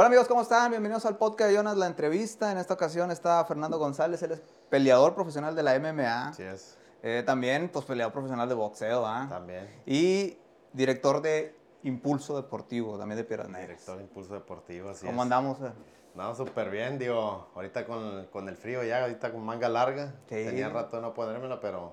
Hola 0.00 0.06
amigos, 0.06 0.28
¿cómo 0.28 0.42
están? 0.42 0.70
Bienvenidos 0.70 1.04
al 1.06 1.16
podcast 1.16 1.50
de 1.50 1.56
Jonas, 1.56 1.76
la 1.76 1.88
entrevista. 1.88 2.52
En 2.52 2.58
esta 2.58 2.72
ocasión 2.72 3.10
está 3.10 3.44
Fernando 3.46 3.80
González, 3.80 4.22
él 4.22 4.30
es 4.30 4.40
peleador 4.70 5.12
profesional 5.12 5.56
de 5.56 5.64
la 5.64 5.74
MMA. 5.74 6.28
Así 6.28 6.44
es, 6.44 6.78
Eh, 7.02 7.24
también, 7.26 7.68
pues, 7.68 7.84
peleador 7.84 8.12
profesional 8.12 8.48
de 8.48 8.54
boxeo, 8.54 9.04
¿ah? 9.04 9.26
también. 9.28 9.68
Y 9.86 10.38
director 10.72 11.20
de 11.20 11.52
Impulso 11.82 12.36
Deportivo, 12.36 12.96
también 12.96 13.16
de 13.16 13.24
Piedras 13.24 13.48
Negras. 13.48 13.70
Director 13.70 13.96
de 13.96 14.04
Impulso 14.04 14.34
Deportivo, 14.34 14.90
así 14.90 15.04
¿Cómo 15.04 15.22
es. 15.22 15.24
andamos? 15.24 15.58
eh? 15.62 15.72
No, 16.14 16.32
súper 16.32 16.70
bien, 16.70 16.96
digo, 17.00 17.48
ahorita 17.56 17.84
con, 17.84 18.26
con 18.26 18.48
el 18.48 18.56
frío 18.56 18.84
ya, 18.84 19.02
ahorita 19.02 19.32
con 19.32 19.44
manga 19.44 19.68
larga. 19.68 20.14
Sí. 20.28 20.44
Tenía 20.44 20.68
rato 20.68 20.94
de 20.94 21.02
no 21.02 21.12
ponérmela, 21.12 21.58
pero 21.58 21.92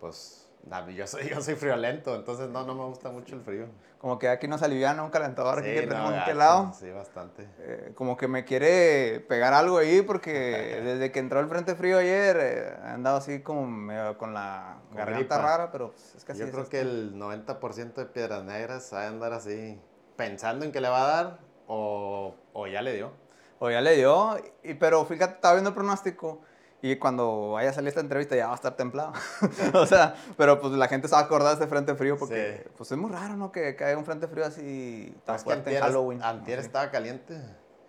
pues 0.00 0.49
yo 0.96 1.06
soy, 1.06 1.28
yo 1.30 1.40
soy 1.40 1.54
friolento, 1.54 2.14
entonces 2.14 2.48
no, 2.48 2.64
no 2.64 2.74
me 2.74 2.84
gusta 2.84 3.10
mucho 3.10 3.34
el 3.34 3.42
frío. 3.42 3.66
Como 3.98 4.18
que 4.18 4.28
aquí 4.28 4.48
nos 4.48 4.62
aliviana 4.62 5.02
un 5.02 5.10
calentador 5.10 5.58
aquí 5.58 5.68
Sí, 5.68 5.74
que 5.74 5.86
no, 5.86 5.92
tenemos 5.92 6.12
aquí 6.14 6.30
al 6.30 6.38
lado. 6.38 6.72
Sí, 6.78 6.90
bastante. 6.90 7.46
Eh, 7.58 7.92
como 7.94 8.16
que 8.16 8.28
me 8.28 8.44
quiere 8.46 9.20
pegar 9.28 9.52
algo 9.52 9.76
ahí 9.78 10.00
porque 10.02 10.30
desde 10.84 11.12
que 11.12 11.18
entró 11.18 11.40
el 11.40 11.48
frente 11.48 11.74
frío 11.74 11.98
ayer 11.98 12.36
eh, 12.40 12.74
he 12.82 12.88
andado 12.88 13.18
así 13.18 13.42
como 13.42 13.66
medio 13.66 14.16
con 14.16 14.32
la 14.32 14.78
Con 14.88 14.96
garganta 14.96 15.18
gripa. 15.18 15.38
rara, 15.38 15.70
pero 15.72 15.90
pues, 15.92 16.14
es 16.14 16.24
que 16.24 16.32
así 16.32 16.40
Yo 16.40 16.46
es 16.46 16.50
creo 16.50 16.62
esto. 16.62 16.70
que 16.70 16.80
el 16.80 17.14
90% 17.14 17.94
de 17.94 18.06
Piedras 18.06 18.42
Negras 18.44 18.90
va 18.94 19.02
a 19.02 19.08
andar 19.08 19.34
así, 19.34 19.78
pensando 20.16 20.64
en 20.64 20.72
que 20.72 20.80
le 20.80 20.88
va 20.88 21.02
a 21.04 21.22
dar 21.22 21.38
o, 21.66 22.34
o 22.54 22.66
ya 22.66 22.80
le 22.80 22.94
dio. 22.94 23.12
O 23.58 23.68
ya 23.70 23.82
le 23.82 23.94
dio, 23.96 24.36
y, 24.62 24.72
pero 24.74 25.04
fíjate, 25.04 25.34
estaba 25.34 25.52
viendo 25.54 25.68
el 25.70 25.74
pronóstico 25.74 26.40
y 26.82 26.96
cuando 26.96 27.52
vaya 27.52 27.70
a 27.70 27.72
salir 27.72 27.88
esta 27.88 28.00
entrevista 28.00 28.34
ya 28.36 28.46
va 28.46 28.52
a 28.52 28.56
estar 28.56 28.74
templado. 28.76 29.12
o 29.74 29.86
sea, 29.86 30.14
pero 30.36 30.60
pues 30.60 30.72
la 30.74 30.88
gente 30.88 31.08
se 31.08 31.14
va 31.14 31.20
a 31.20 31.24
acordar 31.24 31.58
de 31.58 31.66
frente 31.66 31.94
frío 31.94 32.16
porque 32.18 32.62
Sí. 32.64 32.70
pues 32.76 32.90
es 32.92 32.98
muy 32.98 33.10
raro, 33.10 33.36
¿no? 33.36 33.52
Que 33.52 33.76
caiga 33.76 33.98
un 33.98 34.04
frente 34.04 34.26
frío 34.28 34.44
así 34.46 35.14
tan 35.24 35.38
fuerte 35.38 35.76
en 35.76 35.82
Halloween. 35.82 36.22
antier 36.22 36.58
no 36.58 36.64
estaba 36.64 36.90
caliente. 36.90 37.38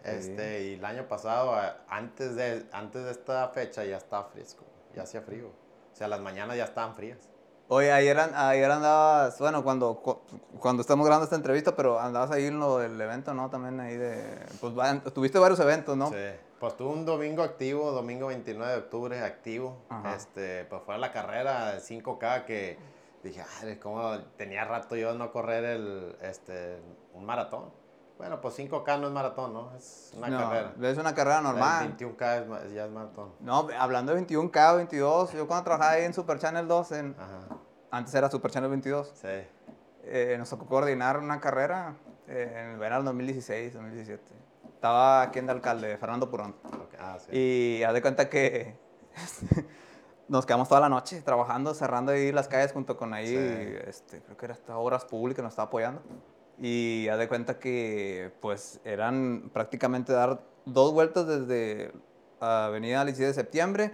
Este, 0.04 0.64
y 0.64 0.74
el 0.76 0.86
año 0.86 1.08
pasado, 1.08 1.54
antes 1.88 2.36
de, 2.36 2.66
antes 2.72 3.04
de 3.06 3.12
esta 3.12 3.48
fecha, 3.50 3.84
ya 3.86 3.98
estaba 3.98 4.26
fresco. 4.26 4.64
Ya 4.96 5.04
hacía 5.04 5.22
frío. 5.22 5.48
O 5.48 5.96
sea, 5.96 6.08
las 6.08 6.20
mañanas 6.22 6.58
ya 6.58 6.64
estaban 6.64 6.96
frías. 6.96 7.20
Oye, 7.68 7.92
ayer, 7.92 8.20
ayer 8.20 8.70
andabas, 8.72 9.38
bueno, 9.40 9.64
cuando, 9.64 9.96
cu- 10.02 10.20
cuando 10.60 10.82
estamos 10.82 11.06
grabando 11.06 11.24
esta 11.26 11.36
entrevista, 11.38 11.76
pero 11.76 12.00
andabas 12.00 12.32
ahí 12.32 12.48
en 12.48 12.60
lo 12.60 12.80
del 12.80 13.00
evento, 13.00 13.34
¿no? 13.34 13.50
También 13.50 13.80
ahí 13.80 13.96
de, 13.96 14.40
pues 14.60 14.74
tuviste 15.14 15.40
varios 15.40 15.60
eventos, 15.62 15.96
¿no? 15.96 16.10
Sí. 16.10 16.16
Pues 16.62 16.78
tuve 16.78 16.94
un 16.94 17.06
domingo 17.08 17.42
activo, 17.42 17.92
domingo 17.92 18.28
29 18.28 18.72
de 18.72 18.78
octubre 18.78 19.20
activo. 19.24 19.78
Ajá. 19.90 20.16
Este, 20.16 20.64
pues 20.66 20.84
fue 20.86 20.96
la 21.00 21.12
carrera 21.12 21.72
de 21.74 21.80
5K 21.80 22.46
que 22.46 22.78
dije, 23.24 23.44
ay, 23.64 23.78
cómo 23.78 24.20
tenía 24.38 24.64
rato 24.64 24.96
yo 24.96 25.16
no 25.16 25.32
correr 25.32 25.64
el, 25.66 26.16
este, 26.22 26.80
un 27.16 27.26
maratón. 27.26 27.74
Bueno, 28.20 28.40
pues 28.42 28.60
5K 28.60 29.00
no 29.00 29.08
es 29.08 29.12
maratón, 29.14 29.54
¿no? 29.54 29.76
Es 29.76 30.14
una 30.16 30.28
No, 30.30 30.38
carrera. 30.38 30.74
Es 30.92 30.98
una 31.00 31.16
carrera 31.16 31.42
normal. 31.42 31.98
21K 31.98 32.66
es 32.68 32.74
ya 32.74 32.86
es 32.86 32.92
maratón. 32.92 33.34
No, 33.40 33.68
hablando 33.80 34.14
de 34.14 34.22
21K, 34.22 34.76
22, 34.76 35.34
yo 35.34 35.48
cuando 35.48 35.64
trabajaba 35.64 35.94
ahí 35.94 36.04
en 36.04 36.14
Super 36.14 36.38
Channel 36.38 36.68
2, 36.68 36.92
en, 36.92 37.16
antes 37.90 38.14
era 38.14 38.30
Super 38.30 38.52
Channel 38.52 38.70
22, 38.70 39.12
Sí. 39.16 39.28
eh, 40.04 40.36
nos 40.38 40.48
tocó 40.52 40.68
coordinar 40.68 41.18
una 41.18 41.40
carrera 41.42 41.96
eh, 42.28 42.54
en 42.56 42.66
el 42.74 42.78
verano 42.78 43.04
2016, 43.06 43.74
2017. 43.74 44.22
Estaba 44.82 45.22
aquí 45.22 45.38
en 45.38 45.46
de 45.46 45.52
alcalde, 45.52 45.96
Fernando 45.96 46.28
Purón. 46.28 46.56
Ok, 46.66 46.96
Ah, 47.00 47.16
sí. 47.20 47.38
Y 47.38 47.84
haz 47.84 47.94
de 47.94 48.02
cuenta 48.02 48.30
que 48.30 48.74
nos 50.28 50.48
quedamos 50.48 50.68
toda 50.70 50.82
la 50.82 50.90
noche 50.90 51.22
trabajando, 51.22 51.76
cerrando 51.76 52.14
ahí 52.14 52.32
las 52.32 52.48
calles 52.48 52.72
junto 52.74 52.98
con 52.98 53.14
ahí, 53.14 53.28
Sí. 53.28 53.76
este, 53.88 54.22
creo 54.24 54.38
que 54.38 54.46
era 54.48 54.56
hasta 54.56 54.76
Obras 54.80 55.06
Públicas, 55.06 55.44
nos 55.44 55.52
estaba 55.52 55.68
apoyando. 55.68 56.02
Y 56.58 57.08
haz 57.10 57.20
de 57.20 57.28
cuenta 57.28 57.60
que 57.60 58.34
pues 58.42 58.80
eran 58.84 59.52
prácticamente 59.54 60.14
dar 60.14 60.42
dos 60.66 60.94
vueltas 60.94 61.28
desde 61.28 61.92
Avenida 62.40 63.06
17 63.06 63.28
de 63.28 63.34
Septiembre, 63.36 63.94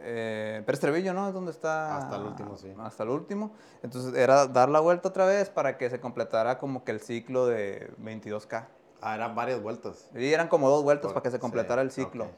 eh, 0.00 0.60
Pérez 0.66 0.80
Trevillo, 0.80 1.14
¿no? 1.14 1.28
Es 1.28 1.34
donde 1.34 1.52
está... 1.52 1.98
Hasta 1.98 2.16
el 2.16 2.22
último, 2.22 2.56
sí. 2.56 2.74
Hasta 2.80 3.04
el 3.04 3.10
último. 3.10 3.52
Entonces 3.84 4.12
era 4.14 4.48
dar 4.48 4.70
la 4.70 4.80
vuelta 4.80 5.08
otra 5.10 5.24
vez 5.24 5.50
para 5.50 5.78
que 5.78 5.88
se 5.88 6.00
completara 6.00 6.58
como 6.58 6.82
que 6.82 6.90
el 6.90 6.98
ciclo 7.00 7.46
de 7.46 7.92
22K. 8.02 8.66
Ah, 9.02 9.14
eran 9.14 9.34
varias 9.34 9.62
vueltas. 9.62 10.08
Y 10.14 10.32
eran 10.32 10.48
como 10.48 10.68
dos 10.68 10.82
vueltas 10.82 11.06
Por- 11.06 11.14
para 11.14 11.22
que 11.22 11.30
se 11.30 11.36
sí, 11.36 11.40
completara 11.40 11.82
el 11.82 11.90
ciclo. 11.90 12.24
ok. 12.24 12.30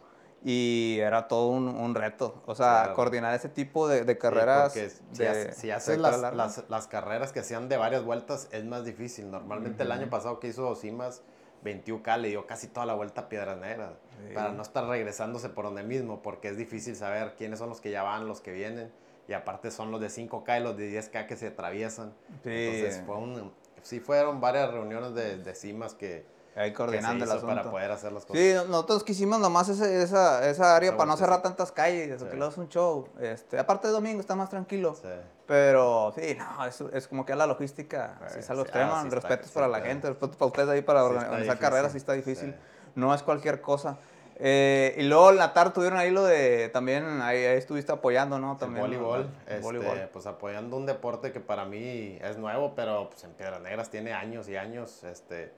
Y 0.45 0.99
era 1.00 1.28
todo 1.28 1.49
un, 1.49 1.69
un 1.69 1.95
reto. 1.95 2.43
O 2.47 2.55
sea, 2.56 2.67
Claro. 2.83 2.95
coordinar 2.95 3.33
ese 3.34 3.49
tipo 3.49 3.87
de, 3.87 4.05
de 4.05 4.15
Sí, 4.15 4.19
carreras. 4.19 4.72
si, 4.72 4.81
de 4.81 5.28
hace- 5.28 5.53
si 5.53 5.71
haces 5.71 5.99
las, 5.99 6.21
las, 6.34 6.65
las 6.69 6.87
carreras 6.89 7.33
que 7.33 7.45
sean 7.45 7.69
de 7.69 7.77
varias 7.77 8.05
vueltas, 8.05 8.49
es 8.51 8.65
más 8.65 8.84
difícil. 8.84 9.31
Normalmente 9.31 9.84
el 9.84 9.93
año 9.93 10.11
pasado 10.11 10.41
que 10.41 10.49
hizo 10.49 10.75
Simas 10.75 11.22
21K 11.65 12.17
le 12.19 12.28
dio 12.31 12.45
casi 12.47 12.67
toda 12.67 12.87
la 12.87 12.95
vuelta 12.95 13.21
a 13.22 13.28
Piedras 13.28 13.56
Negras. 13.59 13.93
Sí. 14.28 14.34
Para 14.34 14.51
no 14.51 14.62
estar 14.62 14.84
regresándose 14.87 15.49
por 15.49 15.65
donde 15.67 15.84
mismo, 15.84 16.22
porque 16.22 16.49
es 16.49 16.56
difícil 16.56 16.97
saber 16.97 17.34
quiénes 17.37 17.61
son 17.61 17.69
los 17.69 17.81
que 17.81 17.93
ya 17.93 18.03
van, 18.03 18.27
los 18.27 18.41
que 18.41 18.51
vienen. 18.51 18.91
Y 19.28 19.34
aparte 19.34 19.71
son 19.71 19.93
los 19.93 20.01
de 20.01 20.09
5K 20.09 20.59
y 20.59 20.62
los 20.65 20.77
de 20.77 20.91
10K 20.91 21.27
que 21.28 21.37
se 21.37 21.47
atraviesan. 21.49 22.12
Sí. 22.43 22.51
Entonces 22.51 23.03
fue 23.06 23.17
un, 23.17 23.53
sí 23.83 24.01
fueron 24.01 24.41
varias 24.41 24.72
reuniones 24.72 25.15
de, 25.15 25.37
de 25.39 25.55
Simas 25.55 25.95
que, 25.95 26.27
Ahí 26.55 26.73
coordinando 26.73 27.25
el 27.25 27.31
asunto. 27.31 27.47
para 27.47 27.71
poder 27.71 27.91
hacer 27.91 28.13
las 28.13 28.27
cosas. 28.27 28.43
Sí, 28.43 28.53
no- 28.55 28.65
nosotros 28.67 29.05
quisimos 29.05 29.41
nomás 29.41 29.69
ese- 29.71 30.03
esa, 30.03 30.47
esa 30.49 30.77
área 30.77 30.97
para 30.97 31.07
no 31.07 31.17
cerrar 31.17 31.41
tantas 31.43 31.73
calles, 31.73 32.21
Sí. 32.21 32.27
que 32.29 32.37
luego 32.37 32.53
es 32.53 32.59
un 32.59 32.69
show. 32.69 33.09
Este, 33.21 33.59
aparte 33.59 33.87
de 33.89 33.93
domingo 33.95 34.21
está 34.21 34.35
más 34.37 34.51
tranquilo. 34.51 34.95
Sí. 34.95 35.09
Pero 35.47 36.13
sí, 36.15 36.37
no, 36.39 36.67
es, 36.67 36.81
es 36.93 37.09
como 37.09 37.25
que 37.27 37.35
la 37.35 37.47
logística 37.47 38.19
sí, 38.29 38.39
es 38.41 38.51
algo 38.51 38.63
sí, 38.65 38.69
extremo. 38.69 38.93
ah, 38.95 39.01
sí 39.03 39.09
está- 39.09 39.21
respeto 39.29 39.49
sí 39.49 39.55
para 39.55 39.69
la 39.69 39.81
gente, 39.81 40.09
respeto 40.09 40.33
para 40.39 40.47
ustedes 40.47 40.69
ahí 40.69 40.83
para 40.83 41.05
organizar 41.05 41.37
difícil, 41.41 41.59
carreras, 41.59 41.93
sí 41.93 41.99
está 41.99 42.13
difícil. 42.13 42.55
No 42.95 43.15
es 43.15 43.23
cualquier 43.23 43.61
cosa. 43.61 43.97
Eh, 44.37 44.95
y 44.99 45.03
luego 45.05 45.31
en 45.31 45.37
la 45.37 45.53
tarde 45.53 45.73
tuvieron 45.73 45.99
ahí 45.99 46.11
lo 46.11 46.25
de, 46.25 46.69
también 46.71 47.21
ahí, 47.23 47.45
ahí 47.45 47.57
estuviste 47.59 47.93
apoyando, 47.93 48.39
¿no? 48.39 48.53
El 48.53 48.59
También, 48.59 48.83
voleibol, 48.83 49.21
el 49.47 49.53
este, 49.55 49.61
voleibol. 49.63 50.09
pues 50.13 50.27
apoyando 50.27 50.77
un 50.77 50.84
deporte 50.87 51.33
que 51.33 51.41
para 51.41 51.65
mí 51.65 52.19
es 52.21 52.39
nuevo, 52.39 52.75
pero 52.75 53.09
pues 53.11 53.23
en 53.25 53.33
Piedras 53.33 53.61
Negras 53.61 53.89
tiene 53.91 54.13
años 54.13 54.49
y 54.49 54.57
años, 54.57 55.05
este, 55.05 55.53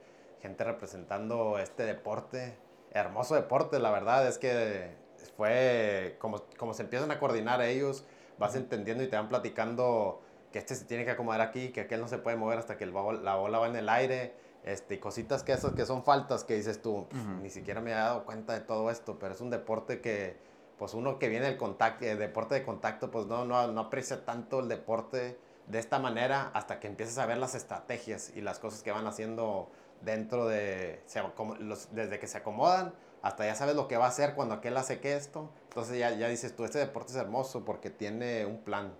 gente 0.45 0.63
representando 0.63 1.57
este 1.57 1.83
deporte, 1.83 2.55
hermoso 2.91 3.33
deporte, 3.35 3.79
la 3.79 3.89
verdad 3.91 4.27
es 4.27 4.37
que 4.37 4.95
fue 5.35 6.17
como, 6.19 6.43
como 6.57 6.73
se 6.73 6.83
empiezan 6.83 7.09
a 7.11 7.19
coordinar 7.19 7.61
ellos, 7.61 8.05
vas 8.37 8.55
entendiendo 8.55 9.03
y 9.03 9.07
te 9.07 9.15
van 9.15 9.27
platicando 9.27 10.21
que 10.51 10.59
este 10.59 10.75
se 10.75 10.85
tiene 10.85 11.03
que 11.03 11.11
acomodar 11.11 11.41
aquí, 11.41 11.69
que 11.69 11.81
aquel 11.81 11.99
no 11.99 12.07
se 12.07 12.17
puede 12.19 12.37
mover 12.37 12.59
hasta 12.59 12.77
que 12.77 12.83
el 12.83 12.93
la 12.93 13.35
bola 13.35 13.59
va 13.59 13.67
en 13.67 13.75
el 13.75 13.89
aire, 13.89 14.35
este, 14.63 14.99
cositas 14.99 15.43
que 15.43 15.51
esas 15.53 15.73
que 15.73 15.85
son 15.85 16.03
faltas 16.03 16.43
que 16.43 16.55
dices 16.55 16.81
tú, 16.81 17.07
"Pf, 17.09 17.21
Ujú. 17.21 17.41
ni 17.41 17.49
siquiera 17.49 17.81
me 17.81 17.91
he 17.91 17.95
dado 17.95 18.23
cuenta 18.23 18.53
de 18.53 18.61
todo 18.61 18.89
esto, 18.89 19.17
pero 19.19 19.33
es 19.33 19.41
un 19.41 19.49
deporte 19.49 19.99
que 19.99 20.37
pues 20.77 20.93
uno 20.93 21.19
que 21.19 21.29
viene 21.29 21.45
del 21.45 21.57
contacto, 21.57 22.05
el 22.05 22.19
deporte 22.19 22.55
de 22.55 22.63
contacto, 22.63 23.09
pues 23.09 23.25
no, 23.27 23.45
no, 23.45 23.67
no 23.67 23.81
aprecia 23.81 24.25
tanto 24.25 24.59
el 24.59 24.67
deporte 24.67 25.39
de 25.67 25.79
esta 25.79 25.99
manera 25.99 26.51
hasta 26.53 26.79
que 26.79 26.87
empiezas 26.87 27.17
a 27.17 27.25
ver 27.25 27.37
las 27.37 27.55
estrategias 27.55 28.31
y 28.35 28.41
las 28.41 28.59
cosas 28.59 28.83
que 28.83 28.91
van 28.91 29.07
haciendo 29.07 29.69
dentro 30.05 30.47
de, 30.47 31.01
se 31.07 31.19
acom- 31.21 31.57
los- 31.57 31.93
desde 31.93 32.19
que 32.19 32.27
se 32.27 32.37
acomodan 32.37 32.93
hasta 33.21 33.43
ya 33.45 33.55
sabes 33.55 33.75
lo 33.75 33.87
que 33.87 33.97
va 33.97 34.05
a 34.05 34.09
hacer 34.09 34.35
cuando 34.35 34.53
aquel 34.55 34.77
hace 34.77 34.99
que 34.99 35.15
esto, 35.15 35.49
entonces 35.69 35.97
ya, 35.97 36.11
ya 36.11 36.27
dices 36.29 36.55
tú, 36.55 36.63
este 36.63 36.77
deporte 36.77 37.11
es 37.11 37.17
hermoso 37.17 37.65
porque 37.65 37.89
tiene 37.89 38.45
un 38.45 38.59
plan. 38.59 38.93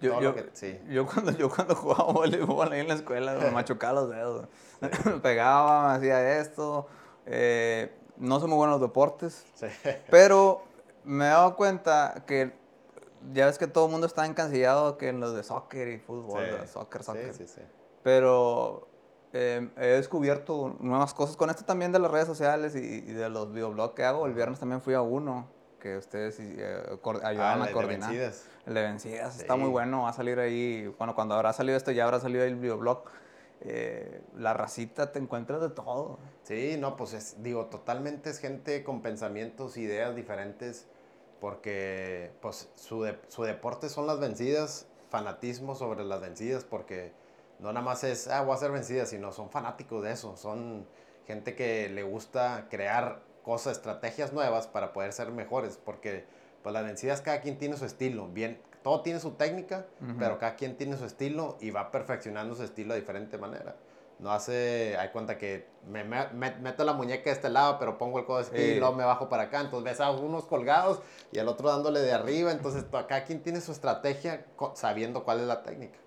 Yo, 0.00 0.20
yo, 0.20 0.34
que- 0.34 0.50
sí. 0.52 0.80
yo 0.88 1.06
cuando, 1.06 1.30
yo 1.32 1.48
cuando 1.48 1.74
jugaba 1.76 2.12
voleibol 2.12 2.72
ahí 2.72 2.80
en 2.80 2.88
la 2.88 2.94
escuela 2.94 3.34
me 3.34 3.50
machucaba 3.52 4.00
los 4.00 4.10
dedos. 4.10 4.46
Pegaba, 5.22 5.94
hacía 5.94 6.38
esto. 6.40 6.86
Eh, 7.26 7.92
no 8.16 8.40
soy 8.40 8.48
muy 8.48 8.56
bueno 8.56 8.74
en 8.74 8.80
los 8.80 8.88
deportes, 8.88 9.44
Sí. 9.54 9.66
pero 10.10 10.62
me 11.04 11.26
he 11.26 11.28
dado 11.28 11.54
cuenta 11.56 12.24
que 12.26 12.52
ya 13.32 13.46
ves 13.46 13.58
que 13.58 13.66
todo 13.68 13.86
el 13.86 13.92
mundo 13.92 14.06
está 14.08 14.26
encasillado 14.26 14.98
que 14.98 15.08
en 15.08 15.20
los 15.20 15.34
de 15.34 15.42
soccer 15.44 15.88
y 15.88 15.98
fútbol, 15.98 16.44
soccer, 16.66 17.00
Sí, 17.02 17.06
soccer. 17.06 17.34
sí, 17.34 17.46
sí. 17.46 17.60
Pero 18.02 18.88
eh, 19.32 19.68
he 19.76 19.86
descubierto 19.86 20.76
nuevas 20.80 21.12
cosas 21.14 21.36
con 21.36 21.50
esto 21.50 21.64
también 21.64 21.92
de 21.92 21.98
las 21.98 22.10
redes 22.10 22.26
sociales 22.26 22.74
y, 22.74 22.78
y 22.78 23.12
de 23.12 23.28
los 23.28 23.52
videoblogs 23.52 23.94
que 23.94 24.04
hago. 24.04 24.26
El 24.26 24.34
viernes 24.34 24.58
también 24.58 24.80
fui 24.80 24.94
a 24.94 25.02
uno 25.02 25.46
que 25.80 25.96
ustedes 25.96 26.38
eh, 26.40 26.98
cor- 27.02 27.20
Ah, 27.22 27.28
a 27.54 27.66
de 27.66 27.72
coordinar. 27.72 28.08
vencidas. 28.10 28.46
El 28.66 28.74
de 28.74 28.82
vencidas 28.82 29.38
está 29.40 29.54
Sí. 29.54 29.60
muy 29.60 29.70
bueno, 29.70 30.02
va 30.02 30.08
a 30.10 30.12
salir 30.12 30.38
ahí, 30.40 30.86
bueno, 30.98 31.14
cuando 31.14 31.34
habrá 31.34 31.52
salido 31.52 31.76
esto 31.76 31.90
ya 31.92 32.04
habrá 32.04 32.20
salido 32.20 32.44
el 32.44 32.56
videoblog. 32.56 33.04
Eh, 33.60 34.20
la 34.36 34.54
racita 34.54 35.10
te 35.12 35.18
encuentras 35.18 35.60
de 35.60 35.70
todo. 35.70 36.18
Sí, 36.44 36.76
no, 36.78 36.96
pues 36.96 37.12
es, 37.12 37.42
digo, 37.42 37.66
totalmente 37.66 38.30
es 38.30 38.38
gente 38.38 38.84
con 38.84 39.02
pensamientos, 39.02 39.76
ideas 39.76 40.14
diferentes, 40.14 40.86
porque 41.40 42.30
pues 42.40 42.68
su, 42.74 43.02
de- 43.02 43.18
su 43.28 43.42
deporte 43.44 43.88
son 43.88 44.06
las 44.06 44.20
vencidas, 44.20 44.86
fanatismo 45.10 45.74
sobre 45.74 46.04
las 46.04 46.20
vencidas, 46.20 46.64
porque 46.64 47.12
no 47.58 47.72
nada 47.72 47.84
más 47.84 48.04
es, 48.04 48.28
ah, 48.28 48.42
voy 48.42 48.52
a 48.52 48.54
hacer 48.54 48.70
vencidas, 48.70 49.08
sino 49.10 49.32
son 49.32 49.50
fanáticos 49.50 50.02
de 50.02 50.12
eso, 50.12 50.36
son 50.36 50.86
gente 51.26 51.54
que 51.54 51.88
le 51.88 52.02
gusta 52.02 52.66
crear 52.70 53.20
cosas, 53.42 53.76
estrategias 53.78 54.32
nuevas 54.32 54.66
para 54.66 54.92
poder 54.92 55.12
ser 55.12 55.30
mejores, 55.30 55.78
porque 55.82 56.24
pues 56.62 56.72
las 56.72 56.84
vencidas 56.84 57.20
cada 57.20 57.40
quien 57.40 57.58
tiene 57.58 57.76
su 57.76 57.84
estilo, 57.84 58.28
bien, 58.28 58.60
todo 58.82 59.00
tiene 59.02 59.20
su 59.20 59.32
técnica, 59.32 59.86
pero 60.18 60.38
cada 60.38 60.54
quien 60.54 60.76
tiene 60.76 60.96
su 60.96 61.04
estilo 61.04 61.56
y 61.60 61.70
va 61.70 61.90
perfeccionando 61.90 62.54
su 62.54 62.62
estilo 62.62 62.94
de 62.94 63.00
diferente 63.00 63.38
manera. 63.38 63.76
no 64.20 64.32
hace, 64.32 64.96
hay 64.98 65.10
cuenta 65.10 65.38
que 65.38 65.68
me, 65.88 66.02
me- 66.02 66.26
me- 66.30 66.56
meto 66.56 66.82
la 66.84 66.92
muñeca 66.92 67.26
de 67.26 67.36
este 67.36 67.48
lado, 67.50 67.78
pero 67.78 67.98
pongo 67.98 68.18
el 68.18 68.24
codo 68.24 68.38
así 68.38 68.50
y 68.56 68.60
Eh. 68.72 68.76
luego 68.80 68.96
me 68.96 69.04
bajo 69.04 69.28
para 69.28 69.44
acá. 69.44 69.60
Entonces 69.60 69.84
ves 69.84 70.00
a 70.00 70.10
unos 70.10 70.44
colgados 70.44 71.00
y 71.30 71.38
al 71.38 71.46
otro 71.46 71.68
dándole 71.68 72.00
de 72.00 72.10
arriba. 72.12 72.50
Entonces 72.50 72.90
to- 72.90 73.06
cada 73.06 73.22
quien 73.22 73.44
tiene 73.44 73.60
su 73.60 73.70
estrategia 73.70 74.44
sabiendo 74.74 75.22
cuál 75.22 75.38
es 75.38 75.46
la 75.46 75.62
técnica. 75.62 76.00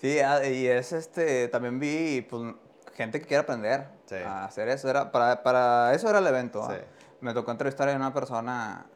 Sí, 0.00 0.18
ah, 0.20 0.46
y 0.46 0.66
es 0.66 0.92
este, 0.92 1.48
también 1.48 1.78
vi 1.80 2.20
pues, 2.28 2.54
gente 2.94 3.20
que 3.20 3.26
quiere 3.26 3.42
aprender 3.42 3.88
Sí. 4.06 4.16
a 4.16 4.44
hacer 4.44 4.68
eso. 4.68 4.88
Era, 4.88 5.10
para, 5.10 5.42
para 5.42 5.92
eso 5.94 6.08
era 6.08 6.18
el 6.20 6.26
evento. 6.26 6.62
¿ah? 6.62 6.74
Sí. 6.74 6.80
Me 7.20 7.32
tocó 7.34 7.50
entrevistar 7.50 7.88
a 7.88 7.96
una 7.96 8.12
persona 8.12 8.86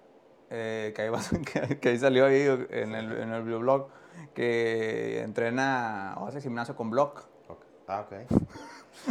eh, 0.50 0.92
que, 0.94 1.02
ahí 1.02 1.08
va- 1.08 1.20
que, 1.52 1.78
que 1.80 1.88
ahí 1.88 1.98
salió 1.98 2.26
ahí 2.26 2.42
en 2.70 2.94
el, 2.94 3.12
en 3.18 3.32
el 3.32 3.42
blog 3.42 3.88
que 4.34 5.22
entrena 5.22 6.14
o 6.18 6.26
hace 6.26 6.40
gimnasio 6.40 6.76
con 6.76 6.90
block. 6.90 7.24
Ok. 7.48 7.64
Ah, 7.88 8.06
ok. 8.06 8.30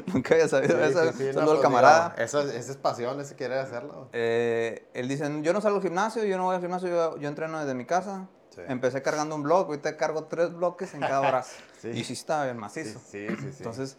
Nunca 0.13 0.35
había 0.35 0.47
sabido 0.47 0.77
Sí, 0.77 0.83
eso. 0.91 1.11
sí, 1.13 1.17
sí, 1.17 1.29
no, 1.33 1.41
al 1.41 1.47
pues, 1.47 1.59
camarada. 1.61 2.09
digo, 2.09 2.23
eso, 2.23 2.41
es- 2.41 2.53
esa 2.53 2.71
es 2.71 2.77
pasión, 2.77 3.19
ese 3.19 3.35
quiere 3.35 3.57
hacerlo. 3.59 4.09
Eh, 4.13 4.87
él 4.93 5.07
dice, 5.07 5.27
yo 5.41 5.51
no 5.53 5.61
salgo 5.61 5.77
al 5.77 5.83
gimnasio, 5.83 6.23
yo 6.23 6.37
no 6.37 6.45
voy 6.45 6.55
al 6.55 6.61
gimnasio, 6.61 6.87
yo, 6.89 7.17
yo 7.17 7.27
entreno 7.27 7.59
desde 7.59 7.73
mi 7.73 7.85
casa. 7.85 8.27
Sí. 8.49 8.61
Empecé 8.67 9.01
cargando 9.01 9.35
un 9.35 9.43
bloque, 9.43 9.69
ahorita 9.71 9.95
cargo 9.97 10.23
tres 10.25 10.53
bloques 10.53 10.93
en 10.93 11.01
cada 11.01 11.21
brazo. 11.29 11.55
Sí. 11.81 11.89
Y 11.89 12.03
sí 12.03 12.11
está 12.13 12.43
bien 12.43 12.57
macizo. 12.57 12.99
sí, 12.99 13.25
sí. 13.29 13.35
sí. 13.39 13.55
Entonces, 13.59 13.95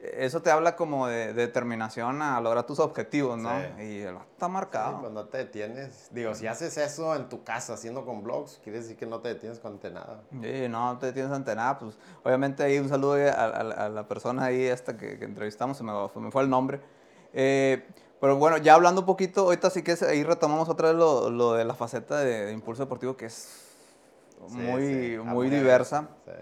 eh, 0.00 0.16
eso 0.24 0.42
te 0.42 0.50
habla 0.50 0.74
como 0.74 1.06
de, 1.06 1.32
determinación 1.32 2.22
a 2.22 2.40
lograr 2.40 2.66
tus 2.66 2.80
objetivos, 2.80 3.38
¿no? 3.38 3.50
Sí. 3.76 3.82
Y 3.84 3.98
está 4.00 4.46
Sí, 4.46 4.52
marcado. 4.52 5.00
pues 5.00 5.12
no 5.12 5.26
te 5.26 5.38
detienes. 5.38 6.08
Digo, 6.10 6.34
si 6.34 6.46
haces 6.48 6.76
eso 6.78 7.14
en 7.14 7.28
tu 7.28 7.44
casa 7.44 7.74
haciendo 7.74 8.04
con 8.04 8.24
blogs, 8.24 8.58
quiere 8.64 8.80
decir 8.80 8.96
que 8.96 9.06
no 9.06 9.20
te 9.20 9.28
detienes 9.28 9.64
ante 9.64 9.90
nada. 9.90 10.22
Sí, 10.42 10.66
no 10.68 10.98
te 10.98 11.12
tienes 11.12 11.30
ante 11.30 11.54
nada, 11.54 11.78
pues 11.78 11.96
obviamente 12.24 12.62
ahí 12.64 12.78
un 12.80 12.88
saludo 12.88 13.14
a, 13.14 13.30
a- 13.30 13.84
a 13.84 13.88
la 13.88 14.08
persona 14.08 14.46
ahí 14.46 14.64
esta 14.64 14.96
que, 14.96 15.18
que 15.18 15.24
entrevistamos, 15.26 15.76
se 15.76 15.84
me, 15.84 15.92
me 15.92 16.30
fue 16.32 16.42
el 16.42 16.50
nombre. 16.50 16.80
Eh, 17.32 17.86
pero 18.20 18.36
bueno, 18.36 18.56
ya 18.58 18.74
hablando 18.74 19.02
un 19.02 19.06
poquito, 19.06 19.42
ahorita 19.42 19.70
sí 19.70 19.82
que 19.82 19.96
ahí 20.08 20.24
retomamos 20.24 20.68
otra 20.68 20.88
vez 20.88 20.96
lo, 20.96 21.30
lo 21.30 21.52
de 21.54 21.64
la 21.64 21.74
faceta 21.74 22.18
de, 22.18 22.46
de 22.46 22.52
impulso 22.52 22.82
deportivo 22.82 23.16
que 23.16 23.26
es 23.26 23.59
Sí, 24.48 24.56
muy, 24.56 24.86
sí, 24.86 25.18
muy 25.18 25.50
diversa. 25.50 26.08
sí. 26.24 26.32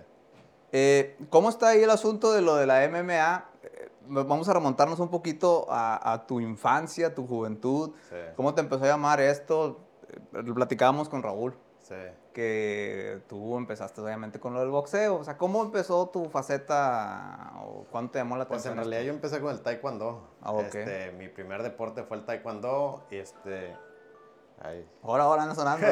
Eh, 0.71 1.17
¿Cómo 1.31 1.49
está 1.49 1.69
ahí 1.69 1.83
el 1.83 1.91
asunto 1.91 2.31
de 2.33 2.43
lo 2.43 2.57
de 2.57 2.67
la 2.67 2.87
MMA? 2.89 3.49
Eh, 3.63 3.89
vamos 4.07 4.49
a 4.51 4.53
remontarnos 4.53 5.01
un 5.01 5.09
poquito 5.09 5.67
a, 5.71 6.13
a 6.13 6.27
tu 6.27 6.41
infancia, 6.41 7.15
tu 7.15 7.27
juventud. 7.27 7.93
¿Cómo 8.37 8.55
te 8.55 8.61
empezó 8.61 8.85
a 8.85 8.89
llamar 8.89 9.19
esto? 9.21 9.81
Eh, 10.09 10.43
Lo 10.43 10.55
platicábamos 10.55 11.09
con 11.09 11.23
Raúl, 11.23 11.55
sí. 11.81 11.95
que 12.35 13.23
tú 13.29 13.57
empezaste 13.57 14.03
obviamente 14.03 14.39
con 14.39 14.53
lo 14.53 14.61
del 14.61 14.69
boxeo. 14.69 15.17
O 15.17 15.25
sea, 15.25 15.39
¿cómo 15.39 15.63
empezó 15.63 16.07
tu 16.11 16.29
faceta 16.29 17.53
o 17.65 17.85
cuándo 17.91 18.11
te 18.13 18.19
llamó 18.19 18.37
la 18.37 18.47
Pues 18.47 18.65
en 18.67 18.73
atención? 18.73 18.91
realidad 18.93 19.07
yo 19.11 19.15
empecé 19.15 19.41
con 19.41 19.51
el 19.53 19.63
taekwondo. 19.63 20.29
Ah. 20.43 20.53
Este, 20.61 21.13
mi 21.13 21.29
primer 21.29 21.63
deporte 21.63 22.03
fue 22.05 22.19
el 22.19 22.27
taekwondo 22.27 23.07
y 23.11 23.17
este... 23.17 23.75
Esto? 24.65 24.89
Ahora, 25.03 25.25
ahora 25.25 25.43
anda 25.45 25.55
sonando. 25.55 25.87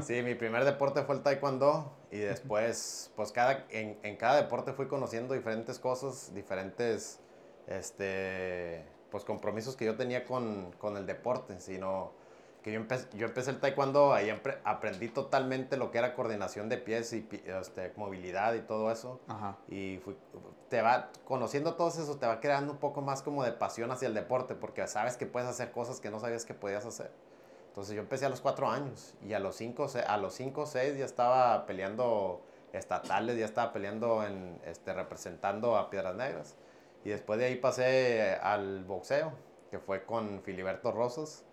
Sí, 0.02 0.22
mi 0.22 0.34
primer 0.34 0.64
deporte 0.64 1.02
fue 1.02 1.16
el 1.16 1.22
taekwondo 1.22 1.92
y 2.10 2.18
después, 2.18 3.10
pues 3.16 3.32
cada, 3.32 3.66
en, 3.70 3.98
en 4.02 4.16
cada 4.16 4.36
deporte 4.36 4.72
fui 4.72 4.86
conociendo 4.88 5.34
diferentes 5.34 5.78
cosas, 5.78 6.32
diferentes, 6.34 7.20
este, 7.66 8.84
pues 9.10 9.24
compromisos 9.24 9.76
que 9.76 9.84
yo 9.84 9.96
tenía 9.96 10.24
con, 10.24 10.72
con 10.78 10.96
el 10.96 11.06
deporte, 11.06 11.60
sino 11.60 12.10
que 12.62 12.72
yo, 12.72 12.80
empe- 12.80 13.08
yo 13.14 13.26
empecé 13.26 13.50
el 13.52 13.60
taekwondo, 13.60 14.12
ahí 14.12 14.28
aprendí 14.64 15.08
totalmente 15.08 15.76
lo 15.76 15.92
que 15.92 15.98
era 15.98 16.14
coordinación 16.14 16.68
de 16.68 16.78
pies 16.78 17.12
y 17.12 17.28
este, 17.44 17.92
movilidad 17.96 18.54
y 18.54 18.60
todo 18.60 18.90
eso. 18.90 19.20
Ajá. 19.28 19.56
Y 19.68 20.00
fui, 20.02 20.16
te 20.68 20.82
va, 20.82 21.10
conociendo 21.24 21.74
todo 21.74 21.88
eso, 21.88 22.16
te 22.16 22.26
va 22.26 22.40
creando 22.40 22.72
un 22.72 22.78
poco 22.78 23.02
más 23.02 23.22
como 23.22 23.44
de 23.44 23.52
pasión 23.52 23.92
hacia 23.92 24.08
el 24.08 24.14
deporte, 24.14 24.54
porque 24.56 24.84
sabes 24.88 25.16
que 25.16 25.26
puedes 25.26 25.48
hacer 25.48 25.70
cosas 25.70 26.00
que 26.00 26.10
no 26.10 26.18
sabías 26.18 26.44
que 26.44 26.54
podías 26.54 26.84
hacer. 26.86 27.12
Entonces 27.76 27.94
yo 27.94 28.00
empecé 28.00 28.24
a 28.24 28.30
los 28.30 28.40
cuatro 28.40 28.70
años 28.70 29.12
y 29.20 29.34
a 29.34 29.38
los 29.38 29.54
cinco, 29.54 29.86
a 30.06 30.16
los 30.16 30.32
cinco 30.32 30.64
seis 30.64 30.96
ya 30.96 31.04
estaba 31.04 31.66
peleando 31.66 32.40
estatales, 32.72 33.36
ya 33.36 33.44
estaba 33.44 33.74
peleando 33.74 34.24
en, 34.24 34.58
este, 34.64 34.94
representando 34.94 35.76
a 35.76 35.90
Piedras 35.90 36.14
Negras. 36.14 36.56
Y 37.04 37.10
después 37.10 37.38
de 37.38 37.44
ahí 37.44 37.56
pasé 37.56 38.38
al 38.42 38.84
boxeo, 38.84 39.34
que 39.70 39.78
fue 39.78 40.06
con 40.06 40.40
Filiberto 40.40 40.90
Rosas. 40.90 41.44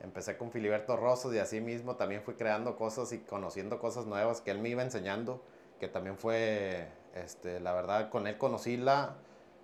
Empecé 0.00 0.36
con 0.36 0.50
Filiberto 0.50 0.96
Rosas 0.96 1.32
y 1.34 1.38
así 1.38 1.60
mismo 1.60 1.94
también 1.94 2.22
fui 2.24 2.34
creando 2.34 2.74
cosas 2.74 3.12
y 3.12 3.20
conociendo 3.20 3.78
cosas 3.78 4.06
nuevas 4.06 4.40
que 4.40 4.50
él 4.50 4.58
me 4.58 4.70
iba 4.70 4.82
enseñando, 4.82 5.40
que 5.78 5.86
también 5.86 6.18
fue, 6.18 6.88
este, 7.14 7.60
la 7.60 7.72
verdad, 7.74 8.10
con 8.10 8.26
él 8.26 8.36
conocí 8.38 8.76
la, 8.76 9.18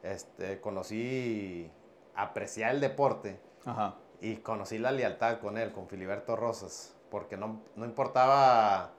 este, 0.05 0.61
conocí, 0.61 1.69
apreciar 2.15 2.77
el 2.77 2.81
deporte 2.81 3.41
Ajá. 3.65 3.97
Y 4.21 4.37
conocí 4.37 4.79
la 4.79 4.93
lealtad 4.93 5.39
con 5.41 5.59
él, 5.59 5.73
con 5.73 5.89
Filiberto 5.89 6.37
Rosas, 6.37 6.95
porque 7.11 7.37
no, 7.37 7.61
no 7.77 7.85
importaba 7.85 8.93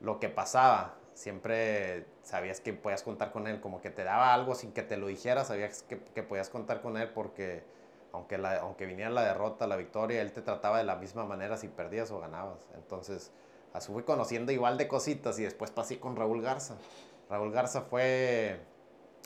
lo 0.00 0.18
que 0.18 0.28
pasaba, 0.28 0.94
siempre 1.14 2.06
sabías 2.22 2.60
que 2.60 2.72
podías 2.72 3.02
contar 3.02 3.32
con 3.32 3.46
él, 3.46 3.60
como 3.60 3.80
que 3.80 3.90
te 3.90 4.04
daba 4.04 4.34
algo 4.34 4.54
sin 4.54 4.72
que 4.72 4.82
te 4.82 4.96
lo 4.96 5.06
dijera, 5.06 5.44
sabías 5.44 5.82
que, 5.82 5.98
que 5.98 6.22
podías 6.22 6.48
contar 6.48 6.80
con 6.80 6.96
él 6.96 7.08
porque 7.10 7.64
aunque, 8.12 8.38
la, 8.38 8.58
aunque 8.58 8.86
viniera 8.86 9.10
la 9.10 9.22
derrota, 9.22 9.66
la 9.66 9.76
victoria, 9.76 10.20
él 10.20 10.32
te 10.32 10.42
trataba 10.42 10.78
de 10.78 10.84
la 10.84 10.96
misma 10.96 11.24
manera 11.24 11.56
si 11.56 11.68
perdías 11.68 12.10
o 12.10 12.20
ganabas. 12.20 12.58
Entonces, 12.74 13.32
así 13.72 13.90
fui 13.92 14.02
conociendo 14.02 14.52
igual 14.52 14.76
de 14.76 14.86
cositas 14.86 15.38
y 15.38 15.44
después 15.44 15.70
pasé 15.70 15.98
con 15.98 16.16
Raúl 16.16 16.42
Garza. 16.42 16.76
Raúl 17.30 17.52
Garza 17.52 17.82
fue, 17.82 18.60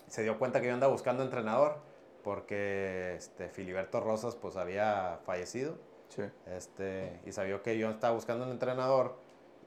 se 0.06 0.22
dio 0.22 0.38
cuenta 0.38 0.60
que 0.60 0.68
yo 0.68 0.74
andaba 0.74 0.92
buscando 0.92 1.22
entrenador 1.22 1.78
porque 2.26 3.14
este, 3.14 3.48
Filiberto 3.50 4.00
Rosas 4.00 4.34
pues 4.34 4.56
había 4.56 5.20
fallecido 5.24 5.78
Sí. 6.08 6.22
este, 6.46 7.20
y 7.24 7.30
sabía 7.30 7.62
que 7.62 7.78
yo 7.78 7.88
estaba 7.88 8.14
buscando 8.14 8.44
un 8.44 8.50
entrenador 8.50 9.16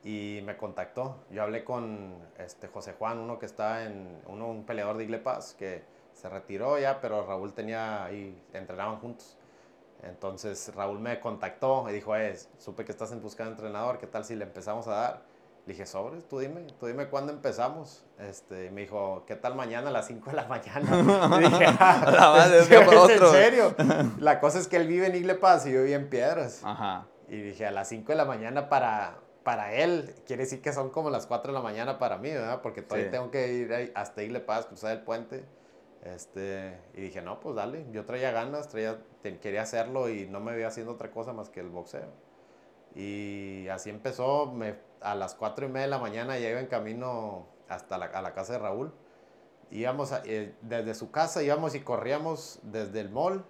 y 0.04 0.42
me 0.44 0.58
contactó. 0.58 1.24
Yo 1.30 1.44
hablé 1.44 1.64
con 1.64 2.18
este, 2.38 2.68
José 2.68 2.96
Juan, 3.00 3.18
uno 3.18 3.40
que 3.40 3.46
está 3.46 3.86
en, 3.86 4.22
uno, 4.28 4.50
un 4.50 4.66
peleador 4.66 4.98
de 4.98 5.06
Igle 5.06 5.20
Paz, 5.20 5.56
que 5.58 5.84
se 6.14 6.28
retiró 6.28 6.78
ya, 6.78 7.00
pero 7.00 7.26
Raúl 7.26 7.54
tenía 7.54 8.04
ahí, 8.04 8.38
entrenaban 8.52 9.00
juntos. 9.00 9.38
Entonces 10.04 10.76
Raúl 10.76 11.00
me 11.00 11.18
contactó 11.22 11.90
y 11.90 11.94
dijo, 11.94 12.14
eh, 12.18 12.36
supe 12.58 12.84
que 12.84 12.92
estás 12.92 13.14
en 13.14 13.22
busca 13.22 13.46
de 13.46 13.52
entrenador, 13.52 14.00
¿qué 14.00 14.08
tal 14.08 14.26
si 14.26 14.36
le 14.36 14.44
empezamos 14.44 14.86
a 14.90 14.92
dar? 14.92 15.22
Le 15.70 15.74
dije, 15.76 15.86
sobres, 15.86 16.28
tú 16.28 16.40
dime, 16.40 16.62
tú 16.80 16.88
dime 16.88 17.10
cuándo 17.10 17.32
empezamos. 17.32 18.04
Este, 18.18 18.66
y 18.66 18.72
me 18.72 18.82
dijo, 18.82 19.24
¿qué 19.28 19.36
tal 19.36 19.54
mañana 19.54 19.90
a 19.90 19.92
las 19.92 20.08
5 20.08 20.32
de 20.32 20.36
la 20.36 20.48
mañana? 20.48 21.38
Y 21.38 21.44
dije, 21.44 21.66
A 21.80 22.10
la 22.10 22.32
madre, 22.32 22.58
"¿Es 22.62 22.72
otro". 22.98 23.28
¿En 23.28 23.32
serio? 23.32 23.76
La 24.20 24.40
cosa 24.40 24.58
es 24.58 24.68
que 24.68 24.78
él 24.78 24.88
vive 24.88 25.06
en 25.06 25.16
Igle 25.16 25.36
Paz 25.36 25.68
y 25.68 25.72
yo 25.72 25.84
vivo 25.84 25.96
en 25.96 26.10
Piedras. 26.10 26.62
Ajá. 26.64 27.06
Y 27.28 27.38
dije, 27.40 27.68
a 27.68 27.72
las 27.72 27.88
5 27.88 28.12
de 28.12 28.16
la 28.16 28.26
mañana 28.26 28.68
para, 28.68 29.20
para 29.44 29.72
él, 29.72 30.16
quiere 30.26 30.46
decir 30.46 30.60
que 30.64 30.74
son 30.74 30.90
como 30.90 31.12
las 31.12 31.28
4 31.28 31.52
de 31.52 31.58
la 31.60 31.62
mañana 31.64 32.00
para 32.00 32.18
mí, 32.18 32.32
¿verdad? 32.32 32.64
Porque 32.64 32.82
todavía 32.82 33.06
Sí. 33.06 33.12
tengo 33.12 33.30
que 33.30 33.54
ir 33.54 33.92
hasta 33.94 34.24
Igle 34.24 34.40
Paz, 34.40 34.66
cruzar 34.66 34.94
el 34.94 35.04
puente. 35.04 35.46
Este, 36.04 36.80
y 36.96 37.02
dije, 37.02 37.22
no, 37.22 37.40
pues 37.40 37.56
dale, 37.56 37.86
yo 37.92 38.06
traía 38.06 38.32
ganas, 38.32 38.70
traía, 38.70 38.98
te- 39.22 39.38
quería 39.38 39.62
hacerlo 39.62 40.10
y 40.10 40.26
no 40.26 40.40
me 40.40 40.52
veía 40.54 40.70
haciendo 40.70 40.94
otra 40.94 41.12
cosa 41.12 41.32
más 41.32 41.50
que 41.52 41.60
el 41.60 41.70
boxeo. 41.70 42.10
Y 42.96 43.68
así 43.68 43.92
empezó, 43.92 44.48
me, 44.48 44.89
a 45.02 45.16
las 45.16 45.36
4 45.36 45.66
y 45.66 45.70
media 45.70 45.84
de 45.84 45.92
la 45.92 46.00
mañana 46.00 46.38
ya 46.38 46.50
iba 46.50 46.60
en 46.60 46.68
camino 46.68 47.48
hasta 47.68 47.98
la, 47.98 48.06
a 48.08 48.22
la 48.22 48.34
casa 48.34 48.54
de 48.54 48.60
Raúl. 48.60 48.94
Íbamos 49.72 50.12
a- 50.12 50.22
eh, 50.26 50.56
desde 50.62 50.96
su 50.96 51.12
casa, 51.12 51.44
íbamos 51.44 51.76
y 51.76 51.82
corríamos 51.82 52.60
desde 52.64 53.02
el 53.02 53.10
mall 53.10 53.46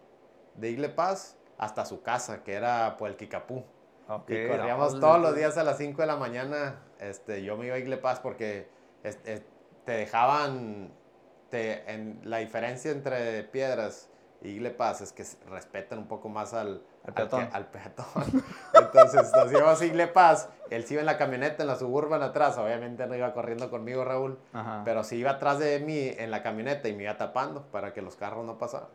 de 0.56 0.70
Igle 0.72 0.90
Paz 0.90 1.38
hasta 1.58 1.86
su 1.86 2.02
casa, 2.02 2.44
que 2.44 2.54
era 2.54 2.98
por 2.98 3.10
el 3.10 3.16
Kikapú. 3.16 3.64
Y 4.28 4.48
corríamos 4.48 4.96
no, 4.96 5.00
todos 5.00 5.20
los 5.22 5.36
días 5.36 5.58
a 5.58 5.64
las 5.64 5.78
5 5.78 6.02
de 6.02 6.08
la 6.08 6.16
mañana. 6.16 6.82
Este, 7.00 7.44
yo 7.44 7.58
me 7.58 7.68
iba 7.68 7.76
a 7.76 7.80
Igle 7.80 7.98
Paz 7.98 8.20
porque 8.20 8.68
este, 9.04 9.46
te 9.86 9.92
dejaban. 9.92 10.92
Te, 11.50 11.92
en, 11.92 12.20
la 12.24 12.38
diferencia 12.38 12.92
entre 12.92 13.44
Piedras 13.44 14.10
y 14.42 14.50
Igle 14.50 14.72
Paz 14.72 15.02
es 15.02 15.14
que 15.14 15.24
respetan 15.50 16.00
un 16.00 16.08
poco 16.08 16.30
más 16.30 16.54
al, 16.54 16.84
Al 17.06 17.14
peatón. 17.14 17.50
al 17.52 17.66
peatón. 17.68 18.06
Entonces 18.74 19.32
nos 19.34 19.52
íbamos 19.52 19.82
a 19.82 19.86
Igle 19.86 20.08
Paz. 20.08 20.50
Él 20.70 20.86
se 20.86 20.94
iba 20.94 21.02
en 21.02 21.06
la 21.06 21.18
camioneta, 21.18 21.64
en 21.64 21.68
la 21.68 21.76
suburban 21.76 22.22
atrás. 22.22 22.58
Obviamente 22.58 23.08
no 23.08 23.16
iba 23.16 23.34
corriendo 23.34 23.70
conmigo, 23.70 24.04
Raúl. 24.04 24.38
Ajá. 24.54 24.82
Pero 24.86 25.04
sí 25.04 25.16
iba 25.16 25.32
atrás 25.32 25.60
de 25.60 25.80
mí 25.80 26.12
en 26.18 26.30
la 26.30 26.44
camioneta 26.44 26.88
y 26.88 26.94
me 26.94 27.04
iba 27.04 27.18
tapando 27.18 27.64
para 27.72 27.94
que 27.94 28.02
los 28.02 28.16
carros 28.16 28.46
no 28.46 28.58
pasaran. 28.58 28.90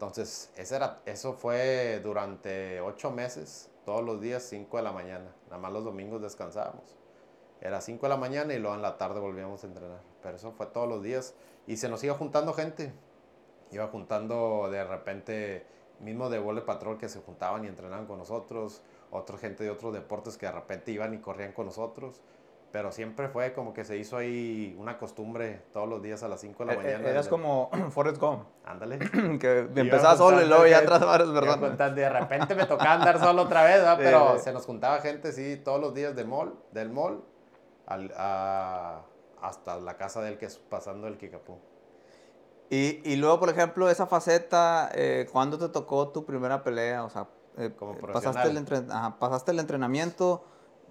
Entonces, 0.00 0.50
ese 0.56 0.76
era, 0.76 1.00
eso 1.04 1.34
fue 1.34 2.00
durante 2.02 2.80
ocho 2.80 3.10
meses, 3.10 3.70
todos 3.84 4.02
los 4.02 4.18
días, 4.18 4.42
5 4.44 4.78
de 4.78 4.82
la 4.82 4.92
mañana. 4.92 5.34
Nada 5.44 5.58
más 5.58 5.72
los 5.72 5.84
domingos 5.84 6.22
descansábamos. 6.22 6.96
Era 7.60 7.82
5 7.82 8.06
de 8.06 8.08
la 8.08 8.16
mañana 8.16 8.54
y 8.54 8.58
luego 8.58 8.74
en 8.74 8.80
la 8.80 8.96
tarde 8.96 9.20
volvíamos 9.20 9.62
a 9.62 9.66
entrenar. 9.66 10.00
Pero 10.22 10.36
eso 10.36 10.52
fue 10.52 10.64
todos 10.64 10.88
los 10.88 11.02
días. 11.02 11.34
Y 11.66 11.76
se 11.76 11.90
nos 11.90 12.02
iba 12.02 12.14
juntando 12.14 12.54
gente. 12.54 12.94
Iba 13.72 13.88
juntando 13.88 14.70
de 14.70 14.82
repente, 14.84 15.66
mismo 16.00 16.28
de 16.30 16.38
Vole 16.38 16.62
Patrol 16.62 16.98
que 16.98 17.08
se 17.08 17.20
juntaban 17.20 17.64
y 17.64 17.68
entrenaban 17.68 18.06
con 18.06 18.18
nosotros. 18.18 18.82
Otra 19.10 19.36
gente 19.38 19.64
de 19.64 19.70
otros 19.70 19.92
deportes 19.92 20.36
que 20.36 20.46
de 20.46 20.52
repente 20.52 20.90
iban 20.92 21.12
y 21.14 21.18
corrían 21.18 21.52
con 21.52 21.66
nosotros. 21.66 22.20
pero 22.72 22.92
siempre 22.92 23.28
fue 23.28 23.52
como 23.52 23.72
que 23.74 23.84
se 23.84 23.96
hizo 23.96 24.16
ahí 24.16 24.76
una 24.78 24.96
costumbre 24.96 25.60
todos 25.72 25.88
los 25.88 26.00
días 26.00 26.22
a 26.22 26.28
las 26.28 26.40
5 26.40 26.64
de 26.64 26.66
la 26.66 26.72
E- 26.74 26.76
e- 26.76 26.92
mañana. 26.92 27.08
Eras 27.10 27.26
como 27.26 27.68
Forrest 27.90 28.18
Gump, 28.20 28.44
Ándale. 28.64 28.98
que 29.40 29.68
empezaba 29.74 30.16
solo 30.16 30.40
y 30.40 30.46
luego 30.46 30.68
ya 30.68 30.78
atrás 30.78 31.00
contando, 31.58 31.96
De 32.00 32.08
repente 32.08 32.54
me 32.54 32.66
tocaba 32.66 32.92
andar 32.92 33.18
solo 33.18 33.42
otra 33.42 33.64
vez. 33.64 33.80
Sí, 33.84 33.94
pero 33.98 34.36
sí. 34.38 34.44
se 34.44 34.52
nos 34.52 34.66
juntaba 34.66 35.00
gente, 35.00 35.32
sí, 35.32 35.56
todos 35.56 35.80
los 35.80 35.94
días 35.94 36.14
de 36.14 36.24
mall, 36.24 36.54
del 36.70 36.90
mall 36.90 37.24
al- 37.86 38.12
a- 38.16 39.02
hasta 39.42 39.80
la 39.80 39.96
casa 39.96 40.22
del 40.22 40.38
que 40.38 40.46
es 40.46 40.56
pasando 40.58 41.08
el 41.08 41.18
Kikapú. 41.18 41.58
Y, 42.70 43.02
y 43.04 43.16
luego, 43.16 43.40
por 43.40 43.50
ejemplo, 43.50 43.90
esa 43.90 44.06
faceta, 44.06 44.90
eh, 44.94 45.28
¿cuándo 45.32 45.58
te 45.58 45.68
tocó 45.68 46.08
tu 46.08 46.24
primera 46.24 46.62
pelea? 46.62 47.04
O 47.04 47.10
sea, 47.10 47.28
eh, 47.58 47.72
Como 47.76 47.94
eh, 47.94 48.00
pasaste 48.12 48.48
el, 48.48 48.90
ajá, 48.90 49.18
pasaste 49.18 49.50
el 49.50 49.58
entrenamiento, 49.58 50.44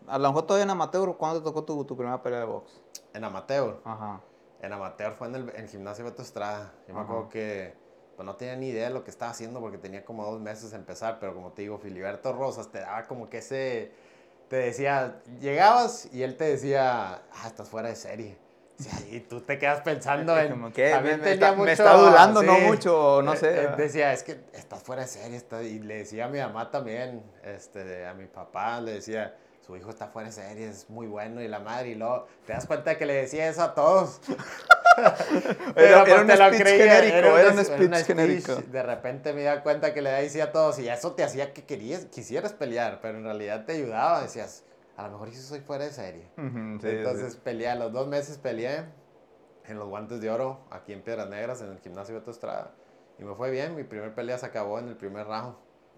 a 0.05 0.17
lo 0.17 0.27
mejor 0.27 0.45
todavía 0.45 0.65
en 0.65 0.71
amateur, 0.71 1.15
¿cuándo 1.15 1.39
te 1.39 1.45
tocó 1.45 1.63
tu, 1.63 1.85
tu 1.85 1.95
primera 1.95 2.21
pelea 2.21 2.39
de 2.39 2.45
box? 2.45 2.81
En 3.13 3.23
amateur. 3.23 3.79
Ajá. 3.85 4.21
En 4.61 4.73
amateur 4.73 5.13
fue 5.13 5.27
en 5.27 5.35
el, 5.35 5.49
en 5.51 5.63
el 5.63 5.69
gimnasio 5.69 6.03
Beto 6.03 6.21
Estrada. 6.21 6.73
Yo 6.87 6.93
me 6.93 6.99
acuerdo 6.99 7.29
que 7.29 7.73
pues, 8.17 8.25
no 8.25 8.35
tenía 8.35 8.57
ni 8.57 8.67
idea 8.67 8.89
de 8.89 8.93
lo 8.93 9.05
que 9.05 9.11
estaba 9.11 9.31
haciendo 9.31 9.61
porque 9.61 9.77
tenía 9.77 10.03
como 10.03 10.25
dos 10.25 10.41
meses 10.41 10.71
de 10.71 10.77
empezar, 10.77 11.17
pero 11.21 11.33
como 11.33 11.53
te 11.53 11.61
digo, 11.61 11.77
Filiberto 11.77 12.33
Rosas 12.33 12.69
te 12.69 12.81
daba 12.81 13.07
como 13.07 13.29
que 13.29 13.37
ese, 13.37 13.93
te 14.49 14.57
decía, 14.57 15.21
llegabas 15.39 16.09
y 16.11 16.23
él 16.23 16.35
te 16.35 16.43
decía, 16.43 17.21
ah, 17.31 17.47
estás 17.47 17.69
fuera 17.69 17.87
de 17.87 17.95
serie. 17.95 18.37
Y 19.11 19.19
tú 19.21 19.41
te 19.41 19.57
quedas 19.59 19.81
pensando 19.81 20.37
en... 20.39 20.51
Como 20.51 20.71
que 20.71 20.89
también 20.91 21.19
me, 21.19 21.25
me 21.25 21.31
está, 21.33 21.51
me 21.51 21.57
mucho- 21.57 21.71
está 21.71 21.93
dudando, 21.95 22.43
no 22.43 22.59
mucho, 22.59 23.21
no 23.21 23.35
sé. 23.35 23.63
eh, 23.63 23.69
decía, 23.77 24.13
es 24.13 24.23
que 24.23 24.39
estás 24.53 24.81
fuera 24.83 25.01
de 25.01 25.07
serie. 25.09 25.35
está-". 25.35 25.61
Y 25.63 25.79
le 25.79 25.97
decía 25.97 26.25
a 26.25 26.27
mi 26.29 26.39
mamá 26.39 26.71
también, 26.71 27.23
este, 27.43 28.05
a 28.05 28.13
mi 28.13 28.25
papá, 28.27 28.79
le 28.79 28.93
decía, 28.93 29.35
su 29.65 29.75
hijo 29.75 29.89
está 29.89 30.07
fuera 30.07 30.29
de 30.29 30.33
serie, 30.33 30.69
es 30.69 30.89
muy 30.89 31.07
bueno. 31.07 31.41
Y 31.41 31.47
la 31.49 31.59
madre, 31.59 31.89
y 31.89 31.95
luego 31.95 32.27
te 32.45 32.53
das 32.53 32.65
cuenta 32.65 32.97
que 32.97 33.05
le 33.05 33.13
decía 33.15 33.49
eso 33.49 33.63
a 33.63 33.73
todos. 33.75 34.21
Era- 34.97 36.03
pues 36.03 36.07
era 36.13 36.21
un 36.21 36.27
te 36.27 36.35
lo 36.37 36.49
creía, 36.49 36.95
genérico, 37.01 37.37
era 37.37 37.51
un 37.51 37.65
speech 37.65 38.05
genérico. 38.05 38.55
De 38.55 38.83
repente 38.83 39.33
me 39.33 39.43
da 39.43 39.61
cuenta 39.63 39.93
que 39.93 40.01
le 40.01 40.09
decía 40.11 40.45
a 40.45 40.51
todos, 40.51 40.77
y 40.79 40.89
eso 40.89 41.13
te 41.13 41.23
hacía 41.23 41.53
que 41.53 41.63
querías, 41.63 42.05
quisieras 42.05 42.53
pelear, 42.53 42.99
pero 43.01 43.17
en 43.17 43.23
realidad 43.23 43.65
te 43.65 43.73
ayudaba. 43.73 44.21
Decías, 44.23 44.63
a 44.99 45.07
lo 45.07 45.11
mejor 45.13 45.29
yo 45.29 45.39
soy 45.39 45.61
fuera 45.61 45.85
de 45.85 45.91
serie. 45.91 46.29
Sí, 46.35 46.87
Entonces 46.87 47.33
sí. 47.33 47.39
peleé, 47.43 47.69
a 47.69 47.75
los 47.75 47.91
dos 47.93 48.07
meses 48.07 48.37
peleé 48.37 48.85
en 49.65 49.79
los 49.79 49.87
guantes 49.87 50.19
de 50.19 50.29
oro, 50.29 50.59
aquí 50.71 50.91
en 50.91 51.01
Piedras 51.01 51.29
Negras, 51.29 51.61
en 51.61 51.69
el 51.71 51.79
gimnasio 51.79 52.15
Beto 52.15 52.31
Estrada. 52.31 52.73
Y 53.17 53.23
me 53.23 53.33
fue 53.35 53.49
bien, 53.49 53.75
mi 53.75 53.83
primer 53.83 54.13
pelea 54.13 54.37
se 54.37 54.45
acabó 54.45 54.77
en 54.79 54.89
el 54.89 54.97
primer 54.97 55.25
round. 55.25 55.55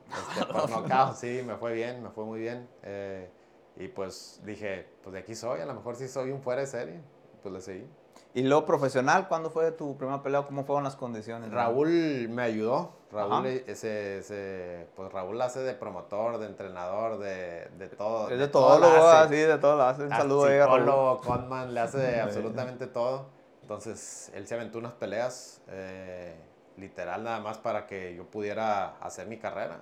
Este, 0.08 0.46
por 0.54 0.70
knockout, 0.70 1.16
sí, 1.16 1.42
me 1.46 1.56
fue 1.56 1.74
bien, 1.74 2.04
me 2.04 2.10
fue 2.10 2.26
muy 2.26 2.40
bien. 2.40 2.68
Eh, 2.84 3.30
y 3.78 3.88
pues 3.88 4.42
dije, 4.44 4.88
pues 5.02 5.14
de 5.14 5.20
aquí 5.20 5.34
soy, 5.34 5.62
a 5.62 5.66
lo 5.66 5.74
mejor 5.74 5.96
sí 5.96 6.08
soy 6.08 6.32
un 6.32 6.42
fuera 6.42 6.62
de 6.62 6.68
serie. 6.68 7.00
Pues 7.42 7.54
le 7.54 7.62
seguí. 7.62 7.88
Y 8.34 8.44
luego 8.44 8.66
profesional, 8.66 9.28
¿cuándo 9.28 9.50
fue 9.50 9.72
tu 9.74 9.98
primera 9.98 10.24
pelea? 10.24 10.44
¿Cómo 10.44 10.64
fueron 10.64 10.86
las 10.86 10.96
condiciones? 10.96 11.52
Raúl 11.52 12.30
me 12.30 12.44
ayudó. 12.44 12.94
Raúl, 13.12 13.34
Ajá. 13.34 13.50
eh, 13.50 13.76
se- 13.76 14.24
se- 14.24 14.88
pues 14.96 15.12
Raúl 15.12 15.42
hace 15.42 15.60
de 15.60 15.74
promotor, 15.74 16.38
de 16.38 16.46
entrenador, 16.46 17.18
de, 17.20 17.68
de 17.78 17.90
todo. 17.90 18.30
Es 18.30 18.40
de 18.40 18.48
todo 18.48 18.68
todo, 18.68 18.80
lo 18.80 18.88
hace. 18.88 19.26
así, 19.26 19.36
de 19.36 19.58
todo 19.58 19.76
lo 19.76 19.84
hace. 19.84 20.04
Un 20.04 20.14
Ah, 20.14 20.18
saludo 20.20 20.46
ahí 20.46 20.60
a 20.60 20.66
Raúl. 20.66 21.20
conman, 21.22 21.74
le 21.74 21.80
hace 21.82 22.22
absolutamente 22.22 22.88
todo. 22.88 23.26
Entonces, 23.64 24.32
él 24.34 24.48
se 24.48 24.56
aventó 24.56 24.78
unas 24.80 24.94
peleas, 24.94 25.62
eh, 25.68 26.34
literal, 26.78 27.24
nada 27.26 27.42
más 27.42 27.58
para 27.58 27.86
que 27.86 28.16
yo 28.16 28.26
pudiera 28.26 28.96
hacer 29.02 29.28
mi 29.28 29.38
carrera. 29.40 29.82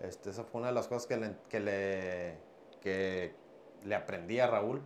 Este, 0.00 0.30
esa 0.30 0.44
fue 0.44 0.60
una 0.60 0.68
de 0.68 0.74
las 0.74 0.86
cosas 0.86 1.06
que 1.08 1.16
le, 1.16 1.34
que 1.48 1.58
le, 1.60 2.38
que 2.80 3.34
le 3.84 3.94
aprendí 3.96 4.38
a 4.38 4.46
Raúl, 4.46 4.80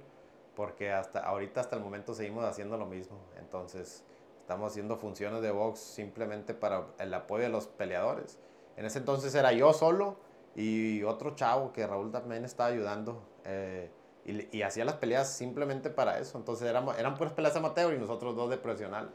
porque 0.56 0.92
hasta 0.92 1.20
ahorita, 1.20 1.60
hasta 1.60 1.76
el 1.76 1.82
momento, 1.82 2.14
seguimos 2.14 2.44
haciendo 2.44 2.76
lo 2.76 2.86
mismo. 2.86 3.18
Entonces, 3.38 4.04
estamos 4.40 4.72
haciendo 4.72 4.96
funciones 4.96 5.42
de 5.42 5.50
box 5.50 5.80
simplemente 5.80 6.54
para 6.54 6.86
el 6.98 7.12
apoyo 7.14 7.44
de 7.44 7.50
los 7.50 7.66
peleadores. 7.66 8.38
En 8.76 8.86
ese 8.86 8.98
entonces 8.98 9.34
era 9.34 9.52
yo 9.52 9.72
solo 9.72 10.16
y 10.54 11.02
otro 11.02 11.34
chavo 11.34 11.72
que 11.72 11.86
Raúl 11.86 12.10
también 12.10 12.44
estaba 12.44 12.70
ayudando. 12.70 13.22
eh, 13.44 13.90
y, 14.26 14.62
hacía 14.62 14.84
las 14.86 14.94
peleas 14.96 15.28
simplemente 15.30 15.90
para 15.90 16.18
eso. 16.18 16.38
Entonces 16.38 16.68
eran, 16.68 16.88
eran 16.98 17.14
puras 17.14 17.34
peleas 17.34 17.54
amateur 17.56 17.92
y 17.92 17.98
nosotros 17.98 18.34
dos 18.34 18.48
de 18.50 18.56
profesional. 18.56 19.10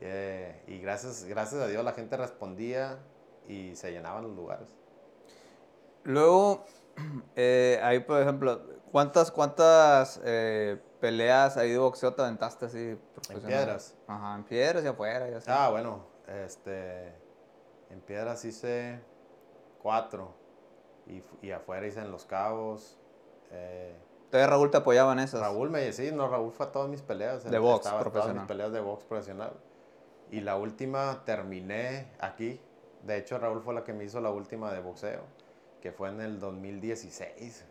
Eh, 0.00 0.62
y 0.66 0.78
gracias, 0.78 1.24
gracias 1.24 1.60
a 1.60 1.66
Dios 1.66 1.84
la 1.84 1.92
gente 1.92 2.16
respondía 2.16 2.98
y 3.48 3.74
se 3.74 3.90
llenaban 3.90 4.22
los 4.22 4.36
lugares. 4.36 4.68
Luego, 6.04 6.64
eh, 7.36 7.80
ahí 7.82 8.00
por 8.00 8.20
ejemplo, 8.20 8.62
¿cuántas, 8.92 9.30
cuántas 9.32 10.20
eh, 10.24 10.78
peleas 11.00 11.56
ahí 11.56 11.70
de 11.70 11.78
boxeo 11.78 12.14
te 12.14 12.22
aventaste 12.22 12.66
así? 12.66 12.98
profesional? 13.14 13.48
piedras? 13.48 13.94
Ajá, 14.06 14.34
en 14.36 14.44
piedras 14.44 14.84
y 14.84 14.86
afuera 14.86 15.28
y 15.28 15.34
así. 15.34 15.46
Ah, 15.50 15.70
bueno, 15.70 16.04
este, 16.28 17.08
en 17.90 18.00
Piedras 18.06 18.44
hice 18.44 19.00
cuatro 19.82 20.32
y, 21.06 21.22
y 21.42 21.50
afuera 21.50 21.86
hice 21.86 22.00
en 22.00 22.10
Los 22.10 22.24
Cabos. 22.24 22.98
eh, 23.50 23.94
Entonces 24.26 24.48
Raúl 24.48 24.70
te 24.70 24.76
apoyaba 24.78 25.12
en 25.12 25.18
esas. 25.18 25.40
Raúl 25.40 25.70
me 25.70 25.92
sí, 25.92 26.10
no, 26.12 26.28
Raúl 26.28 26.52
fue 26.52 26.66
a 26.66 26.72
todas 26.72 26.88
mis 26.88 27.02
peleas. 27.02 27.44
De 27.44 27.50
él 27.56 27.60
box 27.60 27.86
estaba 27.86 28.00
a 28.00 28.04
todas 28.04 28.12
profesional. 28.12 28.42
mis 28.42 28.48
peleas 28.48 28.72
de 28.72 28.80
box 28.80 29.04
profesional. 29.04 29.52
Y 30.30 30.40
la 30.40 30.56
última 30.56 31.22
terminé 31.26 32.08
aquí. 32.20 32.60
De 33.02 33.16
hecho, 33.18 33.36
Raúl 33.38 33.60
fue 33.62 33.74
la 33.74 33.82
que 33.84 33.92
me 33.92 34.04
hizo 34.04 34.20
la 34.20 34.30
última 34.30 34.72
de 34.72 34.80
boxeo, 34.80 35.22
que 35.82 35.90
fue 35.92 36.08
en 36.08 36.20
el 36.20 36.38
2016. 36.38 37.66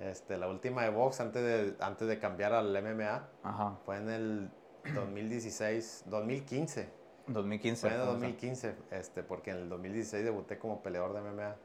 Este, 0.00 0.36
la 0.38 0.48
última 0.48 0.82
de 0.84 0.90
box 0.90 1.20
antes 1.20 1.42
de, 1.42 1.74
antes 1.84 2.06
de 2.06 2.18
cambiar 2.18 2.52
al 2.52 2.70
MMA 2.82 3.28
Ajá, 3.42 3.78
fue 3.84 3.96
en 3.96 4.08
el 4.10 4.50
2016, 4.94 6.04
2015. 6.06 6.88
2015. 7.26 7.80
Fue 7.80 7.90
en 7.90 7.94
el 7.96 8.00
o 8.02 8.04
sea. 8.04 8.12
2015, 8.14 8.74
este, 8.92 9.22
porque 9.22 9.50
en 9.50 9.56
el 9.58 9.68
2016 9.68 10.24
debuté 10.24 10.58
como 10.58 10.82
peleador 10.82 11.12
de 11.14 11.20
MMA. 11.20 11.56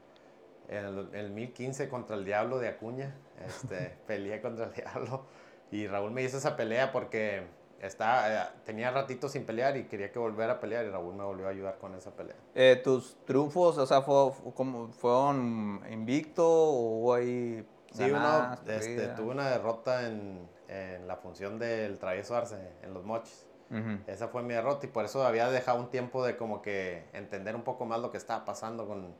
En 0.68 0.84
el, 0.84 0.98
en 1.12 1.14
el 1.14 1.28
2015 1.28 1.88
contra 1.88 2.16
el 2.16 2.24
Diablo 2.24 2.58
de 2.58 2.68
Acuña, 2.68 3.14
este, 3.46 3.96
peleé 4.06 4.40
contra 4.40 4.66
el 4.66 4.72
Diablo. 4.72 5.26
Y 5.70 5.86
Raúl 5.86 6.10
me 6.10 6.22
hizo 6.22 6.38
esa 6.38 6.56
pelea 6.56 6.92
porque 6.92 7.46
estaba, 7.80 8.28
eh, 8.32 8.46
tenía 8.64 8.90
ratito 8.90 9.28
sin 9.28 9.44
pelear 9.44 9.76
y 9.76 9.84
quería 9.84 10.10
que 10.12 10.18
volviera 10.18 10.54
a 10.54 10.60
pelear 10.60 10.84
y 10.86 10.90
Raúl 10.90 11.14
me 11.14 11.24
volvió 11.24 11.46
a 11.46 11.50
ayudar 11.50 11.78
con 11.78 11.94
esa 11.94 12.10
pelea. 12.12 12.36
Eh, 12.54 12.80
¿Tus 12.82 13.16
triunfos, 13.24 13.78
o 13.78 13.86
sea, 13.86 14.02
fue, 14.02 14.32
fue 14.32 14.52
como- 14.54 14.88
fueron 14.88 15.82
invicto 15.90 16.46
o 16.46 16.98
hubo 17.00 17.14
ahí 17.14 17.66
Sí, 17.94 18.10
uno, 18.10 18.52
este, 18.66 19.08
tuve 19.08 19.30
una 19.30 19.48
derrota 19.50 20.06
en, 20.06 20.48
en 20.68 21.06
la 21.06 21.16
función 21.16 21.58
del 21.58 21.98
travieso 21.98 22.36
Arce, 22.36 22.72
en 22.82 22.92
los 22.92 23.04
mochis. 23.04 23.46
Ujú. 23.70 23.98
Esa 24.06 24.28
fue 24.28 24.42
mi 24.42 24.52
derrota 24.54 24.86
y 24.86 24.88
por 24.90 25.04
eso 25.04 25.24
había 25.24 25.48
dejado 25.48 25.78
un 25.78 25.90
tiempo 25.90 26.24
de 26.24 26.36
como 26.36 26.60
que 26.60 27.08
entender 27.12 27.54
un 27.56 27.62
poco 27.62 27.86
más 27.86 28.00
lo 28.00 28.10
que 28.10 28.18
estaba 28.18 28.44
pasando 28.44 28.86
con... 28.86 29.14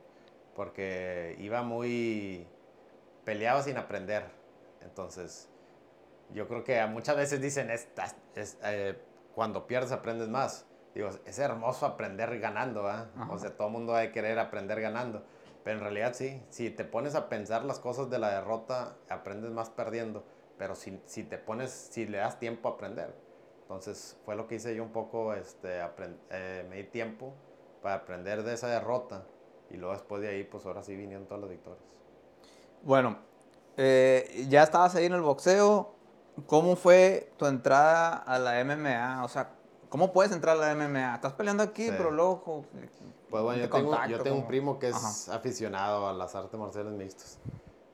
Porque 0.55 1.35
iba 1.39 1.61
muy... 1.63 2.47
Peleaba 3.23 3.61
sin 3.63 3.77
aprender. 3.77 4.25
Entonces, 4.81 5.49
yo 6.33 6.47
creo 6.47 6.63
que 6.63 6.85
muchas 6.85 7.15
veces 7.17 7.41
dicen, 7.41 7.69
"Estás- 7.69 8.15
es, 8.35 8.57
eh, 8.63 8.97
cuando 9.33 9.67
pierdes 9.67 9.91
aprendes 9.91 10.29
más. 10.29 10.65
Digo, 10.93 11.09
es 11.25 11.39
hermoso 11.39 11.85
aprender 11.85 12.39
ganando. 12.39 12.87
Ajá. 12.87 13.07
O 13.29 13.37
sea, 13.37 13.55
todo 13.57 13.67
el 13.67 13.73
mundo 13.73 13.95
ha 13.95 13.99
de 13.99 14.11
querer 14.11 14.39
aprender 14.39 14.79
ganando. 14.79 15.25
Pero 15.65 15.79
en 15.79 15.83
realidad 15.83 16.13
sí, 16.13 16.41
si 16.49 16.69
te 16.69 16.85
pones 16.85 17.15
a 17.15 17.27
pensar 17.27 17.65
las 17.65 17.79
cosas 17.79 18.11
de 18.11 18.19
la 18.19 18.29
derrota, 18.29 18.97
aprendes 19.09 19.49
más 19.49 19.71
perdiendo. 19.71 20.23
Pero 20.59 20.75
si, 20.75 21.01
si 21.07 21.23
te 21.23 21.39
pones, 21.39 21.71
si 21.71 22.05
le 22.05 22.19
das 22.19 22.37
tiempo 22.37 22.69
a 22.69 22.73
aprender. 22.73 23.15
Entonces 23.63 24.15
fue 24.25 24.35
lo 24.35 24.47
que 24.47 24.55
hice 24.55 24.75
yo 24.75 24.83
un 24.83 24.91
poco, 24.91 25.33
este, 25.33 25.79
eh, 26.29 26.67
me 26.69 26.75
di 26.77 26.83
tiempo 26.83 27.33
para 27.81 27.95
aprender 27.95 28.43
de 28.43 28.53
esa 28.53 28.67
derrota. 28.67 29.25
Y 29.71 29.77
luego 29.77 29.93
después 29.95 30.21
de 30.21 30.27
ahí, 30.29 30.43
pues 30.43 30.67
ahora 30.67 30.83
sí 30.83 30.95
vinieron 30.95 31.25
todas 31.25 31.41
las 31.41 31.49
victorias. 31.49 31.83
Bueno, 32.83 33.17
eh, 33.75 34.45
ya 34.47 34.61
estabas 34.61 34.93
ahí 34.93 35.05
en 35.05 35.13
el 35.13 35.21
boxeo. 35.21 35.95
¿Cómo 36.45 36.75
fue 36.75 37.31
tu 37.37 37.47
entrada 37.47 38.13
a 38.13 38.37
la 38.37 38.63
MMA? 38.63 39.25
O 39.25 39.27
sea, 39.29 39.49
¿cómo 39.89 40.13
puedes 40.13 40.31
entrar 40.31 40.57
a 40.57 40.59
la 40.59 40.75
MMA? 40.75 41.15
Estás 41.15 41.33
peleando 41.33 41.63
aquí, 41.63 41.85
Sí. 41.85 41.93
pero 41.97 42.11
luego... 42.11 42.65
Pues 43.35 43.43
bueno, 43.43 43.59
¿de 43.59 43.65
yo 43.65 43.69
tengo, 43.69 43.89
contacto, 43.89 44.11
yo 44.11 44.23
tengo 44.23 44.37
un 44.37 44.47
primo 44.47 44.79
que 44.79 44.87
es 44.87 44.95
Ajá. 45.27 45.35
aficionado 45.35 46.07
a 46.07 46.13
las 46.13 46.35
artes 46.35 46.57
marciales 46.57 46.93
mixtas. 46.93 47.37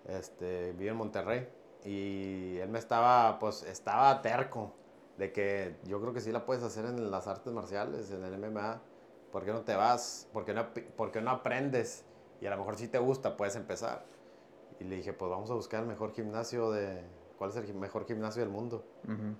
Este, 0.07 0.71
vive 0.73 0.91
en 0.91 0.97
Monterrey. 0.97 1.49
Y 1.83 2.57
él 2.57 2.69
me 2.69 2.77
estaba, 2.77 3.39
pues, 3.39 3.63
estaba 3.63 4.21
terco 4.21 4.71
de 5.17 5.31
que 5.31 5.79
yo 5.85 5.99
creo 5.99 6.13
que 6.13 6.21
sí 6.21 6.31
la 6.31 6.45
puedes 6.45 6.61
hacer 6.63 6.85
en 6.85 7.09
las 7.09 7.25
artes 7.25 7.51
marciales, 7.51 8.11
en 8.11 8.23
el 8.23 8.35
MMA. 8.35 8.83
¿Por 9.31 9.43
qué 9.43 9.51
no 9.51 9.61
te 9.61 9.73
vas? 9.73 10.27
¿Por 10.31 10.45
qué 10.45 10.53
no, 10.53 10.67
por 10.95 11.11
qué 11.11 11.21
no 11.21 11.31
aprendes? 11.31 12.03
Y 12.39 12.45
a 12.45 12.51
lo 12.51 12.57
mejor 12.57 12.75
si 12.75 12.87
te 12.87 12.99
gusta, 12.99 13.35
puedes 13.35 13.55
empezar. 13.55 14.05
Y 14.79 14.83
le 14.83 14.97
dije, 14.97 15.11
pues 15.11 15.31
vamos 15.31 15.49
a 15.49 15.55
buscar 15.55 15.81
el 15.81 15.87
mejor 15.87 16.13
gimnasio 16.13 16.69
de... 16.69 17.03
¿Cuál 17.39 17.49
es 17.49 17.55
el 17.55 17.73
mejor 17.73 18.05
gimnasio 18.05 18.43
del 18.43 18.51
mundo? 18.51 18.83
Ujú. 19.05 19.35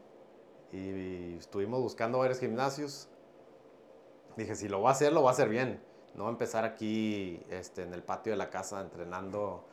Y 0.75 1.37
estuvimos 1.37 1.79
buscando 1.79 2.17
varios 2.17 2.39
gimnasios. 2.39 3.07
Dije, 4.35 4.55
si 4.55 4.67
lo 4.67 4.79
voy 4.79 4.87
a 4.87 4.91
hacer, 4.93 5.13
lo 5.13 5.21
voy 5.21 5.27
a 5.29 5.33
hacer 5.33 5.47
bien. 5.47 5.90
No 6.15 6.29
empezar 6.29 6.65
aquí 6.65 7.41
este, 7.49 7.83
en 7.83 7.93
el 7.93 8.03
patio 8.03 8.33
de 8.33 8.37
la 8.37 8.49
casa 8.49 8.81
entrenando 8.81 9.63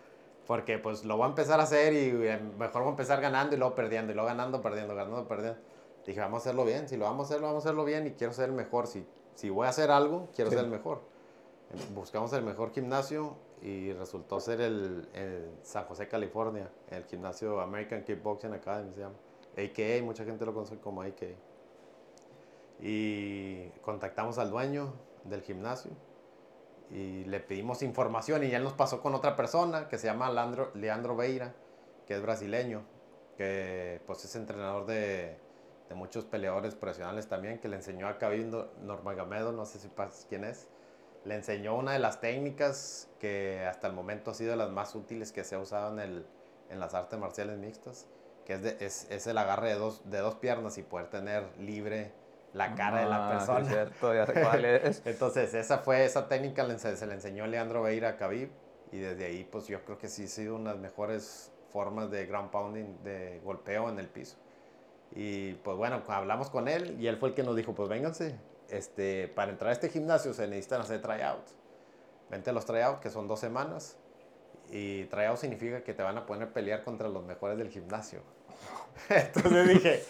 Porque 0.47 0.79
pues 0.79 1.05
lo 1.05 1.17
voy 1.17 1.27
a 1.27 1.29
empezar 1.29 1.59
a 1.61 1.65
hacer 1.65 1.93
y 1.93 2.27
eh, 2.27 2.41
mejor 2.59 2.83
voy 2.83 2.89
a 2.89 2.93
empezar 2.93 3.21
ganando 3.21 3.55
y 3.55 3.59
luego 3.59 3.75
perdiendo, 3.75 4.13
y 4.13 4.15
luego 4.15 4.29
ganando, 4.29 4.63
perdiendo, 4.63 4.95
ganando, 4.95 5.27
perdiendo. 5.27 5.59
Dije, 6.07 6.21
vamos 6.21 6.39
a 6.39 6.43
hacerlo 6.45 6.65
bien. 6.65 6.89
Si 6.89 6.97
lo 6.97 7.05
vamos 7.05 7.27
a 7.27 7.29
hacer, 7.29 7.41
lo 7.41 7.49
vamos 7.49 7.65
a 7.65 7.69
hacerlo 7.69 7.85
bien 7.85 8.07
y 8.07 8.13
quiero 8.13 8.33
ser 8.33 8.49
el 8.49 8.55
mejor. 8.55 8.87
Si, 8.87 9.05
si 9.35 9.51
voy 9.51 9.67
a 9.67 9.71
hacer 9.71 9.91
algo, 9.91 10.29
quiero 10.35 10.51
ser 10.51 10.61
el 10.61 10.71
mejor. 10.71 11.03
Buscamos 11.95 12.33
el 12.33 12.43
mejor 12.43 12.73
gimnasio 12.73 13.37
y 13.61 13.93
resultó 13.93 14.41
ser 14.41 14.63
el, 14.63 15.07
el, 15.13 15.51
San 15.63 15.85
José, 15.85 16.09
California, 16.09 16.71
el 16.89 17.05
gimnasio 17.05 17.61
American 17.61 18.05
Kickboxing 18.05 18.55
Academy 18.55 18.95
se 18.95 19.01
llama. 19.01 19.17
AKA, 19.53 20.03
mucha 20.05 20.25
gente 20.25 20.47
lo 20.47 20.55
conoce 20.55 20.79
como 20.79 21.03
AKA. 21.03 21.27
Y 22.81 23.69
contactamos 23.83 24.39
al 24.39 24.51
dueño 24.51 24.95
del 25.25 25.43
gimnasio 25.43 25.91
y 26.91 27.25
le 27.25 27.41
pedimos 27.41 27.83
información 27.83 28.45
y 28.45 28.55
él 28.55 28.65
nos 28.65 28.73
pasó 28.73 29.01
con 29.01 29.15
otra 29.15 29.37
persona 29.37 29.89
que 29.89 29.99
se 29.99 30.07
llama 30.07 30.31
Leandro, 30.31 30.71
Leandro 30.75 31.17
Beira, 31.17 31.55
que 32.07 32.15
es 32.15 32.23
brasileño, 32.23 32.83
que 33.37 34.01
pues 34.07 34.25
es 34.25 34.35
entrenador 34.37 34.87
de, 34.87 35.37
de 35.89 35.95
muchos 35.95 36.25
peleadores 36.25 36.75
profesionales 36.75 37.29
también, 37.29 37.59
que 37.59 37.69
le 37.69 37.77
enseñó 37.77 38.09
a 38.09 38.19
Khabib 38.19 38.67
Nurmagomedov, 38.83 39.55
no 39.55 39.67
sé 39.67 39.79
si 39.79 39.89
pasas 39.89 40.27
quién 40.29 40.45
es, 40.45 40.69
le 41.25 41.35
enseñó 41.35 41.77
una 41.77 41.93
de 41.93 41.99
las 41.99 42.21
técnicas 42.21 43.09
que 43.19 43.67
hasta 43.67 43.87
el 43.87 43.93
momento 43.93 44.31
ha 44.31 44.35
sido 44.35 44.53
de 44.53 44.57
las 44.57 44.71
más 44.71 44.95
útiles 44.95 45.33
que 45.33 45.45
se 45.45 45.57
ha 45.57 45.59
usado 45.59 45.93
en, 45.93 46.01
el, 46.01 46.27
en 46.71 46.81
las 46.81 46.95
artes 46.95 47.19
marciales 47.19 47.59
mixtas, 47.59 48.07
que 48.47 48.55
es, 48.55 48.63
de, 48.63 48.77
es, 48.81 49.07
es 49.11 49.27
el 49.27 49.37
agarre 49.37 49.69
de 49.69 49.75
dos, 49.75 50.09
de 50.11 50.19
dos 50.19 50.37
piernas 50.37 50.79
y 50.79 50.83
poder 50.83 51.09
tener 51.09 51.45
libre 51.59 52.13
la 52.53 52.75
cara 52.75 53.01
de 53.01 53.07
la 53.07 53.29
persona. 53.31 53.65
cierto, 53.65 54.15
ya 54.15 54.27
sé 54.27 54.33
cuál 54.41 54.65
es. 54.65 55.03
Entonces, 55.07 55.55
esa 55.55 55.79
fue, 55.79 56.05
esa 56.05 56.29
técnica 56.29 56.67
se 56.79 57.07
le 57.07 57.15
enseñó 57.15 57.47
Leandro 57.47 57.83
Beira 57.83 58.11
a 58.11 58.17
Khabib 58.17 58.51
y 58.93 58.99
desde 58.99 59.27
ahí, 59.27 59.45
pues 59.45 59.67
yo 59.67 59.85
creo 59.85 59.99
que 59.99 60.09
sí 60.09 60.25
ha 60.25 60.29
sido 60.29 60.57
una 60.57 60.71
de 60.71 60.77
las 60.77 60.83
mejores 60.83 61.53
formas 61.71 62.11
de 62.11 62.27
ground 62.27 62.51
pounding, 62.51 63.03
de 63.05 63.41
golpeo 63.45 63.89
en 63.89 63.99
el 63.99 64.09
piso. 64.09 64.37
Y 65.15 65.55
pues 65.55 65.77
bueno, 65.77 66.03
hablamos 66.09 66.51
con 66.51 66.69
él 66.69 66.97
y 67.01 67.07
él 67.07 67.17
fue 67.17 67.31
el 67.31 67.35
que 67.35 67.43
nos 67.43 67.57
dijo, 67.57 67.75
pues 67.75 67.89
vénganse, 67.89 68.37
este, 68.69 69.29
para 69.29 69.51
entrar 69.51 69.71
a 69.71 69.73
este 69.73 69.89
gimnasio 69.89 70.35
se 70.35 70.47
necesitan 70.47 70.81
hacer 70.81 71.01
tryouts. 71.01 71.55
Vente 72.31 72.51
a 72.51 72.53
los 72.53 72.67
tryouts, 72.67 73.01
que 73.01 73.11
son 73.11 73.27
dos 73.27 73.41
semanas. 73.41 73.97
Y 74.71 75.05
tryout 75.05 75.39
significa 75.39 75.83
que 75.83 75.95
te 75.95 76.03
van 76.03 76.19
a 76.19 76.27
poner 76.27 76.49
a 76.49 76.53
pelear 76.53 76.85
contra 76.85 77.09
los 77.09 77.25
mejores 77.25 77.57
del 77.57 77.71
gimnasio. 77.71 78.21
Entonces 79.09 79.69
dije, 79.69 80.05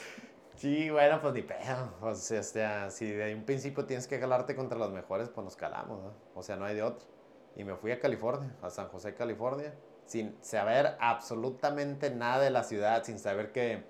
Sí, 0.59 0.91
bueno, 0.91 1.21
pues 1.21 1.35
ni 1.35 1.43
pedo. 1.43 1.95
O 2.01 2.13
sea, 2.15 2.91
si 2.91 3.11
de 3.11 3.33
un 3.33 3.45
principio 3.45 3.85
tienes 3.85 4.09
que 4.09 4.19
calarte 4.19 4.57
contra 4.57 4.77
los 4.77 4.91
mejores, 4.91 5.29
pues 5.29 5.45
nos 5.45 5.55
calamos, 5.55 6.03
¿no? 6.03 6.13
O 6.35 6.43
sea, 6.43 6.57
no 6.57 6.65
hay 6.65 6.75
de 6.75 6.83
otro. 6.83 7.07
Y 7.55 7.63
me 7.63 7.77
fui 7.77 7.93
a 7.93 8.01
California, 8.01 8.57
a 8.61 8.69
San 8.69 8.89
José, 8.89 9.15
California, 9.15 9.73
sin 10.05 10.37
saber 10.43 10.97
absolutamente 11.01 12.11
nada 12.11 12.43
de 12.43 12.51
la 12.51 12.65
ciudad, 12.65 13.05
sin 13.05 13.21
saber 13.21 13.53
que 13.53 13.85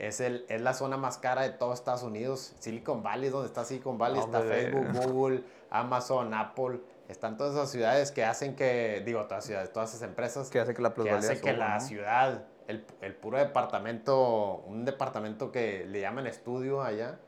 es, 0.00 0.20
el, 0.20 0.46
es 0.48 0.60
la 0.60 0.74
zona 0.74 0.96
más 0.96 1.18
cara 1.18 1.42
de 1.42 1.50
todo 1.50 1.72
Estados 1.72 2.02
Unidos. 2.02 2.54
Silicon 2.58 3.04
Valley, 3.04 3.30
donde 3.30 3.46
está 3.46 3.64
Silicon 3.64 3.96
Valley, 3.96 4.18
está 4.18 4.40
Facebook, 4.40 4.86
Google, 4.92 5.44
Amazon, 5.70 6.34
Apple. 6.34 6.80
Están 7.08 7.36
todas 7.36 7.54
esas 7.54 7.70
ciudades 7.70 8.10
que 8.10 8.24
hacen 8.24 8.56
que, 8.56 9.00
digo, 9.06 9.24
todas 9.26 9.44
ciudades, 9.44 9.72
todas 9.72 9.90
esas 9.90 10.08
empresas. 10.08 10.50
Que 10.50 10.58
hace 10.58 10.74
que 10.74 10.82
la 10.82 10.92
Que 10.92 11.10
hace 11.10 11.40
que 11.40 11.52
la 11.52 11.78
ciudad 11.78 12.46
el, 12.70 12.86
el, 13.00 13.14
puro 13.14 13.38
departamento, 13.38 14.62
un 14.66 14.84
departamento 14.84 15.50
que 15.50 15.84
le 15.86 16.00
llaman 16.00 16.26
estudio 16.26 16.82
allá, 16.82 17.18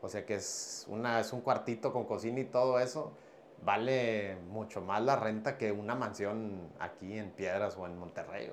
o 0.00 0.08
sea 0.08 0.24
que 0.24 0.34
es, 0.34 0.86
una, 0.88 1.20
es 1.20 1.32
un 1.32 1.40
cuartito 1.40 1.92
con 1.92 2.04
cocina 2.04 2.40
y 2.40 2.44
todo 2.44 2.78
eso, 2.80 3.12
vale 3.64 4.36
mucho 4.48 4.80
más 4.80 5.02
la 5.02 5.16
renta 5.16 5.58
que 5.58 5.72
una 5.72 5.94
mansión 5.94 6.72
aquí 6.78 7.18
en 7.18 7.30
Piedras 7.30 7.76
o 7.76 7.86
en 7.86 7.98
Monterrey. 7.98 8.52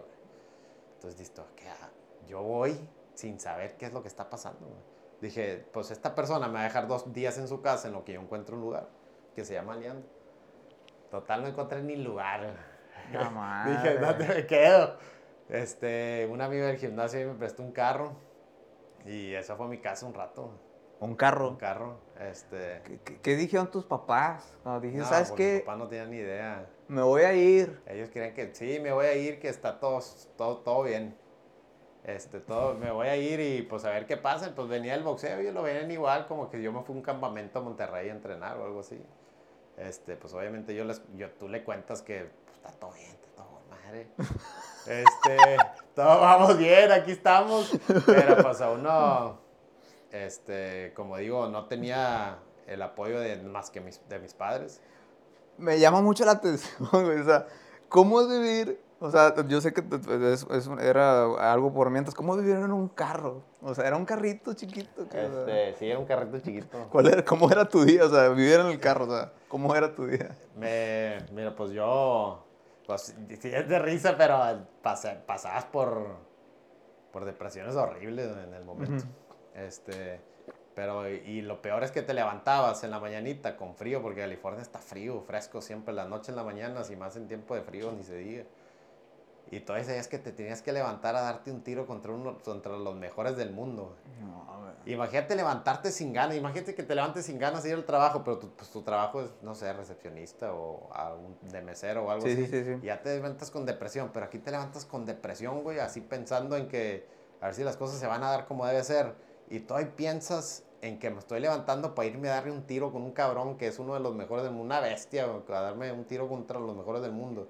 Entonces, 0.96 1.20
listo, 1.20 1.46
yo 2.28 2.42
voy 2.42 2.78
sin 3.14 3.40
saber 3.40 3.78
qué 3.78 3.86
es 3.86 3.94
lo 3.94 4.02
que 4.02 4.08
está 4.08 4.30
pasando. 4.30 4.68
Dije, 5.22 5.66
pues 5.74 5.92
esta 5.92 6.16
persona 6.16 6.48
me 6.48 6.56
va 6.56 6.62
a 6.62 6.64
dejar 6.64 6.88
dos 6.88 7.12
días 7.14 7.38
en 7.38 7.48
su 7.48 7.62
casa 7.62 7.88
en 7.88 7.94
lo 7.94 8.06
que 8.06 8.14
yo 8.14 8.22
encuentro 8.22 8.56
un 8.56 8.62
lugar 8.62 8.88
que 9.36 9.44
se 9.44 9.54
llama 9.54 9.76
Leandro. 9.76 10.08
Total, 11.10 11.42
no 11.42 11.48
encontré 11.48 11.82
ni 11.82 11.96
lugar. 11.96 12.54
Dije, 13.66 13.98
¿dónde 13.98 14.28
me 14.28 14.46
quedo? 14.46 14.98
Este, 15.50 16.28
un 16.32 16.42
amigo 16.42 16.66
del 16.66 16.78
gimnasio 16.78 17.28
me 17.28 17.34
prestó 17.34 17.64
un 17.64 17.72
carro 17.72 18.14
y 19.06 19.34
esa 19.34 19.56
fue 19.56 19.68
mi 19.68 19.80
casa 19.80 20.06
un 20.06 20.14
rato. 20.14 20.52
¿Un 21.00 21.16
carro? 21.16 21.50
Un 21.50 21.56
carro, 21.56 21.98
este... 22.20 22.82
¿Qué, 23.22 23.36
dijeron 23.38 23.72
tus 23.72 23.86
papás? 23.86 24.54
No, 24.66 24.82
dije, 24.82 25.02
¿sabes 25.06 25.32
qué? 25.32 25.54
Mis 25.54 25.62
papás 25.62 25.78
no 25.78 25.88
tenían 25.88 26.12
ni 26.12 26.18
idea. 26.18 26.70
Me 26.90 27.02
voy 27.02 27.22
a 27.22 27.34
ir. 27.34 27.82
Ellos 27.88 28.10
creen 28.12 28.34
que 28.34 28.54
sí, 28.54 28.80
me 28.82 28.92
voy 28.92 29.06
a 29.06 29.16
ir, 29.16 29.40
que 29.40 29.48
está 29.48 29.80
todo, 29.80 30.02
todo, 30.36 30.58
todo 30.58 30.84
bien. 30.84 31.16
Este, 32.04 32.40
todo, 32.42 32.74
me 32.74 32.92
voy 32.92 33.08
a 33.08 33.16
ir 33.16 33.40
y 33.40 33.62
pues 33.62 33.86
a 33.86 33.92
ver 33.92 34.06
qué 34.08 34.18
pasa. 34.18 34.54
Pues 34.54 34.68
venía 34.68 34.94
el 34.94 35.04
boxeo 35.04 35.42
y 35.42 35.52
lo 35.52 35.64
veían 35.64 35.90
igual, 35.90 36.28
como 36.28 36.50
que 36.50 36.62
yo 36.62 36.74
me 36.74 36.82
fui 36.84 36.96
a 36.96 36.98
un 36.98 37.04
campamento 37.04 37.60
a 37.60 37.62
Monterrey 37.62 38.10
a 38.10 38.12
entrenar 38.12 38.58
o 38.58 38.66
algo 38.66 38.82
así. 38.82 39.02
Este, 39.78 40.18
pues 40.18 40.34
obviamente 40.34 40.76
yo 40.76 40.84
les, 40.84 41.02
yo, 41.16 41.32
tú 41.32 41.48
le 41.48 41.64
cuentas 41.64 42.02
que 42.02 42.30
pues, 42.46 42.58
está 42.58 42.72
todo 42.72 42.92
bien, 42.92 43.16
madre. 43.90 44.08
Este, 44.88 45.38
todo 45.96 46.22
vamos 46.22 46.58
bien, 46.58 46.92
aquí 46.92 47.12
estamos. 47.12 47.72
Pero 48.06 48.38
pues 48.38 48.62
a 48.62 48.72
uno, 48.72 49.40
este, 50.12 50.94
como 50.96 51.18
digo, 51.18 51.48
no 51.48 51.66
tenía 51.66 52.40
el 52.68 52.82
apoyo 52.82 53.20
de 53.20 53.38
más 53.38 53.70
que 53.70 53.82
mis, 53.82 54.02
de 54.08 54.20
mis 54.20 54.34
padres. 54.34 54.82
Me 55.58 55.80
llama 55.80 56.02
mucho 56.02 56.26
la 56.26 56.34
atención, 56.34 56.88
O 56.92 57.24
sea, 57.24 57.48
¿cómo 57.90 58.22
es 58.22 58.30
vivir? 58.30 58.82
O 59.02 59.10
sea, 59.12 59.34
yo 59.48 59.62
sé 59.62 59.74
que 59.74 59.82
es, 60.34 60.70
era 60.82 61.52
algo 61.52 61.74
por 61.74 61.90
mientras. 61.90 62.14
¿Cómo 62.14 62.36
vivir 62.36 62.56
en 62.56 62.72
un 62.72 62.90
carro? 62.90 63.44
O 63.62 63.74
sea, 63.74 63.88
era 63.88 63.96
un 63.96 64.06
carrito 64.06 64.54
chiquito. 64.54 65.04
este, 65.04 65.76
sí, 65.76 65.90
era 65.90 66.00
un 66.00 66.06
carrito 66.06 66.40
chiquito. 66.40 66.88
¿Cuál 66.90 67.08
era, 67.08 67.24
¿Cómo 67.24 67.50
era 67.50 67.64
tu 67.64 67.86
día? 67.86 68.06
O 68.06 68.10
sea, 68.10 68.28
vivir 68.30 68.60
en 68.60 68.68
el 68.68 68.80
carro, 68.80 69.06
o 69.06 69.10
sea, 69.10 69.32
¿cómo 69.48 69.74
era 69.74 69.94
tu 69.96 70.06
día? 70.06 70.36
Me, 70.58 71.18
mira, 71.32 71.56
pues 71.56 71.72
yo 71.72 72.49
pues 72.90 73.14
sí 73.40 73.52
es 73.54 73.70
de 73.70 73.78
risa, 73.78 74.18
pero 74.18 74.66
pasabas 74.82 75.66
por, 75.66 76.08
por 77.14 77.24
depresiones 77.24 77.76
horribles 77.76 78.36
en 78.36 78.52
el 78.52 78.66
momento. 78.66 79.06
Este, 79.54 80.20
pero, 80.74 81.08
y 81.08 81.44
lo 81.44 81.62
peor 81.62 81.84
es 81.84 81.92
que 81.92 82.02
te 82.02 82.16
levantabas 82.16 82.84
en 82.84 82.90
la 82.90 83.00
mañanita 83.00 83.56
con 83.58 83.76
frío, 83.76 84.02
porque 84.02 84.22
California 84.22 84.64
está 84.64 84.80
frío, 84.80 85.22
fresco 85.22 85.62
siempre, 85.62 85.94
la 85.94 86.06
noche 86.06 86.32
en 86.32 86.38
la 86.38 86.44
mañana, 86.44 86.84
si 86.84 86.96
más 86.96 87.16
en 87.16 87.28
tiempo 87.28 87.54
de 87.54 87.62
frío, 87.62 87.92
ni 87.92 88.02
se 88.02 88.16
diga. 88.16 88.46
Y 89.52 89.62
todavía 89.62 89.86
sabías 89.86 90.08
que 90.08 90.20
te 90.20 90.32
tenías 90.32 90.62
que 90.62 90.72
levantar 90.72 91.16
a 91.16 91.22
darte 91.22 91.52
un 91.52 91.64
tiro 91.64 91.88
contra, 91.88 92.12
uno, 92.12 92.38
contra 92.38 92.78
los 92.78 92.96
mejores 92.96 93.36
del 93.36 93.52
mundo. 93.52 93.96
Imagínate 94.86 95.36
levantarte 95.36 95.92
sin 95.92 96.14
ganas, 96.14 96.36
imagínate 96.36 96.76
que 96.76 96.84
te 96.84 96.94
levantes 96.94 97.26
sin 97.26 97.40
ganas 97.40 97.64
de 97.64 97.70
ir 97.70 97.76
al 97.76 97.86
trabajo, 97.86 98.24
pero 98.24 98.38
tu, 98.38 98.50
pues, 98.52 98.70
tu 98.70 98.84
trabajo 98.84 99.22
es, 99.22 99.32
no 99.42 99.56
sé, 99.56 99.74
recepcionista 99.74 100.54
o 100.54 100.90
de 101.52 101.62
mesero 101.62 102.06
o 102.06 102.12
algo 102.12 102.26
así. 102.26 102.46
Sí, 102.46 102.64
sí, 102.64 102.80
ya 102.84 103.02
te 103.02 103.16
levantas 103.16 103.50
con 103.50 103.66
depresión, 103.66 104.12
pero 104.14 104.28
aquí 104.28 104.38
te 104.38 104.52
levantas 104.52 104.86
con 104.86 105.06
depresión, 105.06 105.64
güey, 105.64 105.80
así 105.80 106.02
pensando 106.02 106.56
en 106.56 106.68
que 106.68 107.08
a 107.42 107.48
ver 107.48 107.56
si 107.56 107.64
las 107.64 107.76
cosas 107.76 108.00
se 108.00 108.06
van 108.06 108.24
a 108.24 108.30
dar 108.30 108.46
como 108.46 108.66
debe 108.68 108.84
ser. 108.84 109.16
Y 109.50 109.62
todavía 109.62 109.96
piensas 109.96 110.64
en 110.82 111.00
que 111.00 111.10
me 111.10 111.20
estoy 111.20 111.40
levantando 111.40 111.96
para 111.96 112.08
irme 112.08 112.30
a 112.30 112.36
darle 112.36 112.52
un 112.52 112.64
tiro 112.64 112.92
con 112.92 113.02
un 113.02 113.12
cabrón 113.12 113.58
que 113.58 113.68
es 113.68 113.80
uno 113.80 113.96
de 113.96 114.00
los 114.00 114.14
mejores 114.16 114.44
del 114.44 114.54
mundo, 114.54 114.66
una 114.66 114.80
bestia, 114.80 115.26
a 115.26 115.62
darme 115.62 115.92
un 115.92 116.06
tiro 116.06 116.30
contra 116.30 116.60
los 116.60 116.76
mejores 116.76 117.02
del 117.02 117.12
mundo 117.12 117.50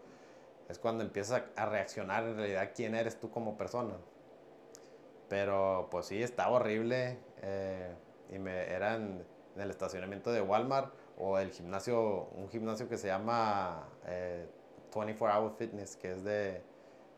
es 0.70 0.78
cuando 0.78 1.04
empiezas 1.04 1.44
a, 1.56 1.66
reaccionar 1.66 2.24
en 2.24 2.38
realidad 2.38 2.72
quién 2.76 2.96
eres 2.96 3.20
tú 3.20 3.32
como 3.32 3.58
persona. 3.58 3.96
Pero 5.28 5.88
pues 5.92 6.06
sí, 6.06 6.22
estaba 6.22 6.52
horrible. 6.52 7.18
Eh, 7.42 7.94
y 8.30 8.38
me 8.38 8.72
eran 8.72 9.26
en 9.56 9.62
el 9.62 9.70
estacionamiento 9.72 10.32
de 10.32 10.42
Walmart 10.42 10.94
o 11.18 11.40
el 11.40 11.52
gimnasio, 11.52 12.30
un 12.36 12.50
gimnasio 12.50 12.88
que 12.88 12.98
se 12.98 13.08
llama 13.08 13.88
24 14.94 15.28
eh, 15.28 15.32
Hour 15.32 15.56
Fitness, 15.58 15.96
que 15.98 16.14
es 16.14 16.24
de 16.24 16.62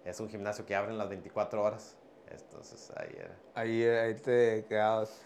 es 0.05 0.19
un 0.19 0.29
gimnasio 0.29 0.65
que 0.65 0.75
abren 0.75 0.97
las 0.97 1.09
24 1.09 1.61
horas. 1.61 1.97
Entonces 2.29 2.91
ahí 2.95 3.15
era. 3.17 3.35
Ahí, 3.55 3.83
ahí 3.83 4.15
te 4.15 4.65
quedabas. 4.69 5.21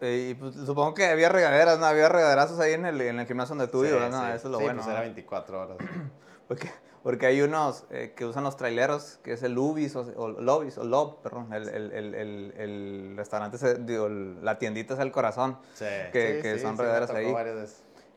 Eh, 0.00 0.28
y 0.30 0.34
pues, 0.34 0.54
supongo 0.54 0.94
que 0.94 1.06
había 1.06 1.28
regaderas, 1.28 1.80
¿no? 1.80 1.86
Había 1.86 2.08
regaderazos 2.08 2.60
ahí 2.60 2.74
en 2.74 2.86
el, 2.86 3.00
en 3.00 3.18
el 3.18 3.26
gimnasio 3.26 3.56
donde 3.56 3.70
tú 3.70 3.82
vives, 3.82 4.10
¿no? 4.10 4.28
Eso 4.28 4.34
es 4.36 4.44
lo 4.44 4.58
sí, 4.58 4.64
bueno. 4.64 4.82
Pues 4.82 4.92
era 4.92 5.00
24 5.00 5.60
horas. 5.60 5.78
Porque 6.48 6.70
porque 7.04 7.26
hay 7.26 7.42
unos 7.42 7.84
eh, 7.90 8.14
que 8.16 8.24
usan 8.24 8.44
los 8.44 8.56
traileros, 8.56 9.18
que 9.22 9.34
es 9.34 9.42
el 9.42 9.58
Ubis 9.58 9.94
o, 9.94 10.10
o 10.16 10.28
Lobis, 10.28 10.78
o 10.78 10.84
Lob, 10.84 11.20
perdón, 11.20 11.52
el, 11.52 11.68
el, 11.68 11.92
el, 11.92 12.54
el 12.56 13.14
restaurante, 13.14 13.58
digo, 13.80 14.08
la 14.08 14.58
tiendita 14.58 14.94
es 14.94 15.00
el 15.00 15.12
corazón, 15.12 15.58
sí, 15.74 15.84
que, 16.12 16.40
que 16.40 16.58
son 16.58 16.78
sí, 16.78 16.82
ahí. 16.82 17.34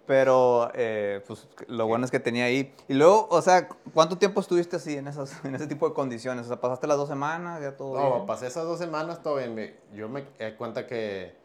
Pero, 0.06 0.71
eh, 0.73 1.21
pues, 1.28 1.50
lo 1.67 1.86
bueno 1.86 2.06
es 2.06 2.12
que 2.12 2.21
tenía 2.21 2.45
ahí. 2.45 2.73
Y 2.88 2.93
luego, 2.93 3.28
o 3.30 3.41
sea, 3.41 3.67
¿cuánto 3.93 4.17
tiempo 4.17 4.39
estuviste 4.39 4.78
así 4.78 4.95
en, 4.95 5.10
esas, 5.10 5.43
en 5.43 5.54
ese 5.54 5.67
tipo 5.67 5.89
de 5.89 5.93
condiciones? 5.93 6.45
O 6.45 6.47
sea, 6.47 6.62
¿pasaste 6.62 6.88
las 6.88 6.95
dos 6.95 7.10
semanas? 7.10 7.62
¿Ya 7.62 7.76
todo 7.76 8.00
No, 8.00 8.26
pasé 8.26 8.47
esas 8.47 8.63
dos 8.63 8.80
semanas 8.80 9.21
todo 9.21 9.36
bien. 9.36 9.76
Yo 9.93 10.08
me 10.08 10.21
di 10.21 10.52
cuenta 10.58 10.88
que 10.88 11.36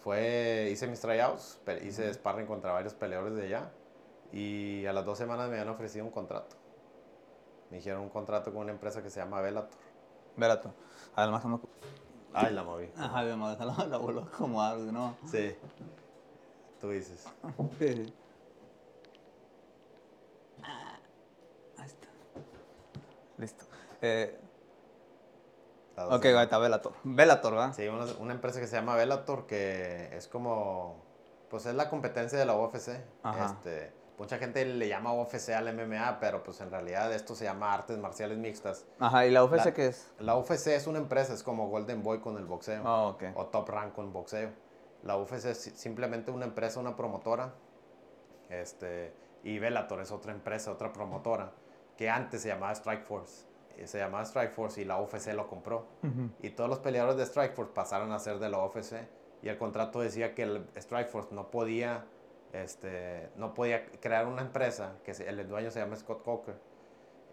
fue, 0.00 0.70
hice 0.72 0.86
mis 0.86 1.00
tryouts, 1.00 1.60
hice 1.84 2.14
sparring 2.14 2.46
contra 2.46 2.72
varios 2.72 2.94
peleadores 2.94 3.36
de 3.36 3.42
allá. 3.42 3.70
Y 4.32 4.86
a 4.86 4.94
las 4.94 5.04
dos 5.04 5.18
semanas 5.18 5.50
me 5.50 5.56
habían 5.56 5.68
ofrecido 5.68 6.06
un 6.06 6.10
contrato. 6.10 6.56
Me 7.70 7.78
dijeron 7.78 8.02
un 8.02 8.10
contrato 8.10 8.52
con 8.52 8.62
una 8.62 8.72
empresa 8.72 9.02
que 9.02 9.10
se 9.10 9.20
llama 9.20 9.40
Velator. 9.40 9.78
Velator. 10.36 10.72
Además, 11.14 11.44
no... 11.44 11.60
Ay, 12.32 12.52
la 12.52 12.62
moví. 12.62 12.90
Ajá, 12.96 13.20
además, 13.20 13.58
la, 13.58 13.86
la 13.86 13.96
vuelvo 13.96 14.20
a 14.20 14.24
acomodar, 14.24 14.76
¿no? 14.78 15.16
Sí. 15.30 15.56
Tú 16.80 16.90
dices. 16.90 17.24
Sí. 17.78 18.14
Ahí 21.78 21.86
está. 21.86 22.08
Listo. 23.38 23.64
Eh, 24.02 24.38
ok, 25.96 26.24
ahí 26.26 26.44
está 26.44 26.58
Velator. 26.58 26.92
Velator, 27.04 27.52
¿verdad? 27.54 27.74
Sí, 27.74 27.88
una, 27.88 28.04
una 28.18 28.34
empresa 28.34 28.60
que 28.60 28.66
se 28.66 28.76
llama 28.76 28.94
Velator 28.96 29.46
que 29.46 30.14
es 30.16 30.28
como, 30.28 31.02
pues 31.48 31.64
es 31.66 31.74
la 31.74 31.88
competencia 31.88 32.38
de 32.38 32.44
la 32.44 32.54
UFC. 32.54 33.00
Ajá. 33.22 33.46
Este, 33.46 33.92
mucha 34.18 34.38
gente 34.38 34.64
le 34.64 34.88
llama 34.88 35.12
UFC 35.12 35.50
al 35.50 35.72
MMA, 35.74 36.18
pero 36.20 36.42
pues 36.42 36.60
en 36.60 36.70
realidad 36.70 37.12
esto 37.12 37.34
se 37.34 37.44
llama 37.44 37.72
artes 37.72 37.98
marciales 37.98 38.38
mixtas. 38.38 38.86
Ajá, 38.98 39.26
¿y 39.26 39.30
la 39.30 39.44
UFC 39.44 39.66
La- 39.66 39.74
qué 39.74 39.86
es? 39.86 40.12
La 40.18 40.36
UFC 40.36 40.68
es 40.74 40.86
una 40.86 40.98
empresa, 40.98 41.32
es 41.34 41.42
como 41.42 41.68
Golden 41.68 42.02
Boy 42.02 42.20
con 42.20 42.36
el 42.38 42.46
boxeo. 42.46 42.82
Ah, 42.86 43.08
ok. 43.08 43.24
o 43.34 43.46
Top 43.46 43.68
Rank 43.68 43.94
con 43.94 44.12
boxeo. 44.12 44.50
La 45.02 45.16
UFC 45.16 45.46
es 45.50 45.58
si- 45.60 45.70
simplemente 45.70 46.30
una 46.30 46.46
empresa, 46.46 46.80
una 46.80 46.96
promotora. 46.96 47.52
Este, 48.48 49.12
y 49.42 49.58
Bellator 49.58 50.00
es 50.00 50.10
otra 50.12 50.32
empresa, 50.32 50.70
otra 50.72 50.92
promotora, 50.92 51.52
que 51.96 52.08
antes 52.10 52.42
se 52.42 52.48
llamaba 52.48 52.72
Strike 52.72 53.04
Force. 53.04 53.46
Eh, 53.76 53.86
Se 53.86 53.98
llamaba 53.98 54.24
Strike 54.24 54.52
Force 54.52 54.80
y 54.80 54.84
la 54.84 54.98
UFC 55.00 55.34
lo 55.34 55.46
compró. 55.48 55.86
Y 56.40 56.50
todos 56.50 56.70
los 56.70 56.78
peleadores 56.78 57.16
de 57.18 57.24
Strike 57.24 57.54
Force 57.54 57.72
pasaron 57.74 58.10
a 58.12 58.18
ser 58.18 58.38
de 58.38 58.48
la 58.48 58.58
UFC. 58.64 59.06
Y 59.42 59.48
el 59.48 59.58
contrato 59.58 60.00
decía 60.00 60.34
que 60.34 60.44
el 60.44 60.66
Strike 60.76 61.08
Force 61.10 61.34
no 61.34 61.50
podía, 61.50 62.06
este, 62.52 63.30
no 63.36 63.54
podía 63.54 63.86
crear 64.00 64.26
una 64.26 64.42
empresa, 64.42 64.94
que 65.04 65.12
el 65.12 65.48
dueño 65.48 65.70
se 65.70 65.80
llama 65.80 65.96
Scott 65.96 66.22
Coker, 66.22 66.56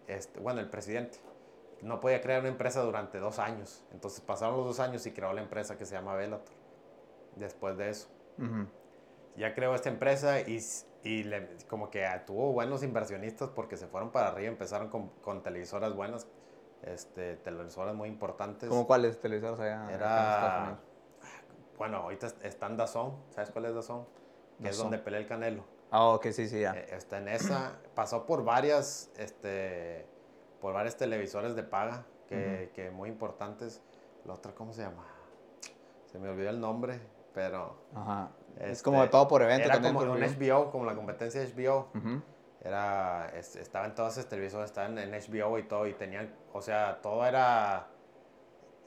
este, 0.06 0.40
bueno, 0.40 0.60
el 0.60 0.68
presidente, 0.68 1.18
no 1.82 2.00
podía 2.00 2.20
crear 2.20 2.40
una 2.40 2.48
empresa 2.50 2.82
durante 2.82 3.18
dos 3.18 3.38
años. 3.38 3.84
Entonces 3.92 4.20
pasaron 4.20 4.56
los 4.56 4.66
dos 4.66 4.80
años 4.80 5.04
y 5.06 5.12
creó 5.12 5.32
la 5.32 5.42
empresa 5.42 5.76
que 5.76 5.84
se 5.86 5.94
llama 5.94 6.14
Bellator. 6.14 6.54
Después 7.36 7.76
de 7.76 7.90
eso. 7.90 8.08
Ya 9.36 9.54
creó 9.54 9.74
esta 9.74 9.88
empresa 9.88 10.40
y, 10.40 10.60
y 11.02 11.24
le- 11.24 11.48
como 11.68 11.90
que 11.90 12.06
tuvo 12.26 12.52
buenos 12.52 12.82
inversionistas 12.84 13.48
porque 13.50 13.76
se 13.76 13.86
fueron 13.88 14.10
para 14.12 14.28
arriba, 14.28 14.48
empezaron 14.48 14.88
con, 14.88 15.08
con 15.20 15.42
televisoras 15.42 15.94
buenas, 15.94 16.28
este, 16.82 17.36
televisoras 17.38 17.94
muy 17.94 18.08
importantes. 18.08 18.68
¿Cómo 18.68 18.86
cuáles 18.86 19.18
televisores 19.20 19.58
allá 19.58 19.84
en 19.84 19.90
Estados 19.90 20.00
Era, 20.44 20.62
Unidos? 20.62 20.78
bueno, 21.76 21.96
ahorita 21.98 22.26
est- 22.28 22.44
está 22.44 22.66
en 22.66 22.76
DAZN, 22.76 23.12
¿sabes 23.30 23.50
cuál 23.50 23.64
es 23.64 23.74
DAZN? 23.74 24.04
Que 24.62 24.68
es 24.68 24.76
DAZN. 24.76 24.82
donde 24.84 24.98
pelea 24.98 25.20
el 25.20 25.26
Canelo. 25.26 25.64
Ah, 25.90 26.06
ok, 26.08 26.26
sí, 26.30 26.48
sí, 26.48 26.60
ya. 26.60 26.72
Eh, 26.72 26.86
está 26.92 27.18
en 27.18 27.28
esa, 27.28 27.78
pasó 27.94 28.26
por 28.26 28.44
varias, 28.44 29.10
este, 29.16 30.06
por 30.60 30.74
varias 30.74 30.96
televisores 30.96 31.54
de 31.54 31.62
paga, 31.62 32.04
que, 32.28 32.70
que 32.74 32.90
muy 32.90 33.08
importantes. 33.08 33.82
La 34.24 34.34
otra, 34.34 34.52
¿cómo 34.54 34.72
se 34.72 34.82
llama? 34.82 35.04
Se 36.10 36.18
me 36.18 36.28
olvidó 36.30 36.50
el 36.50 36.60
nombre, 36.60 36.98
pero... 37.32 37.76
Ajá. 37.94 38.30
es 38.58 38.70
este, 38.70 38.84
como 38.84 39.02
de 39.02 39.08
pago 39.08 39.28
por 39.28 39.42
evento 39.42 39.66
Era 39.68 39.80
como 39.80 40.00
un. 40.00 40.20
HBO, 40.20 40.70
como 40.70 40.84
la 40.84 40.94
competencia 40.96 41.40
de 41.40 41.52
HBO. 41.52 41.88
Ujú. 41.94 42.22
Era, 42.62 43.28
es- 43.36 43.56
estaba 43.56 43.84
en 43.86 43.94
todas 43.94 44.14
esas 44.16 44.28
televisoras, 44.28 44.70
estaban 44.70 44.96
en 44.98 45.12
HBO 45.12 45.58
y 45.58 45.64
todo, 45.64 45.86
y 45.86 45.92
tenían, 45.92 46.34
o 46.52 46.62
sea, 46.62 47.00
todo 47.02 47.26
era, 47.26 47.88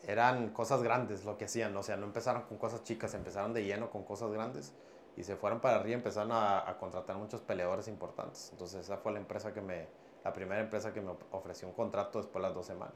eran 0.07 0.49
cosas 0.49 0.81
grandes 0.81 1.25
lo 1.25 1.37
que 1.37 1.45
hacían, 1.45 1.75
o 1.77 1.83
sea, 1.83 1.95
no 1.97 2.05
empezaron 2.05 2.43
con 2.43 2.57
cosas 2.57 2.83
chicas, 2.83 3.13
empezaron 3.13 3.53
de 3.53 3.63
lleno 3.65 3.89
con 3.91 4.03
cosas 4.03 4.31
grandes 4.31 4.73
y 5.17 5.23
se 5.23 5.35
fueron 5.35 5.59
para 5.59 5.77
arriba, 5.77 5.95
empezaron 5.95 6.31
a, 6.31 6.69
a 6.69 6.77
contratar 6.77 7.17
muchos 7.17 7.41
peleadores 7.41 7.87
importantes. 7.87 8.49
Entonces 8.51 8.81
esa 8.81 8.97
fue 8.97 9.11
la 9.11 9.19
empresa 9.19 9.53
que 9.53 9.61
me, 9.61 9.87
la 10.23 10.31
primera 10.31 10.61
empresa 10.61 10.93
que 10.93 11.01
me 11.01 11.11
ofreció 11.31 11.67
un 11.67 11.73
contrato 11.73 12.19
después 12.19 12.41
de 12.41 12.47
las 12.47 12.53
dos 12.55 12.65
semanas. 12.67 12.93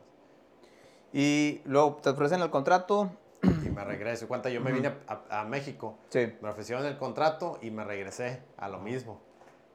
Y 1.14 1.62
luego 1.66 1.98
te 2.02 2.10
ofrecen 2.10 2.42
el 2.42 2.50
contrato. 2.50 3.12
Y 3.44 3.70
me 3.70 3.84
regreso. 3.84 4.28
Cuenta, 4.28 4.50
yo 4.50 4.62
me 4.62 4.72
vine 4.72 4.94
a, 5.08 5.42
a 5.42 5.46
México, 5.46 5.98
Sí. 6.10 6.32
me 6.42 6.50
ofrecieron 6.50 6.86
el 6.86 6.98
contrato 6.98 7.58
y 7.62 7.72
me 7.72 7.84
regresé 7.84 8.42
a 8.58 8.70
lo 8.70 8.80
mismo. 8.80 9.20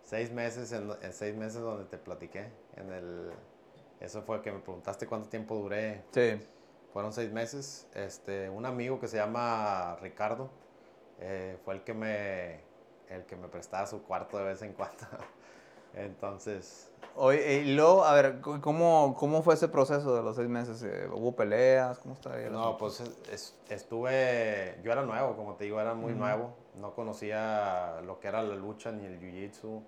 Seis 0.03 0.31
meses, 0.33 0.71
en, 0.73 0.89
en 1.03 1.13
seis 1.13 1.35
meses 1.37 1.61
donde 1.61 1.85
te 1.85 1.99
platiqué. 1.99 2.49
En 2.77 2.93
el, 2.93 3.31
eso 3.99 4.23
fue 4.23 4.41
que 4.41 4.53
me 4.53 4.61
preguntaste 4.61 5.07
cuánto 5.09 5.29
tiempo 5.29 5.57
duré. 5.57 6.05
Sí. 6.13 6.41
Fueron 6.93 7.13
seis 7.13 7.33
meses. 7.33 7.89
Este, 7.93 8.49
un 8.49 8.65
amigo 8.67 9.01
que 9.01 9.09
se 9.09 9.17
llama 9.17 9.97
Ricardo 10.01 10.49
eh, 11.21 11.59
fue 11.65 11.75
el 11.75 11.83
que 11.83 11.95
me 11.95 12.61
el 13.09 13.25
que 13.25 13.37
me 13.37 13.47
prestaba 13.49 13.87
su 13.87 14.03
cuarto 14.03 14.37
de 14.39 14.45
vez 14.45 14.63
en 14.63 14.73
cuando. 14.73 15.05
Entonces, 15.95 16.91
Oye, 17.19 17.63
y 17.63 17.75
luego, 17.75 18.05
a 18.05 18.13
ver, 18.13 18.41
¿cómo, 18.43 19.15
cómo 19.19 19.43
fue 19.43 19.55
ese 19.55 19.69
proceso 19.69 20.15
de 20.15 20.23
los 20.23 20.37
seis 20.37 20.49
meses? 20.49 20.83
Eh, 20.83 21.09
¿Hubo 21.11 21.35
peleas? 21.35 21.99
¿Cómo 22.01 22.15
el 22.35 22.53
no, 22.53 22.77
pues 22.77 23.01
es- 23.01 23.19
es- 23.33 23.55
estuve, 23.71 24.79
yo 24.85 24.93
era 24.93 25.03
nuevo, 25.03 25.35
como 25.35 25.55
te 25.55 25.65
digo, 25.65 25.81
era 25.81 25.95
muy 25.95 26.13
Ujú. 26.13 26.21
nuevo. 26.21 26.55
No 26.75 26.95
conocía 26.95 28.03
lo 28.05 28.21
que 28.21 28.29
era 28.29 28.43
la 28.43 28.55
lucha, 28.55 28.93
ni 28.93 29.07
el 29.07 29.19
jiu-jitsu, 29.19 29.83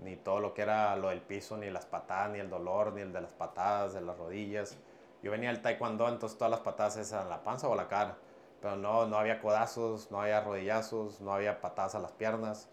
ni 0.00 0.16
todo 0.16 0.40
lo 0.40 0.52
que 0.52 0.60
era 0.62 0.94
lo 0.96 1.08
del 1.08 1.22
piso, 1.22 1.56
ni 1.56 1.70
las 1.70 1.86
patadas, 1.86 2.30
ni 2.32 2.40
el 2.40 2.50
dolor, 2.50 2.92
ni 2.92 3.00
el 3.00 3.12
de 3.14 3.22
las 3.22 3.32
patadas, 3.32 3.94
de 3.94 4.02
las 4.02 4.18
rodillas. 4.18 4.76
Yo 5.22 5.30
venía 5.30 5.48
del 5.48 5.62
taekwondo, 5.62 6.06
entonces 6.08 6.36
todas 6.36 6.50
las 6.50 6.60
patadas 6.60 6.98
esas 6.98 7.22
en 7.22 7.30
la 7.30 7.42
panza 7.42 7.68
o 7.68 7.74
la 7.74 7.88
cara. 7.88 8.18
Pero 8.60 8.76
no, 8.76 9.06
no 9.06 9.18
había 9.18 9.40
codazos, 9.40 10.10
no 10.10 10.20
había 10.20 10.40
rodillazos, 10.40 11.20
no 11.20 11.34
había 11.34 11.60
patadas 11.60 11.94
a 11.94 11.98
las 11.98 12.12
piernas. 12.12 12.68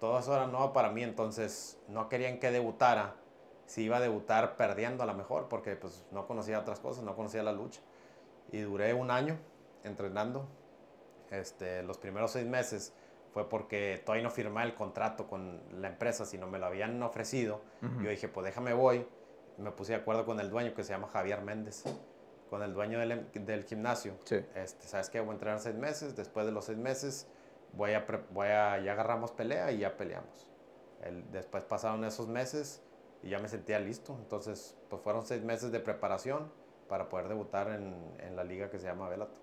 Todo 0.00 0.18
eso 0.18 0.34
era 0.34 0.46
nuevo 0.46 0.72
para 0.72 0.90
mí, 0.90 1.02
entonces 1.02 1.78
no 1.88 2.08
querían 2.08 2.38
que 2.38 2.50
debutara. 2.50 3.16
Si 3.66 3.82
iba 3.82 3.98
a 3.98 4.00
debutar 4.00 4.56
perdiendo 4.56 5.02
a 5.02 5.06
lo 5.06 5.14
mejor, 5.14 5.48
porque 5.48 5.76
pues 5.76 6.06
no 6.10 6.26
conocía 6.26 6.58
otras 6.60 6.80
cosas, 6.80 7.04
no 7.04 7.14
conocía 7.16 7.42
la 7.42 7.52
lucha. 7.52 7.80
Y 8.50 8.60
duré 8.60 8.94
un 8.94 9.10
año 9.10 9.36
entrenando. 9.84 10.46
Este, 11.30 11.82
los 11.82 11.98
primeros 11.98 12.30
seis 12.30 12.46
meses 12.46 12.94
fue 13.32 13.48
porque 13.48 14.00
todavía 14.04 14.24
no 14.24 14.30
firmé 14.30 14.62
el 14.62 14.74
contrato 14.74 15.26
con 15.26 15.60
la 15.82 15.88
empresa, 15.88 16.24
sino 16.24 16.46
me 16.46 16.58
lo 16.58 16.66
habían 16.66 17.02
ofrecido. 17.02 17.60
Ujú. 17.82 18.04
Yo 18.04 18.10
dije, 18.10 18.28
pues 18.28 18.46
déjame 18.46 18.72
voy. 18.72 19.06
Me 19.58 19.72
puse 19.72 19.92
de 19.92 19.98
acuerdo 19.98 20.24
con 20.24 20.40
el 20.40 20.50
dueño 20.50 20.72
que 20.72 20.84
se 20.84 20.90
llama 20.92 21.08
Javier 21.08 21.42
Méndez, 21.42 21.84
con 22.48 22.62
el 22.62 22.74
dueño 22.74 22.98
del, 22.98 23.26
del 23.32 23.64
gimnasio. 23.64 24.14
Sí. 24.24 24.44
Este, 24.54 24.86
¿Sabes 24.86 25.10
qué? 25.10 25.20
Voy 25.20 25.30
a 25.30 25.32
entrenar 25.34 25.60
seis 25.60 25.76
meses. 25.76 26.16
Después 26.16 26.46
de 26.46 26.52
los 26.52 26.64
seis 26.64 26.78
meses, 26.78 27.26
voy 27.72 27.92
a, 27.92 28.04
voy 28.30 28.48
a 28.48 28.78
ya 28.80 28.92
agarramos 28.92 29.32
pelea 29.32 29.70
y 29.72 29.78
ya 29.78 29.96
peleamos. 29.96 30.50
El- 31.02 31.30
después 31.30 31.64
pasaron 31.64 32.04
esos 32.04 32.28
meses 32.28 32.82
y 33.22 33.30
ya 33.30 33.38
me 33.38 33.48
sentía 33.48 33.78
listo. 33.78 34.16
Entonces, 34.18 34.76
pues 34.88 35.02
fueron 35.02 35.26
seis 35.26 35.42
meses 35.42 35.70
de 35.72 35.80
preparación 35.80 36.50
para 36.88 37.08
poder 37.08 37.28
debutar 37.28 37.68
en, 37.70 37.94
en 38.20 38.34
la 38.36 38.44
liga 38.44 38.70
que 38.70 38.78
se 38.78 38.86
llama 38.86 39.08
Bellator. 39.08 39.36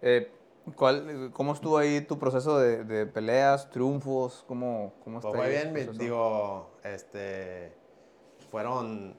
Eh, 0.00 0.30
¿cuál, 0.76 1.30
¿Cómo 1.32 1.52
estuvo 1.52 1.76
ahí 1.76 2.00
tu 2.00 2.18
proceso 2.18 2.58
de, 2.58 2.84
de 2.84 3.06
peleas, 3.06 3.68
triunfos? 3.70 4.44
¿Cómo, 4.46 4.94
cómo 5.04 5.18
está 5.18 5.30
Pues 5.30 5.42
ahí 5.42 5.68
fue 5.68 5.80
el 5.80 5.86
bien, 5.86 5.98
digo, 5.98 6.70
este, 6.84 7.72
fueron 8.50 9.16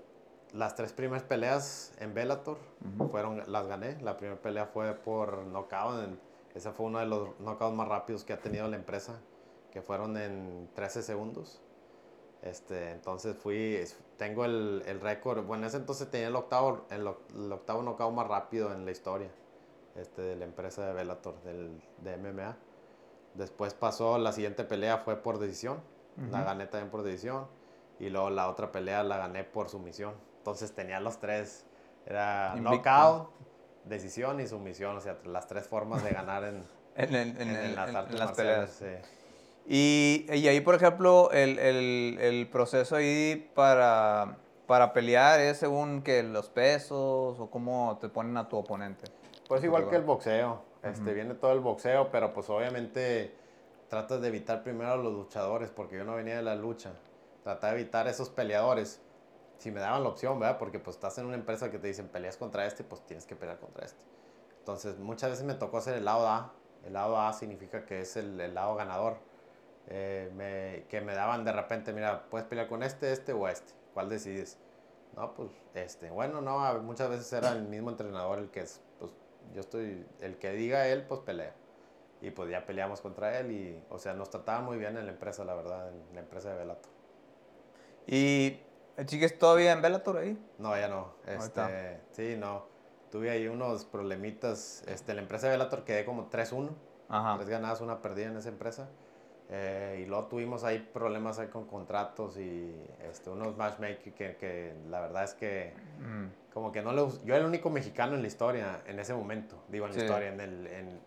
las 0.53 0.75
tres 0.75 0.93
primeras 0.93 1.23
peleas 1.23 1.93
en 1.99 2.13
Bellator, 2.13 2.57
fueron, 3.09 3.43
las 3.51 3.67
gané. 3.67 3.99
La 4.01 4.17
primera 4.17 4.41
pelea 4.41 4.65
fue 4.65 4.93
por 4.93 5.45
knockout, 5.45 6.03
en- 6.03 6.19
ese 6.55 6.71
fue 6.71 6.87
uno 6.87 6.99
de 6.99 7.05
los 7.05 7.29
knockouts 7.39 7.75
más 7.75 7.87
rápidos 7.87 8.23
que 8.23 8.33
ha 8.33 8.39
tenido 8.39 8.67
la 8.67 8.75
empresa, 8.75 9.19
que 9.71 9.81
fueron 9.81 10.17
en 10.17 10.67
13 10.73 11.03
segundos. 11.03 11.61
Este, 12.41 12.91
entonces 12.91 13.35
fui, 13.37 13.77
tengo 14.17 14.45
el, 14.45 14.81
el 14.87 15.01
récord, 15.01 15.43
bueno, 15.45 15.63
en 15.63 15.67
ese 15.67 15.77
entonces 15.77 16.09
tenía 16.09 16.27
el 16.27 16.35
octavo, 16.35 16.85
el, 16.89 17.05
oc- 17.05 17.17
el 17.35 17.51
octavo 17.51 17.83
knockout 17.83 18.13
más 18.13 18.27
rápido 18.27 18.73
en 18.73 18.85
la 18.85 18.91
historia 18.91 19.29
este, 19.95 20.21
de 20.21 20.35
la 20.37 20.45
empresa 20.45 20.85
de 20.87 20.93
Bellator, 20.93 21.35
del, 21.43 21.81
de 21.97 22.13
MMA. 22.13 22.57
Después 23.35 23.73
pasó, 23.73 24.17
la 24.17 24.31
siguiente 24.31 24.63
pelea 24.63 24.97
fue 24.97 25.17
por 25.17 25.37
decisión, 25.37 25.81
la 26.31 26.43
gané 26.43 26.65
también 26.67 26.89
por 26.89 27.03
decisión, 27.03 27.45
y 27.99 28.09
luego 28.09 28.29
la 28.29 28.49
otra 28.49 28.71
pelea 28.71 29.03
la 29.03 29.17
gané 29.17 29.43
por 29.43 29.69
sumisión. 29.69 30.13
Entonces 30.39 30.73
tenía 30.73 30.99
los 30.99 31.19
tres, 31.19 31.65
era 32.05 32.53
knockout, 32.55 33.29
decisión 33.85 34.39
y 34.39 34.47
sumisión, 34.47 34.97
o 34.97 35.01
sea, 35.01 35.17
las 35.25 35.47
tres 35.47 35.67
formas 35.67 36.03
de 36.03 36.11
ganar 36.11 36.43
en, 36.43 36.63
En, 36.95 37.15
en 37.15 37.39
en- 37.39 37.75
las 37.75 37.95
artes 37.95 38.15
las 38.19 38.31
peleas. 38.33 38.71
sí. 38.71 38.85
Y, 39.65 40.25
y 40.33 40.47
ahí, 40.47 40.61
por 40.61 40.73
ejemplo, 40.75 41.29
el, 41.31 41.59
el, 41.59 42.17
el 42.19 42.47
proceso 42.49 42.95
ahí 42.95 43.51
para, 43.53 44.37
para 44.65 44.93
pelear 44.93 45.39
es 45.39 45.57
según 45.57 46.01
que 46.01 46.23
los 46.23 46.49
pesos 46.49 47.39
o 47.39 47.49
cómo 47.51 47.97
te 48.01 48.09
ponen 48.09 48.35
a 48.37 48.49
tu 48.49 48.57
oponente. 48.57 49.11
Pues 49.47 49.63
igual 49.63 49.87
que 49.89 49.95
el 49.95 50.03
boxeo, 50.03 50.63
este, 50.83 51.13
viene 51.13 51.35
todo 51.35 51.51
el 51.51 51.59
boxeo, 51.59 52.09
pero 52.11 52.33
pues 52.33 52.49
obviamente 52.49 53.31
tratas 53.89 54.21
de 54.21 54.27
evitar 54.29 54.63
primero 54.63 54.91
a 54.93 54.95
los 54.97 55.13
luchadores, 55.13 55.69
porque 55.69 55.97
yo 55.97 56.03
no 56.03 56.15
venía 56.15 56.37
de 56.37 56.43
la 56.43 56.55
lucha. 56.55 56.91
Trataba 57.43 57.73
de 57.73 57.81
evitar 57.81 58.07
esos 58.07 58.29
peleadores, 58.29 58.99
si 59.59 59.71
me 59.71 59.79
daban 59.81 60.03
la 60.03 60.09
opción, 60.09 60.39
¿verdad? 60.39 60.57
Porque 60.59 60.79
pues 60.79 60.97
estás 60.97 61.17
en 61.19 61.27
una 61.27 61.35
empresa 61.35 61.71
que 61.71 61.79
te 61.79 61.87
dicen 61.87 62.09
peleas 62.09 62.37
contra 62.37 62.65
este, 62.65 62.83
pues 62.83 63.05
tienes 63.05 63.25
que 63.27 63.35
pelear 63.35 63.59
contra 63.59 63.85
este. 63.85 64.03
Entonces 64.59 64.99
muchas 64.99 65.31
veces 65.31 65.45
me 65.45 65.55
tocó 65.55 65.77
hacer 65.79 65.95
el 65.95 66.05
lado 66.05 66.27
A. 66.27 66.53
El 66.85 66.93
lado 66.93 67.19
A 67.19 67.33
significa 67.33 67.85
que 67.85 68.01
es 68.01 68.17
el, 68.17 68.39
el 68.41 68.55
lado 68.55 68.75
ganador. 68.75 69.17
Eh, 69.87 70.31
me- 70.35 70.85
que 70.89 71.01
me 71.01 71.13
daban 71.15 71.45
de 71.45 71.51
repente, 71.51 71.93
mira, 71.93 72.29
puedes 72.29 72.47
pelear 72.47 72.67
con 72.67 72.83
este, 72.83 73.11
este 73.11 73.33
o 73.33 73.47
este. 73.47 73.73
¿Cuál 73.93 74.09
decides? 74.09 74.57
No, 75.15 75.33
pues, 75.33 75.49
este, 75.73 76.09
bueno, 76.11 76.41
no, 76.41 76.59
muchas 76.83 77.09
veces 77.09 77.31
era 77.33 77.51
el 77.51 77.63
mismo 77.63 77.89
entrenador 77.89 78.39
el 78.39 78.51
que 78.51 78.61
es, 78.61 78.81
pues, 78.99 79.11
yo 79.53 79.61
estoy, 79.61 80.07
el 80.19 80.37
que 80.39 80.51
diga 80.51 80.87
él, 80.87 81.05
pues 81.07 81.21
pelea. 81.21 81.55
Y 82.21 82.31
pues 82.31 82.49
ya 82.51 82.65
peleamos 82.65 83.01
contra 83.01 83.39
él 83.39 83.51
y, 83.51 83.85
o 83.89 83.97
sea, 83.99 84.13
nos 84.13 84.29
trataba 84.29 84.61
muy 84.61 84.77
bien 84.77 84.97
en 84.97 85.05
la 85.05 85.11
empresa, 85.13 85.45
la 85.45 85.55
verdad, 85.55 85.89
en 85.89 86.13
la 86.13 86.19
empresa 86.21 86.51
de 86.51 86.57
Velator. 86.57 86.91
¿Y 88.07 88.68
sigues 89.07 89.37
todavía 89.37 89.71
en 89.71 89.81
Velator 89.81 90.17
ahí? 90.17 90.37
No, 90.57 90.77
ya 90.77 90.87
no. 90.87 91.13
Este, 91.25 91.99
sí, 92.11 92.35
no. 92.37 92.65
Tuve 93.11 93.29
ahí 93.29 93.47
unos 93.47 93.85
problemitas. 93.85 94.83
Este, 94.87 95.13
la 95.13 95.21
empresa 95.21 95.47
de 95.47 95.53
Velator 95.53 95.83
quedé 95.83 96.05
como 96.05 96.29
3-1. 96.29 96.69
Tres 97.37 97.49
ganadas, 97.49 97.81
una 97.81 98.01
perdida 98.01 98.27
en 98.27 98.37
esa 98.37 98.49
empresa. 98.49 98.89
Eh, 99.51 100.03
y 100.03 100.05
luego 100.05 100.25
tuvimos 100.25 100.63
ahí 100.63 100.77
problemas 100.93 101.39
ahí 101.39 101.47
con 101.47 101.65
contratos 101.65 102.37
y 102.37 102.71
este, 103.09 103.31
unos 103.31 103.57
matchmakers 103.57 104.13
que, 104.15 104.35
que, 104.35 104.75
la 104.91 104.99
verdad 104.99 105.23
es 105.23 105.33
que 105.33 105.73
mm. 105.97 106.53
como 106.53 106.71
que 106.71 106.83
no 106.83 106.91
le 106.93 107.01
Yo 107.25 107.33
era 107.33 107.37
el 107.37 107.45
único 107.45 107.71
mexicano 107.71 108.13
en 108.13 108.21
la 108.21 108.27
historia 108.27 108.83
en 108.85 108.99
ese 108.99 109.15
momento. 109.15 109.55
Digo, 109.69 109.87
en 109.87 109.95
la 109.95 110.03
historia, 110.03 110.27
en 110.29 110.39
el, 110.39 110.67
en, 110.67 110.99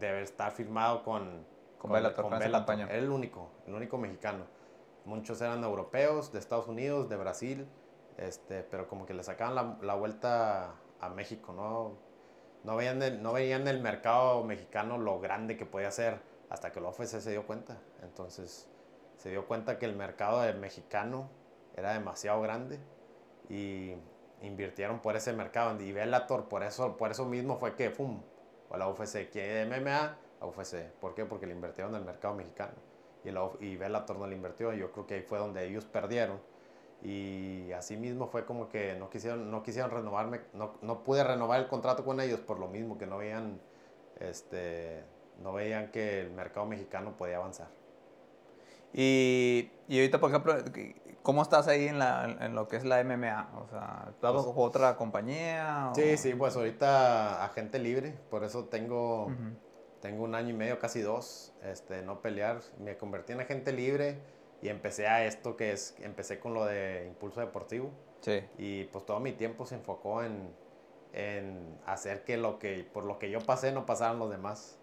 de 0.00 0.22
estar 0.22 0.50
firmado 0.50 1.04
con, 1.04 1.46
con, 1.78 1.92
Bellator, 1.92 2.28
con 2.28 2.36
Bellator. 2.36 2.80
Era 2.80 2.94
el 2.94 3.10
único, 3.10 3.48
el 3.68 3.74
único 3.74 3.96
mexicano. 3.96 4.44
Muchos 5.04 5.40
eran 5.40 5.62
europeos, 5.64 6.32
de 6.32 6.38
Estados 6.38 6.66
Unidos, 6.66 7.08
de 7.08 7.16
Brasil, 7.16 7.68
este, 8.16 8.62
pero 8.62 8.88
como 8.88 9.06
que 9.06 9.14
le 9.14 9.22
sacaban 9.22 9.54
la, 9.54 9.78
la 9.82 9.94
vuelta 9.94 10.74
a 11.00 11.08
México, 11.10 11.52
¿no? 11.52 11.98
No 12.64 12.76
veían, 12.76 13.02
el, 13.02 13.22
no 13.22 13.34
veían 13.34 13.68
el 13.68 13.80
mercado 13.80 14.42
mexicano 14.44 14.96
lo 14.96 15.20
grande 15.20 15.56
que 15.56 15.66
podía 15.66 15.90
ser 15.90 16.20
hasta 16.48 16.72
que 16.72 16.78
el 16.78 16.86
OFC 16.86 17.20
se 17.20 17.30
dio 17.30 17.46
cuenta. 17.46 17.78
Entonces 18.02 18.68
se 19.18 19.30
dio 19.30 19.46
cuenta 19.46 19.78
que 19.78 19.84
el 19.84 19.96
mercado 19.96 20.42
mexicano 20.54 21.28
era 21.76 21.92
demasiado 21.92 22.40
grande 22.40 22.78
y 23.48 23.94
invirtieron 24.40 25.00
por 25.00 25.16
ese 25.16 25.32
mercado. 25.32 25.78
Y 25.80 25.92
Bellator, 25.92 26.48
por 26.48 26.62
eso, 26.62 26.96
por 26.96 27.10
eso 27.10 27.26
mismo 27.26 27.58
fue 27.58 27.74
que, 27.74 27.90
¡pum! 27.90 28.22
O 28.70 28.76
la 28.76 28.88
UFC, 28.88 29.30
que 29.30 29.66
MMA, 29.66 30.16
a 30.40 30.46
UFC. 30.46 30.90
¿Por 31.00 31.14
qué? 31.14 31.24
Porque 31.24 31.46
le 31.46 31.52
invirtieron 31.52 31.94
en 31.94 32.00
el 32.00 32.06
mercado 32.06 32.34
mexicano. 32.34 32.74
Y, 33.24 33.30
la, 33.30 33.48
y 33.60 33.76
Bellator 33.76 34.18
no 34.18 34.26
le 34.26 34.36
invirtió. 34.36 34.72
Yo 34.72 34.92
creo 34.92 35.06
que 35.06 35.14
ahí 35.14 35.22
fue 35.22 35.38
donde 35.38 35.66
ellos 35.66 35.84
perdieron. 35.84 36.38
Y 37.02 37.72
así 37.72 37.96
mismo 37.96 38.28
fue 38.28 38.44
como 38.44 38.68
que 38.68 38.94
no 38.94 39.10
quisieron, 39.10 39.50
no 39.50 39.62
quisieron 39.62 39.90
renovarme, 39.90 40.40
no, 40.54 40.74
no 40.80 41.02
pude 41.02 41.22
renovar 41.22 41.60
el 41.60 41.68
contrato 41.68 42.04
con 42.04 42.20
ellos 42.20 42.40
por 42.40 42.58
lo 42.58 42.68
mismo 42.68 42.96
que 42.96 43.06
no 43.06 43.18
veían, 43.18 43.60
este, 44.20 45.04
no 45.42 45.52
veían 45.52 45.90
que 45.90 46.20
el 46.20 46.30
mercado 46.30 46.64
mexicano 46.64 47.14
podía 47.16 47.36
avanzar. 47.36 47.68
Y, 48.94 49.70
y 49.88 49.98
ahorita, 49.98 50.18
por 50.18 50.30
ejemplo, 50.30 50.54
¿Cómo 51.24 51.40
estás 51.40 51.68
ahí 51.68 51.88
en, 51.88 51.98
la, 51.98 52.36
en 52.38 52.54
lo 52.54 52.68
que 52.68 52.76
es 52.76 52.84
la 52.84 53.02
MMA? 53.02 53.48
O 53.56 53.66
sea, 53.70 54.08
¿estás 54.10 54.32
pues, 54.34 54.44
otra 54.54 54.94
compañía? 54.94 55.90
Sí, 55.94 56.18
sí, 56.18 56.34
pues 56.34 56.54
ahorita 56.54 57.42
agente 57.42 57.78
libre, 57.78 58.14
por 58.28 58.44
eso 58.44 58.66
tengo, 58.66 59.32
tengo 60.04 60.24
un 60.24 60.34
año 60.34 60.50
y 60.50 60.52
medio, 60.52 60.78
casi 60.78 61.00
dos, 61.00 61.54
este, 61.62 62.02
no 62.02 62.20
pelear. 62.20 62.60
Me 62.78 62.98
convertí 62.98 63.32
en 63.32 63.40
agente 63.40 63.72
libre 63.72 64.18
y 64.60 64.68
empecé 64.68 65.06
a 65.06 65.24
esto 65.24 65.56
que 65.56 65.72
es, 65.72 65.96
empecé 65.98 66.38
con 66.38 66.52
lo 66.52 66.66
de 66.66 67.06
impulso 67.06 67.40
deportivo. 67.40 67.90
Sí. 68.20 68.42
Y 68.58 68.84
pues 68.84 69.06
todo 69.06 69.18
mi 69.18 69.32
tiempo 69.32 69.64
se 69.64 69.76
enfocó 69.76 70.22
en, 70.22 70.54
en 71.14 71.80
hacer 71.86 72.22
que 72.22 72.36
lo 72.36 72.58
que, 72.58 72.86
por 72.92 73.06
lo 73.06 73.18
que 73.18 73.30
yo 73.30 73.40
pasé, 73.40 73.72
no 73.72 73.86
pasaran 73.86 74.18
los 74.18 74.28
demás. 74.28 74.78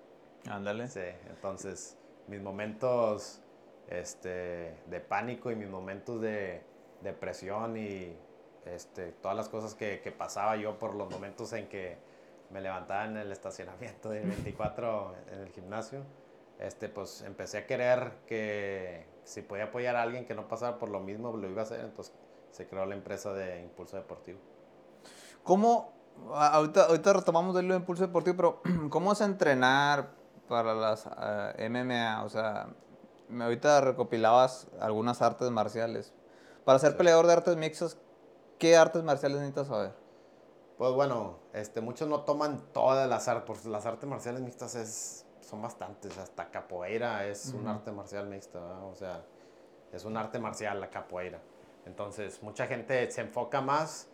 Ándale. 0.50 0.88
Sí, 0.88 1.02
entonces 1.30 2.00
mis 2.28 2.42
momentos 2.42 3.44
este, 3.90 4.74
de 4.88 5.00
pánico 5.08 5.52
y 5.52 5.56
mis 5.56 5.70
momentos 5.70 6.20
de 6.20 6.64
depresión 7.04 7.78
y 7.78 8.18
este, 8.66 9.12
todas 9.12 9.38
las 9.38 9.50
cosas 9.50 9.76
que, 9.76 10.02
que, 10.02 10.12
pasaba 10.12 10.56
yo 10.56 10.80
por 10.80 10.96
los 10.96 11.12
momentos 11.12 11.54
en 11.54 11.70
que 11.70 12.00
me 12.52 12.62
levantaba 12.62 13.06
en 13.06 13.18
el 13.18 13.32
estacionamiento 13.32 14.10
del 14.10 14.28
24 14.28 15.16
en 15.32 15.40
el 15.40 15.50
gimnasio, 15.50 16.04
este, 16.60 16.90
pues 16.90 17.22
empecé 17.22 17.60
a 17.60 17.68
querer 17.68 18.14
que 18.28 19.08
si 19.24 19.42
podía 19.42 19.66
apoyar 19.66 19.96
a 19.96 20.04
alguien 20.04 20.26
que 20.26 20.36
no 20.36 20.48
pasara 20.48 20.78
por 20.78 20.90
lo 20.90 21.00
mismo, 21.00 21.36
lo 21.36 21.50
iba 21.50 21.62
a 21.62 21.64
hacer, 21.64 21.80
entonces 21.82 22.14
se 22.52 22.68
creó 22.68 22.86
la 22.86 22.96
empresa 22.96 23.34
de 23.34 23.62
Impulso 23.62 23.98
Deportivo. 23.98 24.40
¿Cómo, 25.44 25.94
ahorita, 26.34 26.86
ahorita 26.86 27.14
retomamos 27.14 27.56
de 27.56 27.64
lo 27.64 27.74
de 27.74 27.80
Impulso 27.80 28.06
Deportivo, 28.06 28.36
pero 28.36 28.62
¿cómo 28.90 29.14
es 29.14 29.22
entrenar 29.22 30.12
para 30.48 30.74
las 30.74 31.08
eh, 31.58 31.70
MMA? 31.70 32.24
O 32.24 32.30
sea, 32.30 32.68
ahorita 33.40 33.82
recopilabas 33.82 34.68
algunas 34.80 35.22
artes 35.22 35.50
marciales. 35.50 36.14
Para 36.66 36.78
ser 36.78 36.96
peleador 36.96 37.26
de 37.26 37.34
artes 37.34 37.58
mixtas, 37.58 37.98
¿qué 38.60 38.78
artes 38.78 39.04
marciales 39.04 39.40
necesitas 39.40 39.68
saber? 39.68 40.01
Pues 40.82 40.94
bueno, 40.94 41.38
este, 41.54 41.80
muchos 41.80 42.08
no 42.08 42.22
toman 42.22 42.60
todas 42.74 43.08
las 43.08 43.28
artes, 43.28 43.44
porque 43.46 43.70
las 43.70 43.86
artes 43.86 44.10
marciales 44.10 44.42
mixtas 44.42 44.74
es, 44.74 45.28
son 45.40 45.62
bastantes, 45.62 46.18
hasta 46.18 46.50
capoeira 46.50 47.28
es 47.28 47.54
un 47.54 47.68
arte 47.68 47.92
marcial 47.92 48.26
mixta, 48.26 48.60
o 48.86 48.96
sea, 48.96 49.24
es 49.94 50.06
un 50.06 50.18
arte 50.18 50.40
marcial 50.40 50.82
la 50.82 50.90
capoeira. 50.90 51.40
Entonces, 51.86 52.42
mucha 52.42 52.66
gente 52.66 53.12
se 53.12 53.22
enfoca 53.22 53.62
más, 53.62 54.10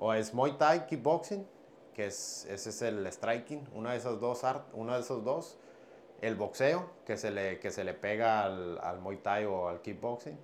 o 0.00 0.12
es 0.12 0.34
Muay 0.34 0.58
Thai, 0.58 0.86
kickboxing, 0.86 1.46
que 1.94 2.06
es, 2.06 2.46
ese 2.46 2.70
es 2.70 2.82
el 2.82 3.06
striking, 3.06 3.68
una 3.72 3.92
de 3.92 3.98
esas 3.98 4.18
dos, 4.18 4.42
art, 4.42 4.66
uno 4.72 4.94
de 4.94 5.00
esos 5.02 5.22
dos, 5.22 5.56
el 6.20 6.34
boxeo, 6.34 6.90
que 7.06 7.16
se 7.16 7.30
le, 7.30 7.60
que 7.60 7.70
se 7.70 7.84
le 7.84 7.94
pega 7.94 8.42
al, 8.42 8.80
al 8.82 8.98
Muay 8.98 9.18
Thai 9.18 9.44
o 9.44 9.68
al 9.68 9.82
kickboxing. 9.82 10.36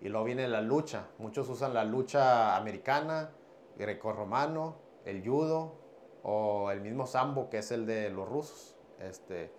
Y 0.00 0.08
luego 0.08 0.24
viene 0.24 0.48
la 0.48 0.60
lucha. 0.60 1.06
Muchos 1.18 1.48
usan 1.48 1.72
la 1.72 1.84
lucha 1.84 2.56
americana, 2.56 3.30
greco-romano, 3.76 4.79
el 5.04 5.26
judo 5.26 5.74
o 6.22 6.70
el 6.70 6.80
mismo 6.80 7.06
sambo, 7.06 7.48
que 7.50 7.58
es 7.58 7.70
el 7.70 7.86
de 7.86 8.10
los 8.10 8.28
rusos. 8.28 8.76
Este, 9.00 9.50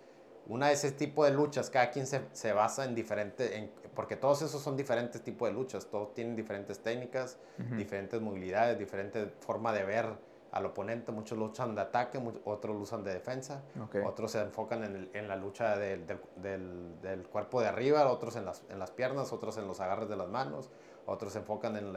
una 0.46 0.68
de 0.68 0.74
ese 0.74 0.92
tipo 0.92 1.24
de 1.24 1.30
luchas, 1.30 1.70
cada 1.70 1.90
quien 1.90 2.06
se, 2.06 2.22
se 2.32 2.52
basa 2.52 2.84
en 2.84 2.94
diferentes, 2.94 3.70
porque 3.94 4.16
todos 4.16 4.42
esos 4.42 4.60
son 4.60 4.76
diferentes 4.76 5.22
tipos 5.22 5.48
de 5.48 5.54
luchas, 5.54 5.86
todos 5.86 6.14
tienen 6.14 6.34
diferentes 6.34 6.80
técnicas, 6.80 7.38
diferentes 7.76 8.20
movilidades, 8.20 8.78
diferentes 8.78 9.28
forma 9.40 9.72
de 9.72 9.84
ver 9.84 10.32
al 10.52 10.66
oponente, 10.66 11.12
muchos 11.12 11.38
luchan 11.38 11.74
de 11.74 11.80
ataque, 11.80 12.20
otros 12.44 12.76
luchan 12.76 13.02
de 13.02 13.14
defensa, 13.14 13.62
otros 14.04 14.32
se 14.32 14.40
enfocan 14.40 14.84
en, 14.84 15.10
en 15.14 15.28
la 15.28 15.36
lucha 15.36 15.78
del, 15.78 16.06
del, 16.36 17.00
del, 17.00 17.26
cuerpo 17.28 17.60
de 17.60 17.68
arriba, 17.68 18.06
otros 18.10 18.36
en 18.36 18.44
las, 18.44 18.62
en 18.68 18.78
las, 18.78 18.90
piernas, 18.90 19.32
otros 19.32 19.56
en 19.56 19.66
los 19.66 19.80
agarres 19.80 20.08
de 20.10 20.16
las 20.16 20.28
manos, 20.28 20.70
otros 21.06 21.32
se 21.32 21.38
enfocan 21.38 21.76
en, 21.76 21.96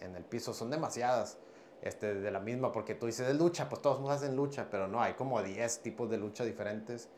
en, 0.00 0.16
el 0.16 0.24
piso, 0.24 0.54
son 0.54 0.70
demasiadas 0.70 1.38
este, 1.82 2.14
de 2.14 2.30
la 2.30 2.40
misma, 2.40 2.72
porque 2.72 2.94
tú 2.94 3.06
dices 3.06 3.26
de 3.26 3.34
lucha, 3.34 3.68
pues 3.68 3.82
todos 3.82 4.10
hacen 4.10 4.36
lucha, 4.36 4.68
pero 4.70 4.88
no, 4.88 5.00
hay 5.00 5.14
como 5.14 5.42
10 5.42 5.82
tipos 5.82 6.10
de 6.10 6.18
lucha 6.18 6.44
diferentes 6.44 7.08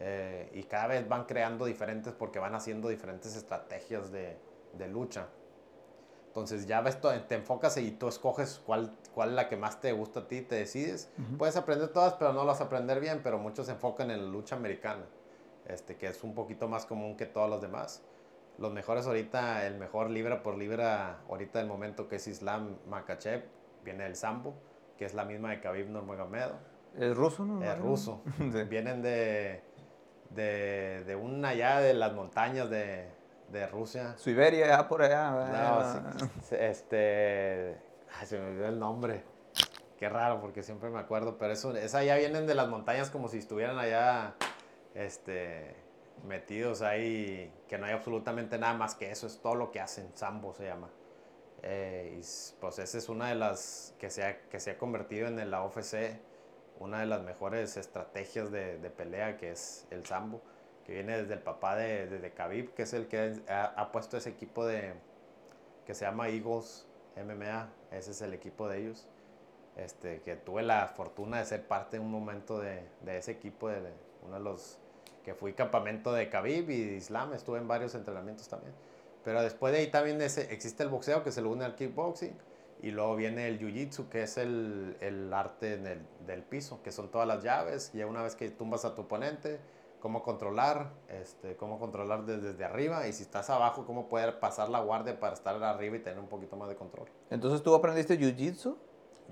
eh, 0.00 0.50
y 0.52 0.64
cada 0.64 0.88
vez 0.88 1.08
van 1.08 1.24
creando 1.24 1.64
diferentes 1.64 2.12
porque 2.12 2.38
van 2.38 2.54
haciendo 2.54 2.88
diferentes 2.88 3.34
estrategias 3.36 4.12
de, 4.12 4.36
de 4.74 4.88
lucha. 4.88 5.28
Entonces 6.28 6.66
ya 6.66 6.80
ves, 6.82 6.98
te 7.26 7.34
enfocas 7.34 7.76
y 7.78 7.90
tú 7.90 8.06
escoges 8.06 8.60
cuál, 8.64 8.94
cuál 9.12 9.30
es 9.30 9.34
la 9.34 9.48
que 9.48 9.56
más 9.56 9.80
te 9.80 9.92
gusta 9.92 10.20
a 10.20 10.28
ti, 10.28 10.42
te 10.42 10.54
decides. 10.54 11.10
Puedes 11.36 11.56
aprender 11.56 11.88
todas, 11.88 12.14
pero 12.14 12.32
no 12.32 12.44
las 12.44 12.60
aprender 12.60 13.00
bien, 13.00 13.22
pero 13.24 13.38
muchos 13.38 13.66
se 13.66 13.72
enfocan 13.72 14.10
en 14.12 14.24
la 14.24 14.30
lucha 14.30 14.54
americana, 14.54 15.04
este, 15.66 15.96
que 15.96 16.06
es 16.06 16.22
un 16.22 16.34
poquito 16.34 16.68
más 16.68 16.86
común 16.86 17.16
que 17.16 17.26
todos 17.26 17.50
los 17.50 17.60
demás. 17.60 18.02
Los 18.58 18.72
mejores 18.72 19.06
ahorita, 19.06 19.66
el 19.66 19.78
mejor 19.78 20.10
libra 20.10 20.42
por 20.42 20.56
libra 20.56 21.22
ahorita 21.28 21.58
del 21.58 21.66
momento 21.66 22.06
que 22.06 22.16
es 22.16 22.28
Islam 22.28 22.76
Makachev, 22.88 23.42
viene 23.84 24.04
del 24.04 24.16
Sambo, 24.16 24.54
que 24.96 25.04
es 25.04 25.14
la 25.14 25.24
misma 25.24 25.50
de 25.50 25.60
Khabib 25.60 25.88
Nurmagomedov. 25.88 26.56
¿Es 26.98 27.16
ruso? 27.16 27.44
No? 27.44 27.62
Es 27.62 27.78
ruso. 27.78 28.22
Vienen 28.68 29.02
de, 29.02 29.62
de, 30.30 31.04
de 31.04 31.16
una 31.16 31.50
allá 31.50 31.80
de 31.80 31.94
las 31.94 32.12
montañas 32.12 32.68
de, 32.70 33.08
de 33.50 33.66
Rusia. 33.66 34.14
Siberia, 34.16 34.66
ya 34.66 34.88
por 34.88 35.02
allá. 35.02 35.30
No, 35.30 36.56
este. 36.56 37.76
Ay, 38.18 38.26
se 38.26 38.38
me 38.38 38.48
olvidó 38.48 38.68
el 38.68 38.78
nombre. 38.78 39.22
Qué 39.98 40.08
raro, 40.08 40.40
porque 40.40 40.62
siempre 40.62 40.90
me 40.90 40.98
acuerdo. 40.98 41.38
Pero 41.38 41.52
eso, 41.52 41.74
esa 41.76 42.02
ya 42.04 42.16
vienen 42.16 42.46
de 42.46 42.54
las 42.54 42.68
montañas 42.68 43.10
como 43.10 43.28
si 43.28 43.38
estuvieran 43.38 43.78
allá. 43.78 44.34
Este. 44.94 45.76
Metidos 46.26 46.82
ahí. 46.82 47.52
Que 47.68 47.78
no 47.78 47.86
hay 47.86 47.92
absolutamente 47.92 48.58
nada 48.58 48.74
más 48.74 48.94
que 48.94 49.10
eso. 49.10 49.26
Es 49.26 49.40
todo 49.40 49.54
lo 49.54 49.70
que 49.70 49.80
hacen. 49.80 50.10
Sambo 50.14 50.52
se 50.54 50.64
llama. 50.64 50.88
Eh, 51.62 52.20
y 52.20 52.60
pues 52.60 52.78
esa 52.78 52.98
es 52.98 53.08
una 53.08 53.28
de 53.28 53.34
las 53.34 53.94
que 53.98 54.10
se 54.10 54.24
ha, 54.24 54.40
que 54.48 54.60
se 54.60 54.72
ha 54.72 54.78
convertido 54.78 55.28
en 55.28 55.50
la 55.50 55.62
OFC. 55.62 56.20
Una 56.78 57.00
de 57.00 57.06
las 57.06 57.22
mejores 57.22 57.76
estrategias 57.76 58.52
de, 58.52 58.78
de 58.78 58.90
pelea 58.90 59.36
que 59.36 59.50
es 59.50 59.86
el 59.90 60.06
Sambo 60.06 60.40
que 60.88 60.94
viene 60.94 61.18
desde 61.18 61.34
el 61.34 61.40
papá 61.40 61.76
de, 61.76 62.06
de, 62.06 62.30
Khabib, 62.32 62.72
que 62.72 62.84
es 62.84 62.94
el 62.94 63.08
que 63.08 63.42
ha, 63.46 63.92
puesto 63.92 64.16
ese 64.16 64.30
equipo 64.30 64.64
de, 64.64 64.94
que 65.84 65.92
se 65.92 66.06
llama 66.06 66.30
Eagles 66.30 66.86
MMA, 67.14 67.68
ese 67.90 68.12
es 68.12 68.22
el 68.22 68.32
equipo 68.32 68.70
de 68.70 68.78
ellos. 68.78 69.06
Este, 69.76 70.22
que 70.22 70.36
tuve 70.36 70.62
la 70.62 70.88
fortuna 70.88 71.40
de 71.40 71.44
ser 71.44 71.66
parte 71.66 71.98
de 71.98 72.02
un 72.02 72.10
momento 72.10 72.58
de, 72.58 72.88
de 73.02 73.18
ese 73.18 73.32
equipo, 73.32 73.68
de, 73.68 73.92
uno 74.22 74.38
de 74.38 74.40
los 74.40 74.78
que 75.24 75.34
fui 75.34 75.52
campamento 75.52 76.10
de 76.10 76.30
Khabib 76.30 76.70
y 76.70 76.94
Islam, 76.94 77.34
estuve 77.34 77.58
en 77.58 77.68
varios 77.68 77.94
entrenamientos 77.94 78.48
también. 78.48 78.72
Pero 79.24 79.42
después 79.42 79.72
de 79.72 79.80
ahí 79.80 79.90
también 79.90 80.20
ese, 80.22 80.52
existe 80.52 80.82
el 80.82 80.88
boxeo 80.88 81.22
que 81.22 81.32
se 81.32 81.42
lo 81.42 81.50
une 81.50 81.64
al 81.64 81.74
kickboxing 81.74 82.36
Y 82.80 82.92
luego 82.92 83.16
viene 83.16 83.48
el 83.48 83.58
jiu-jitsu, 83.58 84.08
que 84.08 84.22
es 84.22 84.38
el, 84.38 84.96
el 85.00 85.32
arte 85.32 85.74
en 85.74 85.86
el- 85.86 86.06
del 86.26 86.44
piso, 86.44 86.80
que 86.82 86.92
son 86.92 87.10
todas 87.10 87.26
las 87.26 87.42
llaves. 87.42 87.90
Y 87.94 88.02
una 88.04 88.22
vez 88.22 88.36
que 88.36 88.48
tumbas 88.50 88.84
a 88.84 88.94
tu 88.94 89.02
oponente, 89.02 89.58
cómo 89.98 90.22
controlar, 90.22 90.92
este, 91.08 91.56
cómo 91.56 91.80
controlar 91.80 92.24
desde, 92.24 92.52
desde 92.52 92.64
arriba. 92.64 93.08
Y 93.08 93.12
si 93.12 93.24
estás 93.24 93.50
abajo, 93.50 93.84
cómo 93.84 94.08
poder 94.08 94.38
pasar 94.38 94.68
la 94.68 94.78
guardia 94.80 95.18
para 95.18 95.34
estar 95.34 95.60
arriba 95.64 95.96
y 95.96 96.00
tener 96.00 96.20
un 96.20 96.28
poquito 96.28 96.56
más 96.56 96.68
de 96.68 96.76
control. 96.76 97.08
Entonces 97.30 97.62
tú 97.64 97.74
aprendiste 97.74 98.16
jiu-jitsu. 98.16 98.76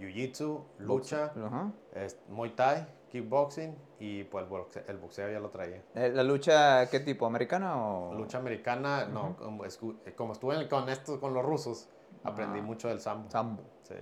Jiu-jitsu, 0.00 0.64
lucha, 0.78 1.32
Ajá. 1.36 1.72
es- 1.94 2.18
Muay 2.28 2.50
Thai, 2.50 2.84
kickboxing 3.10 3.76
y 4.00 4.24
pues 4.24 4.44
el 4.44 4.50
boxe- 4.50 4.84
el 4.88 4.98
boxeo 4.98 5.30
ya 5.30 5.40
lo 5.40 5.50
traía. 5.50 5.82
Eh, 5.94 6.10
¿La 6.14 6.22
lucha 6.22 6.88
qué 6.90 7.00
tipo? 7.00 7.26
¿Americana 7.26 7.76
o...? 7.82 8.14
Lucha 8.14 8.38
americana, 8.38 9.06
no, 9.06 9.36
como, 9.36 9.64
escu- 9.64 9.96
como 10.14 10.32
estuve 10.32 10.60
en- 10.60 10.68
con 10.68 10.88
esto, 10.88 11.20
con 11.20 11.32
los 11.34 11.44
rusos, 11.44 11.88
aprendí 12.24 12.58
Ah. 12.58 12.62
mucho 12.62 12.88
del 12.88 13.00
sambo. 13.00 13.30
Sambo. 13.30 13.62
Sí. 13.82 13.94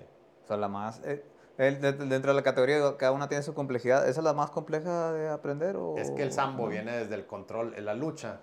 O 0.44 0.46
sea, 0.46 0.56
la 0.56 0.68
más... 0.68 1.00
eh, 1.04 1.24
dentro 1.56 2.32
de 2.32 2.34
la 2.34 2.42
categoría, 2.42 2.96
cada 2.96 3.12
una 3.12 3.28
tiene 3.28 3.44
su 3.44 3.54
complejidad. 3.54 4.08
¿Esa 4.08 4.20
es 4.20 4.24
la 4.24 4.32
más 4.32 4.50
compleja 4.50 5.12
de 5.12 5.28
aprender 5.28 5.76
o...? 5.76 5.96
Es 5.96 6.10
que 6.10 6.22
el 6.24 6.32
sambo 6.32 6.66
viene 6.66 6.96
desde 6.96 7.14
el 7.14 7.26
control, 7.26 7.74
en 7.76 7.84
la 7.84 7.94
lucha, 7.94 8.40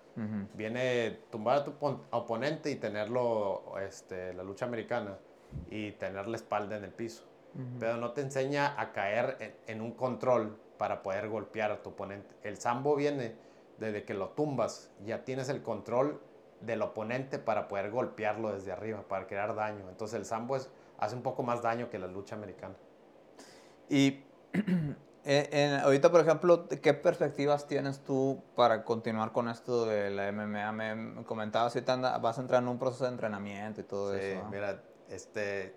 viene 0.54 1.19
tumbar 1.30 1.58
a 1.58 1.63
tu 1.65 1.74
pon- 1.74 2.04
oponente 2.12 2.71
y 2.71 2.76
tenerlo, 2.76 3.78
este, 3.86 4.34
la 4.34 4.43
lucha 4.43 4.65
americana, 4.65 5.17
y 5.69 5.91
tener 5.93 6.28
la 6.28 6.38
espalda 6.38 6.78
en 6.78 6.86
el 6.86 6.91
piso. 6.91 7.26
Ujú. 7.53 7.79
Pero 7.79 7.97
no 7.97 8.11
te 8.11 8.21
enseña 8.21 8.79
a 8.79 8.91
caer 8.93 9.37
en, 9.39 9.55
en 9.67 9.81
un 9.81 9.91
control 9.91 10.57
para 10.77 11.01
poder 11.03 11.29
golpear 11.29 11.71
a 11.71 11.81
tu 11.83 11.89
oponente. 11.91 12.33
El 12.43 12.57
sambo 12.57 12.95
viene 12.95 13.35
desde 13.77 14.03
que 14.03 14.13
lo 14.13 14.29
tumbas, 14.29 14.91
ya 15.05 15.23
tienes 15.23 15.49
el 15.49 15.61
control 15.61 16.21
del 16.59 16.81
oponente 16.81 17.39
para 17.39 17.67
poder 17.67 17.89
golpearlo 17.91 18.51
desde 18.53 18.71
arriba, 18.71 19.03
para 19.07 19.27
crear 19.27 19.55
daño. 19.55 19.89
Entonces 19.89 20.19
el 20.19 20.25
sambo 20.25 20.55
es- 20.55 20.69
hace 20.97 21.15
un 21.15 21.23
poco 21.23 21.41
más 21.43 21.61
daño 21.61 21.89
que 21.89 21.97
la 21.99 22.07
lucha 22.07 22.35
americana. 22.35 22.75
Y 23.89 24.23
en- 24.53 24.97
en- 25.23 25.79
ahorita, 25.79 26.11
por 26.11 26.21
ejemplo, 26.21 26.67
¿qué 26.67 26.93
perspectivas 26.93 27.67
tienes 27.67 28.03
tú 28.03 28.43
para 28.55 28.83
continuar 28.83 29.31
con 29.31 29.49
esto 29.49 29.85
de 29.85 30.09
la 30.11 30.27
MMA? 30.29 30.71
Me 30.71 31.23
comentabas 31.25 31.75
ahorita 31.75 32.17
vas 32.19 32.37
a 32.37 32.41
entrar 32.41 32.61
en 32.61 32.69
un 32.69 32.77
proceso 32.79 33.05
de 33.05 33.11
entrenamiento 33.11 33.81
y 33.81 33.83
todo 33.83 34.13
Sí, 34.13 34.19
eso. 34.23 34.43
¿no? 34.43 34.49
mira, 34.51 34.81
este, 35.09 35.75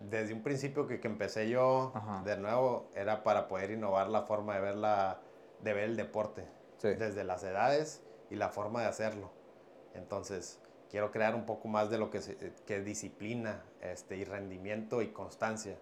desde 0.00 0.34
un 0.34 0.42
principio 0.42 0.86
que, 0.86 1.00
que 1.00 1.08
empecé 1.08 1.48
yo, 1.48 1.92
Ajá. 1.94 2.22
de 2.24 2.36
nuevo, 2.36 2.90
era 2.94 3.22
para 3.22 3.48
poder 3.48 3.70
innovar 3.70 4.08
la 4.08 4.22
forma 4.22 4.54
de 4.54 4.60
ver, 4.60 4.76
la, 4.76 5.20
de 5.60 5.72
ver 5.72 5.84
el 5.84 5.96
deporte, 5.96 6.46
Sí. 6.78 6.88
desde 6.88 7.24
las 7.24 7.42
edades 7.42 8.02
y 8.30 8.36
la 8.36 8.50
forma 8.50 8.82
de 8.82 8.88
hacerlo. 8.88 9.30
Entonces, 9.94 10.60
quiero 10.90 11.10
crear 11.10 11.34
un 11.34 11.46
poco 11.46 11.68
más 11.68 11.88
de 11.90 11.98
lo 11.98 12.10
que, 12.10 12.20
se- 12.20 12.52
que 12.66 12.80
disciplina 12.82 13.62
este, 13.80 14.16
y 14.16 14.24
rendimiento 14.24 15.00
y 15.02 15.08
constancia 15.08 15.76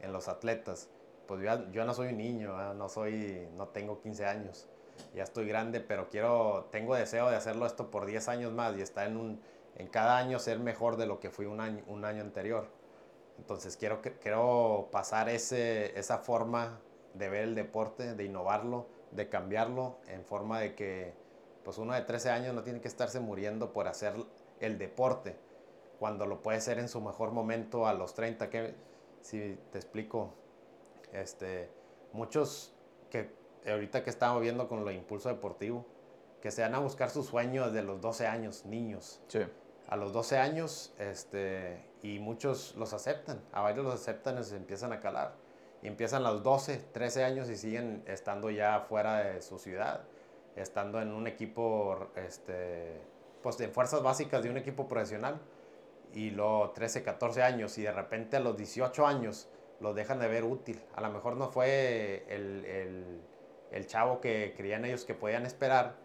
en 0.00 0.12
los 0.12 0.28
atletas. 0.28 0.88
Pues 1.26 1.42
yo, 1.42 1.70
yo 1.70 1.84
no 1.84 1.92
soy 1.92 2.08
un 2.08 2.16
niño, 2.18 2.56
¿verdad? 2.56 2.74
no, 2.74 2.88
soy, 2.88 3.46
no 3.56 3.68
tengo 3.68 4.00
15 4.00 4.24
años, 4.24 4.66
ya 5.14 5.22
estoy 5.22 5.46
grande, 5.46 5.80
pero 5.80 6.08
quiero, 6.08 6.68
tengo 6.72 6.94
deseo 6.94 7.28
de 7.28 7.36
hacerlo 7.36 7.66
esto 7.66 7.90
por 7.90 8.06
10 8.06 8.28
años 8.28 8.52
más 8.52 8.74
y 8.76 8.80
estar 8.80 9.06
en, 9.06 9.18
un, 9.18 9.40
en 9.76 9.86
cada 9.88 10.16
año 10.16 10.38
ser 10.38 10.58
mejor 10.58 10.96
de 10.96 11.06
lo 11.06 11.20
que 11.20 11.28
fui 11.30 11.44
un 11.44 11.60
año, 11.60 11.84
un 11.86 12.06
año 12.06 12.22
anterior. 12.22 12.66
Entonces 13.38 13.76
quiero, 13.76 14.00
quiero 14.20 14.88
pasar 14.90 15.28
ese, 15.28 15.98
esa 15.98 16.18
forma 16.18 16.80
de 17.14 17.28
ver 17.28 17.44
el 17.44 17.54
deporte, 17.54 18.14
de 18.14 18.24
innovarlo, 18.24 18.86
de 19.12 19.28
cambiarlo 19.28 19.98
en 20.06 20.24
forma 20.24 20.60
de 20.60 20.74
que 20.74 21.14
pues 21.64 21.78
uno 21.78 21.94
de 21.94 22.02
13 22.02 22.30
años 22.30 22.54
no 22.54 22.62
tiene 22.62 22.80
que 22.80 22.88
estarse 22.88 23.20
muriendo 23.20 23.72
por 23.72 23.88
hacer 23.88 24.14
el 24.60 24.78
deporte 24.78 25.36
cuando 25.98 26.26
lo 26.26 26.42
puede 26.42 26.60
ser 26.60 26.78
en 26.78 26.88
su 26.88 27.00
mejor 27.00 27.32
momento 27.32 27.86
a 27.86 27.94
los 27.94 28.14
30. 28.14 28.50
Que, 28.50 28.74
si 29.20 29.58
te 29.72 29.78
explico, 29.78 30.32
este, 31.12 31.70
muchos 32.12 32.74
que 33.10 33.30
ahorita 33.66 34.04
que 34.04 34.10
estamos 34.10 34.40
viendo 34.40 34.68
con 34.68 34.84
lo 34.84 34.90
impulso 34.90 35.28
deportivo, 35.28 35.84
que 36.40 36.50
se 36.50 36.62
van 36.62 36.74
a 36.74 36.78
buscar 36.78 37.10
su 37.10 37.22
sueño 37.22 37.66
desde 37.66 37.82
los 37.82 38.00
12 38.00 38.26
años, 38.26 38.64
niños 38.64 39.20
Sí. 39.28 39.40
A 39.88 39.96
los 39.96 40.12
12 40.12 40.38
años, 40.38 40.92
este, 40.98 41.82
y 42.02 42.18
muchos 42.18 42.74
los 42.76 42.92
aceptan, 42.92 43.40
a 43.52 43.62
varios 43.62 43.84
los 43.84 43.94
aceptan 43.94 44.38
y 44.38 44.44
se 44.44 44.56
empiezan 44.56 44.92
a 44.92 45.00
calar. 45.00 45.34
Y 45.82 45.86
empiezan 45.86 46.26
a 46.26 46.32
los 46.32 46.42
12, 46.42 46.76
13 46.92 47.24
años 47.24 47.48
y 47.48 47.56
siguen 47.56 48.02
estando 48.06 48.50
ya 48.50 48.80
fuera 48.80 49.18
de 49.18 49.40
su 49.40 49.58
ciudad, 49.58 50.02
estando 50.56 51.00
en 51.00 51.12
un 51.12 51.26
equipo, 51.26 52.08
este, 52.16 53.00
pues 53.42 53.56
de 53.58 53.68
fuerzas 53.68 54.02
básicas 54.02 54.42
de 54.42 54.50
un 54.50 54.58
equipo 54.58 54.88
profesional. 54.88 55.40
Y 56.12 56.30
luego 56.30 56.70
13, 56.70 57.02
14 57.02 57.42
años 57.42 57.78
y 57.78 57.82
de 57.82 57.92
repente 57.92 58.36
a 58.36 58.40
los 58.40 58.56
18 58.56 59.06
años 59.06 59.48
los 59.80 59.94
dejan 59.94 60.18
de 60.18 60.28
ver 60.28 60.44
útil. 60.44 60.82
A 60.96 61.00
lo 61.00 61.10
mejor 61.10 61.36
no 61.36 61.48
fue 61.48 62.24
el, 62.28 62.64
el, 62.64 63.20
el 63.70 63.86
chavo 63.86 64.20
que 64.20 64.54
creían 64.56 64.84
ellos 64.84 65.04
que 65.04 65.14
podían 65.14 65.46
esperar 65.46 65.96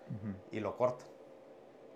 y 0.52 0.60
lo 0.60 0.78
cortan. 0.78 1.12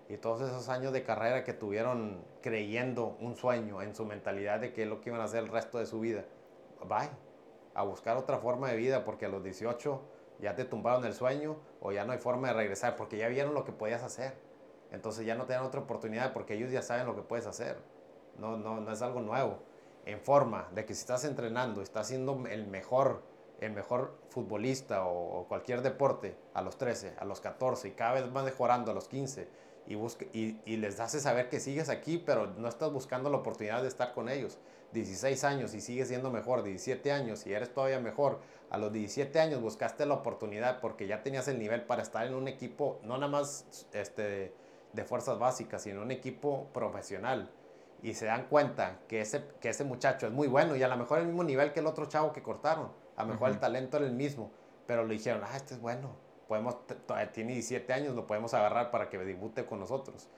Y 0.08 0.16
todos 0.16 0.40
esos 0.40 0.68
años 0.70 0.92
de 0.92 1.02
carrera 1.02 1.44
que 1.44 1.52
tuvieron 1.52 2.24
creyendo 2.40 3.16
un 3.20 3.36
sueño 3.36 3.82
en 3.82 3.94
su 3.94 4.06
mentalidad 4.06 4.60
de 4.60 4.72
que 4.72 4.84
es 4.84 4.88
lo 4.88 5.00
que 5.00 5.10
iban 5.10 5.20
a 5.20 5.24
hacer 5.24 5.44
el 5.44 5.48
resto 5.48 5.78
de 5.78 5.86
su 5.86 6.00
vida, 6.00 6.24
bye, 6.88 7.10
a 7.74 7.82
buscar 7.82 8.16
otra 8.16 8.38
forma 8.38 8.70
de 8.70 8.76
vida 8.76 9.04
porque 9.04 9.26
a 9.26 9.28
los 9.28 9.44
18 9.44 10.00
ya 10.40 10.54
te 10.54 10.64
tumbaron 10.64 11.04
el 11.04 11.12
sueño 11.12 11.56
o 11.80 11.92
ya 11.92 12.04
no 12.04 12.12
hay 12.12 12.18
forma 12.18 12.48
de 12.48 12.54
regresar 12.54 12.96
porque 12.96 13.18
ya 13.18 13.28
vieron 13.28 13.52
lo 13.52 13.64
que 13.64 13.72
podías 13.72 14.02
hacer. 14.02 14.34
Entonces 14.92 15.26
ya 15.26 15.34
no 15.34 15.44
te 15.44 15.52
dan 15.52 15.64
otra 15.64 15.80
oportunidad 15.80 16.32
porque 16.32 16.54
ellos 16.54 16.70
ya 16.70 16.80
saben 16.80 17.06
lo 17.06 17.14
que 17.14 17.22
puedes 17.22 17.46
hacer. 17.46 17.76
No, 18.38 18.56
no, 18.56 18.80
no 18.80 18.90
es 18.90 19.02
algo 19.02 19.20
nuevo. 19.20 19.58
En 20.06 20.20
forma 20.20 20.68
de 20.74 20.86
que 20.86 20.94
si 20.94 21.00
estás 21.00 21.24
entrenando, 21.24 21.82
estás 21.82 22.08
siendo 22.08 22.46
el 22.46 22.66
mejor, 22.66 23.22
el 23.60 23.72
mejor 23.72 24.16
futbolista 24.30 25.04
o, 25.04 25.44
cualquier 25.48 25.82
deporte 25.82 26.34
a 26.54 26.62
los 26.62 26.78
13, 26.78 27.16
a 27.18 27.26
los 27.26 27.40
14 27.40 27.88
y 27.88 27.90
cada 27.90 28.14
vez 28.14 28.30
más 28.30 28.44
mejorando 28.44 28.90
a 28.90 28.94
los 28.94 29.06
15 29.08 29.67
y, 29.88 29.94
busca, 29.94 30.26
y, 30.34 30.60
y 30.66 30.76
les 30.76 31.00
hace 31.00 31.18
saber 31.18 31.48
que 31.48 31.60
sigues 31.60 31.88
aquí, 31.88 32.22
pero 32.24 32.46
no 32.58 32.68
estás 32.68 32.92
buscando 32.92 33.30
la 33.30 33.38
oportunidad 33.38 33.82
de 33.82 33.88
estar 33.88 34.12
con 34.12 34.28
ellos. 34.28 34.58
16 34.92 35.44
años 35.44 35.74
y 35.74 35.80
sigues 35.80 36.08
siendo 36.08 36.30
mejor, 36.30 36.62
17 36.62 37.10
años 37.10 37.46
y 37.46 37.52
eres 37.52 37.72
todavía 37.72 37.98
mejor. 37.98 38.40
A 38.70 38.76
los 38.76 38.92
17 38.92 39.40
años 39.40 39.62
buscaste 39.62 40.04
la 40.04 40.14
oportunidad 40.14 40.80
porque 40.80 41.06
ya 41.06 41.22
tenías 41.22 41.48
el 41.48 41.58
nivel 41.58 41.82
para 41.82 42.02
estar 42.02 42.26
en 42.26 42.34
un 42.34 42.48
equipo, 42.48 43.00
no 43.02 43.16
nada 43.16 43.28
más 43.28 43.86
este, 43.92 44.52
de 44.92 45.04
fuerzas 45.04 45.38
básicas, 45.38 45.82
sino 45.82 46.02
un 46.02 46.10
equipo 46.10 46.68
profesional. 46.72 47.50
Y 48.02 48.14
se 48.14 48.26
dan 48.26 48.46
cuenta 48.48 49.00
que 49.08 49.22
ese, 49.22 49.42
que 49.60 49.70
ese 49.70 49.84
muchacho 49.84 50.26
es 50.26 50.32
muy 50.32 50.48
bueno 50.48 50.76
y 50.76 50.82
a 50.82 50.88
lo 50.88 50.96
mejor 50.96 51.18
el 51.18 51.26
mismo 51.26 51.44
nivel 51.44 51.72
que 51.72 51.80
el 51.80 51.86
otro 51.86 52.06
chavo 52.06 52.32
que 52.32 52.42
cortaron. 52.42 52.90
A 53.16 53.24
lo 53.24 53.30
mejor 53.32 53.50
el 53.50 53.58
talento 53.58 53.96
era 53.96 54.06
el 54.06 54.12
mismo, 54.12 54.52
pero 54.86 55.04
le 55.04 55.14
dijeron, 55.14 55.42
ah, 55.44 55.56
este 55.56 55.74
es 55.74 55.80
bueno, 55.80 56.14
podemos, 56.48 56.78
tiene 57.32 57.52
17 57.52 57.92
años, 57.92 58.16
lo 58.16 58.26
podemos 58.26 58.54
agarrar 58.54 58.90
para 58.90 59.10
que 59.10 59.18
debute 59.18 59.66
con 59.66 59.78
nosotros. 59.78 60.28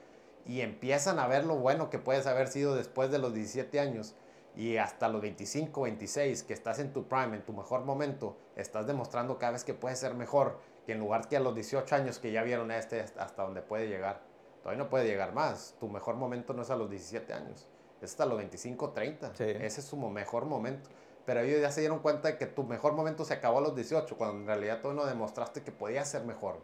Y 0.45 0.61
empiezan 0.61 1.17
a 1.19 1.27
ver 1.27 1.45
lo 1.45 1.55
bueno 1.55 1.89
que 1.89 1.99
puedes 1.99 2.27
haber 2.27 2.47
sido 2.49 2.75
después 2.75 3.09
de 3.09 3.19
los 3.19 3.33
17 3.33 3.79
años 3.79 4.15
y 4.55 4.77
hasta 4.77 5.07
los 5.07 5.21
25, 5.21 5.81
26, 5.81 6.43
que 6.43 6.53
estás 6.53 6.79
en 6.79 6.91
tu 6.91 7.07
prime, 7.07 7.37
en 7.37 7.45
tu 7.45 7.53
mejor 7.53 7.85
momento, 7.85 8.37
estás 8.55 8.85
demostrando 8.85 9.39
cada 9.39 9.53
vez 9.53 9.63
que 9.63 9.73
puedes 9.73 9.99
ser 9.99 10.13
mejor, 10.13 10.59
que 10.85 10.91
en 10.91 10.99
lugar 10.99 11.27
que 11.29 11.37
a 11.37 11.39
los 11.39 11.55
18 11.55 11.95
años 11.95 12.19
que 12.19 12.31
ya 12.31 12.43
vieron 12.43 12.69
a 12.71 12.77
este 12.77 12.99
hasta 12.99 13.43
donde 13.43 13.61
puede 13.61 13.87
llegar. 13.87 14.21
Todavía 14.61 14.83
no 14.83 14.89
puede 14.89 15.05
llegar 15.05 15.33
más. 15.33 15.75
Tu 15.79 15.87
mejor 15.87 16.15
momento 16.15 16.53
no 16.53 16.63
es 16.63 16.69
a 16.69 16.75
los 16.75 16.89
17 16.89 17.33
años, 17.33 17.67
es 18.01 18.11
hasta 18.11 18.25
los 18.25 18.37
25, 18.37 18.91
30. 18.91 19.35
Sí. 19.35 19.43
Ese 19.43 19.79
es 19.79 19.85
su 19.85 19.95
mejor 19.95 20.45
momento. 20.45 20.89
Pero 21.25 21.41
ellos 21.41 21.61
ya 21.61 21.71
se 21.71 21.81
dieron 21.81 21.99
cuenta 21.99 22.29
de 22.29 22.37
que 22.37 22.47
tu 22.47 22.63
mejor 22.63 22.93
momento 22.93 23.25
se 23.25 23.33
acabó 23.33 23.59
a 23.59 23.61
los 23.61 23.75
18, 23.75 24.17
cuando 24.17 24.37
en 24.37 24.47
realidad 24.47 24.79
tú 24.81 24.91
no 24.93 25.05
demostraste 25.05 25.61
que 25.63 25.71
podías 25.71 26.09
ser 26.09 26.23
mejor, 26.23 26.57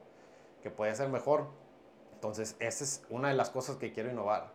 que 0.64 0.72
podías 0.72 0.98
ser 0.98 1.10
mejor. 1.10 1.46
Entonces, 2.14 2.56
esa 2.60 2.84
es 2.84 3.04
una 3.10 3.28
de 3.30 3.36
las 3.36 3.50
cosas 3.52 3.76
que 3.78 3.94
quiero 3.94 4.10
innovar, 4.10 4.52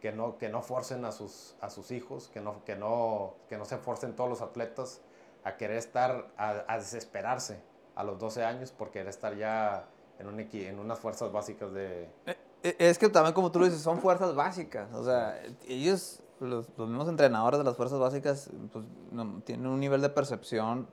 que 0.00 0.12
no, 0.12 0.38
que 0.38 0.48
no 0.48 0.62
forcen 0.62 1.04
a 1.04 1.10
sus, 1.12 1.56
a 1.60 1.70
sus 1.70 1.90
hijos, 1.90 2.28
que 2.28 2.40
no, 2.40 2.64
que, 2.64 2.76
no, 2.76 3.34
que 3.48 3.56
no 3.58 3.64
se 3.64 3.78
forcen 3.78 4.14
todos 4.14 4.30
los 4.30 4.42
atletas 4.42 5.00
a 5.44 5.56
querer 5.56 5.76
estar, 5.78 6.30
a, 6.36 6.64
a 6.68 6.78
desesperarse 6.78 7.60
a 7.96 8.04
los 8.04 8.18
12 8.20 8.44
años 8.44 8.70
por 8.70 8.90
querer 8.92 9.08
estar 9.08 9.34
ya 9.36 9.88
en, 10.20 10.28
un 10.28 10.38
en 10.38 10.78
unas 10.78 11.00
fuerzas 11.00 11.32
básicas 11.32 11.72
de... 11.72 12.08
E- 12.62 12.76
Es 12.78 12.96
que 12.98 13.08
también, 13.08 13.34
como 13.34 13.50
tú 13.50 13.58
lo 13.58 13.64
dices, 13.64 13.80
son 13.82 13.98
fuerzas 14.00 14.36
básicas. 14.36 14.92
O 14.94 15.04
sea, 15.04 15.42
ellos, 15.66 16.21
los, 16.50 16.68
los 16.76 16.88
mismos 16.88 17.08
entrenadores 17.08 17.58
de 17.58 17.64
las 17.64 17.76
fuerzas 17.76 17.98
básicas, 17.98 18.50
pues 18.72 18.84
no- 19.10 19.40
tienen 19.44 19.66
un 19.66 19.80
nivel 19.80 20.00
de 20.00 20.08
percepción, 20.08 20.88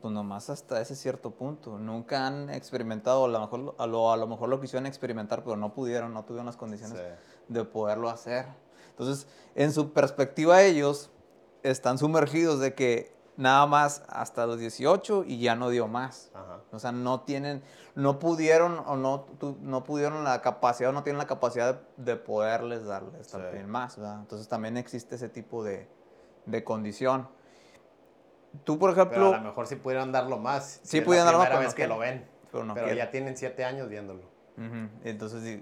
pues 0.00 0.12
nomás 0.12 0.50
hasta 0.50 0.80
ese 0.80 0.94
cierto 0.94 1.30
punto. 1.30 1.78
Nunca 1.78 2.26
han 2.26 2.50
experimentado, 2.50 3.24
a 3.24 3.28
lo 3.28 3.40
mejor, 3.40 3.58
lo- 3.60 3.74
a 3.78 3.86
lo, 3.86 4.12
a 4.12 4.16
lo, 4.16 4.26
mejor 4.26 4.48
lo 4.48 4.60
quisieron 4.60 4.86
experimentar, 4.86 5.42
pero 5.44 5.56
no 5.56 5.72
pudieron, 5.74 6.12
no 6.14 6.24
tuvieron 6.24 6.46
las 6.46 6.56
condiciones 6.56 6.98
Sí. 6.98 7.04
de 7.48 7.64
poderlo 7.64 8.08
hacer. 8.10 8.46
Entonces, 8.90 9.26
en 9.54 9.72
su 9.72 9.92
perspectiva, 9.92 10.62
ellos 10.62 11.10
están 11.62 11.98
sumergidos 11.98 12.60
de 12.60 12.74
que 12.74 13.16
nada 13.38 13.64
más 13.66 14.02
hasta 14.08 14.46
los 14.46 14.58
18 14.58 15.24
y 15.26 15.38
ya 15.40 15.54
no 15.56 15.70
dio 15.70 15.88
más. 15.88 16.30
Ajá. 16.34 16.58
O 16.72 16.78
sea, 16.78 16.92
no 16.92 17.20
tienen, 17.22 17.62
no 17.94 18.18
pudieron 18.18 18.82
o 18.86 18.96
no, 18.96 19.20
tu- 19.38 19.56
no 19.62 19.82
pudieron 19.84 20.24
la 20.24 20.42
capacidad 20.42 20.90
o 20.90 20.92
no 20.92 21.02
tienen 21.04 21.18
la 21.18 21.26
capacidad 21.26 21.80
de, 21.96 22.12
de 22.12 22.16
poderles 22.16 22.84
darles 22.84 23.28
Sí. 23.28 23.32
también 23.38 23.70
más, 23.70 23.96
¿verdad? 23.96 24.18
Entonces 24.20 24.48
también 24.48 24.76
existe 24.76 25.14
ese 25.14 25.28
tipo 25.30 25.64
de, 25.64 25.88
de 26.44 26.64
condición. 26.64 27.28
Tú, 28.64 28.78
por 28.78 28.90
ejemplo... 28.90 29.14
Pero 29.16 29.34
a 29.34 29.38
lo 29.38 29.44
mejor 29.44 29.66
sí 29.66 29.76
pudieran 29.76 30.10
darlo 30.12 30.38
más. 30.38 30.80
Sí 30.82 31.00
pudieran 31.00 31.26
darlo 31.26 31.38
más, 31.40 31.48
pero 31.48 31.60
vez 31.60 31.68
no 31.68 31.74
que 31.74 31.76
quieren. 31.76 31.94
lo 31.96 32.00
ven. 32.00 32.28
Pero 32.50 32.64
no 32.64 32.74
pero 32.74 32.92
ya 32.94 33.10
tienen 33.10 33.36
siete 33.36 33.64
años 33.64 33.88
viéndolo. 33.88 34.22
Entonces, 35.04 35.60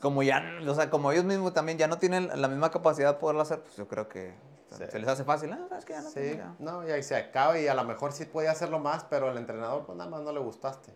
como 0.00 0.22
ya, 0.22 0.40
o 0.64 0.74
sea, 0.74 0.88
como 0.90 1.10
ellos 1.10 1.24
mismos 1.24 1.52
también 1.54 1.76
ya 1.78 1.88
no 1.88 1.98
tienen 1.98 2.30
la 2.40 2.46
misma 2.46 2.70
capacidad 2.70 3.14
de 3.14 3.18
poderlo 3.18 3.42
hacer, 3.42 3.60
pues 3.62 3.76
yo 3.76 3.88
creo 3.88 4.08
que 4.08 4.34
Sí. 4.70 4.84
se 4.90 4.98
les 4.98 5.08
hace 5.08 5.24
fácil. 5.24 5.52
Ah, 5.52 5.78
ya 5.88 6.00
no 6.02 6.08
Sí, 6.10 6.14
tengo 6.14 6.36
ya". 6.36 6.54
no, 6.58 6.86
y 6.86 6.90
ahí 6.90 7.02
se 7.02 7.16
acaba 7.16 7.58
y 7.58 7.68
a 7.68 7.74
lo 7.74 7.84
mejor 7.84 8.12
sí 8.12 8.24
podía 8.26 8.50
hacerlo 8.50 8.78
más, 8.78 9.04
pero 9.04 9.30
el 9.30 9.38
entrenador 9.38 9.86
pues 9.86 9.96
nada 9.96 10.10
más 10.10 10.20
no 10.22 10.32
le 10.32 10.40
gustaste. 10.40 10.92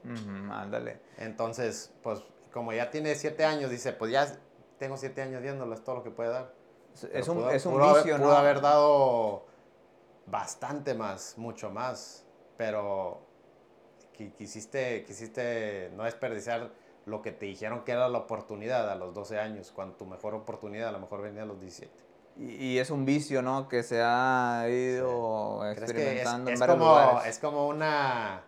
Ándale. 0.51 1.01
Entonces, 1.19 1.93
pues 2.03 2.21
como 2.53 2.73
ya 2.73 2.91
tiene 2.91 3.15
siete 3.15 3.45
años, 3.45 3.71
dice, 3.71 3.93
pues 3.95 4.13
ya 4.13 4.27
tengo 4.79 4.97
siete 4.97 5.23
años 5.23 5.41
viéndolo, 5.43 5.75
es 5.75 5.83
todo 5.83 5.97
lo 5.97 6.03
que 6.03 6.11
puede 6.11 6.31
dar. 6.31 6.53
Es, 6.95 7.09
Pero 7.11 7.33
un, 7.33 7.39
pudo- 7.39 7.51
es 7.51 7.65
un 7.67 7.73
pudo 7.73 7.85
haber- 7.85 8.03
vicio, 8.05 8.17
pudo 8.19 8.29
¿no? 8.31 8.37
haber 8.37 8.61
dado 8.61 9.47
bastante 10.27 10.95
más, 10.95 11.39
mucho 11.39 11.71
más, 11.71 12.25
pero 12.57 13.21
qui- 14.17 14.33
quisiste, 14.35 15.05
quisiste 15.05 15.91
no 15.97 16.05
desperdiciar 16.05 16.71
lo 17.07 17.23
que 17.23 17.33
te 17.33 17.47
dijeron 17.47 17.83
que 17.85 17.93
era 17.93 18.09
la 18.09 18.19
oportunidad 18.19 18.89
a 18.91 18.95
los 18.95 19.15
12 19.15 19.39
años, 19.39 19.73
cuando 19.73 19.97
tu 19.97 20.07
mejor 20.07 20.35
oportunidad 20.35 20.89
a 20.89 20.93
lo 20.93 21.01
mejor 21.01 21.23
venía 21.23 21.43
a 21.43 21.47
los 21.47 21.59
17. 21.61 21.93
Y, 22.39 22.45
y 22.67 22.79
es 22.79 22.91
un 22.91 23.05
vicio, 23.05 23.43
¿no? 23.43 23.69
Que 23.69 23.83
se 23.83 24.01
ha 24.03 24.67
ido 24.69 25.61
¿Crees 25.75 25.77
que 25.79 25.85
es, 25.85 25.91
experimentando 25.91 26.51
es 26.51 26.55
en 26.55 26.61
varios 26.61 26.79
como, 26.79 26.91
lugares. 26.91 27.27
es 27.31 27.39
como 27.39 27.69
una, 27.69 28.43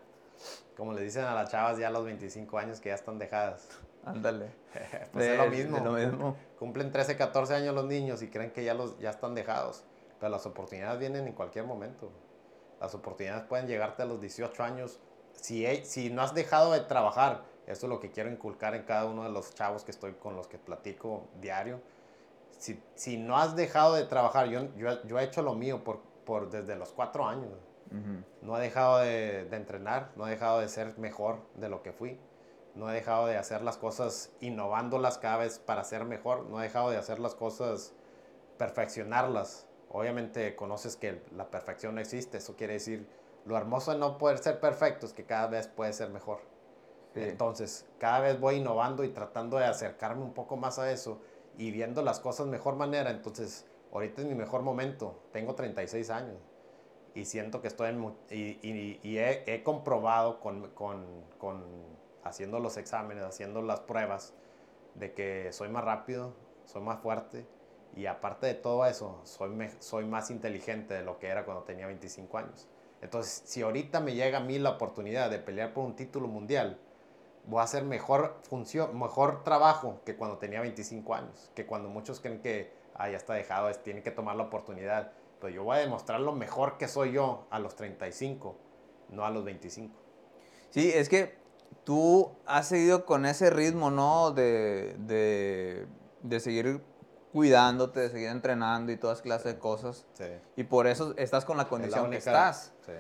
como 0.77 0.93
le 0.95 1.03
dicen 1.03 1.25
a 1.25 1.35
las 1.35 1.51
chavas 1.51 1.79
ya 1.79 1.89
a 1.89 1.91
los 1.91 2.05
25 2.05 2.59
años 2.59 2.81
que 2.81 2.89
ya 2.89 2.95
están 2.95 3.19
dejadas? 3.19 3.69
Ándale. 4.05 4.51
Pues 5.13 5.25
De- 5.27 5.33
es 5.35 5.39
lo 5.39 5.51
mismo. 5.51 5.79
lo 5.79 5.93
mismo. 5.93 6.37
Cumplen 6.59 6.91
13, 6.91 7.17
14 7.17 7.55
años 7.55 7.75
los 7.75 7.85
niños 7.85 8.23
y 8.23 8.29
creen 8.29 8.51
que 8.51 8.65
ya, 8.65 8.75
los, 8.75 8.99
ya 8.99 9.11
están 9.11 9.35
dejados. 9.35 9.85
Pero 10.19 10.31
las 10.33 10.45
oportunidades 10.47 10.99
vienen 10.99 11.27
en 11.29 11.33
cualquier 11.33 11.65
momento. 11.65 12.11
Las 12.81 12.95
oportunidades 12.95 13.45
pueden 13.45 13.67
llegarte 13.69 14.03
a 14.03 14.07
los 14.07 14.21
18 14.21 14.63
años. 14.65 14.99
Si, 15.33 15.65
si 15.85 16.11
no 16.11 16.23
has 16.23 16.35
dejado 16.35 16.73
de 16.73 16.81
trabajar, 16.81 17.43
eso 17.67 17.87
es 17.87 17.91
lo 17.91 18.01
que 18.01 18.11
quiero 18.11 18.31
inculcar 18.31 18.75
en 18.75 18.83
cada 18.83 19.05
uno 19.05 19.23
de 19.25 19.31
los 19.31 19.55
chavos 19.55 19.85
que 19.85 19.91
estoy 19.93 20.15
con 20.15 20.35
los 20.37 20.49
que 20.49 20.59
platico 20.59 21.29
diario. 21.41 21.81
Si, 22.65 22.83
si 22.95 23.19
no 23.19 23.37
has 23.37 23.57
dejado 23.57 23.93
de 23.93 24.05
trabajar, 24.05 24.47
yo, 24.49 24.75
yo, 24.75 25.03
yo 25.03 25.19
he 25.19 25.25
hecho 25.25 25.43
lo 25.43 25.53
mío 25.53 25.85
por, 25.85 26.01
por 26.25 26.49
desde 26.49 26.77
los 26.77 26.95
4 26.95 27.27
años. 27.27 27.53
No 28.41 28.57
he 28.57 28.61
dejado 28.63 29.01
de, 29.01 29.45
de 29.45 29.57
entrenar, 29.59 30.13
no 30.17 30.27
he 30.27 30.31
dejado 30.31 30.61
de 30.61 30.69
ser 30.69 30.97
mejor 30.99 31.43
de 31.57 31.69
lo 31.69 31.83
que 31.83 31.93
fui. 31.93 32.19
No 32.75 32.91
he 32.91 32.95
dejado 32.95 33.27
de 33.27 33.37
hacer 33.37 33.61
las 33.61 33.77
cosas 33.77 34.33
innovándolas 34.41 35.19
cada 35.19 35.37
vez 35.37 35.59
para 35.59 35.85
ser 35.85 36.07
mejor. 36.07 36.47
No 36.47 36.59
he 36.59 36.63
dejado 36.63 36.89
de 36.89 36.97
hacer 36.97 37.19
las 37.19 37.35
cosas, 37.35 37.93
perfeccionarlas. 38.57 39.69
Obviamente 39.91 40.57
conoces 40.57 40.97
que 40.97 41.23
la 41.37 41.51
perfección 41.51 41.97
no 41.97 42.01
existe. 42.01 42.39
Eso 42.39 42.57
quiere 42.57 42.73
decir, 42.73 43.07
lo 43.45 43.59
hermoso 43.59 43.93
de 43.93 43.99
no 43.99 44.17
poder 44.17 44.39
ser 44.39 44.59
perfecto 44.59 45.05
es 45.05 45.13
que 45.13 45.27
cada 45.27 45.49
vez 45.49 45.69
puede 45.69 45.93
ser 45.93 46.09
mejor. 46.09 46.39
Sí. 47.13 47.21
Entonces, 47.25 47.87
cada 47.99 48.21
vez 48.21 48.41
voy 48.41 48.55
innovando 48.55 49.05
y 49.05 49.11
tratando 49.11 49.59
de 49.59 49.67
acercarme 49.67 50.23
un 50.23 50.33
poco 50.33 50.57
más 50.57 50.79
a 50.79 50.91
eso 50.91 51.21
y 51.59 51.71
viendo 51.71 52.03
las 52.03 52.21
cosas 52.21 52.47
mejor 52.47 52.77
manera. 52.77 53.11
Entonces, 53.11 53.67
ahorita 53.93 54.23
es 54.23 54.29
mi 54.29 54.35
mejor 54.35 54.63
momento. 54.63 55.15
Tengo 55.33 55.55
36 55.55 56.11
años 56.11 56.37
y 57.15 57.25
siento 57.25 57.61
que 57.63 57.69
estoy 57.69 57.91
en... 57.91 58.15
Y, 58.31 58.59
y- 59.03 59.19
he, 59.19 59.63
comprobado 59.63 60.41
con, 60.41 60.69
con- 60.71 61.25
haciendo 62.23 62.59
los 62.59 62.77
exámenes, 62.77 63.25
haciendo 63.25 63.63
las 63.63 63.81
pruebas, 63.81 64.35
de 64.95 65.13
que 65.13 65.53
soy 65.53 65.69
más 65.69 65.85
rápido, 65.85 66.35
soy 66.65 66.83
más 66.83 67.01
fuerte 67.01 67.47
y 67.97 68.07
aparte 68.07 68.47
de 68.47 68.55
todo 68.55 68.87
eso, 68.87 69.21
soy, 69.25 69.51
soy 69.81 70.05
más 70.05 70.31
inteligente 70.31 70.95
de 70.95 71.03
lo 71.03 71.19
que 71.19 71.29
era 71.29 71.45
cuando 71.45 71.65
tenía 71.65 71.87
25 71.87 72.39
años. 72.39 72.69
Entonces, 73.03 73.43
si 73.47 73.63
ahorita 73.63 74.01
me 74.01 74.15
llega 74.15 74.39
a 74.39 74.41
mí 74.41 74.59
la 74.59 74.71
oportunidad 74.71 75.31
de 75.31 75.39
pelear 75.39 75.73
por 75.75 75.85
un 75.85 75.95
título 75.97 76.29
mundial, 76.29 76.79
voy 77.47 77.61
a 77.61 77.65
hacer 77.65 77.85
mejor 77.85 78.39
función, 78.49 78.99
mejor 78.99 79.45
trabajo 79.45 80.01
que 80.05 80.17
cuando 80.17 80.39
tenía 80.39 80.61
25 80.61 81.15
años, 81.15 81.51
que 81.55 81.67
cuando 81.67 81.89
muchos 81.89 82.21
creen 82.21 82.41
que 82.41 82.73
ah, 82.95 83.09
ya 83.11 83.17
está 83.17 83.35
dejado, 83.35 83.69
es, 83.69 83.83
tiene 83.83 84.03
que 84.03 84.11
tomar 84.11 84.37
la 84.37 84.45
oportunidad. 84.45 85.13
Pero 85.41 85.53
yo 85.55 85.65
voy 85.65 85.77
a 85.77 85.81
demostrar 85.81 86.21
lo 86.21 86.33
mejor 86.33 86.79
que 86.79 86.89
soy 86.89 87.13
yo 87.13 87.47
a 87.51 87.59
los 87.59 87.77
35, 87.77 88.57
no 89.11 89.25
a 89.27 89.31
los 89.31 89.45
25. 89.45 89.95
Sí, 90.71 90.91
es 90.95 91.09
que 91.09 91.37
tú 91.85 92.33
has 92.47 92.69
seguido 92.69 93.05
con 93.05 93.27
ese 93.27 93.51
ritmo, 93.51 93.91
¿no? 93.91 94.31
De, 94.31 94.95
de, 94.99 95.87
de 96.23 96.41
seguir 96.41 96.81
cuidándote, 97.33 98.01
de 98.01 98.09
seguir 98.11 98.29
entrenando 98.29 98.93
y 98.93 98.97
todas 98.97 99.21
clases 99.21 99.55
de 99.55 99.59
cosas. 99.59 100.07
Sí. 100.15 100.25
Y 100.57 100.65
por 100.65 100.87
eso 100.87 101.15
estás 101.17 101.45
con 101.45 101.57
la 101.57 101.65
Es 101.65 101.67
la 101.67 101.71
condición 101.71 102.03
que 102.05 102.09
única- 102.17 102.31
estás. 102.31 102.73
Sí. 102.87 102.93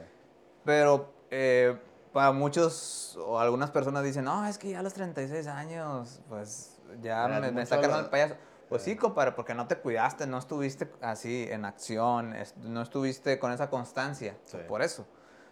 Pero 0.64 1.12
eh, 1.30 1.78
para 2.14 2.32
muchos 2.32 3.18
o 3.22 3.38
algunas 3.38 3.70
personas 3.70 4.02
dicen, 4.04 4.24
no, 4.24 4.46
es 4.46 4.56
que 4.56 4.70
ya 4.70 4.78
a 4.78 4.82
los 4.82 4.94
36 4.94 5.46
años, 5.48 6.20
pues 6.30 6.78
ya 7.02 7.28
me, 7.28 7.50
me 7.52 7.66
sacan 7.66 7.90
lo- 7.90 7.96
al 7.96 8.08
payaso. 8.08 8.36
Pues 8.70 8.82
Sí. 8.82 8.96
compadre, 8.96 9.32
porque 9.32 9.52
no 9.52 9.66
te 9.66 9.76
cuidaste, 9.76 10.26
no 10.26 10.38
estuviste 10.38 10.90
así 11.02 11.46
en 11.50 11.66
acción, 11.66 12.34
no 12.62 12.80
estuviste 12.80 13.38
con 13.38 13.52
esa 13.52 13.68
constancia, 13.68 14.38
Sí. 14.44 14.56
por 14.66 14.80
eso. 14.80 15.04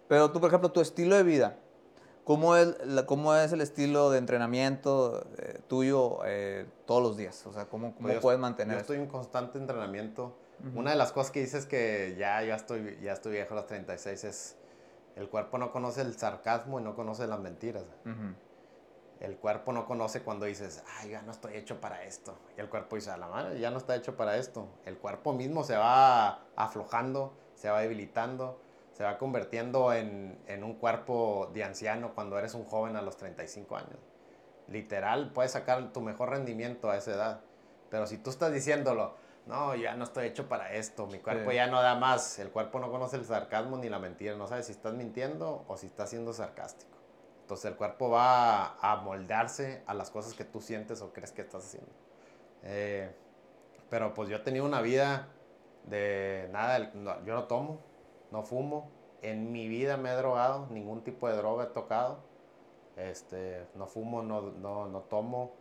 Pero 0.08 0.30
tú, 0.30 0.40
por 0.40 0.48
ejemplo, 0.48 0.72
tu 0.72 0.80
estilo 0.80 1.14
de 1.16 1.22
vida, 1.22 1.56
¿cómo 2.24 2.56
es, 2.56 2.74
la- 2.86 3.04
cómo 3.06 3.34
es 3.36 3.52
el 3.52 3.60
estilo 3.60 4.10
de 4.10 4.18
entrenamiento 4.18 5.26
eh, 5.38 5.60
tuyo 5.68 6.20
eh, 6.24 6.66
todos 6.86 7.02
los 7.02 7.16
días? 7.16 7.44
O 7.46 7.52
sea, 7.52 7.66
¿cómo, 7.66 7.88
cómo 7.94 8.02
Pues 8.06 8.14
yo- 8.14 8.20
puedes 8.22 8.40
mantener 8.40 8.76
Yo 8.76 8.80
estoy 8.80 8.96
en 8.98 9.06
constante 9.08 9.58
entrenamiento. 9.58 10.38
Una 10.76 10.92
de 10.92 10.96
las 10.96 11.10
cosas 11.12 11.32
que 11.32 11.40
dices 11.40 11.66
que 11.66 12.14
ya, 12.16 12.40
ya, 12.44 12.54
estoy, 12.54 12.96
ya 13.02 13.12
estoy 13.14 13.32
viejo 13.32 13.52
a 13.52 13.56
los 13.56 13.66
36 13.66 14.22
es 14.24 14.56
el 15.16 15.28
cuerpo 15.28 15.58
no 15.58 15.72
conoce 15.72 16.00
el 16.00 16.16
sarcasmo 16.16 16.80
y 16.80 16.82
no 16.82 16.94
conoce 16.94 17.26
las 17.26 17.40
mentiras. 17.40 17.84
El 19.20 19.36
cuerpo 19.36 19.72
no 19.72 19.86
conoce 19.86 20.22
cuando 20.22 20.46
dices, 20.46 20.82
ay, 20.98 21.10
ya 21.10 21.22
no 21.22 21.30
estoy 21.30 21.54
hecho 21.54 21.80
para 21.80 22.02
esto. 22.04 22.36
Y 22.56 22.60
el 22.60 22.68
cuerpo 22.68 22.96
dice, 22.96 23.10
a 23.10 23.16
la 23.16 23.28
madre, 23.28 23.60
ya 23.60 23.70
no 23.70 23.78
está 23.78 23.94
hecho 23.94 24.16
para 24.16 24.36
esto. 24.36 24.66
El 24.84 24.98
cuerpo 24.98 25.32
mismo 25.32 25.62
se 25.62 25.76
va 25.76 26.40
aflojando, 26.56 27.32
se 27.54 27.70
va 27.70 27.80
debilitando, 27.80 28.60
se 28.92 29.04
va 29.04 29.18
convirtiendo 29.18 29.92
en, 29.92 30.40
en 30.48 30.64
un 30.64 30.74
cuerpo 30.74 31.50
de 31.54 31.62
anciano 31.62 32.14
cuando 32.14 32.36
eres 32.38 32.54
un 32.54 32.64
joven 32.64 32.96
a 32.96 33.02
los 33.02 33.16
35 33.16 33.76
años. 33.76 33.98
Literal, 34.66 35.30
puedes 35.32 35.52
sacar 35.52 35.92
tu 35.92 36.00
mejor 36.00 36.30
rendimiento 36.30 36.90
a 36.90 36.96
esa 36.96 37.12
edad. 37.12 37.40
Pero 37.90 38.06
si 38.06 38.18
tú 38.18 38.30
estás 38.30 38.52
diciéndolo, 38.52 39.14
no, 39.46 39.74
ya 39.74 39.94
no 39.96 40.04
estoy 40.04 40.26
hecho 40.26 40.48
para 40.48 40.72
esto, 40.72 41.06
mi 41.06 41.18
cuerpo 41.18 41.50
Sí. 41.50 41.56
ya 41.56 41.66
no 41.66 41.82
da 41.82 41.94
más. 41.96 42.38
El 42.38 42.50
cuerpo 42.50 42.78
no 42.78 42.90
conoce 42.90 43.16
el 43.16 43.24
sarcasmo 43.24 43.76
ni 43.76 43.88
la 43.88 43.98
mentira, 43.98 44.36
no 44.36 44.46
sabe 44.46 44.62
si 44.62 44.72
estás 44.72 44.94
mintiendo 44.94 45.64
o 45.68 45.76
si 45.76 45.86
estás 45.86 46.10
siendo 46.10 46.32
sarcástico. 46.32 46.98
Entonces 47.42 47.70
el 47.70 47.76
cuerpo 47.76 48.08
va 48.10 48.76
a 48.80 48.96
moldarse 49.02 49.82
a 49.86 49.94
las 49.94 50.10
cosas 50.10 50.34
que 50.34 50.44
tú 50.44 50.60
sientes 50.60 51.02
o 51.02 51.12
crees 51.12 51.32
que 51.32 51.42
estás 51.42 51.64
haciendo. 51.66 51.90
Eh, 52.62 53.14
pero 53.90 54.14
pues 54.14 54.28
yo 54.28 54.36
he 54.36 54.40
tenido 54.40 54.64
una 54.64 54.80
vida 54.80 55.28
de 55.84 56.48
nada, 56.52 56.78
no, 56.94 57.24
yo 57.24 57.34
no 57.34 57.44
tomo, 57.44 57.80
no 58.30 58.42
fumo, 58.42 58.90
en 59.22 59.52
mi 59.52 59.68
vida 59.68 59.96
me 59.96 60.10
he 60.10 60.14
drogado, 60.14 60.66
ningún 60.70 61.02
tipo 61.02 61.28
de 61.28 61.36
droga 61.36 61.64
he 61.64 61.66
tocado, 61.68 62.20
este, 62.96 63.66
no 63.74 63.86
fumo, 63.86 64.22
no, 64.22 64.42
no, 64.52 64.88
no 64.88 65.00
tomo, 65.00 65.52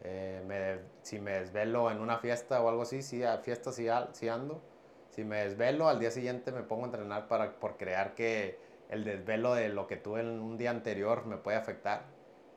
eh, 0.00 0.42
me- 0.46 0.80
si 1.02 1.18
me 1.18 1.32
desvelo 1.40 1.90
en 1.90 2.00
una 2.00 2.18
fiesta 2.18 2.62
o 2.62 2.68
algo 2.68 2.82
así, 2.82 3.02
sí, 3.02 3.22
a 3.22 3.38
fiestas 3.38 3.74
sí, 3.76 3.86
sí 4.12 4.28
ando, 4.28 4.62
si 5.10 5.24
me 5.24 5.44
desvelo 5.44 5.88
al 5.88 6.00
día 6.00 6.10
siguiente 6.10 6.52
me 6.52 6.62
pongo 6.62 6.82
a 6.84 6.86
entrenar 6.86 7.28
para, 7.28 7.58
por 7.60 7.76
crear 7.76 8.14
que 8.14 8.58
el 8.88 9.04
desvelo 9.04 9.54
de 9.54 9.68
lo 9.68 9.86
que 9.86 9.96
tuve 9.96 10.20
en 10.20 10.40
un 10.40 10.58
día 10.58 10.70
anterior 10.70 11.26
me 11.26 11.36
puede 11.36 11.56
afectar. 11.56 12.04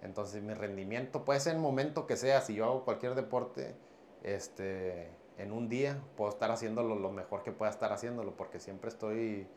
Entonces 0.01 0.43
mi 0.43 0.53
rendimiento 0.53 1.25
puede 1.25 1.39
ser 1.39 1.55
el 1.55 1.61
momento 1.61 2.05
que 2.07 2.17
sea, 2.17 2.41
si 2.41 2.55
yo 2.55 2.65
hago 2.65 2.85
cualquier 2.85 3.15
deporte, 3.15 3.75
este, 4.21 5.17
en 5.37 5.51
un 5.51 5.69
día 5.69 6.03
puedo 6.15 6.29
estar 6.31 6.51
haciéndolo 6.51 6.95
lo 6.95 7.11
mejor 7.11 7.43
que 7.43 7.51
pueda 7.51 7.71
estar 7.71 7.91
haciéndolo, 7.93 8.35
porque 8.37 8.59
siempre 8.59 8.89
estoy 8.89 9.47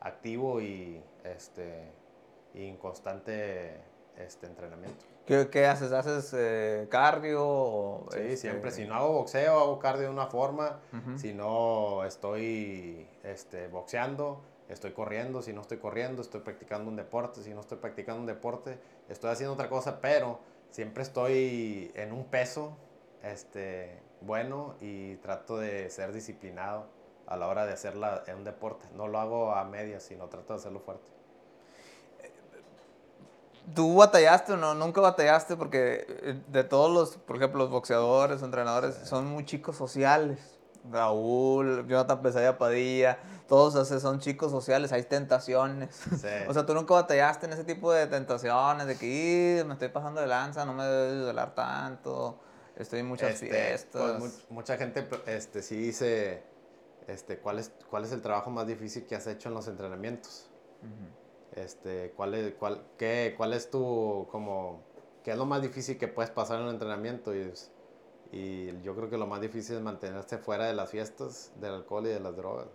activo 0.00 0.60
y, 0.60 1.02
este, 1.24 1.92
y 2.54 2.66
en 2.66 2.76
constante 2.78 3.87
este, 4.18 4.46
entrenamiento. 4.46 5.04
¿Qué, 5.26 5.48
qué 5.50 5.66
haces? 5.66 5.92
¿Haces 5.92 6.34
eh, 6.36 6.88
cardio? 6.90 7.46
o, 7.46 8.06
Sí, 8.10 8.18
este, 8.20 8.36
siempre. 8.36 8.70
Si 8.70 8.86
no 8.86 8.94
hago 8.94 9.12
boxeo, 9.12 9.58
hago 9.58 9.78
cardio 9.78 10.04
de 10.04 10.10
una 10.10 10.26
forma. 10.26 10.80
Ujú. 10.92 11.18
Si 11.18 11.34
no 11.34 12.04
estoy 12.04 13.08
este, 13.22 13.68
boxeando, 13.68 14.42
estoy 14.68 14.92
corriendo. 14.92 15.42
Si 15.42 15.52
no 15.52 15.60
estoy 15.60 15.78
corriendo, 15.78 16.22
estoy 16.22 16.40
practicando 16.40 16.90
un 16.90 16.96
deporte. 16.96 17.42
Si 17.42 17.52
no 17.54 17.60
estoy 17.60 17.78
practicando 17.78 18.20
un 18.20 18.26
deporte, 18.26 18.78
estoy 19.08 19.30
haciendo 19.30 19.54
otra 19.54 19.68
cosa. 19.68 20.00
Pero 20.00 20.40
siempre 20.70 21.02
estoy 21.02 21.92
en 21.94 22.12
un 22.12 22.24
peso 22.24 22.76
este, 23.22 24.00
bueno 24.20 24.76
y 24.80 25.16
trato 25.16 25.58
de 25.58 25.90
ser 25.90 26.12
disciplinado 26.12 26.86
a 27.26 27.36
la 27.36 27.48
hora 27.48 27.66
de 27.66 27.72
hacerla 27.74 28.24
en 28.26 28.36
un 28.36 28.44
deporte. 28.44 28.86
No 28.94 29.06
lo 29.06 29.18
hago 29.18 29.52
a 29.52 29.64
medias, 29.64 30.02
sino 30.02 30.28
trato 30.28 30.54
de 30.54 30.60
hacerlo 30.60 30.80
fuerte. 30.80 31.17
¿Tú 33.74 33.96
batallaste 33.96 34.52
o 34.52 34.56
no? 34.56 34.74
Nunca 34.74 35.00
batallaste 35.00 35.56
porque 35.56 36.06
eh, 36.08 36.40
de 36.48 36.64
todos 36.64 36.92
los, 36.92 37.16
por 37.16 37.36
ejemplo, 37.36 37.60
los 37.60 37.70
boxeadores, 37.70 38.42
entrenadores, 38.42 38.96
son 39.04 39.26
muy 39.26 39.44
chicos 39.44 39.76
sociales. 39.76 40.38
Raúl, 40.90 41.86
Jonathan 41.86 42.22
Pesadilla 42.22 42.56
Padilla, 42.56 43.18
todos 43.46 43.88
son 43.88 44.20
chicos 44.20 44.50
sociales, 44.50 44.92
hay 44.92 45.02
tentaciones. 45.02 46.02
o 46.48 46.54
sea, 46.54 46.64
tú 46.64 46.74
nunca 46.74 46.94
batallaste 46.94 47.46
en 47.46 47.52
ese 47.52 47.64
tipo 47.64 47.92
de 47.92 48.06
tentaciones, 48.06 48.86
de 48.86 48.96
que 48.96 49.64
me 49.66 49.74
estoy 49.74 49.88
pasando 49.88 50.20
de 50.20 50.26
lanza, 50.26 50.64
no 50.64 50.72
me 50.72 50.84
debo 50.84 51.26
dolar 51.26 51.54
tanto, 51.54 52.38
estoy 52.76 53.00
en 53.00 53.06
muchas 53.06 53.34
este, 53.34 53.48
fiestas. 53.48 54.16
Pues, 54.18 54.46
mucha 54.50 54.76
gente 54.76 55.06
este, 55.26 55.62
sí 55.62 55.76
dice, 55.76 56.42
este, 57.06 57.38
¿cuál, 57.38 57.58
es, 57.58 57.72
¿cuál 57.90 58.04
es 58.04 58.12
el 58.12 58.22
trabajo 58.22 58.50
más 58.50 58.66
difícil 58.66 59.06
que 59.06 59.16
has 59.16 59.26
hecho 59.26 59.48
en 59.48 59.54
los 59.54 59.68
entrenamientos? 59.68 60.48
Este, 61.54 62.12
¿cuál, 62.16 62.34
es, 62.34 62.54
cuál, 62.54 62.82
qué, 62.96 63.34
¿Cuál 63.36 63.52
es 63.52 63.70
tu, 63.70 64.26
como, 64.30 64.82
qué 65.22 65.32
es 65.32 65.36
lo 65.36 65.46
más 65.46 65.62
difícil 65.62 65.98
que 65.98 66.08
puedes 66.08 66.30
pasar 66.30 66.58
en 66.60 66.66
un 66.66 66.70
entrenamiento? 66.70 67.34
Y, 67.34 67.52
y 68.32 68.80
yo 68.82 68.94
creo 68.94 69.08
que 69.10 69.18
lo 69.18 69.26
más 69.26 69.40
difícil 69.40 69.76
es 69.76 69.82
mantenerse 69.82 70.38
fuera 70.38 70.66
de 70.66 70.74
las 70.74 70.90
fiestas, 70.90 71.52
del 71.60 71.74
alcohol 71.74 72.06
y 72.06 72.10
de 72.10 72.20
las 72.20 72.36
drogas 72.36 72.68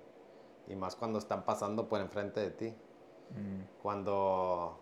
y 0.67 0.75
más 0.75 0.95
cuando 0.95 1.19
están 1.19 1.43
pasando 1.43 1.87
por 1.87 1.99
enfrente 1.99 2.39
de 2.39 2.51
ti. 2.51 2.75
Mm. 3.31 3.81
Cuando 3.81 4.79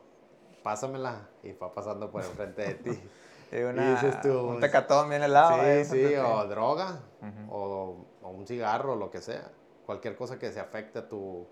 pásamela 0.63 1.29
y 1.43 1.53
va 1.53 1.73
pasando 1.73 2.11
por 2.11 2.23
enfrente 2.23 2.61
de 2.61 2.73
ti. 2.75 3.03
y, 3.51 3.55
dices 3.55 4.21
tú, 4.21 4.31
un 4.31 4.59
tecatón 4.59 5.09
bien 5.09 5.23
helado. 5.23 5.61
Sí, 5.61 5.67
¿eh? 5.67 5.85
sí, 5.85 6.15
o 6.15 6.47
droga, 6.47 6.99
o, 7.49 8.05
o, 8.21 8.29
un 8.29 8.45
cigarro, 8.45 8.95
lo 8.95 9.09
que 9.09 9.21
sea. 9.21 9.51
Cualquier 9.85 10.15
cosa 10.15 10.37
que 10.37 10.51
se 10.51 10.59
afecte 10.59 10.99
a 10.99 11.09
tu, 11.09 11.47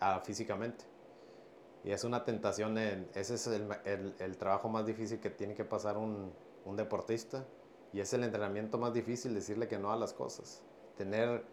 a, 0.00 0.20
físicamente. 0.20 0.84
Y 1.84 1.92
es 1.92 2.04
una 2.04 2.24
tentación, 2.24 2.78
en, 2.78 3.08
ese 3.14 3.34
es 3.34 3.46
el, 3.46 3.68
el, 4.18 4.36
trabajo 4.38 4.68
más 4.68 4.86
difícil 4.86 5.20
que 5.20 5.30
tiene 5.30 5.54
que 5.54 5.64
pasar 5.64 5.98
un, 5.98 6.32
un 6.64 6.76
deportista. 6.76 7.44
Y 7.92 8.00
es 8.00 8.12
el 8.12 8.24
entrenamiento 8.24 8.78
más 8.78 8.92
difícil, 8.94 9.34
decirle 9.34 9.68
que 9.68 9.78
no 9.78 9.92
a 9.92 9.96
las 9.96 10.12
cosas. 10.12 10.62
Tener 10.96 11.44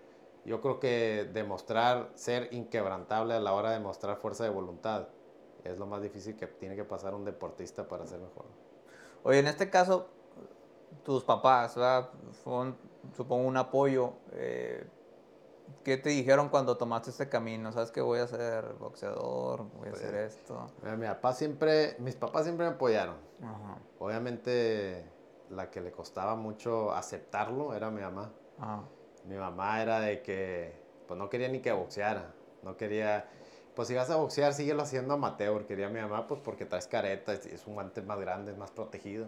yo 0.45 0.59
creo 0.61 0.79
que 0.79 1.29
demostrar, 1.31 2.09
ser 2.15 2.51
inquebrantable 2.51 3.35
a 3.35 3.39
la 3.39 3.53
hora 3.53 3.71
de 3.71 3.79
mostrar 3.79 4.17
fuerza 4.17 4.43
de 4.43 4.49
voluntad 4.49 5.07
es 5.63 5.77
lo 5.77 5.85
más 5.85 6.01
difícil 6.01 6.35
que 6.35 6.47
tiene 6.47 6.75
que 6.75 6.83
pasar 6.83 7.13
un 7.13 7.23
deportista 7.23 7.87
para 7.87 8.07
ser 8.07 8.19
mejor. 8.19 8.45
Oye, 9.23 9.39
en 9.39 9.47
este 9.47 9.69
caso, 9.69 10.07
tus 11.05 11.23
papás, 11.23 11.75
¿verdad? 11.75 12.09
Supongo 13.15 13.47
un 13.47 13.57
apoyo. 13.57 14.13
Eh, 14.33 14.83
¿Qué 15.83 15.97
te 15.97 16.09
dijeron 16.09 16.49
cuando 16.49 16.77
tomaste 16.77 17.09
este 17.09 17.29
camino? 17.29 17.71
¿Sabes 17.71 17.91
que 17.91 18.01
voy 18.01 18.19
a 18.19 18.27
ser 18.27 18.73
boxeador? 18.79 19.65
¿Voy 19.77 19.89
a 19.89 19.91
hacer 19.91 20.11
pues, 20.11 20.35
esto? 20.35 20.67
mi 20.97 21.05
papá 21.05 21.33
siempre, 21.33 21.95
mis 21.99 22.15
papás 22.15 22.43
siempre 22.43 22.67
me 22.67 22.73
apoyaron. 22.73 23.15
Obviamente, 23.99 25.05
la 25.49 25.69
que 25.69 25.81
le 25.81 25.91
costaba 25.91 26.35
mucho 26.35 26.91
aceptarlo 26.91 27.73
era 27.73 27.89
mi 27.91 28.01
mamá. 28.01 28.31
Ajá 28.59 28.83
mi 29.25 29.35
mamá 29.35 29.81
era 29.81 29.99
de 29.99 30.21
que, 30.21 30.73
pues 31.07 31.17
no 31.17 31.29
quería 31.29 31.47
ni 31.47 31.59
que 31.59 31.71
boxeara, 31.71 32.33
no 32.63 32.77
quería, 32.77 33.27
pues 33.75 33.87
si 33.87 33.95
vas 33.95 34.09
a 34.09 34.15
boxear, 34.15 34.53
síguelo 34.53 34.83
haciendo 34.83 35.13
amateur, 35.13 35.65
quería 35.65 35.89
mi 35.89 35.99
mamá, 35.99 36.27
pues 36.27 36.41
porque 36.43 36.65
traes 36.65 36.87
careta, 36.87 37.33
es 37.33 37.65
un 37.67 37.75
guante 37.75 38.01
más 38.01 38.19
grande, 38.19 38.51
es 38.51 38.57
más 38.57 38.71
protegido. 38.71 39.27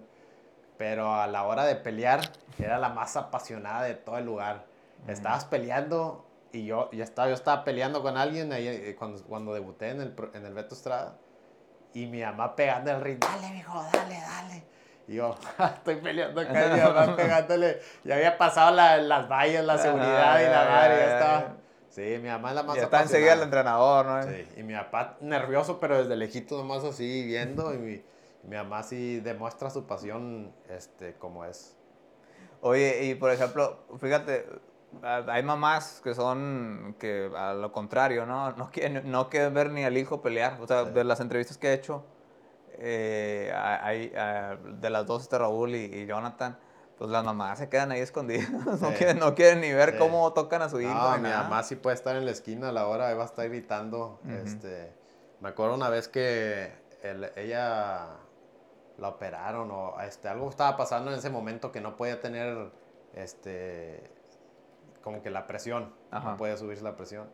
Pero 0.78 1.14
a 1.14 1.28
la 1.28 1.44
hora 1.44 1.66
de 1.66 1.76
pelear, 1.76 2.22
era 2.58 2.80
la 2.80 2.90
más 2.90 3.16
apasionada 3.16 3.84
de 3.84 3.94
todo 3.94 4.18
el 4.18 4.26
lugar. 4.26 4.66
Estabas 5.08 5.46
peleando 5.46 6.26
y 6.54 6.66
yo, 6.66 6.90
ya 6.92 7.04
estaba, 7.04 7.28
yo 7.28 7.34
estaba 7.34 7.64
peleando 7.64 8.04
con 8.04 8.16
alguien 8.16 8.54
ahí, 8.54 8.68
eh, 8.68 8.96
cuando, 8.98 9.22
cuando 9.24 9.54
debuté 9.56 9.90
en 9.90 10.02
el, 10.02 10.16
en 10.34 10.46
el 10.46 10.54
Beto 10.54 10.76
Estrada. 10.76 11.18
Y 11.94 12.06
mi 12.06 12.22
mamá 12.22 12.56
pegando 12.56 12.92
el 12.92 13.02
ritmo, 13.02 13.28
dale, 13.28 13.54
mijo, 13.54 13.84
dale, 13.92 14.16
dale. 14.16 14.64
Y 15.08 15.16
yo, 15.16 15.36
estoy 15.76 15.96
peleando 15.96 16.42
acá, 16.42 16.70
mi 16.74 16.80
mamá 16.80 17.16
pegándole. 17.18 17.82
Ya 18.04 18.16
había 18.16 18.38
pasado 18.38 18.72
las 18.76 19.28
vallas, 19.28 19.66
la 19.66 19.78
seguridad 19.80 20.40
y 20.40 20.44
la 20.44 20.66
madre, 20.70 20.96
ya 20.96 21.14
estaba. 21.14 21.56
Sí, 21.90 22.02
mi 22.22 22.30
mamá 22.30 22.50
es 22.50 22.56
la 22.56 22.64
más 22.64 22.76
Ya 22.76 22.84
está 22.84 23.02
enseguida 23.02 23.34
el 23.34 23.42
entrenador, 23.42 24.06
¿no? 24.06 24.24
Sí, 24.24 24.48
y 24.58 24.64
mi 24.64 24.74
papá 24.74 25.18
nervioso, 25.22 25.80
pero 25.80 25.98
desde 25.98 26.16
lejito 26.16 26.58
nomás 26.58 26.84
así 26.84 27.26
viendo. 27.26 27.74
Y 27.74 27.78
mi, 27.78 28.04
mi 28.44 28.56
mamá 28.56 28.84
sí 28.84 29.20
demuestra 29.22 29.72
su 29.72 29.86
pasión 29.88 30.54
este, 30.70 31.16
como 31.16 31.46
es. 31.46 31.76
Oye, 32.62 33.06
y 33.06 33.16
por 33.16 33.32
ejemplo, 33.32 33.80
fíjate, 34.00 34.46
hay 35.02 35.44
mamás 35.44 36.02
que 36.04 36.14
son, 36.14 36.96
que 37.00 37.32
a 37.36 37.54
lo 37.54 37.72
contrario, 37.72 38.26
¿no? 38.26 38.52
No 38.58 38.70
quieren, 38.72 39.10
no 39.10 39.30
quieren 39.30 39.54
ver 39.54 39.72
ni 39.72 39.84
al 39.84 39.98
hijo 39.98 40.22
pelear. 40.22 40.60
O 40.62 40.68
sea, 40.68 40.86
de 40.86 41.04
las 41.04 41.20
entrevistas 41.20 41.58
que 41.58 41.70
he 41.70 41.74
hecho, 41.74 42.04
eh, 42.74 43.52
hay, 43.56 44.10
de 44.80 44.90
las 44.90 45.06
dos, 45.06 45.24
este 45.24 45.38
Raúl 45.38 45.76
y, 45.76 46.06
Jonathan, 46.06 46.58
pues 46.98 47.10
las 47.10 47.24
mamás 47.24 47.60
se 47.60 47.70
quedan 47.70 47.92
ahí 47.92 48.02
escondidas, 48.02 48.50
no, 48.82 48.94
quieren, 48.94 49.20
no 49.20 49.36
quieren 49.36 49.62
ni 49.62 49.72
ver 49.72 49.98
cómo 49.98 50.32
tocan 50.34 50.62
a 50.62 50.70
su 50.70 50.80
hijo. 50.80 50.94
No, 50.94 51.18
mi 51.18 51.30
mamá 51.30 51.64
sí 51.64 51.76
puede 51.76 51.96
estar 51.96 52.16
en 52.16 52.26
la 52.26 52.32
esquina 52.32 52.70
a 52.70 52.72
la 52.72 52.88
hora, 52.88 53.14
va 53.14 53.24
a 53.24 53.26
estar 53.26 53.48
gritando. 53.50 54.20
este, 54.44 54.94
me 55.42 55.50
acuerdo 55.50 55.76
una 55.76 55.90
vez 55.90 56.08
que 56.08 56.72
ella 57.36 58.08
la 58.98 59.08
operaron 59.10 59.70
o 59.72 60.00
este, 60.02 60.28
algo 60.28 60.50
estaba 60.50 60.78
pasando 60.78 61.12
en 61.12 61.18
ese 61.18 61.30
momento 61.30 61.72
que 61.72 61.82
no 61.82 61.98
podía 61.98 62.22
tener 62.22 62.72
este, 63.14 64.04
como 65.04 65.22
que 65.22 65.30
la 65.30 65.46
presión, 65.46 65.94
no 66.12 66.38
podía 66.38 66.58
subirse 66.58 66.84
la 66.84 66.96
presión. 66.96 67.30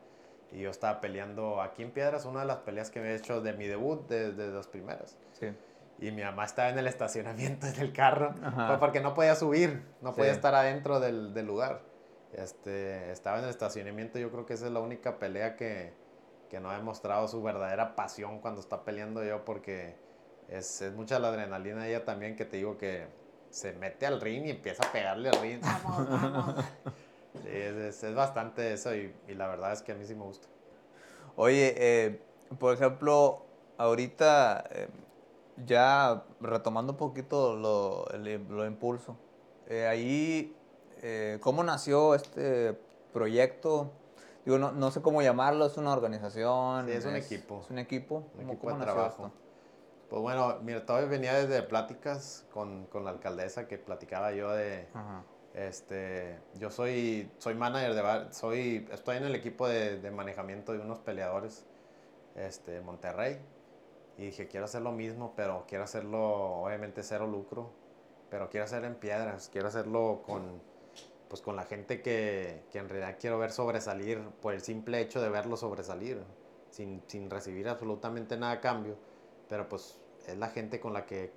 Y 0.52 0.62
yo 0.62 0.72
estaba 0.72 1.00
peleando 1.00 1.62
aquí 1.62 1.84
en 1.84 1.92
Piedras, 1.92 2.26
una 2.26 2.42
de 2.42 2.48
las 2.48 2.58
peleas 2.58 2.90
que 2.90 3.00
me 3.00 3.12
he 3.12 3.16
hecho 3.16 3.40
de 3.42 3.54
mi 3.54 3.68
debut, 3.68 4.08
de, 4.08 4.32
de 4.34 4.48
las 4.48 4.68
primeras. 4.68 5.18
Sí. 5.34 5.54
Y 6.00 6.12
mi 6.12 6.24
mamá 6.24 6.46
estaba 6.46 6.70
en 6.70 6.80
el 6.80 6.88
estacionamiento 6.88 7.68
en 7.76 7.80
el 7.80 7.94
carro, 7.94 8.34
porque 8.80 9.00
no 9.00 9.14
podía 9.14 9.36
subir, 9.36 9.84
no 10.02 10.14
podía 10.14 10.32
estar 10.32 10.56
adentro 10.56 11.00
del, 11.00 11.34
del, 11.34 11.46
lugar. 11.46 11.82
Este, 12.34 13.12
estaba 13.12 13.38
en 13.40 13.44
el 13.46 13.50
estacionamiento, 13.50 14.18
yo 14.18 14.32
creo 14.32 14.46
que 14.46 14.54
esa 14.54 14.68
es 14.68 14.72
la 14.72 14.80
única 14.80 15.20
pelea 15.20 15.56
que, 15.56 15.94
que 16.50 16.60
no 16.60 16.70
ha 16.70 16.76
demostrado 16.76 17.28
su 17.28 17.42
verdadera 17.44 17.96
pasión 17.96 18.40
cuando 18.40 18.62
está 18.62 18.84
peleando 18.84 19.24
yo, 19.24 19.46
porque 19.46 19.96
es, 20.48 20.82
es 20.82 20.94
mucha 20.94 21.20
la 21.20 21.28
adrenalina 21.28 21.88
ella 21.88 22.06
también, 22.06 22.36
que 22.36 22.46
te 22.46 22.58
digo 22.58 22.78
que 22.78 23.08
se 23.50 23.74
mete 23.74 24.06
al 24.06 24.22
ring 24.22 24.46
y 24.46 24.52
empieza 24.52 24.88
a 24.88 24.92
pegarle 24.92 25.30
al 25.30 25.42
ring. 25.42 25.62
Vamos, 25.62 26.10
vamos. 26.10 26.66
Sí, 27.34 27.50
es, 27.52 28.04
es, 28.04 28.16
bastante 28.16 28.74
eso 28.74 28.96
y, 28.96 29.14
y, 29.28 29.36
la 29.36 29.48
verdad 29.48 29.72
es 29.72 29.82
que 29.82 29.92
a 29.92 29.96
mí 29.96 30.06
sí 30.06 30.16
me 30.16 30.24
gusta. 30.24 30.48
Oye, 31.36 31.76
eh, 31.78 32.22
por 32.58 32.74
ejemplo, 32.74 33.46
ahorita 33.78 34.64
eh, 34.72 34.90
ya 35.66 36.24
retomando 36.42 36.94
un 36.94 36.98
poquito 36.98 37.56
lo, 37.56 38.06
lo 38.18 38.66
impulso, 38.66 39.16
eh, 39.68 39.88
ahí, 39.88 40.56
¿cómo 41.40 41.64
nació 41.64 42.16
este 42.16 42.78
proyecto? 43.14 43.92
Digo, 44.44 44.58
no, 44.58 44.72
no, 44.72 44.90
sé 44.90 45.02
cómo 45.02 45.22
llamarlo, 45.22 45.68
es 45.68 45.78
una 45.78 45.94
organización. 45.94 46.88
Sí, 46.88 46.94
es 46.94 47.06
un 47.06 47.16
equipo. 47.16 47.62
Es 47.62 47.70
un 47.70 47.78
equipo. 47.78 48.24
Un 48.36 48.50
equipo 48.50 48.74
de 48.74 48.84
trabajo. 48.84 49.32
Pues 50.10 50.22
bueno, 50.24 50.58
mira, 50.64 50.88
todavía 50.88 51.08
venía 51.08 51.34
desde 51.36 51.62
pláticas 51.62 52.48
con, 52.52 52.88
con 52.88 53.06
la 53.06 53.12
alcaldesa 53.12 53.68
que 53.68 53.78
platicaba 53.78 54.32
yo 54.32 54.50
de... 54.52 54.88
Ajá 54.94 55.24
este, 55.54 56.40
yo 56.56 56.70
soy, 56.70 57.32
soy 57.38 57.56
manager 57.56 57.96
de, 57.96 58.34
soy, 58.34 58.88
estoy 58.92 59.18
en 59.18 59.26
el 59.26 59.36
equipo 59.36 59.68
de, 59.68 60.00
de 60.00 60.12
manejamiento 60.12 60.74
de 60.74 60.80
unos 60.80 61.00
peleadores, 61.00 61.66
este, 62.36 62.82
Monterrey. 62.82 63.40
Y 64.18 64.26
dije, 64.28 64.48
quiero 64.48 64.66
hacer 64.66 64.82
lo 64.82 64.92
mismo, 64.92 65.34
pero 65.36 65.66
quiero 65.68 65.84
hacerlo, 65.84 66.64
obviamente, 66.64 67.04
cero 67.04 67.26
lucro. 67.26 67.72
Pero 68.30 68.50
quiero 68.50 68.66
hacerlo 68.66 68.88
en 68.88 68.96
piedras, 68.96 69.50
quiero 69.52 69.70
hacerlo 69.70 70.22
con, 70.26 70.62
pues, 71.30 71.42
con 71.42 71.56
la 71.56 71.64
gente 71.64 72.02
que, 72.02 72.64
que 72.72 72.78
en 72.78 72.90
realidad 72.90 73.18
quiero 73.20 73.40
ver 73.40 73.52
sobresalir 73.52 74.20
por 74.42 74.54
el 74.54 74.62
simple 74.62 75.02
hecho 75.02 75.22
de 75.22 75.30
verlo 75.30 75.58
sobresalir, 75.58 76.22
sin, 76.70 77.02
sin 77.08 77.30
recibir 77.30 77.68
absolutamente 77.70 78.38
nada 78.38 78.54
a 78.54 78.62
cambio. 78.62 78.98
Pero 79.48 79.68
pues 79.68 80.00
es 80.28 80.38
la 80.38 80.50
gente 80.50 80.80
con 80.80 80.94
la 80.94 81.06
que 81.06 81.34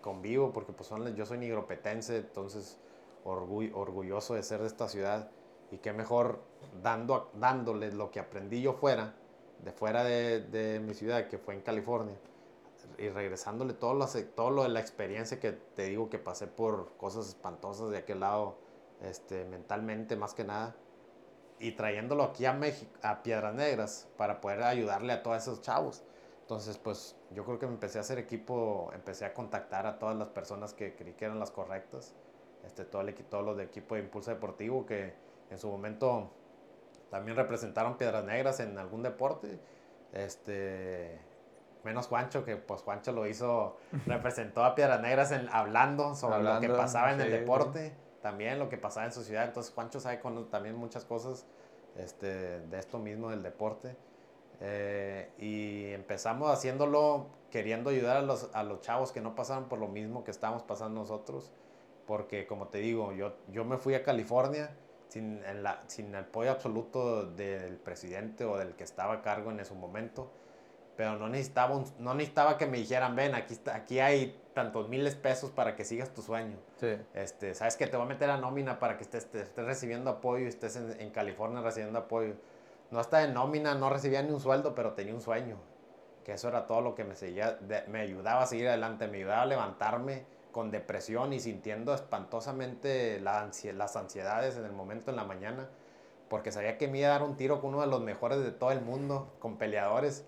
convivo, 0.00 0.52
porque 0.52 0.72
pues 0.72 0.88
son, 0.88 1.16
yo 1.16 1.26
soy 1.26 1.38
nigropetense, 1.38 2.18
entonces 2.18 2.78
orgulloso 3.24 4.34
de 4.34 4.42
ser 4.42 4.60
de 4.60 4.66
esta 4.66 4.88
ciudad 4.88 5.30
y 5.70 5.78
qué 5.78 5.92
mejor 5.92 6.40
dando, 6.82 7.30
dándoles 7.34 7.94
lo 7.94 8.10
que 8.10 8.20
aprendí 8.20 8.62
yo 8.62 8.72
fuera, 8.72 9.14
de 9.62 9.72
fuera 9.72 10.04
de, 10.04 10.40
de 10.40 10.80
mi 10.80 10.94
ciudad, 10.94 11.28
que 11.28 11.38
fue 11.38 11.54
en 11.54 11.60
California, 11.60 12.16
y 12.96 13.08
regresándole 13.08 13.74
todo 13.74 13.94
lo, 13.94 14.06
todo 14.34 14.50
lo 14.50 14.62
de 14.62 14.70
la 14.70 14.80
experiencia 14.80 15.38
que 15.38 15.52
te 15.52 15.84
digo 15.84 16.08
que 16.08 16.18
pasé 16.18 16.46
por 16.46 16.96
cosas 16.96 17.28
espantosas 17.28 17.90
de 17.90 17.98
aquel 17.98 18.20
lado, 18.20 18.56
este, 19.02 19.44
mentalmente 19.44 20.16
más 20.16 20.34
que 20.34 20.44
nada, 20.44 20.74
y 21.60 21.72
trayéndolo 21.72 22.22
aquí 22.22 22.46
a 22.46 22.52
México, 22.52 22.92
a 23.02 23.22
Piedras 23.22 23.54
Negras, 23.54 24.08
para 24.16 24.40
poder 24.40 24.62
ayudarle 24.62 25.12
a 25.12 25.22
todos 25.22 25.38
esos 25.38 25.60
chavos. 25.60 26.02
Entonces, 26.42 26.78
pues 26.78 27.16
yo 27.32 27.44
creo 27.44 27.58
que 27.58 27.66
me 27.66 27.74
empecé 27.74 27.98
a 27.98 28.00
hacer 28.00 28.18
equipo, 28.18 28.90
empecé 28.94 29.26
a 29.26 29.34
contactar 29.34 29.86
a 29.86 29.98
todas 29.98 30.16
las 30.16 30.28
personas 30.28 30.72
que 30.72 30.94
creí 30.94 31.12
que 31.14 31.26
eran 31.26 31.38
las 31.38 31.50
correctas 31.50 32.14
este, 32.64 32.84
todo, 32.84 33.02
el, 33.02 33.14
lo 33.30 33.54
de 33.54 33.64
equipo 33.64 33.94
de 33.94 34.02
Impulso 34.02 34.30
Deportivo 34.30 34.86
que 34.86 35.14
en 35.50 35.58
su 35.58 35.68
momento 35.68 36.30
también 37.10 37.36
representaron 37.36 37.96
Piedras 37.96 38.24
Negras 38.24 38.60
en 38.60 38.78
algún 38.78 39.02
deporte. 39.02 39.58
Este, 40.12 41.18
menos 41.84 42.06
Juancho, 42.06 42.44
que 42.44 42.56
pues 42.56 42.82
Juancho 42.82 43.12
lo 43.12 43.26
hizo, 43.26 43.76
representó 44.06 44.64
a 44.64 44.74
Piedras 44.74 45.00
Negras 45.00 45.32
en, 45.32 45.48
hablando 45.50 46.14
sobre 46.14 46.42
lo 46.42 46.60
que 46.60 46.68
pasaba 46.68 47.12
en 47.12 47.20
el 47.20 47.30
deporte, 47.30 47.94
también 48.22 48.58
lo 48.58 48.68
que 48.68 48.76
pasaba 48.76 49.06
en 49.06 49.12
su 49.12 49.22
ciudad. 49.22 49.44
Entonces 49.44 49.72
Juancho 49.72 50.00
sabe 50.00 50.20
con, 50.20 50.50
también 50.50 50.76
muchas 50.76 51.04
cosas. 51.04 51.46
este, 51.96 52.60
de 52.60 52.78
esto 52.78 52.98
mismo, 52.98 53.30
del 53.30 53.42
deporte. 53.42 53.96
Eh, 54.60 55.30
y 55.38 55.92
empezamos 55.92 56.50
haciéndolo 56.50 57.28
queriendo 57.50 57.90
ayudar 57.90 58.16
a 58.16 58.22
los, 58.22 58.50
a 58.52 58.64
los 58.64 58.80
chavos 58.80 59.12
que 59.12 59.20
no 59.20 59.34
pasaron 59.36 59.68
por 59.68 59.78
lo 59.78 59.86
mismo 59.86 60.24
que 60.24 60.30
estamos 60.30 60.62
pasando 60.62 61.00
nosotros. 61.00 61.52
Porque 62.08 62.48
como 62.48 62.66
te 62.66 62.78
digo, 62.78 63.12
yo, 63.12 63.36
yo 63.52 63.64
me 63.64 63.76
fui 63.76 63.94
a 63.94 64.02
California 64.02 64.70
sin, 65.08 65.44
en 65.44 65.62
la, 65.62 65.84
sin 65.86 66.08
el 66.08 66.24
apoyo 66.24 66.50
absoluto 66.50 67.24
del 67.24 67.76
presidente 67.76 68.44
o 68.44 68.58
del 68.58 68.74
que 68.74 68.82
estaba 68.82 69.14
a 69.14 69.22
cargo 69.22 69.52
en 69.52 69.60
ese 69.60 69.74
momento. 69.74 70.32
Pero 70.96 71.16
no 71.16 71.28
necesitaba, 71.28 71.80
no 72.00 72.14
necesitaba 72.14 72.58
que 72.58 72.66
me 72.66 72.78
dijeran, 72.78 73.14
ven, 73.14 73.36
aquí, 73.36 73.54
está, 73.54 73.76
aquí 73.76 74.00
hay 74.00 74.36
tantos 74.52 74.88
miles 74.88 75.14
de 75.14 75.20
pesos 75.20 75.52
para 75.52 75.76
que 75.76 75.84
sigas 75.84 76.12
tu 76.12 76.22
sueño. 76.22 76.56
Sí. 76.80 76.96
Este, 77.14 77.54
Sabes 77.54 77.76
que 77.76 77.86
te 77.86 77.96
voy 77.96 78.06
a 78.06 78.08
meter 78.08 78.28
a 78.30 78.38
nómina 78.38 78.80
para 78.80 78.96
que 78.96 79.04
estés, 79.04 79.32
estés 79.32 79.64
recibiendo 79.64 80.10
apoyo 80.10 80.46
y 80.46 80.48
estés 80.48 80.74
en, 80.74 81.00
en 81.00 81.10
California 81.10 81.60
recibiendo 81.60 82.00
apoyo 82.00 82.34
no 82.90 83.00
estaba 83.00 83.24
en 83.24 83.34
nómina, 83.34 83.74
no 83.74 83.90
recibía 83.90 84.22
ni 84.22 84.30
un 84.30 84.40
sueldo, 84.40 84.74
pero 84.74 84.92
tenía 84.92 85.14
un 85.14 85.20
sueño. 85.20 85.56
Que 86.24 86.32
eso 86.32 86.48
era 86.48 86.66
todo 86.66 86.80
lo 86.80 86.94
que 86.94 87.04
me, 87.04 87.14
seguía, 87.14 87.58
me 87.88 88.00
ayudaba 88.00 88.42
a 88.42 88.46
seguir 88.46 88.68
adelante, 88.68 89.08
me 89.08 89.18
ayudaba 89.18 89.42
a 89.42 89.46
levantarme 89.46 90.24
con 90.52 90.70
depresión 90.70 91.32
y 91.32 91.40
sintiendo 91.40 91.94
espantosamente 91.94 93.20
las 93.20 93.96
ansiedades 93.96 94.56
en 94.56 94.64
el 94.64 94.72
momento 94.72 95.10
en 95.10 95.16
la 95.16 95.24
mañana, 95.24 95.68
porque 96.28 96.52
sabía 96.52 96.78
que 96.78 96.88
me 96.88 96.98
iba 96.98 97.08
a 97.08 97.12
dar 97.12 97.22
un 97.22 97.36
tiro 97.36 97.60
con 97.60 97.70
uno 97.70 97.80
de 97.80 97.86
los 97.86 98.02
mejores 98.02 98.40
de 98.40 98.50
todo 98.50 98.72
el 98.72 98.80
mundo, 98.80 99.32
con 99.38 99.56
peleadores. 99.58 100.26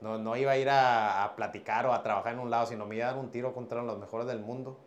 No, 0.00 0.18
no 0.18 0.36
iba 0.36 0.52
a 0.52 0.58
ir 0.58 0.68
a, 0.68 1.24
a, 1.24 1.36
platicar 1.36 1.86
o 1.86 1.92
a 1.92 2.02
trabajar 2.02 2.32
en 2.32 2.40
un 2.40 2.50
lado, 2.50 2.66
sino 2.66 2.86
me 2.86 2.96
iba 2.96 3.06
a 3.06 3.12
dar 3.12 3.20
un 3.20 3.30
tiro 3.30 3.54
contra 3.54 3.82
los 3.82 3.98
mejores 3.98 4.26
del 4.26 4.40
mundo. 4.40 4.78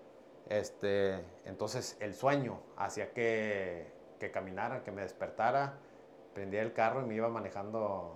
Este, 0.49 1.23
entonces 1.45 1.97
el 1.99 2.13
sueño 2.13 2.59
hacía 2.77 3.13
que, 3.13 3.91
que 4.19 4.31
caminara, 4.31 4.83
que 4.83 4.91
me 4.91 5.01
despertara 5.01 5.79
prendía 6.35 6.61
el 6.61 6.73
carro 6.73 7.01
y 7.01 7.05
me 7.05 7.15
iba 7.15 7.29
manejando 7.29 8.13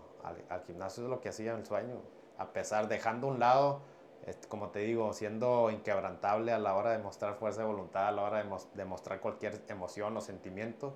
al, 0.50 0.62
gimnasio, 0.64 1.06
es 1.06 1.10
lo 1.10 1.22
que 1.22 1.30
hacía 1.30 1.54
en 1.54 1.60
el 1.60 1.66
sueño. 1.66 2.02
A 2.38 2.52
pesar, 2.52 2.88
dejando 2.88 3.28
un 3.28 3.40
lado, 3.40 3.82
como 4.48 4.70
te 4.70 4.80
digo, 4.80 5.14
siendo 5.14 5.70
inquebrantable 5.72 6.52
a 6.52 6.60
la 6.60 6.76
hora 6.76 6.92
de 6.92 7.00
mostrar 7.00 7.36
fuerza 7.36 7.62
de 7.62 7.68
voluntad, 7.68 8.08
a 8.08 8.12
la 8.12 8.24
hora 8.24 8.44
de, 8.44 8.50
de 8.74 8.86
mostrar 8.86 9.20
cualquier 9.20 9.62
emoción 9.68 10.16
o 10.18 10.22
sentimiento, 10.22 10.94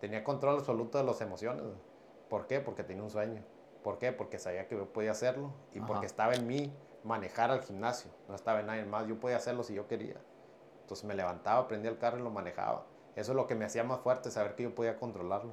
tenía 0.00 0.24
control 0.24 0.56
absoluto 0.58 0.98
de 0.98 1.04
las 1.04 1.20
emociones. 1.20 1.64
¿Por 2.28 2.46
qué? 2.46 2.60
Porque 2.60 2.84
tenía 2.84 3.02
un 3.02 3.10
sueño. 3.10 3.42
¿Por 3.82 3.98
qué? 3.98 4.12
Porque 4.12 4.38
sabía 4.38 4.68
que 4.68 4.76
yo 4.76 4.92
podía 4.92 5.12
hacerlo 5.12 5.52
y 5.72 5.80
porque 5.80 6.06
estaba 6.06 6.34
en 6.34 6.46
mí 6.46 6.72
manejar 7.04 7.50
al 7.50 7.62
gimnasio. 7.62 8.10
No 8.28 8.34
estaba 8.34 8.60
en 8.60 8.66
nadie 8.66 8.84
más. 8.84 9.06
Yo 9.06 9.18
podía 9.18 9.36
hacerlo 9.36 9.62
si 9.62 9.74
yo 9.74 9.86
quería. 9.86 10.16
Entonces 10.82 11.04
me 11.04 11.14
levantaba, 11.14 11.68
prendía 11.68 11.90
el 11.90 11.98
carro 11.98 12.18
y 12.18 12.22
lo 12.22 12.30
manejaba. 12.30 12.84
Eso 13.14 13.32
es 13.32 13.36
lo 13.36 13.46
que 13.46 13.54
me 13.54 13.64
hacía 13.64 13.84
más 13.84 14.00
fuerte, 14.00 14.30
saber 14.30 14.54
que 14.54 14.64
yo 14.64 14.74
podía 14.74 14.96
controlarlo. 14.98 15.52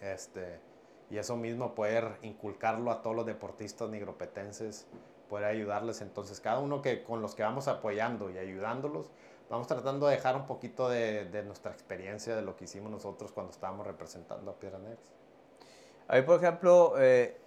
Este, 0.00 0.60
y 1.10 1.18
eso 1.18 1.36
mismo, 1.36 1.74
poder 1.74 2.18
inculcarlo 2.22 2.90
a 2.90 3.02
todos 3.02 3.14
los 3.14 3.26
deportistas 3.26 3.90
nigropetenses, 3.90 4.86
poder 5.30 5.46
ayudarles. 5.46 6.02
Entonces, 6.02 6.40
cada 6.40 6.58
uno 6.58 6.82
que 6.82 7.02
con 7.02 7.22
los 7.22 7.34
que 7.34 7.42
vamos 7.42 7.68
apoyando 7.68 8.28
y 8.28 8.36
ayudándolos, 8.36 9.10
vamos 9.48 9.66
tratando 9.66 10.06
de 10.08 10.16
dejar 10.16 10.36
un 10.36 10.46
poquito 10.46 10.90
de, 10.90 11.24
de 11.24 11.42
nuestra 11.42 11.72
experiencia, 11.72 12.36
de 12.36 12.42
lo 12.42 12.56
que 12.56 12.64
hicimos 12.64 12.90
nosotros 12.90 13.32
cuando 13.32 13.52
estábamos 13.52 13.86
representando 13.86 14.50
a 14.50 14.54
Piedra 14.54 14.78
Negra. 14.78 14.98
Ahí, 16.08 16.22
por 16.22 16.36
ejemplo, 16.38 16.94
eh, 16.98 17.40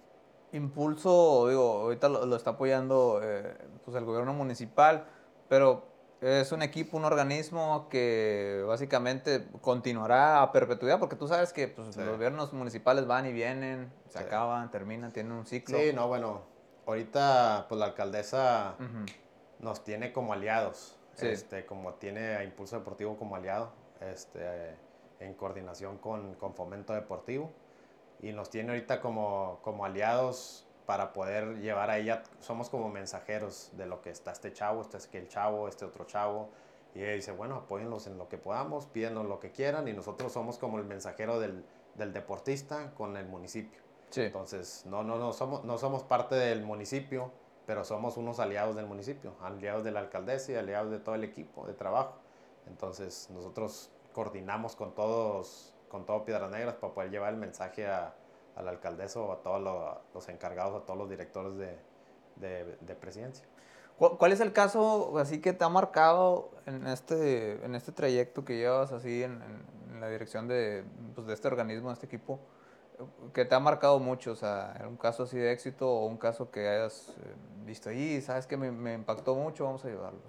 Impulso, 0.52 1.48
digo, 1.48 1.82
ahorita 1.82 2.08
lo, 2.08 2.26
lo 2.26 2.34
está 2.34 2.50
apoyando 2.50 3.20
eh, 3.22 3.56
pues 3.84 3.96
el 3.96 4.04
gobierno 4.04 4.32
municipal, 4.32 5.04
pero 5.48 5.94
es 6.20 6.52
un 6.52 6.62
equipo, 6.62 6.96
un 6.96 7.04
organismo 7.04 7.88
que 7.90 8.64
básicamente 8.66 9.46
continuará 9.60 10.42
a 10.42 10.52
perpetuidad, 10.52 10.98
porque 10.98 11.16
tú 11.16 11.28
sabes 11.28 11.52
que 11.52 11.68
pues, 11.68 11.96
los 11.96 12.08
gobiernos 12.08 12.52
municipales 12.54 13.06
van 13.06 13.26
y 13.26 13.32
vienen, 13.32 13.92
se 14.08 14.18
acaban, 14.20 14.70
terminan, 14.70 15.12
tienen 15.12 15.32
un 15.32 15.44
ciclo. 15.44 15.76
Sí, 15.78 15.92
no, 15.92 16.08
bueno, 16.08 16.42
ahorita 16.86 17.66
pues 17.68 17.78
la 17.78 17.86
alcaldesa 17.86 18.76
nos 19.58 19.84
tiene 19.84 20.12
como 20.12 20.32
aliados, 20.32 20.96
este, 21.18 21.64
como 21.66 21.94
tiene 21.94 22.36
a 22.36 22.44
Impulso 22.44 22.78
Deportivo 22.78 23.16
como 23.16 23.36
aliado, 23.36 23.72
este, 24.00 24.76
en 25.20 25.34
coordinación 25.34 25.98
con, 25.98 26.34
con 26.34 26.54
Fomento 26.54 26.92
Deportivo, 26.92 27.50
y 28.20 28.32
nos 28.32 28.50
tiene 28.50 28.70
ahorita 28.70 29.00
como, 29.00 29.60
como 29.62 29.84
aliados 29.84 30.66
para 30.86 31.12
poder 31.12 31.60
llevar 31.60 31.90
a 31.90 31.98
ella, 31.98 32.22
somos 32.40 32.68
como 32.68 32.88
mensajeros 32.88 33.70
de 33.76 33.86
lo 33.86 34.02
que 34.02 34.10
está 34.10 34.32
este 34.32 34.52
chavo, 34.52 34.82
este 34.82 34.98
es 34.98 35.06
que 35.06 35.18
el 35.18 35.28
chavo, 35.28 35.68
este 35.68 35.84
otro 35.84 36.04
chavo, 36.04 36.50
y 36.94 37.02
ella 37.02 37.12
dice, 37.12 37.32
bueno, 37.32 37.56
apóyenlos 37.56 38.06
en 38.06 38.18
lo 38.18 38.28
que 38.28 38.38
podamos, 38.38 38.86
pídenos 38.86 39.26
lo 39.26 39.40
que 39.40 39.50
quieran, 39.50 39.88
y 39.88 39.92
nosotros 39.92 40.32
somos 40.32 40.58
como 40.58 40.78
el 40.78 40.84
mensajero 40.84 41.40
del, 41.40 41.64
del 41.94 42.12
deportista 42.12 42.92
con 42.94 43.16
el 43.16 43.26
municipio. 43.26 43.83
Sí. 44.14 44.20
Entonces, 44.20 44.86
no, 44.86 45.02
no, 45.02 45.18
no, 45.18 45.32
somos, 45.32 45.64
no 45.64 45.76
somos 45.76 46.04
parte 46.04 46.36
del 46.36 46.62
municipio, 46.62 47.32
pero 47.66 47.82
somos 47.82 48.16
unos 48.16 48.38
aliados 48.38 48.76
del 48.76 48.86
municipio, 48.86 49.34
aliados 49.42 49.82
de 49.82 49.90
la 49.90 49.98
alcaldesa 49.98 50.52
y 50.52 50.54
aliados 50.54 50.92
de 50.92 51.00
todo 51.00 51.16
el 51.16 51.24
equipo 51.24 51.66
de 51.66 51.74
trabajo. 51.74 52.14
Entonces, 52.68 53.28
nosotros 53.30 53.90
coordinamos 54.12 54.76
con 54.76 54.94
todos, 54.94 55.74
con 55.88 56.06
todo 56.06 56.24
Piedras 56.24 56.48
Negras 56.48 56.76
para 56.76 56.94
poder 56.94 57.10
llevar 57.10 57.34
el 57.34 57.40
mensaje 57.40 57.88
a, 57.88 58.14
a 58.54 58.62
la 58.62 58.70
alcaldesa 58.70 59.18
o 59.18 59.32
a 59.32 59.42
todos 59.42 60.00
los, 60.14 60.28
encargados, 60.28 60.80
a 60.80 60.86
todos 60.86 60.96
los 60.96 61.10
directores 61.10 61.56
de, 61.56 61.76
de, 62.80 62.94
presidencia. 62.94 63.44
¿Cuál 63.98 64.30
es 64.30 64.38
el 64.38 64.52
caso 64.52 65.18
así 65.18 65.40
que 65.40 65.52
te 65.52 65.64
ha 65.64 65.68
marcado 65.68 66.52
en 66.66 66.86
este, 66.86 67.64
en 67.64 67.74
este 67.74 67.90
trayecto 67.90 68.44
que 68.44 68.58
llevas 68.58 68.92
así 68.92 69.24
en, 69.24 69.42
en 69.92 70.00
la 70.00 70.08
dirección 70.08 70.46
de, 70.46 70.84
pues, 71.16 71.26
de 71.26 71.34
este 71.34 71.48
organismo, 71.48 71.88
de 71.88 71.94
este 71.94 72.06
equipo, 72.06 72.38
que 73.32 73.44
te 73.44 73.54
ha 73.54 73.60
marcado 73.60 73.98
mucho? 73.98 74.32
O 74.32 74.36
sea, 74.36 74.84
un 74.88 74.96
caso 74.96 75.24
así 75.24 75.36
de 75.36 75.52
éxito 75.52 75.90
o 75.90 76.06
un 76.06 76.16
caso 76.16 76.50
que 76.50 76.68
hayas 76.68 77.08
eh, 77.08 77.34
visto 77.64 77.88
ahí, 77.88 78.20
sabes 78.20 78.46
que 78.46 78.56
me, 78.56 78.70
me 78.70 78.94
impactó 78.94 79.34
mucho, 79.34 79.64
vamos 79.64 79.84
a 79.84 79.88
ayudarlo. 79.88 80.20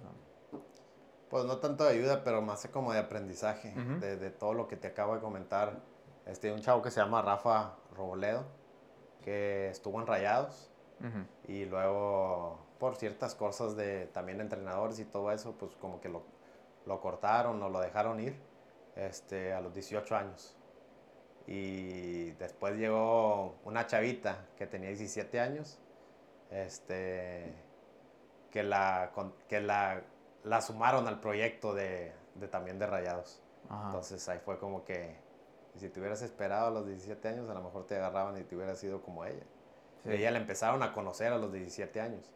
Pues 1.28 1.44
no 1.44 1.58
tanto 1.58 1.84
de 1.84 1.90
ayuda, 1.90 2.22
pero 2.22 2.40
más 2.40 2.66
como 2.68 2.92
de 2.92 3.00
aprendizaje, 3.00 3.72
de, 4.00 4.16
de, 4.16 4.30
todo 4.30 4.54
lo 4.54 4.68
que 4.68 4.76
te 4.76 4.86
acabo 4.86 5.14
de 5.14 5.20
comentar. 5.20 5.80
Este, 6.24 6.52
un 6.52 6.60
chavo 6.60 6.82
que 6.82 6.90
se 6.90 7.00
llama 7.00 7.20
Rafa 7.20 7.74
Roboledo, 7.94 8.44
que 9.22 9.68
estuvo 9.68 10.00
en 10.00 10.06
Rayados. 10.06 10.70
Y 11.46 11.66
luego, 11.66 12.58
por 12.78 12.96
ciertas 12.96 13.34
cosas 13.34 13.76
de 13.76 14.06
también 14.06 14.40
entrenadores 14.40 14.98
y 14.98 15.04
todo 15.04 15.30
eso, 15.30 15.52
pues 15.58 15.74
como 15.76 16.00
que 16.00 16.08
lo, 16.08 16.22
lo 16.86 17.00
cortaron 17.00 17.62
o 17.62 17.68
lo 17.68 17.80
dejaron 17.80 18.18
ir 18.20 18.40
este, 18.94 19.52
a 19.52 19.60
los 19.60 19.74
18 19.74 20.16
años. 20.16 20.55
Y 21.46 22.32
después 22.32 22.74
llegó 22.74 23.56
una 23.64 23.86
chavita 23.86 24.46
que 24.56 24.66
tenía 24.66 24.88
17 24.88 25.38
años, 25.40 25.78
este, 26.50 27.54
que, 28.50 28.62
la, 28.62 29.12
que 29.48 29.60
la, 29.60 30.02
la 30.42 30.60
sumaron 30.60 31.06
al 31.06 31.20
proyecto 31.20 31.72
de, 31.74 32.12
de 32.34 32.48
también 32.48 32.78
de 32.78 32.86
Rayados. 32.86 33.42
Entonces 33.70 34.28
ahí 34.28 34.38
fue 34.44 34.58
como 34.58 34.84
que 34.84 35.16
si 35.76 35.88
te 35.88 36.00
hubieras 36.00 36.22
esperado 36.22 36.68
a 36.68 36.70
los 36.70 36.86
17 36.86 37.28
años, 37.28 37.50
a 37.50 37.54
lo 37.54 37.62
mejor 37.62 37.86
te 37.86 37.96
agarraban 37.96 38.38
y 38.38 38.44
te 38.44 38.56
hubieras 38.56 38.78
sido 38.78 39.02
como 39.02 39.24
ella. 39.24 39.44
ella 40.04 40.30
la 40.30 40.38
empezaron 40.38 40.82
a 40.82 40.92
conocer 40.92 41.32
a 41.32 41.38
los 41.38 41.52
17 41.52 42.00
años. 42.00 42.32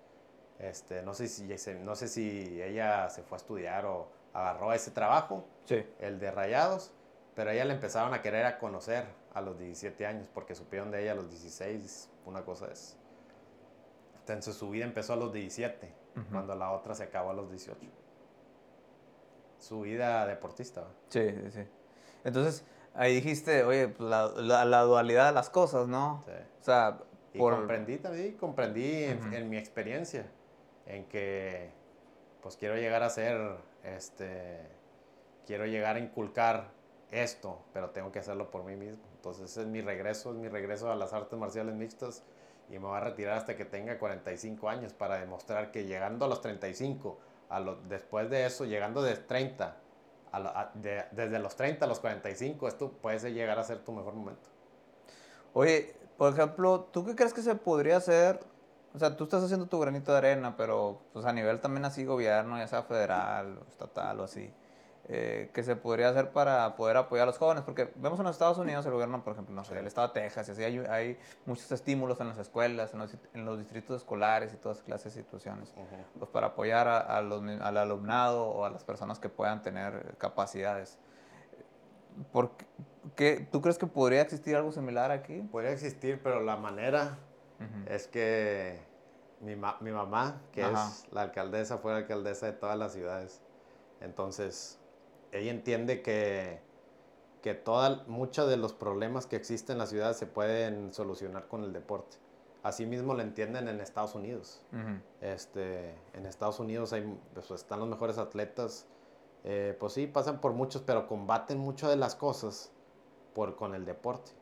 Este, 0.59 1.03
no, 1.03 1.15
sé 1.15 1.29
si, 1.29 1.49
no 1.81 1.95
sé 1.95 2.09
si 2.09 2.61
ella 2.63 3.09
se 3.09 3.23
fue 3.23 3.37
a 3.37 3.41
estudiar 3.41 3.87
o 3.87 4.09
agarró 4.35 4.73
ese 4.73 4.91
trabajo, 4.91 5.45
sí. 5.65 5.83
el 6.01 6.21
de 6.21 6.31
Rayados, 6.31 6.93
pero 7.41 7.53
ella 7.53 7.65
la 7.65 7.73
empezaron 7.73 8.13
a 8.13 8.21
querer 8.21 8.45
a 8.45 8.59
conocer 8.59 9.07
a 9.33 9.41
los 9.41 9.59
17 9.59 10.05
años 10.05 10.29
porque 10.35 10.55
supieron 10.55 10.91
de 10.91 11.01
ella 11.01 11.13
a 11.13 11.15
los 11.15 11.31
16, 11.31 12.11
una 12.27 12.45
cosa 12.45 12.67
es. 12.71 12.99
Entonces 14.19 14.55
su 14.57 14.69
vida 14.69 14.85
empezó 14.85 15.15
a 15.15 15.17
los 15.17 15.33
17, 15.33 15.91
cuando 16.31 16.55
la 16.55 16.71
otra 16.71 16.95
se 16.95 17.05
acabó 17.05 17.31
a 17.31 17.33
los 17.33 17.49
18. 17.49 17.81
Su 19.59 19.81
vida 19.81 20.27
deportista. 20.27 20.85
Sí, 21.09 21.31
sí, 21.31 21.51
sí. 21.51 21.61
Entonces, 22.25 22.63
ahí 22.93 23.15
dijiste, 23.15 23.65
oye, 23.65 23.89
pues, 23.89 24.07
la, 24.07 24.67
la, 24.67 24.83
dualidad 24.83 25.29
de 25.29 25.33
las 25.33 25.49
cosas, 25.49 25.89
¿no? 25.89 26.23
Sí. 26.27 26.33
O 26.61 26.63
sea, 26.63 26.99
y 27.33 27.39
comprendí 27.39 27.97
también, 27.97 28.37
comprendí 28.37 29.05
en, 29.05 29.49
mi 29.49 29.57
experiencia, 29.57 30.27
en 30.85 31.07
que 31.07 31.71
pues 32.43 32.59
quiero 32.59 32.77
llegar 32.77 33.03
a 33.03 33.09
ser, 33.09 33.57
este, 33.83 34.61
quiero 35.47 35.65
llegar 35.65 35.97
a 35.97 36.01
inculcar 36.01 36.79
esto, 37.11 37.61
pero 37.73 37.91
tengo 37.91 38.13
que 38.13 38.21
hacerlo 38.21 38.51
por 38.51 38.65
mí 38.65 38.77
mismo. 38.77 39.03
Entonces 39.17 39.57
es 39.57 39.67
mi 39.67 39.81
regreso, 39.81 40.31
es 40.31 40.37
mi 40.37 40.49
regreso 40.49 40.91
a 40.91 40.97
las 40.97 41.13
artes 41.13 41.39
marciales 41.39 41.75
mixtas 41.75 42.23
y 42.69 42.75
me 42.75 42.87
voy 42.87 42.97
a 42.97 43.01
retirar 43.01 43.37
hasta 43.37 43.57
que 43.57 43.65
tenga 43.65 43.99
45 43.99 44.69
años 44.69 44.93
para 44.93 45.19
demostrar 45.19 45.73
que 45.73 45.85
llegando 45.85 46.25
a 46.25 46.29
los 46.29 46.41
35, 46.41 47.19
a 47.49 47.61
lo, 47.61 47.77
después 47.77 48.31
de 48.31 48.47
eso, 48.47 48.65
llegando 48.65 49.03
de 49.03 49.17
30 49.17 49.77
desde 50.75 51.39
los 51.39 51.57
30 51.57 51.85
a 51.85 51.89
los 51.89 52.01
45, 52.01 52.69
esto 52.69 52.93
puede 52.93 53.33
llegar 53.33 53.59
a 53.59 53.65
ser 53.65 53.81
tu 53.81 53.93
mejor 53.93 54.15
momento. 54.15 54.49
Oye, 55.53 55.95
por 56.17 56.33
ejemplo, 56.33 56.89
¿tú 56.93 57.05
qué 57.05 57.17
crees 57.17 57.35
que 57.35 57.43
se 57.43 57.55
podría 57.57 57.97
hacer? 57.97 58.39
O 58.95 58.99
sea, 58.99 59.17
tú 59.17 59.25
estás 59.25 59.43
haciendo 59.43 59.67
tu 59.67 59.79
granito 59.81 60.13
de 60.13 60.19
arena, 60.19 60.57
pero 60.57 61.01
pues 61.13 61.25
a 61.25 61.33
nivel 61.33 61.61
también 61.61 61.85
así 61.85 62.05
gobierno, 62.05 62.59
ya 62.59 62.69
sea 62.69 62.83
federal, 62.83 63.59
estatal 63.69 64.21
o 64.21 64.25
así. 64.25 64.53
Eh, 65.13 65.51
que 65.53 65.65
se 65.65 65.75
podría 65.75 66.11
hacer 66.11 66.31
para 66.31 66.77
poder 66.77 66.97
apoyar 66.97 67.25
a 67.25 67.27
los 67.27 67.37
jóvenes? 67.37 67.65
Porque 67.65 67.93
vemos 67.97 68.21
en 68.21 68.27
los 68.27 68.37
Estados 68.37 68.59
Unidos 68.59 68.87
el 68.87 68.93
gobierno, 68.93 69.25
por 69.25 69.33
ejemplo, 69.33 69.53
no 69.53 69.65
sé, 69.65 69.77
el 69.77 69.89
estado 69.89 70.07
de 70.07 70.15
Texas, 70.15 70.49
y 70.49 70.53
así 70.53 70.63
hay, 70.63 70.79
hay 70.89 71.19
muchos 71.47 71.73
estímulos 71.73 72.21
en 72.21 72.29
las 72.29 72.39
escuelas, 72.39 72.93
en 72.93 73.01
los, 73.01 73.17
en 73.35 73.45
los 73.45 73.59
distritos 73.59 74.03
escolares 74.03 74.55
y 74.55 74.57
todas 74.57 74.83
clases 74.83 75.15
de 75.15 75.23
situaciones, 75.23 75.75
pues 76.17 76.31
para 76.31 76.49
apoyar 76.49 76.87
a, 76.87 76.99
a 77.01 77.23
los, 77.23 77.43
al 77.43 77.77
alumnado 77.77 78.47
o 78.47 78.65
a 78.65 78.71
las 78.71 78.85
personas 78.85 79.19
que 79.19 79.29
puedan 79.29 79.63
tener 79.63 80.15
capacidades. 80.19 80.97
¿Por 82.33 82.53
qué, 83.17 83.49
¿Tú 83.51 83.61
crees 83.61 83.79
que 83.79 83.89
podría 83.89 84.23
existir 84.23 84.55
algo 84.55 84.71
similar 84.71 85.11
aquí? 85.11 85.41
Podría 85.51 85.73
existir, 85.73 86.21
pero 86.23 86.41
la 86.41 86.57
manera 86.57 87.19
es 87.87 88.07
que 88.07 88.81
mi, 89.41 89.57
mi 89.57 89.91
mamá, 89.91 90.41
que 90.53 90.63
es 90.63 91.07
la 91.11 91.23
alcaldesa, 91.23 91.79
fue 91.79 91.93
la 91.93 91.99
alcaldesa 91.99 92.47
de 92.47 92.53
todas 92.53 92.79
las 92.79 92.93
ciudades. 92.93 93.41
Entonces, 94.01 94.80
ella 95.33 95.51
entiende 95.51 96.03
que, 96.03 96.61
que 97.43 97.55
toda, 97.55 98.05
muchos 98.07 98.49
de 98.49 98.57
los 98.57 98.73
problemas 98.73 99.27
que 99.27 99.37
existen 99.37 99.75
en 99.75 99.79
la 99.79 99.87
ciudad 99.87 100.15
se 100.15 100.27
pueden 100.27 100.93
solucionar 100.93 101.49
con 101.49 101.65
el 101.65 101.73
deporte. 101.73 102.17
Asimismo 102.63 103.15
lo 103.15 103.23
entienden 103.23 103.69
en 103.69 103.81
Estados 103.81 104.15
Unidos. 104.15 104.63
este, 105.21 105.95
en 106.13 106.27
Estados 106.27 106.61
Unidos 106.61 106.93
hay, 106.93 107.19
pues, 107.33 107.51
están 107.51 107.81
los 107.81 107.89
mejores 107.89 108.19
atletas. 108.19 108.87
Eh, 109.45 109.75
pues 109.81 109.95
sí, 109.95 110.07
pasan 110.07 110.41
por 110.41 110.53
muchos, 110.53 110.83
pero 110.83 111.07
combaten 111.07 111.59
mucho 111.59 111.89
de 111.89 111.97
las 111.97 112.15
cosas 112.15 112.71
por, 113.35 113.57
con 113.57 113.75
el 113.75 113.87
deporte. 113.87 114.33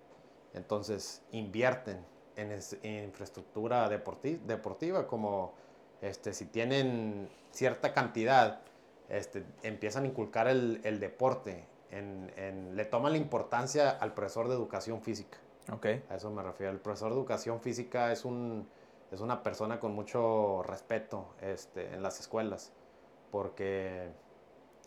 Entonces 0.55 1.23
invierten 1.31 2.05
en, 2.35 2.53
infraestructura 3.05 3.89
deportiva, 3.89 5.07
como 5.07 5.55
este, 6.01 6.33
si 6.33 6.47
tienen 6.47 7.29
cierta 7.51 7.93
cantidad 7.93 8.61
este, 9.09 9.45
empiezan 9.63 10.05
a 10.05 10.07
inculcar 10.07 10.49
el, 10.49 10.81
el 10.85 11.01
deporte, 11.01 11.67
en, 11.91 12.77
le 12.77 12.85
toman 12.85 13.13
la 13.13 13.19
importancia 13.19 13.91
al 13.91 14.15
profesor 14.15 14.49
de 14.49 14.55
educación 14.55 15.01
física. 15.03 15.39
Okay. 15.73 16.05
A 16.09 16.17
eso 16.17 16.31
me 16.31 16.43
refiero. 16.43 16.73
El 16.73 16.81
profesor 16.81 17.11
de 17.11 17.17
educación 17.17 17.61
física 17.61 18.11
es, 18.11 18.25
un, 18.25 18.69
es 19.11 19.21
una 19.21 19.43
persona 19.43 19.79
con 19.79 19.95
mucho 19.95 20.63
respeto 20.63 21.35
este, 21.43 21.95
en 21.95 22.03
las 22.03 22.21
escuelas, 22.21 22.73
porque 23.31 24.11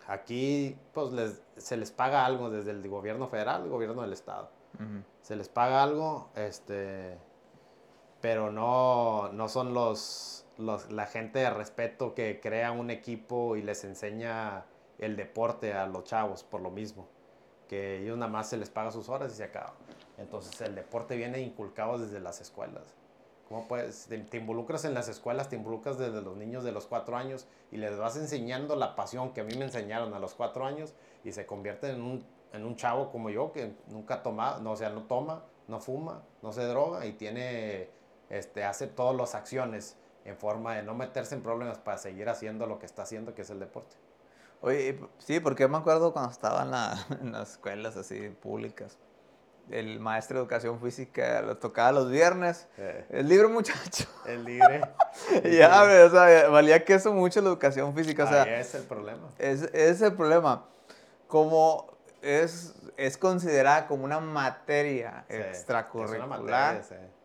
aquí 0.08 0.78
pues 0.94 1.12
les, 1.12 1.42
se 1.58 1.78
les 1.78 1.92
paga 1.92 2.26
algo 2.26 2.50
desde 2.50 2.72
el 2.72 2.88
gobierno 2.90 3.28
federal, 3.28 3.64
el 3.64 3.70
gobierno 3.70 4.02
del 4.02 4.14
estado. 4.14 4.50
Se 5.22 5.36
les 5.36 5.50
paga 5.50 5.84
algo, 5.84 6.30
este, 6.36 7.16
pero 8.20 8.52
no, 8.52 9.32
no 9.32 9.48
son 9.50 9.76
los, 9.76 10.48
la 10.62 11.06
gente 11.06 11.40
de 11.40 11.50
respeto 11.50 12.14
que 12.14 12.40
crea 12.40 12.72
un 12.72 12.90
equipo 12.90 13.56
y 13.56 13.62
les 13.62 13.84
enseña 13.84 14.66
el 15.02 15.16
deporte 15.16 15.74
a 15.74 15.88
los 15.88 16.04
chavos 16.06 16.44
por 16.44 16.62
lo 16.62 16.70
mismo, 16.70 17.08
que 17.68 18.00
ellos 18.02 18.18
nada 18.18 18.32
más 18.32 18.50
se 18.50 18.58
les 18.58 18.70
paga 18.70 18.92
sus 18.92 19.10
horas 19.10 19.34
y 19.34 19.36
se 19.36 19.44
acaba. 19.44 19.74
Entonces 20.18 20.62
el 20.62 20.76
deporte 20.76 21.18
viene 21.18 21.42
inculcado 21.42 21.98
desde 21.98 22.20
las 22.20 22.40
escuelas. 22.40 22.84
¿Cómo 23.50 23.68
puedes? 23.68 24.08
Te, 24.08 24.38
involucras 24.38 24.86
en 24.86 24.94
las 24.94 25.10
escuelas, 25.10 25.50
te 25.50 25.58
involucras 25.58 25.98
desde 25.98 26.22
los 26.22 26.38
niños 26.38 26.64
de 26.64 26.72
los 26.72 26.86
cuatro 26.86 27.18
años 27.18 27.48
y 27.72 27.78
les 27.78 27.98
vas 27.98 28.16
enseñando 28.16 28.78
la 28.78 28.96
pasión 28.96 29.34
que 29.34 29.42
a 29.42 29.44
mí 29.44 29.56
me 29.56 29.66
enseñaron 29.66 30.14
a 30.14 30.20
los 30.20 30.36
cuatro 30.36 30.66
años 30.66 30.94
y 31.26 31.34
se 31.34 31.46
convierte 31.46 31.90
en 31.90 32.02
un, 32.02 32.24
en 32.54 32.64
un 32.64 32.78
chavo 32.78 33.12
como 33.12 33.30
yo 33.30 33.52
que 33.52 33.74
nunca 33.90 34.24
toma, 34.24 34.60
no, 34.62 34.72
o 34.72 34.76
sea, 34.78 34.90
no 34.90 35.04
toma, 35.04 35.44
no 35.68 35.82
fuma, 35.82 36.24
no 36.42 36.54
se 36.54 36.64
droga 36.64 37.06
y 37.06 37.14
tiene, 37.14 37.90
este, 38.30 38.64
hace 38.64 38.88
todas 38.88 39.16
las 39.18 39.36
acciones 39.36 39.98
en 40.26 40.38
forma 40.38 40.76
de 40.76 40.84
no 40.84 40.94
meterse 40.94 41.36
en 41.36 41.42
problemas 41.42 41.78
para 41.80 41.98
seguir 41.98 42.30
haciendo 42.30 42.68
lo 42.68 42.80
que 42.80 42.86
está 42.86 43.04
haciendo, 43.04 43.34
que 43.34 43.42
es 43.42 43.50
el 43.50 43.60
deporte. 43.60 43.96
Oye, 44.62 45.00
sí, 45.18 45.40
porque 45.40 45.68
me 45.68 45.78
acuerdo 45.78 46.14
cuando 46.14 46.32
estaba 46.32 46.64
en, 46.64 46.72
la, 46.72 47.06
en 47.22 47.32
las 47.32 47.54
escuelas 47.54 47.98
así 47.98 48.30
públicas, 48.30 48.98
el 49.70 50.00
maestro 50.00 50.38
de 50.38 50.42
educación 50.44 50.80
física 50.80 51.42
lo 51.42 51.58
tocaba 51.58 51.92
los 51.92 52.12
viernes. 52.12 52.68
Eh. 52.78 53.06
El 53.10 53.30
libre 53.30 53.48
muchacho. 53.48 54.06
El 54.26 54.44
libre. 54.44 54.82
ya, 55.52 55.84
o 55.84 56.10
sea, 56.10 56.50
valía 56.50 56.84
que 56.84 56.94
eso 56.94 57.14
mucho 57.14 57.42
la 57.42 57.50
educación 57.50 57.96
física. 57.96 58.26
O 58.26 58.28
sea, 58.28 58.44
Ahí 58.44 58.54
es 58.54 58.76
el 58.76 58.84
problema. 58.84 59.30
Es, 59.40 59.64
es 59.74 60.02
el 60.02 60.14
problema. 60.14 60.66
Como 61.28 61.98
es, 62.22 62.74
es 62.98 63.18
considerada 63.18 63.88
como 63.88 64.04
una 64.04 64.20
materia 64.20 65.26
extracurricular. 65.30 66.20
Es 66.20 66.26
una 66.26 66.38
materia, 66.38 66.84
sí 66.84 67.21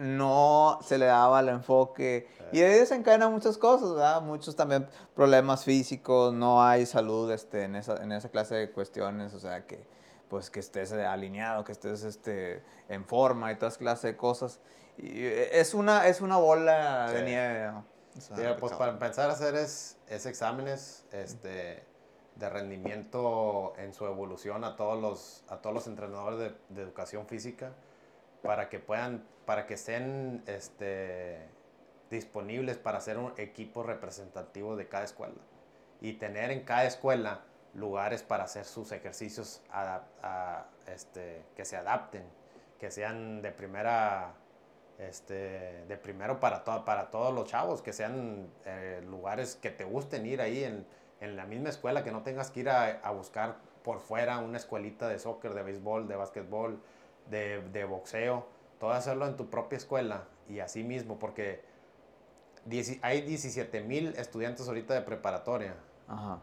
no 0.00 0.78
se 0.82 0.96
le 0.96 1.04
daba 1.04 1.40
el 1.40 1.50
enfoque. 1.50 2.26
Y 2.52 2.62
ahí 2.62 2.78
desencadena 2.78 3.28
muchas 3.28 3.58
cosas, 3.58 3.90
¿verdad? 3.90 4.22
Muchos 4.22 4.56
también 4.56 4.88
problemas 5.14 5.64
físicos, 5.64 6.32
no 6.32 6.62
hay 6.62 6.86
salud 6.86 7.30
este, 7.30 7.64
en, 7.64 7.76
esa, 7.76 8.02
en 8.02 8.10
esa 8.12 8.30
clase 8.30 8.54
de 8.54 8.70
cuestiones, 8.70 9.34
o 9.34 9.40
sea, 9.40 9.66
que 9.66 9.86
pues 10.28 10.48
que 10.48 10.60
estés 10.60 10.92
alineado, 10.92 11.64
que 11.64 11.72
estés 11.72 12.04
este, 12.04 12.62
en 12.88 13.04
forma 13.04 13.52
y 13.52 13.56
todas 13.56 13.76
clases 13.76 14.04
de 14.04 14.16
cosas. 14.16 14.60
Y 14.96 15.24
es 15.24 15.74
una, 15.74 16.06
es 16.06 16.20
una 16.20 16.38
bola 16.38 17.10
de 17.12 17.22
nieve. 17.22 17.72
pues 18.58 18.72
para 18.72 18.92
empezar 18.92 19.28
a 19.28 19.34
hacer 19.34 19.54
es, 19.54 19.98
es 20.08 20.24
exámenes 20.24 21.04
este, 21.12 21.84
de 22.36 22.48
rendimiento 22.48 23.74
en 23.76 23.92
su 23.92 24.06
evolución 24.06 24.64
a 24.64 24.76
todos 24.76 25.00
los, 25.00 25.44
a 25.48 25.58
todos 25.58 25.74
los 25.74 25.86
entrenadores 25.86 26.38
de, 26.38 26.54
de 26.74 26.82
educación 26.82 27.26
física 27.26 27.72
para 28.42 28.68
que 28.68 28.78
puedan, 28.78 29.24
para 29.50 29.66
que 29.66 29.74
estén 29.74 30.44
este, 30.46 31.40
disponibles 32.08 32.78
para 32.78 33.00
ser 33.00 33.18
un 33.18 33.32
equipo 33.36 33.82
representativo 33.82 34.76
de 34.76 34.86
cada 34.86 35.02
escuela. 35.02 35.42
Y 36.00 36.12
tener 36.12 36.52
en 36.52 36.60
cada 36.60 36.84
escuela 36.84 37.40
lugares 37.74 38.22
para 38.22 38.44
hacer 38.44 38.64
sus 38.64 38.92
ejercicios 38.92 39.60
este, 40.86 41.42
que 41.56 41.64
se 41.64 41.76
adapten, 41.76 42.22
que 42.78 42.92
sean 42.92 43.42
de 43.42 43.50
primera, 43.50 44.34
este, 44.98 45.84
de 45.88 45.96
primero 45.96 46.38
para, 46.38 46.62
para 46.84 47.10
todos 47.10 47.34
los 47.34 47.48
chavos, 47.48 47.82
que 47.82 47.92
sean 47.92 48.52
eh, 48.64 49.02
lugares 49.04 49.56
que 49.56 49.72
te 49.72 49.82
gusten 49.82 50.26
ir 50.26 50.40
ahí 50.40 50.62
en, 50.62 50.86
la 51.36 51.44
misma 51.44 51.70
escuela, 51.70 52.04
que 52.04 52.12
no 52.12 52.22
tengas 52.22 52.52
que 52.52 52.60
ir 52.60 52.70
a, 52.70 53.10
buscar 53.10 53.56
por 53.82 53.98
fuera 53.98 54.38
una 54.38 54.58
escuelita 54.58 55.08
de 55.08 55.18
soccer, 55.18 55.54
de 55.54 55.64
béisbol, 55.64 56.06
de 56.06 56.14
básquetbol, 56.14 56.80
de 57.28 57.84
boxeo, 57.84 58.59
todo 58.80 58.90
hacerlo 58.92 59.26
en 59.26 59.36
tu 59.36 59.50
propia 59.50 59.76
escuela 59.76 60.24
y 60.48 60.58
así 60.58 60.82
mismo, 60.82 61.18
porque 61.18 61.62
hay 63.02 63.20
17 63.20 63.82
mil 63.82 64.14
estudiantes 64.16 64.66
ahorita 64.66 64.94
de 64.94 65.02
preparatoria. 65.02 65.76
Ajá. 66.08 66.40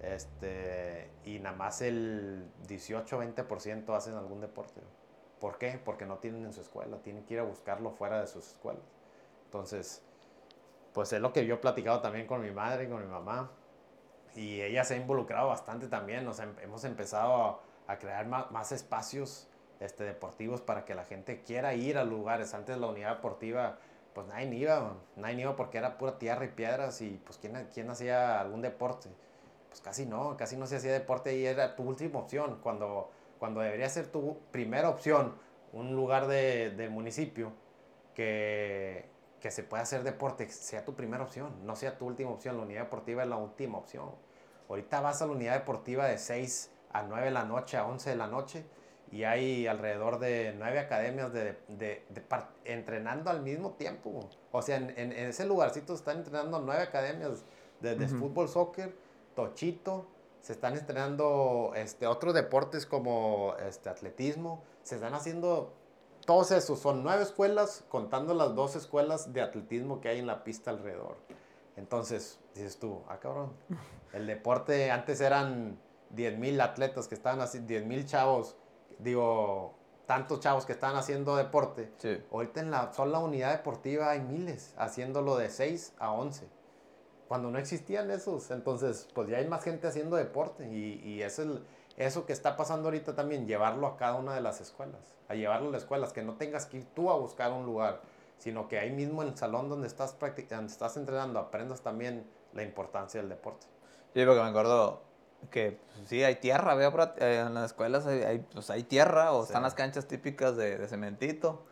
Este, 0.00 1.10
y 1.24 1.40
nada 1.40 1.56
más 1.56 1.82
el 1.82 2.48
18-20% 2.68 3.94
hacen 3.94 4.14
algún 4.14 4.40
deporte. 4.40 4.80
¿Por 5.40 5.58
qué? 5.58 5.80
Porque 5.84 6.06
no 6.06 6.18
tienen 6.18 6.44
en 6.44 6.52
su 6.52 6.60
escuela, 6.60 6.98
tienen 6.98 7.24
que 7.24 7.34
ir 7.34 7.40
a 7.40 7.42
buscarlo 7.42 7.90
fuera 7.90 8.20
de 8.20 8.28
sus 8.28 8.46
escuelas. 8.46 8.84
Entonces, 9.46 10.02
pues 10.94 11.12
es 11.12 11.20
lo 11.20 11.32
que 11.32 11.44
yo 11.44 11.56
he 11.56 11.58
platicado 11.58 12.00
también 12.00 12.26
con 12.26 12.40
mi 12.40 12.52
madre 12.52 12.84
y 12.84 12.88
con 12.88 13.02
mi 13.02 13.10
mamá. 13.10 13.50
Y 14.36 14.60
ella 14.60 14.84
se 14.84 14.94
ha 14.94 14.96
involucrado 14.96 15.48
bastante 15.48 15.88
también. 15.88 16.26
O 16.28 16.32
sea, 16.32 16.48
hemos 16.62 16.84
empezado 16.84 17.60
a, 17.88 17.98
crear 17.98 18.26
más, 18.26 18.50
más 18.52 18.70
espacios 18.70 19.49
este, 19.80 20.04
deportivos 20.04 20.60
para 20.60 20.84
que 20.84 20.94
la 20.94 21.04
gente 21.04 21.42
quiera 21.42 21.74
ir 21.74 21.98
a 21.98 22.04
lugares. 22.04 22.54
Antes 22.54 22.78
la 22.78 22.86
unidad 22.86 23.16
deportiva, 23.16 23.78
pues 24.14 24.26
nadie 24.26 24.54
iba, 24.54 24.94
nadie 25.16 25.40
iba 25.42 25.56
porque 25.56 25.78
era 25.78 25.98
pura 25.98 26.18
tierra 26.18 26.44
y 26.44 26.48
piedras 26.48 27.00
y 27.00 27.20
pues 27.24 27.38
¿quién, 27.38 27.68
quién 27.72 27.90
hacía 27.90 28.40
algún 28.40 28.60
deporte? 28.60 29.08
Pues 29.68 29.80
casi 29.80 30.04
no, 30.04 30.36
casi 30.36 30.56
no 30.56 30.66
se 30.66 30.76
hacía 30.76 30.92
deporte 30.92 31.36
y 31.36 31.46
era 31.46 31.76
tu 31.76 31.84
última 31.84 32.18
opción, 32.18 32.58
cuando, 32.62 33.10
cuando 33.38 33.60
debería 33.60 33.88
ser 33.88 34.08
tu 34.08 34.38
primera 34.50 34.88
opción, 34.88 35.34
un 35.72 35.94
lugar 35.94 36.26
de, 36.26 36.70
del 36.70 36.90
municipio 36.90 37.52
que, 38.14 39.08
que 39.40 39.50
se 39.50 39.62
pueda 39.62 39.84
hacer 39.84 40.02
deporte, 40.02 40.48
sea 40.50 40.84
tu 40.84 40.94
primera 40.94 41.22
opción, 41.22 41.64
no 41.64 41.76
sea 41.76 41.96
tu 41.96 42.06
última 42.06 42.30
opción, 42.30 42.56
la 42.56 42.64
unidad 42.64 42.82
deportiva 42.82 43.22
es 43.22 43.28
la 43.28 43.36
última 43.36 43.78
opción. 43.78 44.10
Ahorita 44.68 45.00
vas 45.00 45.22
a 45.22 45.26
la 45.26 45.32
unidad 45.32 45.54
deportiva 45.54 46.06
de 46.06 46.18
6 46.18 46.70
a 46.92 47.02
9 47.02 47.26
de 47.26 47.30
la 47.30 47.44
noche, 47.44 47.76
a 47.76 47.86
11 47.86 48.10
de 48.10 48.16
la 48.16 48.26
noche, 48.26 48.64
y 49.12 49.24
hay 49.24 49.66
alrededor 49.66 50.18
de 50.18 50.54
nueve 50.56 50.78
academias 50.78 51.32
de, 51.32 51.58
de, 51.68 52.04
entrenando 52.64 53.30
al 53.30 53.42
mismo 53.42 53.72
tiempo. 53.72 54.28
O 54.52 54.62
sea, 54.62 54.76
en, 54.76 54.90
en, 54.96 55.12
ese 55.12 55.46
lugarcito 55.46 55.94
están 55.94 56.18
entrenando 56.18 56.60
nueve 56.60 56.82
academias 56.82 57.44
de, 57.80 57.96
de 57.96 58.08
fútbol, 58.08 58.48
soccer, 58.48 58.94
tochito, 59.34 60.06
se 60.40 60.52
están 60.52 60.76
entrenando 60.76 61.72
este, 61.74 62.06
otros 62.06 62.34
deportes 62.34 62.86
como 62.86 63.54
este, 63.66 63.88
atletismo, 63.88 64.62
se 64.82 64.96
están 64.96 65.14
haciendo 65.14 65.72
todos 66.24 66.50
esos, 66.52 66.78
son 66.78 67.02
nueve 67.02 67.22
escuelas 67.22 67.84
contando 67.88 68.34
las 68.34 68.54
dos 68.54 68.76
escuelas 68.76 69.32
de 69.32 69.42
atletismo 69.42 70.00
que 70.00 70.08
hay 70.08 70.18
en 70.18 70.26
la 70.26 70.44
pista 70.44 70.70
alrededor. 70.70 71.16
Entonces, 71.76 72.38
dices 72.54 72.78
tú, 72.78 73.02
ah 73.08 73.18
cabrón, 73.18 73.52
el 74.12 74.26
deporte 74.26 74.90
antes 74.90 75.20
eran 75.20 75.78
10 76.10 76.38
mil 76.38 76.60
atletas 76.60 77.08
que 77.08 77.14
estaban 77.14 77.40
así, 77.40 77.58
10 77.60 77.86
mil 77.86 78.06
chavos 78.06 78.56
digo, 79.02 79.74
tantos 80.06 80.40
chavos 80.40 80.66
que 80.66 80.72
están 80.72 80.96
haciendo 80.96 81.36
deporte. 81.36 81.92
Ahorita 82.32 82.60
en 82.60 82.70
la 82.70 82.92
sola 82.92 83.18
unidad 83.18 83.52
deportiva 83.52 84.10
hay 84.10 84.20
miles 84.20 84.74
haciéndolo 84.76 85.36
de 85.36 85.50
6 85.50 85.94
a 85.98 86.12
11. 86.12 86.48
cuando 87.28 87.50
no 87.50 87.58
existían 87.58 88.10
esos. 88.10 88.50
Entonces, 88.50 89.08
pues 89.14 89.28
ya 89.28 89.38
hay 89.38 89.46
más 89.46 89.62
gente 89.62 89.86
haciendo 89.86 90.16
deporte 90.16 90.66
y, 90.68 91.00
y 91.04 91.22
es 91.22 91.38
el, 91.38 91.64
eso 91.96 92.26
que 92.26 92.32
está 92.32 92.56
pasando 92.56 92.88
ahorita 92.88 93.14
también, 93.14 93.46
llevarlo 93.46 93.86
a 93.86 93.96
cada 93.96 94.14
una 94.14 94.34
de 94.34 94.40
las 94.40 94.60
escuelas, 94.60 95.14
a 95.28 95.34
llevarlo 95.34 95.68
a 95.68 95.72
las 95.72 95.82
escuelas, 95.82 96.12
que 96.12 96.22
no 96.22 96.34
tengas 96.34 96.66
que 96.66 96.78
ir 96.78 96.86
tú 96.94 97.10
a 97.10 97.16
buscar 97.16 97.52
un 97.52 97.66
lugar, 97.66 98.00
sino 98.38 98.68
que 98.68 98.78
ahí 98.78 98.90
mismo 98.90 99.22
en 99.22 99.28
el 99.28 99.36
salón 99.36 99.68
donde 99.68 99.86
estás, 99.86 100.16
donde 100.18 100.66
estás 100.66 100.96
entrenando 100.96 101.38
aprendas 101.38 101.82
también 101.82 102.26
la 102.52 102.62
importancia 102.62 103.20
del 103.20 103.28
deporte. 103.28 103.66
Sí, 104.14 104.24
porque 104.24 104.42
me 104.42 104.48
acuerdo 104.48 105.02
que 105.50 105.78
pues, 105.96 106.08
sí, 106.08 106.22
hay 106.22 106.36
tierra, 106.36 106.74
veo 106.74 106.92
eh, 107.18 107.44
en 107.46 107.54
las 107.54 107.66
escuelas 107.66 108.06
hay, 108.06 108.44
pues, 108.52 108.70
hay 108.70 108.82
tierra 108.84 109.32
o 109.32 109.44
están 109.44 109.62
las 109.62 109.74
canchas 109.74 110.06
típicas 110.06 110.56
de, 110.56 110.78
de 110.78 110.88
cementito, 110.88 111.64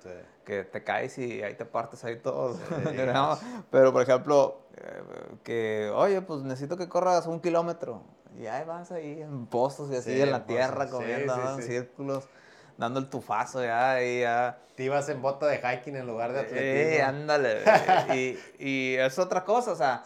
que 0.45 0.65
te 0.65 0.83
caes 0.83 1.19
y 1.19 1.43
ahí 1.43 1.55
te 1.55 1.65
partes 1.65 2.05
ahí 2.05 2.17
todo. 2.17 2.59
Pero, 3.71 3.93
por 3.93 4.03
ejemplo, 4.03 4.63
eh, 4.77 5.03
que, 5.45 5.93
oye, 5.95 6.23
pues 6.23 6.43
necesito 6.43 6.77
que 6.77 6.89
corras 6.89 7.27
un 7.27 7.41
kilómetro. 7.41 8.03
Y 8.39 8.47
ahí 8.47 8.65
vas 8.65 8.93
ahí 8.93 9.21
en 9.21 9.47
pozos 9.47 9.91
y 9.91 9.97
así 9.97 10.21
en 10.21 10.31
la 10.31 10.47
tierra, 10.47 10.89
comiendo 10.89 11.35
en 11.57 11.63
círculos, 11.63 12.29
dando 12.77 13.01
el 13.01 13.09
tufazo 13.09 13.65
ya 13.65 14.03
y 14.03 14.21
ya. 14.21 14.59
Te 14.77 14.85
ibas 14.85 15.09
en 15.09 15.21
bota 15.21 15.47
de 15.47 15.59
hiking 15.59 15.97
en 15.97 16.07
lugar 16.07 16.33
de 16.33 16.41
atletismo. 16.41 16.95
Sí, 16.95 17.01
ándale. 17.01 17.63
y, 18.15 18.39
y 18.59 18.95
es 18.95 19.19
otra 19.19 19.45
cosa, 19.45 19.73
o 19.73 19.77
sea, 19.77 20.05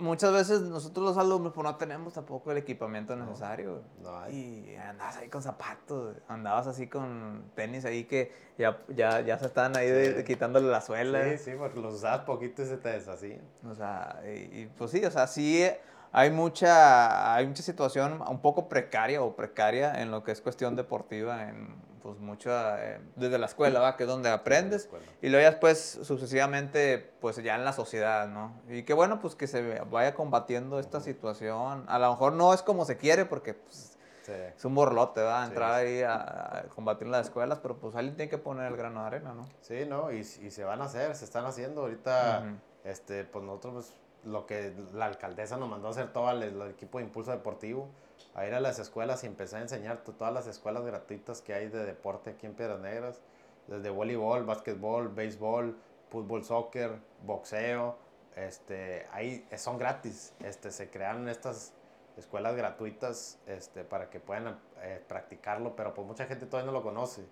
muchas 0.00 0.32
veces 0.32 0.62
nosotros 0.62 1.04
los 1.04 1.18
alumnos 1.18 1.52
pues 1.52 1.64
no 1.64 1.76
tenemos 1.76 2.12
tampoco 2.12 2.50
el 2.52 2.58
equipamiento 2.58 3.14
necesario. 3.16 3.82
No, 4.02 4.28
Y 4.30 4.76
andabas 4.76 5.16
ahí 5.18 5.28
con 5.28 5.42
zapatos, 5.42 6.16
andabas 6.28 6.66
así 6.66 6.88
con 6.88 7.50
tenis 7.54 7.84
ahí 7.84 8.04
que 8.04 8.32
ya, 8.58 8.82
ya, 8.88 9.20
ya 9.20 9.38
se 9.38 9.46
están 9.46 9.76
ahí 9.76 10.24
quitándole 10.24 10.68
la 10.68 10.80
suela. 10.80 11.24
Sí, 11.30 11.38
sí, 11.38 11.50
porque 11.58 11.80
los 11.80 11.94
usabas 11.94 12.20
poquito 12.20 12.62
y 12.62 12.66
se 12.66 12.76
te 12.76 12.90
deshacían. 12.90 13.42
O 13.68 13.74
sea, 13.74 14.22
y, 14.26 14.66
pues 14.76 14.90
sí, 14.90 15.04
o 15.04 15.10
sea, 15.10 15.26
sí 15.26 15.64
hay 16.12 16.30
mucha, 16.30 17.34
hay 17.34 17.46
mucha 17.46 17.62
situación 17.62 18.22
un 18.26 18.40
poco 18.40 18.68
precaria 18.68 19.22
o 19.22 19.36
precaria 19.36 20.00
en 20.00 20.10
lo 20.10 20.24
que 20.24 20.32
es 20.32 20.40
cuestión 20.40 20.76
deportiva 20.76 21.48
en 21.48 21.90
pues 22.02 22.18
mucha, 22.18 22.82
eh, 22.84 23.00
desde 23.16 23.38
la 23.38 23.46
escuela, 23.46 23.80
¿va? 23.80 23.96
Que 23.96 24.04
es 24.04 24.08
donde 24.08 24.30
aprendes. 24.30 24.88
Y 25.20 25.28
luego 25.28 25.42
ya 25.42 25.50
después, 25.50 26.00
sucesivamente, 26.02 27.12
pues 27.20 27.36
ya 27.36 27.54
en 27.54 27.64
la 27.64 27.72
sociedad, 27.72 28.28
¿no? 28.28 28.54
Y 28.68 28.82
qué 28.84 28.94
bueno, 28.94 29.20
pues 29.20 29.34
que 29.34 29.46
se 29.46 29.80
vaya 29.90 30.14
combatiendo 30.14 30.80
esta 30.80 31.00
situación. 31.00 31.84
A 31.88 31.98
lo 31.98 32.10
mejor 32.10 32.32
no 32.32 32.54
es 32.54 32.62
como 32.62 32.84
se 32.84 32.96
quiere, 32.96 33.26
porque 33.26 33.54
pues, 33.54 33.98
es 34.28 34.64
un 34.64 34.74
borlote, 34.74 35.20
¿va? 35.22 35.44
Entrar 35.44 35.74
ahí 35.74 36.02
a, 36.02 36.66
combatir 36.74 37.06
en 37.06 37.12
las 37.12 37.26
escuelas, 37.26 37.58
pero 37.60 37.76
pues 37.76 37.94
alguien 37.94 38.16
tiene 38.16 38.30
que 38.30 38.38
poner 38.38 38.66
el 38.66 38.76
grano 38.76 39.00
de 39.00 39.06
arena, 39.06 39.34
¿no? 39.34 39.48
Sí, 39.60 39.84
¿no? 39.86 40.12
Y, 40.12 40.20
y 40.20 40.50
se 40.50 40.64
van 40.64 40.80
a 40.80 40.84
hacer, 40.84 41.14
se 41.16 41.24
están 41.24 41.44
haciendo. 41.46 41.82
Ahorita, 41.82 42.44
este, 42.84 43.24
pues 43.24 43.44
nosotros, 43.44 43.74
pues, 43.74 43.99
lo 44.24 44.46
que 44.46 44.74
la 44.92 45.06
alcaldesa 45.06 45.56
nos 45.56 45.68
mandó 45.68 45.88
a 45.88 45.90
hacer 45.90 46.12
todo 46.12 46.30
el 46.30 46.62
equipo 46.70 46.98
de 46.98 47.04
impulso 47.04 47.30
deportivo 47.30 47.88
a 48.34 48.46
ir 48.46 48.54
a 48.54 48.60
las 48.60 48.78
escuelas 48.78 49.24
y 49.24 49.26
empecé 49.26 49.56
a 49.56 49.60
enseñar 49.60 49.98
todas 50.04 50.32
las 50.32 50.46
escuelas 50.46 50.84
gratuitas 50.84 51.40
que 51.40 51.54
hay 51.54 51.68
de 51.68 51.84
deporte 51.84 52.30
aquí 52.30 52.46
en 52.46 52.54
Piedras 52.54 52.80
Negras, 52.80 53.20
desde 53.66 53.90
voleibol, 53.90 54.44
básquetbol, 54.44 55.08
béisbol, 55.08 55.76
fútbol, 56.10 56.44
soccer, 56.44 56.92
boxeo, 57.24 57.96
este, 58.36 59.06
ahí 59.12 59.46
son 59.56 59.78
gratis, 59.78 60.34
este, 60.40 60.70
se 60.70 60.90
crearon 60.90 61.28
estas 61.28 61.72
escuelas 62.16 62.54
gratuitas 62.56 63.38
este, 63.46 63.84
para 63.84 64.10
que 64.10 64.20
puedan 64.20 64.58
eh, 64.82 65.02
practicarlo, 65.06 65.74
pero 65.74 65.94
pues 65.94 66.06
mucha 66.06 66.26
gente 66.26 66.46
todavía 66.46 66.70
no 66.70 66.78
lo 66.78 66.82
conoce. 66.82 67.24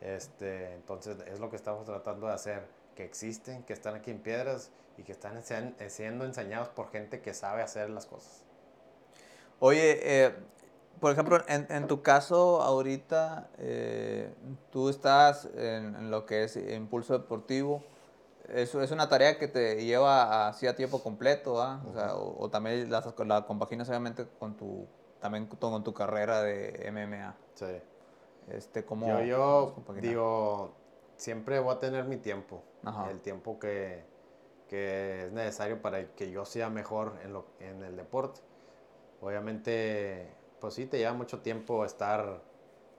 Este, 0.00 0.74
entonces 0.74 1.16
es 1.26 1.40
lo 1.40 1.48
que 1.48 1.56
estamos 1.56 1.84
tratando 1.86 2.26
de 2.26 2.34
hacer, 2.34 2.66
que 2.96 3.04
existen, 3.04 3.62
que 3.62 3.72
están 3.72 3.94
aquí 3.94 4.10
en 4.10 4.18
Piedras 4.18 4.70
y 4.98 5.02
que 5.02 5.12
están 5.12 5.40
siendo 5.88 6.24
enseñados 6.24 6.68
por 6.68 6.90
gente 6.90 7.20
que 7.20 7.34
sabe 7.34 7.62
hacer 7.62 7.90
las 7.90 8.06
cosas. 8.06 8.42
Oye, 9.60 10.00
eh, 10.02 10.34
por 10.98 11.12
ejemplo, 11.12 11.38
en, 11.46 11.86
tu 11.86 12.02
caso 12.02 12.62
ahorita, 12.62 13.50
eh, 13.58 14.32
tú 14.70 14.88
estás 14.88 15.48
en, 15.54 16.10
lo 16.10 16.24
que 16.26 16.44
es 16.44 16.56
impulso 16.56 17.12
deportivo. 17.12 17.82
Eso 18.48 18.80
es 18.80 18.90
una 18.90 19.08
tarea 19.08 19.38
que 19.38 19.48
te 19.48 19.84
lleva 19.84 20.48
así 20.48 20.66
a 20.66 20.76
tiempo 20.76 21.02
completo, 21.02 21.60
¿ah? 21.60 21.82
o, 21.90 21.92
sea, 21.92 22.14
o, 22.14 22.48
también 22.48 22.90
la, 22.90 23.02
la, 23.26 23.44
compaginas 23.44 23.88
obviamente 23.88 24.26
con 24.38 24.56
tu, 24.56 24.86
también 25.20 25.46
con 25.46 25.82
tu 25.82 25.92
carrera 25.92 26.42
de 26.42 26.90
MMA. 26.92 27.34
Sí. 27.54 27.66
Este, 28.48 28.84
¿cómo, 28.84 29.08
yo, 29.20 29.24
yo 29.24 29.74
digo, 30.00 30.72
siempre 31.16 31.58
voy 31.58 31.74
a 31.74 31.80
tener 31.80 32.04
mi 32.04 32.16
tiempo, 32.16 32.62
el 33.10 33.20
tiempo 33.20 33.58
que, 33.58 34.04
que, 34.68 35.26
es 35.26 35.32
necesario 35.32 35.82
para 35.82 36.06
que 36.14 36.30
yo 36.30 36.44
sea 36.44 36.70
mejor 36.70 37.18
en, 37.24 37.32
lo, 37.32 37.46
en 37.60 37.82
el 37.82 37.96
deporte. 37.96 38.40
Obviamente, 39.20 40.28
pues 40.60 40.74
sí, 40.74 40.86
te 40.86 40.98
lleva 40.98 41.12
mucho 41.12 41.40
tiempo 41.40 41.84
estar 41.84 42.40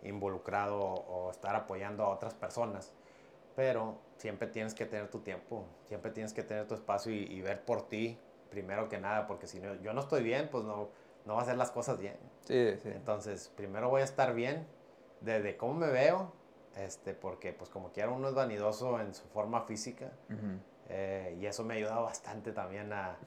involucrado 0.03 0.79
o 0.79 1.31
estar 1.31 1.55
apoyando 1.55 2.03
a 2.03 2.09
otras 2.09 2.33
personas, 2.33 2.93
pero 3.55 3.97
siempre 4.17 4.47
tienes 4.47 4.73
que 4.73 4.85
tener 4.85 5.09
tu 5.09 5.19
tiempo, 5.19 5.65
siempre 5.85 6.11
tienes 6.11 6.33
que 6.33 6.43
tener 6.43 6.67
tu 6.67 6.75
espacio 6.75 7.11
y, 7.11 7.41
ver 7.41 7.63
por 7.63 7.87
ti 7.87 8.17
primero 8.49 8.87
que 8.87 8.97
nada, 8.97 9.27
porque 9.27 9.47
si 9.47 9.59
no, 9.59 9.75
yo 9.81 9.93
no 9.93 10.01
estoy 10.01 10.23
bien, 10.23 10.49
pues 10.49 10.63
no, 10.63 10.89
no 11.25 11.33
va 11.33 11.39
a 11.39 11.43
hacer 11.43 11.57
las 11.57 11.71
cosas 11.71 11.99
bien. 11.99 12.15
Sí, 12.41 12.77
sí. 12.81 12.89
Entonces, 12.89 13.51
primero 13.55 13.89
voy 13.89 14.01
a 14.01 14.05
estar 14.05 14.33
bien 14.33 14.65
desde 15.21 15.57
cómo 15.57 15.73
me 15.73 15.87
veo, 15.87 16.31
este, 16.77 17.13
porque 17.13 17.53
pues 17.53 17.69
como 17.69 17.91
quiera 17.91 18.09
uno 18.09 18.29
es 18.29 18.35
vanidoso 18.35 18.99
en 18.99 19.13
su 19.13 19.27
forma 19.27 19.61
física, 19.61 20.11
eh, 20.89 21.37
y 21.39 21.45
eso 21.45 21.63
me 21.63 21.73
ha 21.73 21.77
ayudado 21.77 22.03
bastante 22.03 22.51
también 22.51 22.93
a, 22.93 23.17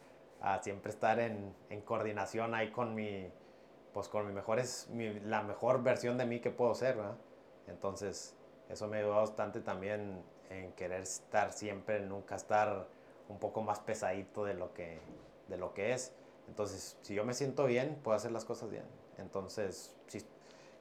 a 0.40 0.62
siempre 0.62 0.90
estar 0.90 1.18
en, 1.18 1.54
en, 1.68 1.80
coordinación 1.82 2.54
ahí 2.54 2.70
con 2.70 2.94
mi, 2.94 3.30
pues 3.92 4.08
con 4.08 4.26
mi 4.26 4.32
mejor, 4.32 4.58
es 4.58 4.88
mi, 4.90 5.20
la 5.20 5.42
mejor 5.42 5.82
versión 5.82 6.16
de 6.16 6.26
mí 6.26 6.40
que 6.40 6.50
puedo 6.50 6.74
ser, 6.74 6.96
¿verdad? 6.96 7.16
Entonces, 7.66 8.36
eso 8.68 8.88
me 8.88 8.98
ayudó 8.98 9.16
bastante 9.16 9.60
también 9.60 10.22
en 10.48 10.72
querer 10.72 11.02
estar 11.02 11.52
siempre, 11.52 12.00
nunca 12.00 12.36
estar 12.36 12.88
un 13.28 13.38
poco 13.38 13.62
más 13.62 13.80
pesadito 13.80 14.44
de 14.44 14.54
lo 14.54 14.72
que, 14.74 15.00
de 15.48 15.56
lo 15.56 15.74
que 15.74 15.92
es. 15.92 16.12
Entonces, 16.48 16.98
si 17.02 17.14
yo 17.14 17.24
me 17.24 17.34
siento 17.34 17.66
bien, 17.66 18.00
puedo 18.02 18.16
hacer 18.16 18.32
las 18.32 18.44
cosas 18.44 18.70
bien. 18.70 18.84
Entonces, 19.18 19.96
si, 20.08 20.24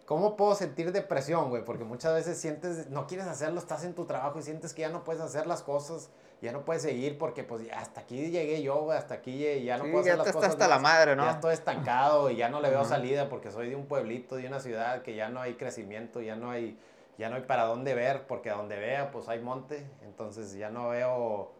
¿cómo 0.09 0.35
puedo 0.35 0.55
sentir 0.55 0.91
depresión, 0.91 1.49
güey? 1.49 1.63
Porque 1.63 1.83
muchas 1.83 2.15
veces 2.15 2.41
sientes, 2.41 2.89
no 2.89 3.05
quieres 3.05 3.27
hacerlo, 3.27 3.59
estás 3.59 3.83
en 3.83 3.93
tu 3.93 4.05
trabajo 4.05 4.39
y 4.39 4.41
sientes 4.41 4.73
que 4.73 4.81
ya 4.81 4.89
no 4.89 5.03
puedes 5.03 5.21
hacer 5.21 5.45
las 5.45 5.61
cosas 5.61 6.09
ya 6.41 6.51
no 6.51 6.63
puedes 6.63 6.83
seguir 6.83 7.17
porque 7.17 7.43
pues 7.43 7.63
hasta 7.73 8.01
aquí 8.01 8.29
llegué 8.29 8.61
yo, 8.61 8.91
hasta 8.91 9.15
aquí 9.15 9.39
ya 9.63 9.77
no 9.77 9.83
puedo 9.83 9.99
hacer 9.99 10.17
las 10.17 10.31
cosas. 10.31 10.51
hasta 10.51 10.67
la 10.67 10.79
madre, 10.79 11.15
¿no? 11.15 11.25
Ya 11.25 11.31
estoy 11.31 11.53
estancado 11.53 12.29
y 12.29 12.37
ya 12.37 12.49
no 12.49 12.61
le 12.61 12.69
veo 12.69 12.85
salida 12.85 13.29
porque 13.29 13.51
soy 13.51 13.69
de 13.69 13.75
un 13.75 13.87
pueblito, 13.87 14.37
de 14.37 14.47
una 14.47 14.59
ciudad 14.59 15.01
que 15.01 15.15
ya 15.15 15.29
no 15.29 15.41
hay 15.41 15.55
crecimiento, 15.55 16.21
ya 16.21 16.35
no 16.35 16.49
hay, 16.49 16.79
ya 17.17 17.29
no 17.29 17.35
hay 17.35 17.41
para 17.41 17.65
dónde 17.65 17.93
ver 17.93 18.25
porque 18.25 18.49
a 18.49 18.55
donde 18.55 18.77
vea 18.79 19.11
pues 19.11 19.27
hay 19.27 19.39
monte, 19.39 19.85
entonces 20.03 20.53
ya 20.53 20.69
no 20.69 20.89
veo 20.89 21.51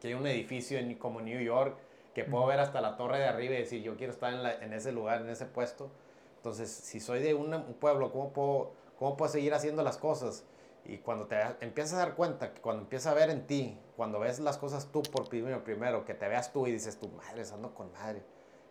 que 0.00 0.08
hay 0.08 0.14
un 0.14 0.26
edificio 0.26 0.78
en, 0.78 0.94
como 0.94 1.20
New 1.20 1.40
York 1.40 1.76
que 2.14 2.24
puedo 2.24 2.46
ver 2.46 2.58
hasta 2.58 2.80
la 2.80 2.96
torre 2.96 3.18
de 3.18 3.26
arriba 3.26 3.54
y 3.54 3.58
decir 3.58 3.82
yo 3.82 3.96
quiero 3.96 4.12
estar 4.14 4.32
en, 4.32 4.62
en 4.62 4.72
ese 4.72 4.92
lugar, 4.92 5.20
en 5.20 5.28
ese 5.28 5.44
puesto. 5.44 5.90
Entonces, 6.42 6.72
si 6.72 6.98
soy 6.98 7.20
de 7.20 7.34
un, 7.34 7.52
pueblo, 7.74 8.10
¿cómo 8.10 8.32
puedo, 8.32 8.72
¿cómo 8.98 9.16
puedo 9.16 9.30
seguir 9.30 9.54
haciendo 9.54 9.84
las 9.84 9.96
cosas? 9.96 10.42
Y 10.84 10.98
cuando 10.98 11.28
te 11.28 11.36
empiezas 11.60 11.94
a 11.94 11.98
dar 11.98 12.16
cuenta, 12.16 12.52
cuando 12.54 12.82
empiezas 12.82 13.12
a 13.12 13.14
ver 13.14 13.30
en 13.30 13.46
ti, 13.46 13.80
cuando 13.96 14.18
ves 14.18 14.40
las 14.40 14.58
cosas 14.58 14.88
tú 14.90 15.02
por 15.02 15.28
primero, 15.28 15.62
primero 15.62 16.04
que 16.04 16.14
te 16.14 16.26
veas 16.26 16.52
tú 16.52 16.66
y 16.66 16.72
dices, 16.72 16.98
tu 16.98 17.08
madre, 17.10 17.44
ando 17.54 17.72
con 17.72 17.92
madre. 17.92 18.24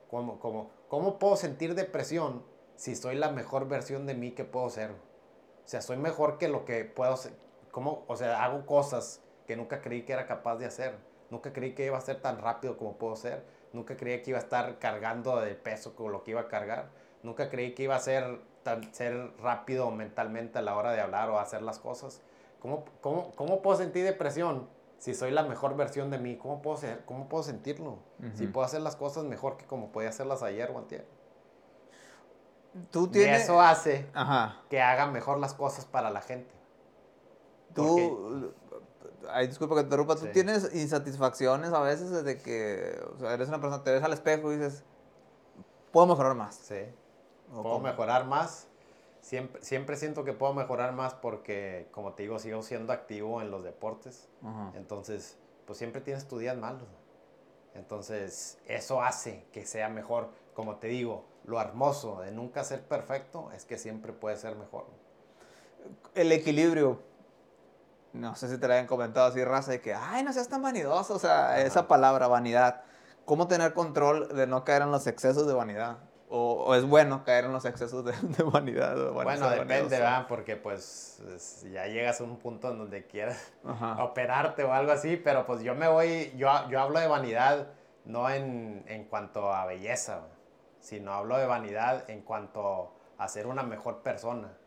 ¿Cómo, 0.09 0.38
cómo, 0.41 0.69
¿Cómo 0.89 1.17
puedo 1.17 1.38
sentir 1.38 1.74
depresión 1.74 2.43
si 2.76 2.93
soy 2.93 3.15
la 3.15 3.32
mejor 3.32 3.69
versión 3.69 4.05
de 4.05 4.15
mí 4.15 4.32
que 4.32 4.43
puedo 4.43 4.69
ser? 4.69 4.91
O 4.91 5.67
sea, 5.67 5.82
soy 5.82 5.95
mejor 5.95 6.38
que 6.38 6.49
lo 6.49 6.65
que 6.65 6.84
puedo 6.84 7.15
ser. 7.15 7.32
¿Cómo? 7.72 8.03
O 8.09 8.17
sea, 8.17 8.43
hago 8.43 8.65
cosas 8.65 9.22
que 9.47 9.55
nunca 9.55 9.80
creí 9.80 10.01
que 10.03 10.11
era 10.11 10.28
capaz 10.28 10.57
de 10.57 10.65
hacer. 10.65 10.97
Nunca 11.30 11.53
creí 11.53 11.74
que 11.74 11.86
iba 11.86 11.97
a 11.97 12.01
ser 12.01 12.22
tan 12.22 12.38
rápido 12.39 12.76
como 12.78 12.97
puedo 12.97 13.15
ser. 13.15 13.45
Nunca 13.72 13.95
creí 13.95 14.22
que 14.22 14.32
iba 14.32 14.39
a 14.39 14.43
estar 14.43 14.78
cargando 14.80 15.39
de 15.39 15.55
peso 15.55 15.95
con 15.95 16.11
lo 16.11 16.26
que 16.26 16.32
iba 16.32 16.41
a 16.41 16.49
cargar. 16.49 16.89
Nunca 17.24 17.49
creí 17.49 17.74
que 17.74 17.84
iba 17.84 17.95
a 17.95 17.99
ser 17.99 18.41
ser 18.91 19.32
rápido 19.41 19.91
mentalmente 19.91 20.59
a 20.59 20.61
la 20.61 20.76
hora 20.76 20.91
de 20.91 21.01
hablar 21.01 21.30
o 21.30 21.39
hacer 21.39 21.61
las 21.61 21.80
cosas. 21.80 22.22
¿Cómo, 22.59 22.86
cómo, 23.01 23.32
cómo 23.36 23.61
puedo 23.61 23.78
sentir 23.78 24.05
depresión 24.05 24.69
si 24.99 25.15
soy 25.15 25.32
la 25.32 25.43
mejor 25.43 25.76
versión 25.76 26.11
de 26.11 26.19
mí? 26.19 26.38
¿Cómo 26.38 26.61
puedo, 26.61 26.78
ser, 26.78 27.03
cómo 27.05 27.28
puedo 27.28 27.43
sentirlo? 27.43 27.97
Si 28.36 28.47
puedo 28.47 28.65
hacer 28.65 28.82
las 28.82 28.95
cosas 28.95 29.24
mejor 29.24 29.57
que 29.57 29.65
como 29.65 29.91
podía 29.91 30.09
hacerlas 30.09 30.43
ayer 30.43 30.69
o 30.72 30.78
antier. 30.78 31.07
Tú 32.91 33.07
tienes... 33.07 33.39
Y 33.39 33.43
eso 33.43 33.59
hace 33.59 34.07
que 34.69 34.82
haga 34.82 35.07
mejor 35.07 35.39
las 35.39 35.53
cosas 35.53 35.86
para 35.86 36.09
la 36.09 36.22
gente. 36.22 36.53
Tú, 37.74 38.53
ay, 39.30 39.47
disculpa 39.47 39.76
que 39.76 39.82
te 39.82 39.86
interrumpa, 39.86 40.15
tú 40.15 40.28
tienes 40.28 40.74
insatisfacciones 40.76 41.72
a 41.72 41.80
veces 41.80 42.11
desde 42.11 42.38
que 42.38 43.01
o 43.15 43.17
sea, 43.17 43.34
eres 43.34 43.47
una 43.47 43.61
persona, 43.61 43.84
te 43.84 43.91
ves 43.91 44.03
al 44.03 44.13
espejo 44.13 44.51
y 44.51 44.57
dices, 44.57 44.84
puedo 45.91 46.05
mejorar 46.05 46.36
más. 46.36 46.55
Sí 46.55 46.76
puedo 47.54 47.80
mejorar 47.80 48.26
más. 48.26 48.68
Siempre, 49.22 49.64
siempre 49.64 49.97
siento 49.97 50.24
que 50.24 50.34
puedo 50.34 50.54
mejorar 50.54 50.93
más 50.93 51.14
porque, 51.14 51.88
como 51.91 52.14
te 52.14 52.24
digo, 52.24 52.39
sigo 52.39 52.64
siendo 52.64 52.91
activo 52.91 53.41
en 53.41 53.52
los 53.52 53.64
deportes. 53.64 54.30
Entonces, 54.74 55.38
pues 55.66 55.78
siempre 55.78 56.02
tienes 56.02 56.28
tus 56.28 56.39
días 56.39 56.58
malos. 56.58 56.88
Entonces, 57.74 58.58
eso 58.66 59.02
hace 59.02 59.45
que 59.52 59.66
sea 59.66 59.89
mejor. 59.89 60.30
Como 60.54 60.78
te 60.78 60.88
digo, 60.88 61.26
lo 61.45 61.62
hermoso 61.62 62.22
de 62.22 62.32
nunca 62.32 62.64
ser 62.64 62.86
perfecto 62.86 63.52
es 63.52 63.66
que 63.66 63.78
siempre 63.78 64.12
puede 64.12 64.38
ser 64.38 64.56
mejor. 64.56 64.86
El 66.16 66.32
equilibrio. 66.32 66.99
No 68.14 68.36
sé 68.36 68.49
si 68.49 68.58
te 68.58 68.68
lo 68.68 68.74
hayan 68.74 68.88
comentado 68.88 69.28
así, 69.28 69.43
raza, 69.43 69.72
de 69.72 69.82
que, 69.82 69.93
ay, 69.93 70.24
no 70.24 70.34
seas 70.34 70.49
tan 70.49 70.62
vanidoso. 70.62 71.16
O 71.16 71.20
sea, 71.20 71.62
esa 71.62 71.88
palabra, 71.88 72.28
vanidad. 72.28 72.84
¿Cómo 73.24 73.47
tener 73.47 73.74
control 73.74 74.36
de 74.36 74.47
no 74.47 74.66
caer 74.66 74.82
en 74.82 74.91
los 74.91 75.08
excesos 75.08 75.47
de 75.47 75.54
vanidad? 75.54 75.99
O, 76.34 76.73
es 76.75 76.86
bueno 76.86 77.25
caer 77.25 77.45
en 77.45 77.51
los 77.51 77.65
excesos 77.65 78.05
de, 78.05 78.43
vanidad? 78.43 79.11
bueno, 79.11 79.49
depende, 79.49 79.97
¿verdad? 79.97 80.27
Porque 80.29 80.55
pues 80.55 81.21
ya 81.71 81.88
llegas 81.88 82.21
a 82.21 82.23
un 82.23 82.38
punto 82.38 82.71
en 82.71 82.77
donde 82.77 83.05
quieras 83.05 83.53
operarte 83.99 84.63
o 84.63 84.73
algo 84.73 84.93
así, 84.93 85.17
pero 85.17 85.45
pues 85.45 85.61
yo 85.61 85.75
me 85.75 85.89
voy, 85.89 86.32
yo, 86.38 86.49
yo 86.69 86.79
hablo 86.79 86.99
de 86.99 87.07
vanidad 87.07 87.67
no 88.05 88.29
en, 88.29 88.84
en 88.88 89.03
cuanto 89.05 89.53
a 89.53 89.65
belleza, 89.65 90.21
sino 90.79 91.13
hablo 91.13 91.38
de 91.38 91.45
vanidad 91.45 92.09
en 92.09 92.21
cuanto 92.21 92.93
a 93.17 93.27
ser 93.27 93.45
una 93.47 93.63
mejor 93.63 94.01
persona. 94.01 94.57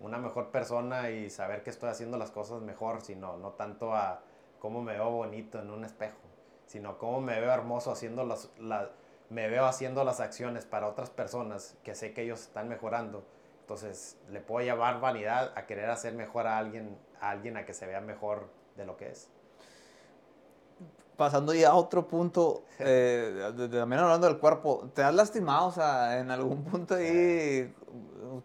Una 0.00 0.18
mejor 0.18 0.50
persona 0.50 1.10
y 1.10 1.30
saber 1.30 1.64
que 1.64 1.70
estoy 1.70 1.90
haciendo 1.90 2.16
las 2.16 2.30
cosas 2.30 2.62
mejor, 2.62 3.02
sino 3.02 3.36
no 3.38 3.50
tanto 3.50 3.92
a 3.92 4.22
cómo 4.60 4.80
me 4.82 4.92
veo 4.92 5.10
bonito 5.10 5.60
en 5.60 5.70
un 5.70 5.84
espejo, 5.84 6.20
sino 6.64 6.96
cómo 6.96 7.20
me 7.20 7.40
veo 7.40 7.50
hermoso 7.50 7.90
haciendo 7.90 8.24
las, 8.24 8.50
me 9.30 9.48
veo 9.48 9.66
haciendo 9.66 10.04
las 10.04 10.20
acciones 10.20 10.64
para 10.64 10.88
otras 10.88 11.10
personas 11.10 11.76
que 11.82 11.94
sé 11.94 12.12
que 12.12 12.22
ellos 12.22 12.40
están 12.40 12.68
mejorando. 12.68 13.24
Entonces, 13.60 14.16
le 14.30 14.40
puedo 14.40 14.64
llevar 14.64 15.00
vanidad 15.00 15.52
a 15.54 15.66
querer 15.66 15.90
hacer 15.90 16.14
mejor 16.14 16.46
a 16.46 16.58
alguien, 16.58 16.96
a 17.20 17.30
alguien 17.30 17.56
a 17.56 17.66
que 17.66 17.74
se 17.74 17.86
vea 17.86 18.00
mejor 18.00 18.48
de 18.76 18.86
lo 18.86 18.96
que 18.96 19.10
es 19.10 19.30
pasando 21.18 21.52
ya 21.52 21.70
a 21.70 21.74
otro 21.74 22.06
punto, 22.06 22.62
eh, 22.78 23.52
también 23.70 24.00
hablando 24.00 24.28
del 24.28 24.38
cuerpo, 24.38 24.88
¿te 24.94 25.02
has 25.02 25.14
lastimado? 25.14 25.66
O 25.66 25.72
sea, 25.72 26.20
en 26.20 26.30
algún 26.30 26.62
punto 26.64 26.94
ahí, 26.94 27.74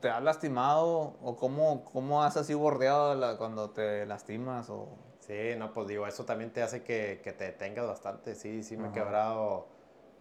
¿te 0.01 0.09
has 0.09 0.21
lastimado? 0.21 1.13
¿O 1.21 1.37
cómo, 1.37 1.85
cómo 1.85 2.23
has 2.23 2.35
así 2.35 2.53
bordeado 2.53 3.37
cuando 3.37 3.69
te 3.69 4.05
lastimas? 4.07 4.69
O... 4.71 4.89
Sí, 5.19 5.55
no, 5.55 5.71
pues 5.71 5.87
digo, 5.87 6.07
eso 6.07 6.25
también 6.25 6.51
te 6.51 6.63
hace 6.63 6.83
que, 6.83 7.21
que 7.23 7.31
te 7.31 7.45
detengas 7.45 7.87
bastante. 7.87 8.33
Sí, 8.33 8.63
sí, 8.63 8.75
me 8.75 8.89
he 8.89 8.91
quebrado 8.91 9.67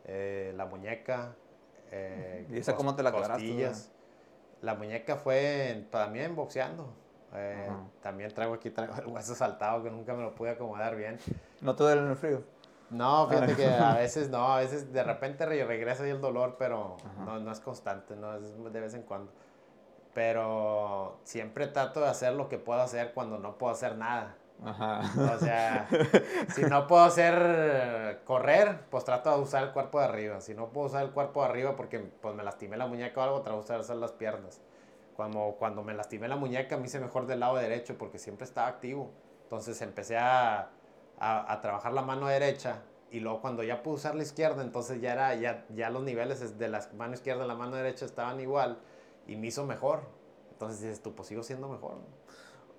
eh, 0.04 0.52
la 0.56 0.66
muñeca. 0.66 1.34
Eh, 1.90 2.46
¿Y 2.50 2.58
esa 2.58 2.74
cómo 2.74 2.94
te 2.94 3.02
la 3.02 3.12
quebraste? 3.12 3.72
La 4.60 4.74
muñeca 4.74 5.16
fue 5.16 5.86
también 5.90 6.36
boxeando. 6.36 6.92
Eh, 7.34 7.68
también 8.02 8.32
traigo 8.32 8.54
aquí 8.54 8.70
traigo 8.70 8.94
el 8.94 9.06
hueso 9.06 9.34
saltado 9.34 9.82
que 9.82 9.90
nunca 9.90 10.12
me 10.14 10.22
lo 10.22 10.34
pude 10.34 10.50
acomodar 10.50 10.96
bien. 10.96 11.18
¿No 11.60 11.74
te 11.74 11.82
duele 11.82 12.02
en 12.02 12.08
el 12.08 12.16
frío? 12.16 12.42
No, 12.90 13.26
fíjate 13.26 13.56
que 13.56 13.66
a 13.66 13.94
veces 13.98 14.28
no, 14.28 14.52
a 14.52 14.58
veces 14.58 14.92
de 14.92 15.02
repente 15.02 15.46
regresa 15.46 16.04
ahí 16.04 16.10
el 16.10 16.20
dolor, 16.20 16.56
pero 16.58 16.98
no, 17.24 17.40
no, 17.40 17.50
es 17.50 17.60
constante, 17.60 18.14
no 18.16 18.36
es 18.36 18.72
de 18.72 18.80
vez 18.80 18.94
en 18.94 19.02
cuando. 19.02 19.32
Pero 20.12 21.18
siempre 21.24 21.66
trato 21.68 22.00
de 22.00 22.08
hacer 22.08 22.34
lo 22.34 22.50
que 22.50 22.58
puedo 22.58 22.82
hacer 22.82 23.14
cuando 23.14 23.38
no 23.38 23.56
puedo 23.56 23.72
hacer 23.72 23.96
nada. 23.96 24.36
Ajá. 24.64 25.34
O 25.34 25.38
sea, 25.38 25.88
si 26.54 26.62
no 26.62 26.86
puedo 26.86 27.02
hacer 27.02 28.22
correr, 28.24 28.80
pues 28.90 29.04
trato 29.04 29.34
de 29.34 29.42
usar 29.42 29.64
el 29.64 29.72
cuerpo 29.72 29.98
de 29.98 30.04
arriba. 30.04 30.40
Si 30.40 30.54
no 30.54 30.68
puedo 30.68 30.86
usar 30.86 31.04
el 31.04 31.10
cuerpo 31.10 31.42
de 31.42 31.48
arriba 31.48 31.76
porque 31.76 31.98
pues 31.98 32.34
me 32.34 32.42
lastimé 32.42 32.76
la 32.76 32.86
muñeca 32.86 33.20
o 33.20 33.24
algo, 33.24 33.42
trato 33.42 33.62
de 33.72 33.80
usar 33.80 33.96
las 33.96 34.12
piernas. 34.12 34.60
Cuando, 35.16 35.56
cuando 35.58 35.82
me 35.82 35.94
lastimé 35.94 36.28
la 36.28 36.36
muñeca 36.36 36.76
me 36.76 36.86
hice 36.86 36.98
mejor 37.00 37.26
del 37.26 37.40
lado 37.40 37.56
derecho 37.56 37.98
porque 37.98 38.18
siempre 38.18 38.44
estaba 38.44 38.68
activo. 38.68 39.10
Entonces 39.44 39.82
empecé 39.82 40.16
a, 40.16 40.70
a, 41.18 41.60
trabajar 41.60 41.92
la 41.92 42.02
mano 42.02 42.26
derecha 42.26 42.82
y 43.10 43.20
luego 43.20 43.40
cuando 43.40 43.62
ya 43.62 43.82
pude 43.82 43.96
usar 43.96 44.14
la 44.14 44.22
izquierda, 44.22 44.62
entonces 44.62 45.00
ya, 45.00 45.12
era, 45.12 45.34
ya, 45.34 45.66
ya 45.74 45.90
los 45.90 46.02
niveles 46.02 46.58
de 46.58 46.68
la 46.68 46.88
mano 46.96 47.14
izquierda 47.14 47.44
y 47.44 47.48
la 47.48 47.54
mano 47.54 47.76
derecha 47.76 48.06
estaban 48.06 48.40
igual 48.40 48.78
y 49.26 49.36
me 49.36 49.48
hizo 49.48 49.66
mejor. 49.66 50.02
Entonces 50.52 50.80
dices 50.80 51.02
tú, 51.02 51.14
pues 51.14 51.28
sigo 51.28 51.42
siendo 51.42 51.68
mejor. 51.68 51.98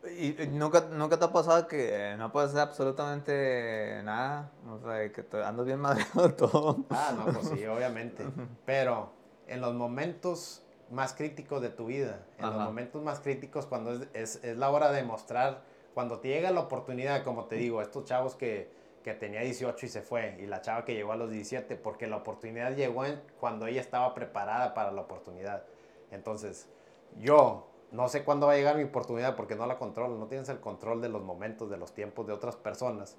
¿Y 0.05 0.35
nunca, 0.51 0.81
nunca 0.91 1.17
te 1.17 1.25
ha 1.25 1.31
pasado 1.31 1.67
que 1.67 2.15
no 2.17 2.31
puedes 2.31 2.49
hacer 2.49 2.61
absolutamente 2.61 4.01
nada? 4.03 4.51
O 4.69 4.79
sea, 4.79 5.11
que 5.11 5.23
te 5.23 5.43
andas 5.43 5.65
bien 5.65 5.79
madreado 5.81 6.33
todo. 6.33 6.85
Ah, 6.89 7.13
no, 7.15 7.31
pues 7.31 7.47
sí, 7.47 7.65
obviamente. 7.65 8.25
Pero 8.65 9.11
en 9.47 9.61
los 9.61 9.73
momentos 9.73 10.61
más 10.89 11.13
críticos 11.13 11.61
de 11.61 11.69
tu 11.69 11.85
vida, 11.85 12.25
en 12.37 12.45
los 12.45 12.55
momentos 12.55 13.01
más 13.01 13.19
críticos 13.19 13.65
cuando 13.65 13.93
es, 13.93 14.07
es, 14.13 14.43
es, 14.43 14.57
la 14.57 14.69
hora 14.69 14.91
de 14.91 15.03
mostrar, 15.03 15.61
cuando 15.93 16.19
te 16.19 16.27
llega 16.27 16.51
la 16.51 16.61
oportunidad, 16.61 17.23
como 17.23 17.45
te 17.45 17.55
digo, 17.55 17.81
estos 17.81 18.03
chavos 18.05 18.35
que, 18.35 18.69
que 19.03 19.13
tenía 19.13 19.41
18 19.41 19.85
y 19.85 19.89
se 19.89 20.01
fue, 20.01 20.37
y 20.39 20.47
la 20.47 20.61
chava 20.61 20.85
que 20.85 20.93
llegó 20.93 21.13
a 21.13 21.15
los 21.15 21.31
17, 21.31 21.77
porque 21.77 22.07
la 22.07 22.17
oportunidad 22.17 22.75
llegó 22.75 23.05
en, 23.05 23.21
cuando 23.39 23.67
ella 23.67 23.81
estaba 23.81 24.13
preparada 24.13 24.73
para 24.73 24.91
la 24.91 25.01
oportunidad. 25.01 25.63
Entonces, 26.11 26.69
yo 27.19 27.72
no 27.93 28.09
sé 28.09 28.23
cuándo 28.23 28.47
va 28.47 28.53
a 28.53 28.55
llegar 28.57 28.75
mi 28.75 28.83
oportunidad 28.83 29.35
porque 29.35 29.55
no 29.55 29.65
la 29.65 29.77
controlo, 29.77 30.17
no 30.17 30.27
tienes 30.27 30.49
el 30.49 30.59
control 30.59 31.01
de 31.01 31.09
los 31.09 31.23
momentos, 31.23 31.69
de 31.69 31.77
los 31.77 31.93
tiempos 31.93 32.27
de 32.27 32.33
otras 32.33 32.57
personas. 32.57 33.15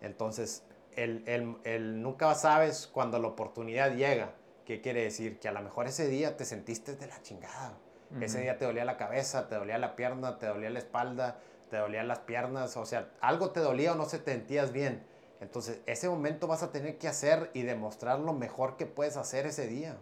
Entonces, 0.00 0.62
el, 0.94 1.24
el, 1.26 1.56
el 1.64 2.00
nunca 2.02 2.32
sabes 2.36 2.86
cuando 2.86 3.18
la 3.18 3.28
oportunidad 3.28 3.94
llega 3.96 4.34
¿Qué 4.68 4.82
quiere 4.82 5.02
decir? 5.02 5.38
Que 5.38 5.48
a 5.48 5.52
lo 5.52 5.62
mejor 5.62 5.86
ese 5.86 6.08
día 6.08 6.36
te 6.36 6.44
sentiste 6.44 6.94
de 6.94 7.06
la 7.06 7.22
chingada. 7.22 7.78
Ese 8.20 8.42
día 8.42 8.58
te 8.58 8.66
dolía 8.66 8.84
la 8.84 8.98
cabeza, 8.98 9.48
te 9.48 9.54
dolía 9.54 9.78
la 9.78 9.96
pierna, 9.96 10.38
te 10.38 10.44
dolía 10.44 10.68
la 10.68 10.78
espalda, 10.78 11.38
te 11.70 11.78
dolían 11.78 12.06
las 12.06 12.18
piernas, 12.18 12.76
o 12.76 12.84
sea, 12.84 13.10
algo 13.22 13.50
te 13.50 13.60
dolía 13.60 13.92
o 13.92 13.94
no 13.94 14.04
se 14.04 14.18
te 14.18 14.32
sentías 14.32 14.70
bien. 14.70 15.06
Entonces, 15.40 15.80
ese 15.86 16.10
momento 16.10 16.46
vas 16.48 16.62
a 16.62 16.70
tener 16.70 16.98
que 16.98 17.08
hacer 17.08 17.50
y 17.54 17.62
demostrar 17.62 18.18
lo 18.18 18.34
mejor 18.34 18.76
que 18.76 18.84
puedes 18.84 19.16
hacer 19.16 19.46
ese 19.46 19.66
día. 19.68 19.96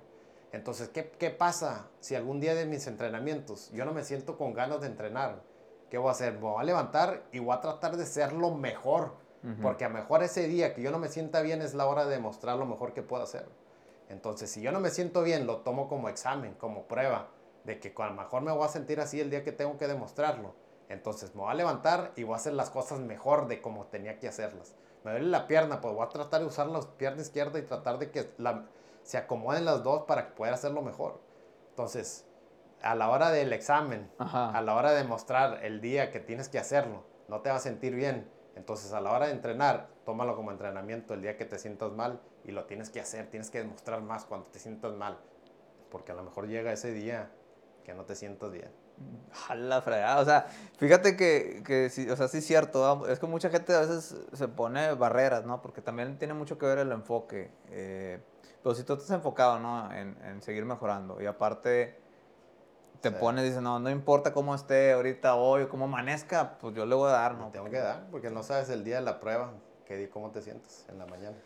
Entonces, 0.57 0.89
¿qué, 0.89 1.11
¿qué, 1.11 1.29
pasa 1.29 1.91
si 2.01 2.15
algún 2.15 2.41
día 2.41 2.55
de 2.55 2.65
mis 2.65 2.87
entrenamientos 2.87 3.71
yo 3.73 3.85
no 3.85 3.93
me 3.93 4.03
siento 4.05 4.39
con 4.39 4.55
ganas 4.55 4.81
de 4.81 4.87
entrenar? 4.87 5.43
¿Qué 5.91 5.99
voy 5.99 6.09
a 6.09 6.13
hacer? 6.13 6.33
Me 6.33 6.41
voy 6.41 6.63
a 6.63 6.65
levantar 6.65 7.25
y 7.31 7.41
voy 7.41 7.55
a 7.55 7.61
tratar 7.61 7.99
de 7.99 8.07
ser 8.07 8.33
lo 8.33 8.51
mejor. 8.51 9.25
Porque 9.63 9.85
a 9.85 9.89
lo 9.89 9.95
mejor 9.95 10.25
ese 10.25 10.49
día 10.49 10.75
que 10.75 10.83
yo 10.83 10.91
no 10.91 10.99
me 10.99 11.07
sienta 11.07 11.41
bien 11.41 11.63
es 11.63 11.73
la 11.73 11.87
hora 11.87 12.05
de 12.05 12.11
demostrar 12.11 12.57
lo 12.57 12.67
mejor 12.67 12.95
que 12.95 13.03
puedo 13.03 13.23
hacer. 13.23 13.47
Entonces, 14.09 14.51
si 14.51 14.61
yo 14.61 14.73
no 14.73 14.81
me 14.81 14.91
siento 14.91 15.23
bien, 15.23 15.47
lo 15.47 15.59
tomo 15.59 15.89
como 15.89 16.09
examen, 16.09 16.55
como 16.55 16.89
prueba 16.89 17.29
de 17.63 17.79
que 17.79 17.95
a 17.97 18.07
lo 18.07 18.15
mejor 18.15 18.43
me 18.43 18.51
voy 18.51 18.65
a 18.65 18.69
sentir 18.69 18.99
así 18.99 19.21
el 19.21 19.31
día 19.31 19.45
que 19.45 19.53
tengo 19.53 19.79
que 19.79 19.87
demostrarlo. 19.87 20.57
Entonces, 20.89 21.33
me 21.37 21.43
voy 21.43 21.53
a 21.53 21.55
levantar 21.55 22.13
y 22.17 22.25
voy 22.25 22.33
a 22.33 22.37
hacer 22.39 22.55
las 22.55 22.71
cosas 22.71 22.99
mejor 22.99 23.47
de 23.47 23.61
como 23.61 23.87
tenía 23.87 24.19
que 24.19 24.27
hacerlas. 24.27 24.75
Me 25.05 25.13
duele 25.13 25.29
la 25.29 25.47
pierna, 25.47 25.81
pues 25.81 25.95
voy 25.95 26.05
a 26.05 26.09
tratar 26.09 26.41
de 26.41 26.47
usar 26.49 26.67
la 26.67 26.81
pierna 26.81 27.23
izquierda 27.23 27.61
y 27.61 27.63
tratar 27.63 27.99
de 27.99 28.11
que 28.11 28.33
se 29.07 29.19
acomoden 29.19 29.65
las 29.65 29.85
dos 29.85 30.03
para 30.03 30.35
poder 30.35 30.53
hacerlo 30.53 30.83
mejor. 30.83 31.23
Entonces, 31.71 32.27
a 32.83 32.97
la 32.97 33.09
hora 33.09 33.31
del 33.31 33.53
examen, 33.53 34.11
a 34.19 34.61
la 34.63 34.75
hora 34.75 34.91
de 34.91 34.97
demostrar 34.99 35.65
el 35.65 35.81
día 35.81 36.11
que 36.11 36.19
tienes 36.19 36.49
que 36.49 36.59
hacerlo, 36.59 37.05
no 37.29 37.41
te 37.41 37.49
va 37.49 37.57
a 37.57 37.61
sentir 37.61 37.95
bien. 37.95 38.29
Entonces, 38.57 38.93
a 38.93 39.01
la 39.01 39.13
hora 39.13 39.27
de 39.27 39.33
entrenar, 39.33 39.91
tómalo 40.05 40.35
como 40.35 40.51
entrenamiento 40.51 41.15
el 41.15 41.23
día 41.23 41.37
que 41.37 41.45
te 41.45 41.57
sientas 41.57 41.93
mal 41.93 42.21
y 42.43 42.51
lo 42.51 42.65
tienes 42.65 42.91
que 42.91 43.01
hacer, 43.01 43.31
tienes 43.31 43.49
que 43.49 43.59
demostrar 43.59 44.03
más 44.03 44.25
cuando 44.25 44.49
te 44.49 44.59
sientas 44.59 44.93
mal, 44.95 45.21
porque 45.89 46.11
a 46.11 46.17
lo 46.17 46.25
mejor 46.25 46.49
llega 46.49 46.73
ese 46.73 46.93
día 46.93 47.31
que 47.85 47.95
no 47.95 48.07
te 48.07 48.17
sientas 48.17 48.51
bien. 48.51 48.86
Jala 49.33 49.83
fregada, 49.83 50.21
o 50.21 50.25
sea, 50.25 50.47
fíjate 50.79 51.17
que, 51.17 51.63
que 51.65 51.91
sí, 51.91 52.09
o 52.09 52.17
sea, 52.17 52.29
sí 52.29 52.39
es 52.39 52.47
cierto, 52.47 53.07
es 53.07 53.19
que 53.19 53.27
mucha 53.27 53.51
gente 53.51 53.75
a 53.75 53.81
veces 53.81 54.17
se 54.33 54.49
pone 54.49 54.95
barreras, 54.95 55.45
¿no? 55.45 55.61
Porque 55.61 55.83
también 55.83 56.19
tiene 56.19 56.35
mucho 56.35 56.59
que 56.59 56.67
ver 56.67 56.79
el 56.79 56.93
enfoque. 56.93 57.51
Eh, 57.69 58.19
pero 58.63 58.75
si 58.75 58.83
tú 58.83 58.95
estás 58.95 59.11
enfocado, 59.11 59.59
¿no? 59.59 59.93
En, 59.93 60.17
en 60.25 60.43
seguir 60.43 60.65
mejorando 60.65 61.21
y 61.21 61.27
aparte 61.27 62.07
te 63.01 63.11
pones, 63.11 63.45
dices, 63.45 63.63
no, 63.63 63.79
no 63.79 63.91
importa 63.91 64.33
cómo 64.33 64.55
esté 64.55 64.93
ahorita 64.93 65.37
hoy 65.37 65.63
o 65.63 65.69
cómo 65.69 65.85
amanezca, 65.85 66.59
pues 66.59 66.75
yo 66.75 66.87
le 66.87 66.95
voy 66.95 67.09
a 67.09 67.13
dar, 67.13 67.35
¿no? 67.37 67.51
tengo 67.51 67.69
que 67.71 67.79
dar, 67.79 68.07
porque 68.11 68.31
no 68.31 68.43
sabes 68.43 68.69
el 68.71 68.85
día 68.85 68.97
de 68.97 69.03
la 69.03 69.21
prueba, 69.21 69.53
que 69.85 70.09
cómo 70.09 70.31
te 70.31 70.43
sientes 70.43 70.85
en 70.89 70.99
la 70.99 71.07
mañana. 71.07 71.37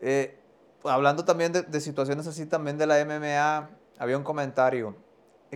Eh, 0.00 0.38
hablando 0.84 1.24
también 1.24 1.52
de, 1.52 1.80
situaciones 1.80 2.26
así 2.26 2.46
también 2.46 2.78
de 2.78 2.86
la 2.86 3.04
MMA, 3.04 3.70
había 3.98 4.16
un 4.16 4.24
comentario 4.24 4.96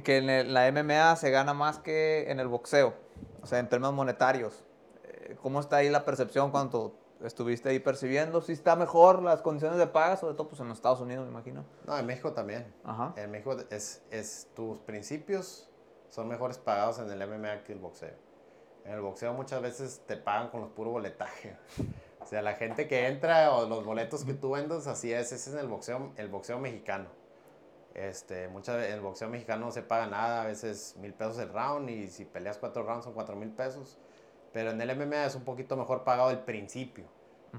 que 0.03 0.19
en 0.19 0.53
la 0.53 0.71
MMA 0.71 1.17
se 1.17 1.31
gana 1.31 1.55
más 1.55 1.79
que 1.79 2.31
en 2.31 2.41
el 2.41 2.49
boxeo, 2.49 2.95
o 3.43 3.47
sea, 3.47 3.59
en 3.59 3.69
términos 3.69 3.95
monetarios. 3.95 4.65
Eh, 5.05 5.37
¿Cómo 5.41 5.61
está 5.61 5.77
ahí 5.77 5.89
la 5.89 6.05
percepción 6.05 6.51
cuando 6.51 6.97
estuviste 7.23 7.69
ahí 7.69 7.79
percibiendo? 7.79 8.41
¿Si 8.41 8.53
está 8.53 8.77
mejor 8.77 9.23
las 9.23 9.43
condiciones 9.43 9.79
de 9.79 9.87
paga, 9.87 10.17
sobre 10.17 10.35
todo 10.35 10.49
pues 10.49 10.61
en 10.61 10.69
los 10.69 10.79
Estados 10.79 11.01
Unidos, 11.01 11.25
me 11.25 11.31
imagino? 11.31 11.65
No, 11.87 11.97
en 11.97 12.07
México 12.07 12.33
también. 12.33 12.75
En 13.17 13.31
México 13.31 13.57
es, 13.71 14.03
es, 14.11 14.49
tus 14.55 14.81
principios 14.81 15.71
son 16.09 16.29
mejores 16.29 16.59
pagados 16.59 16.99
en 16.99 17.11
el 17.11 17.29
MMA 17.29 17.65
que 17.65 17.73
el 17.73 17.79
boxeo. 17.79 18.15
En 18.85 18.93
el 18.93 19.01
boxeo 19.01 19.33
muchas 19.33 19.63
veces 19.63 20.03
te 20.07 20.17
pagan 20.17 20.51
con 20.51 20.61
los 20.61 20.71
puro 20.71 20.91
boletaje. 20.91 21.57
O 22.21 22.27
sea, 22.27 22.41
la 22.41 22.55
gente 22.55 22.89
que 22.89 23.07
entra 23.07 23.53
o 23.53 23.69
los 23.69 23.85
boletos 23.85 24.25
que 24.25 24.33
tú 24.33 24.53
vendes, 24.53 24.87
así 24.87 25.13
es, 25.13 25.31
ese 25.31 25.51
es 25.51 25.57
el 25.57 25.69
boxeo, 25.69 26.15
el 26.17 26.31
boxeo 26.31 26.59
mexicano. 26.59 27.11
Este, 27.95 28.49
muchas 28.49 28.77
veces 28.77 28.95
el 28.95 29.01
boxeo 29.01 29.29
mexicano 29.29 29.67
no 29.67 29.73
se 29.73 29.83
paga 29.83 30.07
nada, 30.07 30.43
a 30.43 30.47
veces 30.47 30.97
mil 30.99 31.15
pesos 31.15 31.39
el 31.39 31.51
round 31.51 31.89
y 31.89 32.09
si 32.09 32.25
peleas 32.25 32.59
cuatro 32.59 32.83
rounds 32.83 33.05
son 33.05 33.15
cuatro 33.15 33.37
mil 33.37 33.51
pesos. 33.51 33.99
Pero 34.53 34.71
en 34.71 34.81
el 34.81 34.97
MMA 34.97 35.27
es 35.27 35.35
un 35.35 35.45
poquito 35.45 35.77
mejor 35.77 36.05
pagado 36.05 36.31
el 36.31 36.41
principio. 36.41 37.05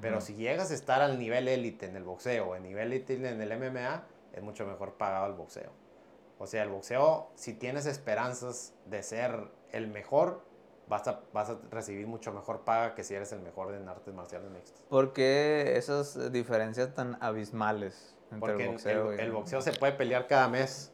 Pero 0.02 0.20
si 0.20 0.36
llegas 0.36 0.72
a 0.72 0.74
estar 0.74 1.02
al 1.02 1.18
nivel 1.18 1.48
élite 1.48 1.86
en 1.86 1.96
el 1.96 2.04
boxeo 2.04 2.50
o 2.50 2.56
en 2.58 2.64
nivel 2.64 2.92
élite 2.92 3.14
en 3.14 3.42
el 3.42 3.58
MMA, 3.58 4.04
es 4.34 4.44
mucho 4.44 4.66
mejor 4.66 4.96
pagado 4.96 5.28
el 5.28 5.34
boxeo. 5.34 5.72
O 6.38 6.48
sea, 6.48 6.64
el 6.64 6.70
boxeo, 6.70 7.30
si 7.36 7.54
tienes 7.54 7.86
esperanzas 7.86 8.74
de 8.86 9.02
ser 9.04 9.50
el 9.72 9.88
mejor, 9.88 10.42
vas 10.88 11.08
a, 11.08 11.22
vas 11.32 11.50
a 11.50 11.60
recibir 11.72 12.08
mucho 12.08 12.34
mejor 12.34 12.66
paga 12.66 12.94
que 12.94 13.04
si 13.04 13.14
eres 13.14 13.32
el 13.32 13.40
mejor 13.40 13.74
en 13.74 13.88
artes 13.88 14.14
marciales 14.14 14.52
mixtas. 14.52 14.82
¿Por 14.90 15.14
qué 15.14 15.78
esas 15.78 16.32
diferencias 16.32 16.94
tan 16.94 17.18
abismales 17.22 18.15
Porque 18.40 18.64
el 18.64 18.72
boxeo 18.72 19.12
el, 19.14 19.20
y 19.20 19.22
el 19.24 19.32
boxeo 19.32 19.62
se 19.62 19.74
puede 19.74 19.94
pelear 19.94 20.28
cada 20.28 20.48
mes. 20.48 20.92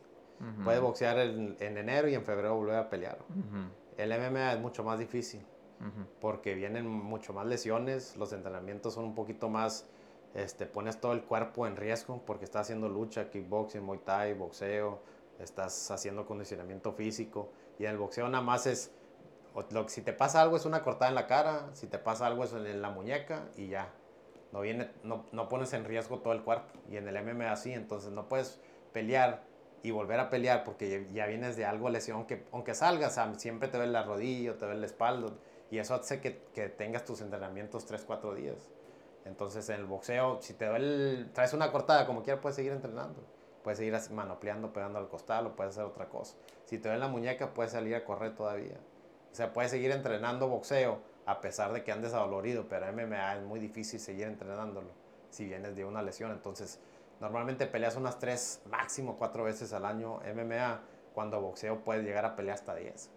Puede 0.63 0.79
boxear 0.79 1.17
en, 1.19 1.55
en 1.59 1.77
enero 1.77 2.07
y 2.07 2.15
en 2.15 2.23
febrero 2.23 2.55
volver 2.55 2.75
a 2.75 2.89
pelear. 2.89 3.17
Ujú, 3.29 3.69
El 3.97 4.11
MMA 4.11 4.53
es 4.53 4.59
mucho 4.59 4.83
más 4.83 4.99
difícil 4.99 5.43
ujú. 5.79 6.05
porque 6.19 6.55
vienen 6.55 6.87
mucho 6.87 7.33
más 7.33 7.45
lesiones, 7.45 8.15
los 8.17 8.33
entrenamientos 8.33 8.93
son 8.93 9.05
un 9.05 9.15
poquito 9.15 9.49
más, 9.49 9.85
este, 10.33 10.65
pones 10.65 10.99
todo 10.99 11.13
el 11.13 11.21
cuerpo 11.23 11.67
en 11.67 11.75
riesgo 11.75 12.21
porque 12.25 12.45
estás 12.45 12.61
haciendo 12.63 12.89
lucha, 12.89 13.29
kickboxing, 13.29 13.83
muay 13.83 13.99
thai, 13.99 14.33
boxeo, 14.33 14.99
estás 15.39 15.89
haciendo 15.91 16.25
condicionamiento 16.25 16.91
físico 16.93 17.49
y 17.79 17.85
en 17.85 17.91
el 17.91 17.97
boxeo 17.97 18.27
nada 18.29 18.43
más 18.43 18.67
es, 18.67 18.91
lo, 19.71 19.87
si 19.89 20.01
te 20.01 20.13
pasa 20.13 20.41
algo 20.41 20.55
es 20.55 20.65
una 20.65 20.81
cortada 20.83 21.09
en 21.09 21.15
la 21.15 21.27
cara, 21.27 21.69
si 21.73 21.87
te 21.87 21.97
pasa 21.97 22.27
algo 22.27 22.43
es 22.43 22.53
en 22.53 22.81
la 22.81 22.89
muñeca 22.89 23.49
y 23.57 23.67
ya, 23.67 23.91
no, 24.51 24.61
viene, 24.61 24.89
no, 25.03 25.25
no 25.31 25.49
pones 25.49 25.73
en 25.73 25.85
riesgo 25.85 26.19
todo 26.19 26.33
el 26.33 26.41
cuerpo 26.41 26.67
y 26.89 26.97
en 26.97 27.07
el 27.07 27.23
MMA 27.23 27.51
así, 27.51 27.71
entonces 27.71 28.11
no 28.11 28.27
puedes 28.27 28.59
pelear 28.93 29.43
y 29.83 29.91
volver 29.91 30.19
a 30.19 30.29
pelear 30.29 30.63
porque 30.63 31.07
ya, 31.13 31.25
vienes 31.25 31.55
de 31.55 31.65
algo 31.65 31.89
lesión 31.89 32.25
que 32.25 32.43
aunque 32.51 32.75
salgas 32.75 33.19
siempre 33.37 33.67
te 33.67 33.77
duele 33.77 33.93
la 33.93 34.03
rodilla, 34.03 34.57
te 34.57 34.65
duele 34.65 34.81
la 34.81 34.85
espalda 34.85 35.31
y 35.71 35.79
eso 35.79 35.95
hace 35.95 36.19
que, 36.19 36.43
que 36.53 36.69
tengas 36.69 37.05
tus 37.05 37.21
entrenamientos 37.21 37.85
3, 37.85 38.03
4 38.05 38.35
días. 38.35 38.69
Entonces 39.25 39.69
en 39.69 39.79
el 39.79 39.85
boxeo, 39.85 40.41
si 40.41 40.53
te 40.53 40.65
duele, 40.65 41.25
traes 41.33 41.53
una 41.53 41.71
cortada, 41.71 42.05
como 42.05 42.23
quieras 42.23 42.41
puedes 42.41 42.55
seguir 42.55 42.73
entrenando. 42.73 43.23
Puedes 43.63 43.77
seguir 43.77 43.95
manopleando, 44.11 44.73
pegando 44.73 44.97
al 44.97 45.07
costal 45.07 45.47
o 45.47 45.55
puedes 45.55 45.73
hacer 45.73 45.85
otra 45.85 46.09
cosa. 46.09 46.35
Si 46.65 46.77
te 46.77 46.89
duele 46.89 46.99
la 46.99 47.07
muñeca, 47.07 47.53
puedes 47.53 47.71
salir 47.71 47.95
a 47.95 48.03
correr 48.03 48.35
todavía. 48.35 48.77
O 49.31 49.35
sea, 49.35 49.53
puedes 49.53 49.71
seguir 49.71 49.91
entrenando 49.91 50.49
boxeo 50.49 50.99
a 51.25 51.41
pesar 51.41 51.71
de 51.73 51.83
que 51.83 51.91
andes 51.91 52.13
adolorido, 52.13 52.65
pero 52.67 52.87
MMA 52.87 53.35
es 53.37 53.43
muy 53.43 53.59
difícil 53.59 53.99
seguir 53.99 54.27
entrenándolo 54.27 54.89
si 55.29 55.45
vienes 55.45 55.75
de 55.75 55.85
una 55.85 56.01
lesión. 56.01 56.31
Entonces, 56.31 56.79
normalmente 57.19 57.67
peleas 57.67 57.95
unas 57.95 58.19
3, 58.19 58.61
máximo 58.69 59.17
4 59.17 59.43
veces 59.43 59.71
al 59.73 59.85
año 59.85 60.19
MMA, 60.23 60.81
cuando 61.13 61.39
boxeo 61.41 61.83
puedes 61.83 62.03
llegar 62.03 62.25
a 62.25 62.35
pelear 62.35 62.55
hasta 62.55 62.75
10. 62.75 63.09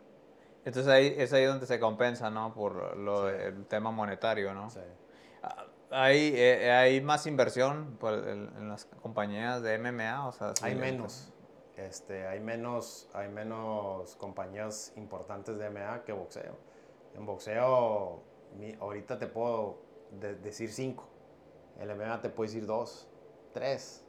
Entonces 0.65 0.91
ahí 0.91 1.15
es 1.19 1.33
ahí 1.33 1.45
donde 1.45 1.67
se 1.67 1.79
compensa, 1.79 2.31
¿no? 2.31 2.55
Por 2.55 2.97
lo, 2.97 3.29
Sí. 3.29 3.37
el 3.39 3.67
tema 3.67 3.91
monetario, 3.91 4.55
¿no? 4.55 4.71
Sí. 4.71 4.81
Ah, 5.43 5.67
Hay, 5.91 6.33
eh, 6.35 6.73
hay 6.73 7.01
más 7.03 7.25
inversión 7.27 7.97
por 8.01 8.15
el- 8.15 8.51
en 8.57 8.69
las 8.69 8.87
compañías 9.01 9.63
de 9.63 9.75
MMA, 9.79 10.27
o 10.27 10.33
sea, 10.33 10.53
Hay 10.63 10.75
menos. 10.75 11.33
Este, 11.77 12.27
hay 12.27 12.41
menos, 12.41 13.09
hay 13.13 13.29
menos 13.29 14.17
compañías 14.17 14.93
importantes 14.97 15.57
de 15.59 15.67
MMA 15.71 16.03
que 16.05 16.13
boxeo. 16.13 16.57
En 17.15 17.27
boxeo, 17.27 18.23
mi- 18.59 18.75
ahorita 18.81 19.19
te 19.19 19.27
puedo 19.27 19.79
de- 20.11 20.35
decir 20.37 20.71
cinco. 20.73 21.09
En 21.77 21.83
el 21.91 21.97
MMA 21.97 22.21
te 22.21 22.31
puedo 22.31 22.47
decir 22.49 22.67
dos, 22.67 23.09
tres. 23.53 24.05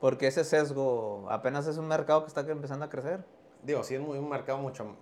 Porque 0.00 0.26
ese 0.26 0.44
sesgo 0.44 1.26
apenas 1.30 1.66
es 1.66 1.78
un 1.78 1.88
mercado 1.88 2.22
que 2.22 2.28
está 2.28 2.40
empezando 2.40 2.84
a 2.84 2.88
crecer. 2.90 3.24
Digo, 3.62 3.82
sí 3.82 3.94
es 3.94 4.00
muy, 4.00 4.18
un 4.18 4.28
mercado 4.28 4.58
mucho 4.58 4.96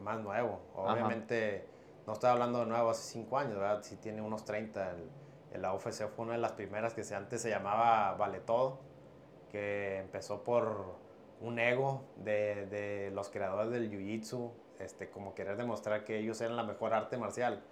más 0.00 0.20
nuevo. 0.20 0.60
Ajá. 0.76 0.92
Obviamente, 0.94 1.64
no 2.06 2.14
estoy 2.14 2.30
hablando 2.30 2.60
de 2.60 2.66
nuevo 2.66 2.90
hace 2.90 3.02
cinco 3.12 3.38
años, 3.38 3.54
¿verdad? 3.54 3.82
Sí 3.82 3.96
tiene 3.96 4.20
unos 4.22 4.44
30. 4.44 4.90
El, 4.90 5.10
el 5.52 5.64
UFC 5.64 6.08
fue 6.08 6.24
una 6.24 6.32
de 6.34 6.40
las 6.40 6.52
primeras 6.52 6.94
que 6.94 7.04
se, 7.04 7.14
antes 7.14 7.40
se 7.42 7.50
llamaba 7.50 8.14
Vale 8.14 8.40
Todo, 8.40 8.80
que 9.50 9.98
empezó 9.98 10.42
por 10.42 10.96
un 11.40 11.58
ego 11.60 12.02
de, 12.16 12.66
de 12.66 13.10
los 13.12 13.28
creadores 13.28 13.70
del 13.70 13.90
Jiu-Jitsu, 13.90 14.50
este, 14.82 15.10
como 15.10 15.34
querer 15.34 15.56
demostrar 15.56 16.04
que 16.04 16.18
ellos 16.18 16.40
eran 16.40 16.56
la 16.56 16.62
mejor 16.64 16.94
arte 16.94 17.16
marcial. 17.16 17.62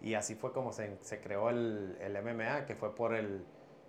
Y 0.00 0.14
así 0.14 0.34
fue 0.34 0.52
como 0.52 0.72
se, 0.72 0.98
se 1.00 1.20
creó 1.20 1.50
el, 1.50 1.96
el 2.00 2.16
MMA, 2.22 2.66
que 2.66 2.74
fue 2.74 2.94
por 2.94 3.14
el... 3.14 3.44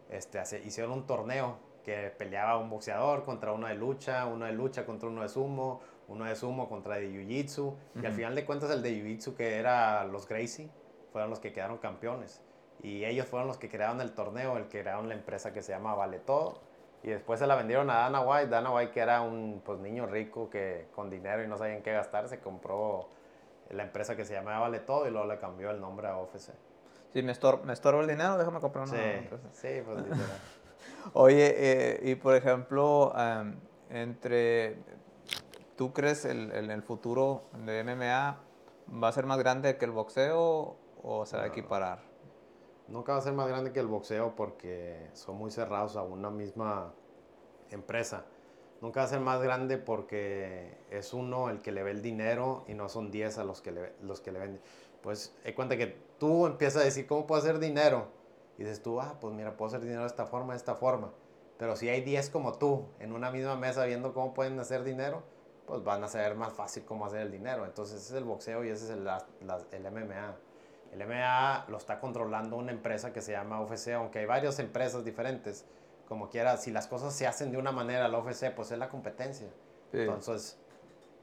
Este, 0.10 0.40
hace- 0.40 0.62
hicieron 0.64 0.92
un 0.94 1.06
torneo 1.08 1.58
que 1.84 2.10
peleaba 2.18 2.58
un 2.58 2.70
boxeador 2.70 3.26
contra 3.26 3.52
uno 3.52 3.68
de 3.68 3.76
lucha, 3.76 4.26
uno 4.26 4.46
de 4.46 4.54
lucha 4.54 4.86
contra 4.86 5.10
uno 5.10 5.22
de 5.22 5.30
sumo, 5.30 5.82
uno 6.08 6.26
de 6.26 6.36
sumo 6.36 6.68
contra 6.70 6.96
de 6.96 7.10
jiu-jitsu. 7.10 7.74
Y 8.02 8.06
al 8.06 8.14
final 8.14 8.36
de 8.36 8.46
cuentas 8.46 8.70
el 8.72 8.82
de 8.82 8.92
jiu-jitsu 8.92 9.36
que 9.36 9.58
era 9.58 10.04
los 10.06 10.28
Gracie, 10.28 10.70
fueron 11.12 11.30
los 11.30 11.40
que 11.40 11.52
quedaron 11.54 11.78
campeones. 11.80 12.42
Y 12.82 13.04
ellos 13.06 13.26
fueron 13.28 13.48
los 13.48 13.58
que 13.58 13.70
crearon 13.70 14.00
el 14.02 14.14
torneo, 14.14 14.58
el 14.58 14.68
que 14.68 14.82
crearon 14.82 15.10
la 15.10 15.16
empresa 15.16 15.54
que 15.54 15.62
se 15.62 15.72
llama 15.74 15.96
Vale 15.96 16.20
Todo. 16.20 16.62
Y 17.06 17.12
después 17.12 17.40
se 17.40 17.46
la 17.46 17.54
vendieron 17.56 17.88
a 17.92 17.98
Dana 17.98 18.22
White. 18.22 18.48
Dana 18.48 18.72
White, 18.74 18.92
que 18.92 19.00
era 19.00 19.22
un 19.22 19.62
pues, 19.64 19.78
niño 19.80 20.08
rico 20.08 20.50
que 20.50 20.88
con 20.96 21.12
dinero 21.12 21.44
y 21.44 21.48
no 21.48 21.56
sabía 21.56 21.76
en 21.76 21.84
qué 21.84 21.94
gastar, 21.94 22.28
se 22.28 22.40
compró 22.40 23.10
la 23.70 23.84
empresa 23.84 24.16
que 24.16 24.26
se 24.26 24.34
llamaba 24.34 24.58
Vale 24.62 24.80
Todo 24.80 25.08
y 25.08 25.12
luego 25.12 25.28
le 25.28 25.38
cambió 25.38 25.70
el 25.70 25.80
nombre 25.80 26.08
a 26.08 26.18
OFC. 26.18 26.50
Si 27.14 27.22
me, 27.22 27.32
estor- 27.32 27.64
me 27.64 27.74
estorba 27.74 28.02
el 28.02 28.08
dinero, 28.08 28.40
déjame 28.40 28.60
comprar 28.60 28.88
una 28.88 28.98
Sí, 28.98 29.04
empresa. 29.04 29.48
sí, 29.52 29.82
pues 29.86 29.98
literal. 30.00 30.40
Oye, 31.14 31.54
eh, 31.56 32.00
y 32.10 32.16
por 32.16 32.34
ejemplo, 32.34 33.14
entre, 33.92 34.78
¿tú 35.76 35.94
crees 35.94 36.26
el, 36.26 36.52
el, 36.54 36.72
el 36.72 36.82
futuro 36.82 37.44
de 37.54 37.82
MMA 37.84 38.38
va 39.04 39.08
a 39.08 39.12
ser 39.12 39.28
más 39.28 39.38
grande 39.38 39.78
que 39.78 39.86
el 39.86 39.92
boxeo 39.92 40.76
o 41.04 41.26
se 41.28 41.38
va 41.38 41.44
a 41.44 41.48
equiparar? 41.48 42.00
Nunca 42.88 43.14
va 43.14 43.18
a 43.18 43.22
ser 43.22 43.34
más 43.34 43.48
grande 43.48 43.72
que 43.72 43.80
el 43.80 43.88
boxeo 43.88 44.36
porque 44.36 45.10
son 45.14 45.38
muy 45.38 45.50
cerrados 45.52 45.96
a 45.96 46.04
una 46.04 46.30
misma 46.30 46.94
empresa. 47.72 48.26
Nunca 48.82 49.00
va 49.00 49.06
a 49.08 49.10
ser 49.10 49.22
más 49.22 49.42
grande 49.42 49.78
porque 49.78 50.78
es 50.92 51.14
uno 51.14 51.50
el 51.50 51.62
que 51.62 51.72
le 51.72 51.82
ve 51.82 51.92
el 51.92 52.02
dinero 52.02 52.64
y 52.68 52.76
no 52.76 52.90
son 52.90 53.10
10 53.10 53.40
a 53.40 53.44
los 53.44 53.62
que 53.62 53.72
le, 53.72 53.94
los 54.02 54.22
que 54.22 54.32
le 54.32 54.40
venden. 54.40 54.62
Pues, 55.02 55.36
hay 55.44 55.54
cuenta 55.54 55.78
que 55.78 55.98
tú 56.20 56.46
empiezas 56.46 56.82
a 56.82 56.86
decir, 56.86 57.08
¿cómo 57.08 57.26
puedo 57.26 57.42
hacer 57.42 57.60
dinero? 57.60 58.08
Y 58.58 58.64
dices 58.64 58.84
tú, 58.84 59.02
ah, 59.02 59.18
pues 59.20 59.34
mira, 59.34 59.58
puedo 59.58 59.70
hacer 59.70 59.82
dinero 59.82 60.02
de 60.02 60.08
esta 60.08 60.26
forma, 60.26 60.54
de 60.54 60.58
esta 60.58 60.76
forma. 60.76 61.12
Pero 61.58 61.76
si 61.76 61.90
hay 61.90 62.02
10 62.02 62.30
como 62.30 62.54
tú 62.54 62.86
en 63.00 63.14
una 63.14 63.32
misma 63.32 63.56
mesa 63.56 63.86
viendo 63.86 64.14
cómo 64.14 64.34
pueden 64.34 64.60
hacer 64.60 64.84
dinero, 64.84 65.24
pues 65.66 65.84
van 65.84 66.04
a 66.04 66.08
saber 66.08 66.36
más 66.36 66.54
fácil 66.54 66.86
cómo 66.86 67.06
hacer 67.06 67.22
el 67.22 67.32
dinero. 67.32 67.66
Entonces, 67.66 68.02
ese 68.02 68.14
es 68.14 68.18
el 68.18 68.26
boxeo 68.26 68.64
y 68.64 68.70
ese 68.70 68.86
es 68.86 68.92
el, 68.92 69.08
el 69.08 69.92
MMA. 69.92 70.36
El 70.96 71.06
MMA 71.06 71.66
lo 71.68 71.78
está 71.78 72.00
controlando 72.00 72.56
una 72.56 72.72
empresa 72.72 73.12
que 73.12 73.22
se 73.22 73.34
llama 73.34 73.62
UFC, 73.62 73.90
aunque 73.90 74.20
hay 74.20 74.26
varias 74.26 74.60
empresas 74.60 75.04
diferentes. 75.04 75.66
Como 76.08 76.30
quiera, 76.30 76.56
si 76.58 76.72
las 76.72 76.88
cosas 76.88 77.14
se 77.14 77.28
hacen 77.28 77.52
de 77.52 77.58
una 77.58 77.72
manera, 77.72 78.08
la 78.08 78.20
UFC, 78.20 78.54
pues 78.56 78.72
es 78.72 78.78
la 78.78 78.90
competencia. 78.90 79.48
Sí. 79.92 80.00
Entonces, 80.00 80.58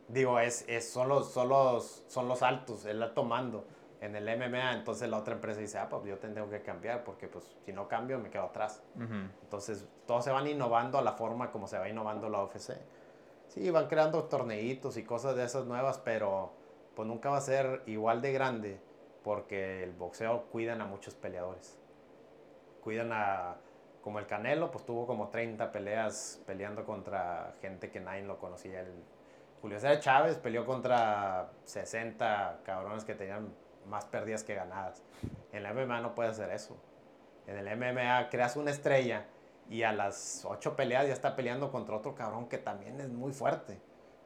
digo, 0.09 0.39
es, 0.39 0.65
es, 0.69 0.91
son, 0.91 1.09
los, 1.09 1.33
son, 1.33 1.49
los, 1.49 2.05
son 2.07 2.29
los 2.29 2.43
altos, 2.43 2.85
el 2.85 3.03
alto 3.03 3.25
mando 3.25 3.65
en 4.01 4.15
el 4.15 4.25
MMA. 4.25 4.75
Entonces 4.75 5.09
la 5.09 5.17
otra 5.17 5.35
empresa 5.35 5.61
dice, 5.61 5.79
ah, 5.79 5.89
pues 5.89 6.05
yo 6.05 6.19
tengo 6.19 6.51
que 6.51 6.61
cambiar 6.61 7.03
porque 7.03 7.29
pues 7.29 7.45
si 7.65 7.73
no 7.73 7.89
cambio 7.89 8.19
me 8.19 8.29
quedo 8.29 8.45
atrás. 8.45 8.83
Ujú. 8.97 9.31
Entonces, 9.43 9.87
todos 10.07 10.25
se 10.25 10.31
van 10.31 10.47
innovando 10.49 10.99
a 10.99 11.03
la 11.03 11.13
forma 11.13 11.51
como 11.51 11.67
se 11.67 11.79
va 11.79 11.89
innovando 11.89 12.29
la 12.29 12.43
UFC. 12.45 12.73
Sí, 13.49 13.71
van 13.71 13.87
creando 13.87 14.25
torneitos 14.25 14.99
y 14.99 15.05
cosas 15.05 15.35
de 15.37 15.45
esas 15.45 15.65
nuevas, 15.65 15.99
pero 15.99 16.53
pues 16.95 17.09
nunca 17.09 17.31
va 17.31 17.39
a 17.39 17.41
ser 17.41 17.83
igual 17.87 18.21
de 18.21 18.33
grande 18.33 18.92
porque 19.23 19.83
el 19.85 19.93
boxeo 19.93 20.47
cuidan 20.51 20.81
a 20.81 20.85
muchos 20.85 21.15
peleadores. 21.15 21.79
Cuidan 22.83 23.13
a, 23.13 23.57
como 24.03 24.19
el 24.19 24.27
Canelo, 24.27 24.71
pues 24.71 24.85
tuvo 24.85 25.07
como 25.07 25.29
30 25.29 25.71
peleas 25.71 26.43
peleando 26.47 26.85
contra 26.85 27.55
gente 27.61 27.91
que 27.91 28.01
nadie 28.01 28.23
lo 28.23 28.39
conocía. 28.39 28.85
Julio 29.61 29.79
César 29.79 30.01
Chávez 30.01 30.39
peleó 30.39 30.67
contra 30.67 31.53
60 31.65 32.61
cabrones 32.65 33.05
que 33.05 33.15
tenían 33.15 33.55
más 33.87 34.05
pérdidas 34.07 34.43
que 34.43 34.55
ganadas. 34.55 35.03
En 35.53 35.63
la 35.63 35.73
MMA 35.73 36.01
no 36.01 36.15
puede 36.15 36.31
hacer 36.31 36.51
eso. 36.51 36.77
En 37.47 37.57
el 37.57 37.77
MMA 37.77 38.29
creas 38.29 38.57
una 38.57 38.71
estrella 38.71 39.27
y 39.69 39.83
a 39.85 39.93
las 39.93 40.45
ocho 40.45 40.77
peleas 40.77 41.07
ya 41.07 41.13
está 41.13 41.37
peleando 41.37 41.71
contra 41.71 41.97
otro 41.97 42.15
cabrón 42.15 42.49
que 42.49 42.59
también 42.59 43.01
es 43.01 43.09
muy 43.09 43.33
fuerte. 43.33 43.81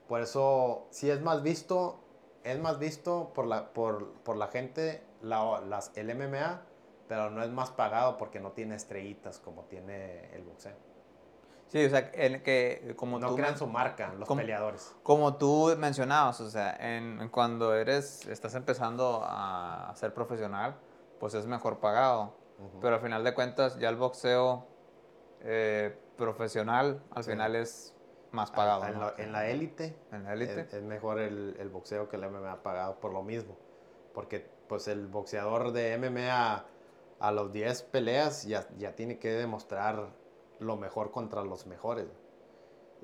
Por 0.09 0.21
eso, 0.21 0.87
si 0.91 1.11
es 1.11 1.21
más 1.21 1.43
visto, 1.43 2.01
es 2.47 2.59
más 2.61 2.79
visto 2.79 3.33
por 3.35 3.47
la, 3.47 3.73
por, 3.73 4.13
por 4.23 4.37
la 4.37 4.47
gente 4.49 5.03
la, 5.21 5.61
las, 5.61 5.91
el 5.97 6.15
MMA, 6.15 6.63
pero 7.09 7.31
no 7.31 7.43
es 7.43 7.51
más 7.51 7.71
pagado 7.71 8.17
porque 8.17 8.41
no 8.41 8.53
tiene 8.53 8.77
estrellitas 8.77 9.39
como 9.39 9.65
tiene 9.65 10.33
el 10.35 10.45
boxeo. 10.45 10.77
Sí, 11.69 11.85
o 11.85 11.91
sea, 11.91 12.11
en 12.15 12.45
que 12.45 12.95
como 12.97 13.19
no 13.19 13.29
tú 13.31 13.37
crean 13.37 13.59
su 13.59 13.67
marca 13.67 14.13
los 14.17 14.29
peleadores. 14.29 14.95
Como 15.03 15.35
tú 15.35 15.75
mencionabas, 15.77 16.41
o 16.41 16.49
sea, 16.49 16.77
en, 16.79 17.29
cuando 17.31 17.75
eres, 17.75 18.25
estás 18.27 18.55
empezando 18.55 19.23
a 19.25 19.93
ser 19.97 20.15
profesional, 20.15 20.77
pues 21.19 21.35
es 21.35 21.47
mejor 21.47 21.81
pagado. 21.81 22.35
Pero 22.81 22.95
al 22.95 23.01
final 23.03 23.25
de 23.25 23.35
cuentas, 23.35 23.79
ya 23.79 23.89
el 23.89 23.97
boxeo 23.97 24.67
eh, 25.41 25.99
profesional, 26.17 27.03
al 27.11 27.25
Sí. 27.25 27.33
final 27.33 27.57
es 27.57 27.96
más 28.33 28.51
pagado. 28.51 28.87
en, 28.87 28.95
¿no? 28.95 29.01
la, 29.01 29.15
en 29.19 29.33
la 29.33 29.49
élite 29.49 29.97
En 30.13 30.25
la 30.25 30.35
élite. 30.35 30.61
Es, 30.61 30.75
es 30.75 30.83
mejor 30.83 31.19
el, 31.19 31.57
el 31.59 31.69
boxeo 31.69 32.09
que 32.09 32.17
el 32.17 32.31
MMA 32.31 32.63
pagado 32.63 32.99
por 33.01 33.13
lo 33.13 33.23
mismo. 33.23 33.57
Porque 34.15 34.47
pues 34.69 34.89
el 34.89 35.07
boxeador 35.07 35.73
de 35.73 35.97
MMA 35.99 36.65
a 37.19 37.33
los 37.33 37.53
10 37.53 37.83
peleas 37.85 38.45
ya, 38.45 38.67
ya 38.79 38.95
tiene 38.95 39.19
que 39.19 39.31
demostrar 39.31 40.09
lo 40.59 40.77
mejor 40.77 41.11
contra 41.11 41.43
los 41.43 41.67
mejores. 41.67 42.07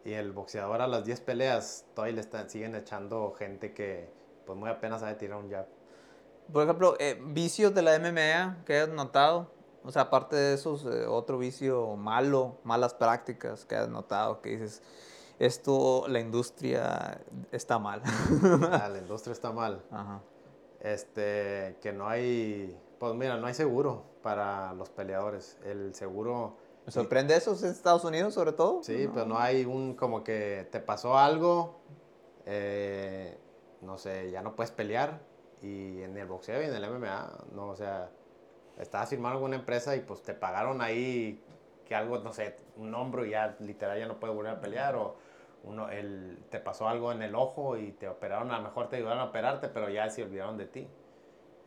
Y 0.05 0.13
el 0.13 0.33
boxeador 0.33 0.81
a 0.81 0.87
las 0.87 1.05
10 1.05 1.21
peleas 1.21 1.87
todavía 1.95 2.17
le 2.17 2.21
están, 2.21 2.51
siguen 2.51 2.75
echando 2.75 3.33
gente 3.33 3.73
que 3.73 4.11
pues 4.47 4.59
muy 4.59 4.69
apenas 4.69 5.01
sabe 5.01 5.15
tirar 5.15 5.39
un 5.39 5.51
jab. 5.51 5.67
Por 6.53 6.65
ejemplo, 6.65 6.97
eh, 6.99 7.21
vicios 7.25 7.75
de 7.75 7.83
la 7.83 7.99
MMA 7.99 8.65
que 8.65 8.81
has 8.81 8.89
notado. 8.89 9.51
O 9.85 9.91
sea, 9.91 10.03
aparte 10.03 10.37
de 10.37 10.55
esos, 10.55 10.85
eh, 10.85 11.07
otro 11.07 11.39
vicio 11.39 11.97
malo, 11.97 12.59
malas 12.63 12.95
prácticas 12.95 13.65
que 13.65 13.75
has 13.75 13.89
notado, 13.89 14.41
que 14.41 14.51
dices, 14.51 14.83
esto, 15.39 16.07
la 16.09 16.21
industria 16.21 17.21
está 17.51 17.79
mal. 17.79 18.03
Ah, 18.71 18.89
la 18.93 18.99
industria 18.99 19.33
está 19.33 19.53
mal. 19.53 19.83
Ajá. 19.91 20.23
Este, 20.81 21.77
que 21.81 21.93
no 21.93 22.09
hay, 22.09 22.77
pues 22.99 23.15
mira, 23.15 23.37
no 23.37 23.47
hay 23.47 23.55
seguro 23.55 24.05
para 24.23 24.73
los 24.75 24.91
peleadores. 24.91 25.59
El 25.65 25.95
seguro... 25.95 26.57
¿Me 26.85 26.91
sorprende 26.91 27.37
eso 27.37 27.57
en 27.63 27.71
Estados 27.71 28.05
Unidos 28.05 28.35
sobre 28.35 28.53
todo? 28.53 28.83
Sí, 28.83 29.09
pero 29.15 29.25
no 29.25 29.39
hay 29.39 29.65
un 29.65 29.95
como 29.95 30.25
que 30.25 30.67
te 30.73 30.81
pasó 30.81 31.17
algo, 31.17 31.79
eh, 32.45 33.39
no 33.83 33.99
sé, 33.99 34.33
ya 34.33 34.43
no 34.43 34.57
puedes 34.57 34.73
pelear. 34.73 35.21
Y 35.61 36.03
en 36.03 36.17
el 36.17 36.27
boxeo 36.27 36.61
y 36.61 36.65
en 36.65 36.75
el 36.75 36.91
MMA, 36.91 37.45
no, 37.55 37.69
o 37.69 37.77
sea, 37.77 38.11
estabas 38.79 39.09
firmando 39.09 39.37
alguna 39.37 39.55
empresa 39.55 39.95
y 39.95 40.01
pues 40.01 40.23
te 40.23 40.35
pagaron 40.35 40.81
ahí 40.81 41.41
que 41.85 41.95
algo, 41.95 42.19
no 42.19 42.33
sé, 42.33 42.57
un 42.77 42.95
hombro 42.95 43.25
ya 43.25 43.57
literal 43.61 43.99
ya 43.99 44.07
no 44.07 44.19
puedes 44.19 44.35
volver 44.35 44.53
a 44.53 44.61
pelear 44.61 44.97
o 44.97 45.17
uno, 45.65 45.89
el, 45.91 46.39
te 46.51 46.59
pasó 46.59 46.89
algo 46.89 47.13
en 47.13 47.23
el 47.23 47.35
ojo 47.35 47.77
y 47.77 47.93
te 47.93 48.09
operaron, 48.09 48.51
a 48.51 48.59
lo 48.59 48.65
mejor 48.65 48.89
te 48.89 48.97
ayudaron 48.97 49.21
a 49.21 49.25
operarte, 49.27 49.69
pero 49.69 49.89
ya 49.89 50.09
se 50.11 50.23
olvidaron 50.25 50.57
de 50.57 50.67
ti. 50.67 50.89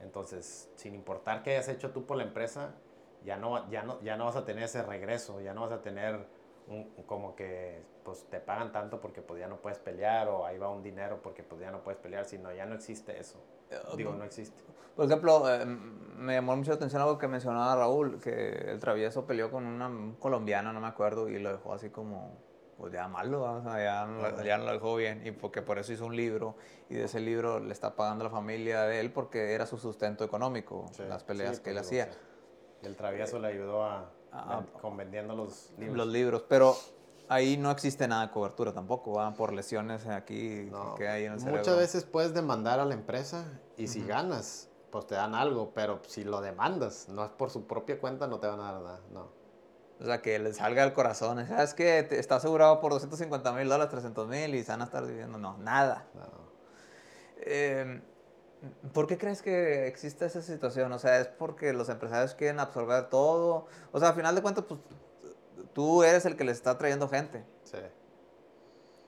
Entonces, 0.02 0.70
sin 0.76 0.94
importar 0.94 1.44
qué 1.44 1.52
hayas 1.52 1.70
hecho 1.70 1.92
tú 1.92 2.06
por 2.06 2.18
la 2.18 2.24
empresa, 2.24 2.76
ya 3.24 3.38
no, 3.38 3.70
ya 3.70 3.84
no, 3.84 4.02
ya 4.02 4.18
no 4.18 4.26
vas 4.26 4.36
a 4.36 4.46
tener 4.46 4.64
ese 4.64 4.84
regreso, 4.84 5.40
ya 5.42 5.54
no 5.54 5.62
vas 5.62 5.72
a 5.72 5.82
tener 5.82 6.28
un, 6.68 6.84
como 7.06 7.36
que 7.36 7.82
pues 8.06 8.24
te 8.30 8.40
pagan 8.40 8.72
tanto 8.72 9.02
porque 9.02 9.22
pues 9.22 9.40
ya 9.40 9.48
no 9.48 9.58
puedes 9.58 9.80
pelear 9.80 10.30
o 10.30 10.46
ahí 10.46 10.60
va 10.60 10.70
un 10.70 10.84
dinero 10.84 11.20
porque 11.22 11.44
pues 11.44 11.60
ya 11.60 11.72
no 11.72 11.84
puedes 11.84 12.00
pelear, 12.00 12.24
sino 12.26 12.54
ya 12.54 12.66
no 12.66 12.76
existe 12.76 13.20
eso. 13.20 13.40
Eh, 13.72 13.78
Digo, 13.98 14.14
no 14.14 14.24
existe. 14.24 14.64
Por 14.96 15.06
ejemplo, 15.06 15.52
eh, 15.52 15.66
me 15.66 16.36
llamó 16.36 16.56
mucho 16.56 16.70
la 16.70 16.76
atención 16.76 17.02
algo 17.02 17.18
que 17.18 17.28
mencionaba 17.28 17.76
Raúl, 17.76 18.22
que 18.22 18.72
el 18.72 18.80
travieso 18.80 19.26
peleó 19.26 19.50
con 19.50 19.66
una 19.66 20.16
colombiana, 20.20 20.72
no 20.72 20.80
me 20.80 20.88
acuerdo, 20.88 21.28
y 21.28 21.40
lo 21.40 21.52
dejó 21.52 21.74
así 21.74 21.90
como 21.90 22.38
pues 22.78 22.94
ya 22.94 23.08
malo, 23.08 23.62
ya, 23.64 24.06
no, 24.06 24.44
ya, 24.44 24.58
no, 24.58 24.66
lo 24.66 24.72
dejó 24.74 24.96
bien 24.98 25.26
y 25.26 25.32
porque 25.32 25.62
por 25.62 25.80
eso 25.80 25.94
hizo 25.94 26.06
un 26.06 26.16
libro 26.16 26.56
y 26.90 26.96
de 26.96 27.06
ese 27.06 27.22
libro 27.22 27.60
le 27.60 27.72
está 27.72 27.96
pagando 27.96 28.26
la 28.26 28.30
familia 28.30 28.82
de 28.82 29.00
él 29.00 29.12
porque 29.12 29.54
era 29.54 29.66
su 29.66 29.78
sustento 29.78 30.26
económico, 30.26 30.86
las 31.08 31.24
peleas 31.24 31.62
que 31.62 31.70
él 31.70 31.78
pues, 31.78 31.88
hacía. 31.88 32.10
el 32.84 32.98
travieso 32.98 33.40
le 33.40 33.48
ayudó 33.48 33.86
a, 33.86 34.12
con 34.82 34.98
vendiendo 34.98 35.36
los 35.36 35.74
libros. 35.78 35.98
Los 35.98 36.08
libros, 36.08 36.44
pero 36.50 36.76
ahí 37.30 37.58
no 37.58 37.72
existe 37.72 38.08
nada 38.08 38.28
de 38.28 38.32
cobertura 38.32 38.74
tampoco, 38.74 39.14
¿va? 39.14 39.34
por 39.34 39.54
lesiones 39.54 40.06
aquí 40.08 40.70
que 40.98 41.08
hay 41.08 41.26
en 41.26 41.34
el 41.34 41.40
cerebro. 41.40 41.60
Muchas 41.60 41.78
veces 41.78 42.04
puedes 42.06 42.34
demandar 42.34 42.80
a 42.80 42.86
la 42.86 42.94
empresa 42.94 43.46
y 43.78 43.88
si 43.88 44.06
ganas, 44.06 44.70
pues 44.92 45.08
te 45.08 45.16
dan 45.16 45.36
algo, 45.36 45.72
pero 45.74 46.02
si 46.08 46.24
lo 46.24 46.42
demandas, 46.42 47.10
no 47.10 47.26
es 47.26 47.32
por 47.32 47.50
su 47.50 47.66
propia 47.68 48.00
cuenta, 48.00 48.28
no 48.28 48.40
te 48.40 48.48
van 48.48 48.60
a 48.60 48.72
dar 48.72 48.82
nada, 48.82 49.02
no. 49.12 49.46
O 50.00 50.06
sea, 50.06 50.22
que 50.22 50.38
les 50.40 50.58
salga 50.58 50.84
el 50.84 50.94
corazón. 50.94 51.46
¿Sabes 51.48 51.74
que 51.74 52.00
Está 52.00 52.36
asegurado 52.36 52.82
por 52.82 52.92
250 52.92 53.54
mil 53.54 53.70
dólares, 53.70 53.92
300 53.92 54.28
mil 54.28 54.56
y 54.56 54.64
se 54.64 54.72
van 54.72 54.82
a 54.82 54.86
estar 54.86 55.06
viviendo. 55.06 55.38
No, 55.38 55.58
nada. 55.58 56.06
Em, 57.38 58.02
¿Por 58.94 59.08
qué 59.08 59.18
crees 59.18 59.42
que 59.42 59.88
existe 59.88 60.26
esa 60.26 60.42
situación? 60.42 60.92
O 60.92 61.00
sea, 61.00 61.20
¿es 61.20 61.28
porque 61.28 61.72
los 61.72 61.88
empresarios 61.90 62.36
quieren 62.36 62.60
absorber 62.60 63.10
todo? 63.10 63.68
O 63.92 64.00
sea, 64.00 64.10
al 64.10 64.16
final 64.16 64.36
de 64.36 64.42
cuentas, 64.42 64.66
pues 64.68 64.80
tú 65.76 66.04
eres 66.04 66.26
el 66.26 66.38
que 66.38 66.46
les 66.46 66.58
está 66.58 66.78
trayendo 66.78 67.08
gente. 67.10 67.46
Sí. 67.66 67.78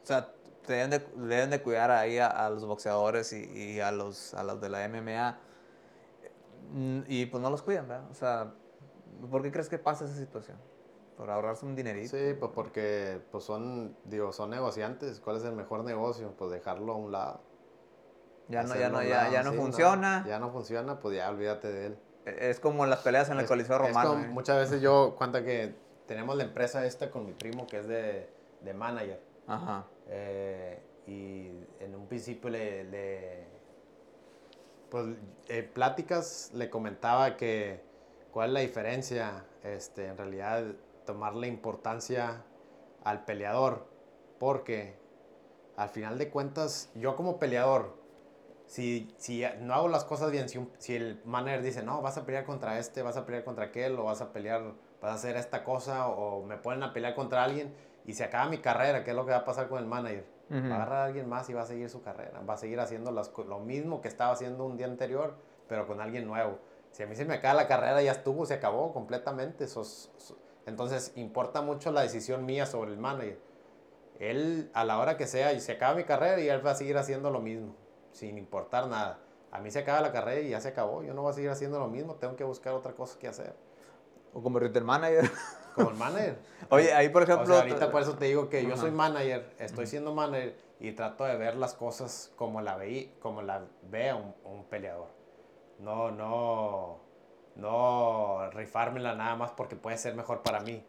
O 0.03 0.05
sea, 0.05 0.33
deben 0.67 0.91
de, 0.91 0.99
deben 1.15 1.49
de 1.49 1.63
cuidar 1.63 1.89
ahí 1.89 2.19
a, 2.19 2.49
los 2.49 2.65
boxeadores 2.65 3.31
y, 3.33 3.45
y, 3.45 3.79
a, 3.79 3.91
los, 3.91 4.33
a 4.33 4.43
los 4.43 4.61
de 4.61 4.69
la 4.69 4.87
MMA. 4.87 5.39
Y 7.07 7.25
pues 7.27 7.41
no 7.41 7.49
los 7.49 7.63
cuidan, 7.63 7.87
¿verdad? 7.87 8.11
O 8.11 8.13
sea, 8.13 8.53
¿por 9.31 9.41
qué 9.41 9.51
crees 9.51 9.69
que 9.69 9.79
pasa 9.79 10.05
esa 10.05 10.15
situación? 10.15 10.57
Por 11.15 11.31
ahorrarse 11.31 11.65
un 11.65 11.75
dinerito. 11.75 12.15
Sí, 12.15 12.35
pues 12.37 12.51
porque 12.53 13.21
pues 13.31 13.45
son, 13.45 13.95
digo, 14.03 14.33
son 14.33 14.49
negociantes. 14.49 15.21
¿Cuál 15.21 15.37
es 15.37 15.43
el 15.45 15.53
mejor 15.53 15.85
negocio? 15.85 16.33
Pues 16.37 16.51
dejarlo 16.51 16.91
a 16.91 16.95
un 16.97 17.11
lado. 17.13 17.41
Ya 18.49 18.63
no, 18.63 18.75
ya 18.75 18.89
no, 18.89 19.01
ya, 19.01 19.31
ya 19.31 19.41
no 19.41 19.53
funciona. 19.53 20.25
ya 20.27 20.37
no 20.39 20.51
funciona, 20.51 20.99
pues 20.99 21.15
ya 21.15 21.29
olvídate 21.29 21.71
de 21.71 21.85
él. 21.87 21.99
Es 22.25 22.59
como 22.59 22.85
las 22.85 22.99
peleas 22.99 23.29
en 23.29 23.39
el 23.39 23.45
Coliseo 23.45 23.77
Romano. 23.77 24.19
¿eh? 24.19 24.27
Muchas 24.27 24.57
veces 24.57 24.81
yo 24.81 25.15
cuenta 25.17 25.43
que 25.43 25.86
tenemos 26.07 26.35
la 26.35 26.43
empresa 26.43 26.85
esta 26.85 27.11
con 27.11 27.25
mi 27.25 27.33
primo 27.33 27.67
que 27.67 27.79
es 27.79 27.87
de, 27.87 28.29
de 28.61 28.73
manager. 28.73 29.21
Ajá. 29.47 29.85
Eh, 30.07 30.79
y 31.05 31.51
en 31.83 31.95
un 31.95 32.07
principio 32.07 32.49
le, 32.49 32.83
le 32.85 33.45
pues 34.89 35.05
eh, 35.47 35.63
pláticas 35.63 36.51
le 36.53 36.69
comentaba 36.69 37.37
que 37.37 37.81
cuál 38.31 38.49
es 38.49 38.53
la 38.53 38.59
diferencia 38.61 39.45
este, 39.63 40.07
en 40.07 40.17
realidad 40.17 40.63
tomarle 41.05 41.47
importancia 41.47 42.43
al 43.03 43.25
peleador, 43.25 43.87
porque 44.39 44.95
al 45.77 45.89
final 45.89 46.17
de 46.17 46.29
cuentas, 46.29 46.91
yo 46.95 47.15
como 47.15 47.39
peleador, 47.39 47.95
si, 48.65 49.13
si 49.17 49.43
no 49.61 49.73
hago 49.73 49.87
las 49.87 50.03
cosas 50.03 50.31
bien, 50.31 50.49
si, 50.49 50.67
si, 50.77 50.95
el 50.95 51.21
manager 51.23 51.61
dice, 51.61 51.83
no, 51.83 52.01
vas 52.01 52.17
a 52.17 52.25
pelear 52.25 52.45
contra 52.45 52.77
este, 52.79 53.01
vas 53.01 53.15
a 53.15 53.25
pelear 53.25 53.43
contra 53.43 53.65
aquel, 53.65 53.97
o 53.97 54.03
vas 54.03 54.21
a 54.21 54.33
pelear, 54.33 54.73
vas 55.01 55.11
a 55.11 55.15
hacer 55.15 55.35
esta 55.37 55.63
cosa, 55.63 56.07
o 56.07 56.43
me 56.43 56.57
ponen 56.57 56.83
a 56.83 56.93
pelear 56.93 57.15
contra 57.15 57.43
alguien, 57.43 57.73
y 58.05 58.13
se 58.13 58.23
acaba 58.23 58.49
mi 58.49 58.59
carrera, 58.59 59.03
¿qué 59.03 59.11
es 59.11 59.15
lo 59.15 59.25
que 59.25 59.31
va 59.31 59.37
a 59.37 59.45
pasar 59.45 59.67
con 59.67 59.79
el 59.79 59.85
manager? 59.85 60.25
Va 60.49 60.55
a 60.55 60.75
agarrar 60.75 60.99
a 60.99 61.05
alguien 61.05 61.27
más 61.27 61.49
y 61.49 61.53
va 61.53 61.63
a 61.63 61.65
seguir 61.65 61.89
su 61.89 62.01
carrera, 62.01 62.41
va 62.49 62.53
a 62.53 62.57
seguir 62.57 62.79
haciendo 62.79 63.11
las, 63.11 63.31
lo 63.37 63.59
mismo 63.59 63.99
que 63.99 64.07
estaba 64.07 64.31
haciendo 64.31 64.65
un 64.65 64.77
día 64.77 64.85
anterior, 64.85 65.35
pero 65.67 65.85
con 65.85 65.99
alguien 65.99 66.25
nuevo. 66.25 66.59
Si 66.91 67.03
a 67.03 67.05
mí 67.05 67.15
se 67.15 67.25
me 67.25 67.35
acaba 67.35 67.53
la 67.53 67.67
carrera, 67.67 68.01
ya 68.01 68.13
estuvo, 68.13 68.45
se 68.45 68.53
acabó 68.53 68.93
completamente. 68.93 69.67
Entonces, 70.65 71.11
importa 71.15 71.61
mucho 71.61 71.91
la 71.91 72.01
decisión 72.01 72.45
mía 72.45 72.65
sobre 72.65 72.91
el 72.91 72.97
manager. 72.97 73.39
Él, 74.19 74.71
a 74.73 74.83
la 74.85 74.97
hora 74.99 75.17
que 75.17 75.27
sea, 75.27 75.53
y 75.53 75.59
se 75.59 75.73
acaba 75.73 75.95
mi 75.95 76.05
carrera 76.05 76.39
y 76.39 76.47
él 76.47 76.65
va 76.65 76.71
a 76.71 76.75
seguir 76.75 76.97
haciendo 76.97 77.29
lo 77.29 77.39
mismo, 77.39 77.75
sin 78.13 78.37
importar 78.37 78.87
nada. 78.87 79.19
A 79.51 79.59
mí 79.59 79.69
se 79.69 79.79
acaba 79.79 80.01
la 80.01 80.11
carrera 80.11 80.41
y 80.41 80.49
ya 80.49 80.61
se 80.61 80.69
acabó. 80.69 81.03
Yo 81.03 81.13
no 81.13 81.21
voy 81.21 81.31
a 81.31 81.33
seguir 81.33 81.49
haciendo 81.49 81.77
lo 81.77 81.87
mismo, 81.87 82.15
tengo 82.15 82.35
que 82.35 82.43
buscar 82.43 82.73
otra 82.73 82.93
cosa 82.93 83.19
que 83.19 83.27
hacer. 83.27 83.53
O 84.33 84.41
convertirte 84.41 84.79
en 84.79 84.85
manager. 84.85 85.31
Como 85.75 85.91
el 85.91 85.95
manager. 85.95 86.39
Oye, 86.69 86.93
ahí 86.93 87.09
por 87.09 87.23
ejemplo. 87.23 87.55
ahorita 87.55 87.91
por 87.91 88.01
eso 88.01 88.15
te 88.17 88.25
digo 88.25 88.49
que 88.49 88.65
yo 88.65 88.75
soy 88.77 88.91
manager, 88.91 89.53
estoy 89.59 89.85
siendo 89.85 90.13
manager 90.13 90.57
y 90.79 90.91
trato 90.93 91.23
de 91.23 91.37
ver 91.37 91.55
las 91.55 91.75
cosas 91.75 92.31
como 92.35 92.61
la, 92.61 92.75
veí, 92.75 93.15
como 93.19 93.43
la 93.43 93.63
ve 93.83 94.13
un, 94.13 94.33
un 94.43 94.63
peleador. 94.65 95.07
No, 95.79 96.09
no 96.09 97.07
no 97.57 98.49
rifármela 98.51 99.15
nada 99.15 99.35
más 99.35 99.51
porque 99.51 99.75
puede 99.75 99.97
ser 99.97 100.15
mejor 100.15 100.43
para 100.43 100.61
mí, 100.61 100.85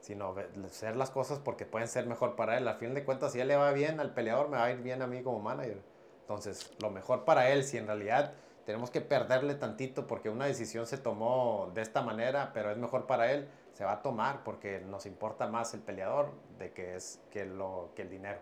sino 0.00 0.34
hacer 0.64 0.96
las 0.96 1.10
cosas 1.10 1.38
porque 1.38 1.66
pueden 1.66 1.88
ser 1.88 2.06
mejor 2.06 2.36
para 2.36 2.56
él. 2.56 2.66
Al 2.66 2.76
fin 2.76 2.94
de 2.94 3.04
cuentas, 3.04 3.32
si 3.32 3.40
él 3.40 3.48
le 3.48 3.56
va 3.56 3.70
bien 3.72 4.00
al 4.00 4.14
peleador, 4.14 4.48
me 4.48 4.56
va 4.56 4.64
a 4.64 4.70
ir 4.72 4.78
bien 4.78 5.02
a 5.02 5.06
mí 5.06 5.22
como 5.22 5.40
manager. 5.40 5.82
Entonces, 6.22 6.74
lo 6.80 6.90
mejor 6.90 7.24
para 7.24 7.50
él, 7.50 7.64
si 7.64 7.76
en 7.76 7.86
realidad 7.86 8.32
tenemos 8.66 8.90
que 8.90 9.00
perderle 9.00 9.54
tantito 9.54 10.06
porque 10.08 10.28
una 10.28 10.46
decisión 10.46 10.86
se 10.86 10.98
tomó 10.98 11.70
de 11.72 11.82
esta 11.82 12.02
manera, 12.02 12.50
pero 12.52 12.70
es 12.72 12.76
mejor 12.76 13.06
para 13.06 13.32
él, 13.32 13.48
se 13.72 13.84
va 13.84 13.92
a 13.92 14.02
tomar 14.02 14.42
porque 14.42 14.80
nos 14.80 15.06
importa 15.06 15.46
más 15.46 15.72
el 15.72 15.80
peleador 15.80 16.32
de 16.58 16.72
que 16.72 16.96
es 16.96 17.20
que 17.30 17.46
lo 17.46 17.90
que 17.94 18.02
el 18.02 18.10
dinero. 18.10 18.40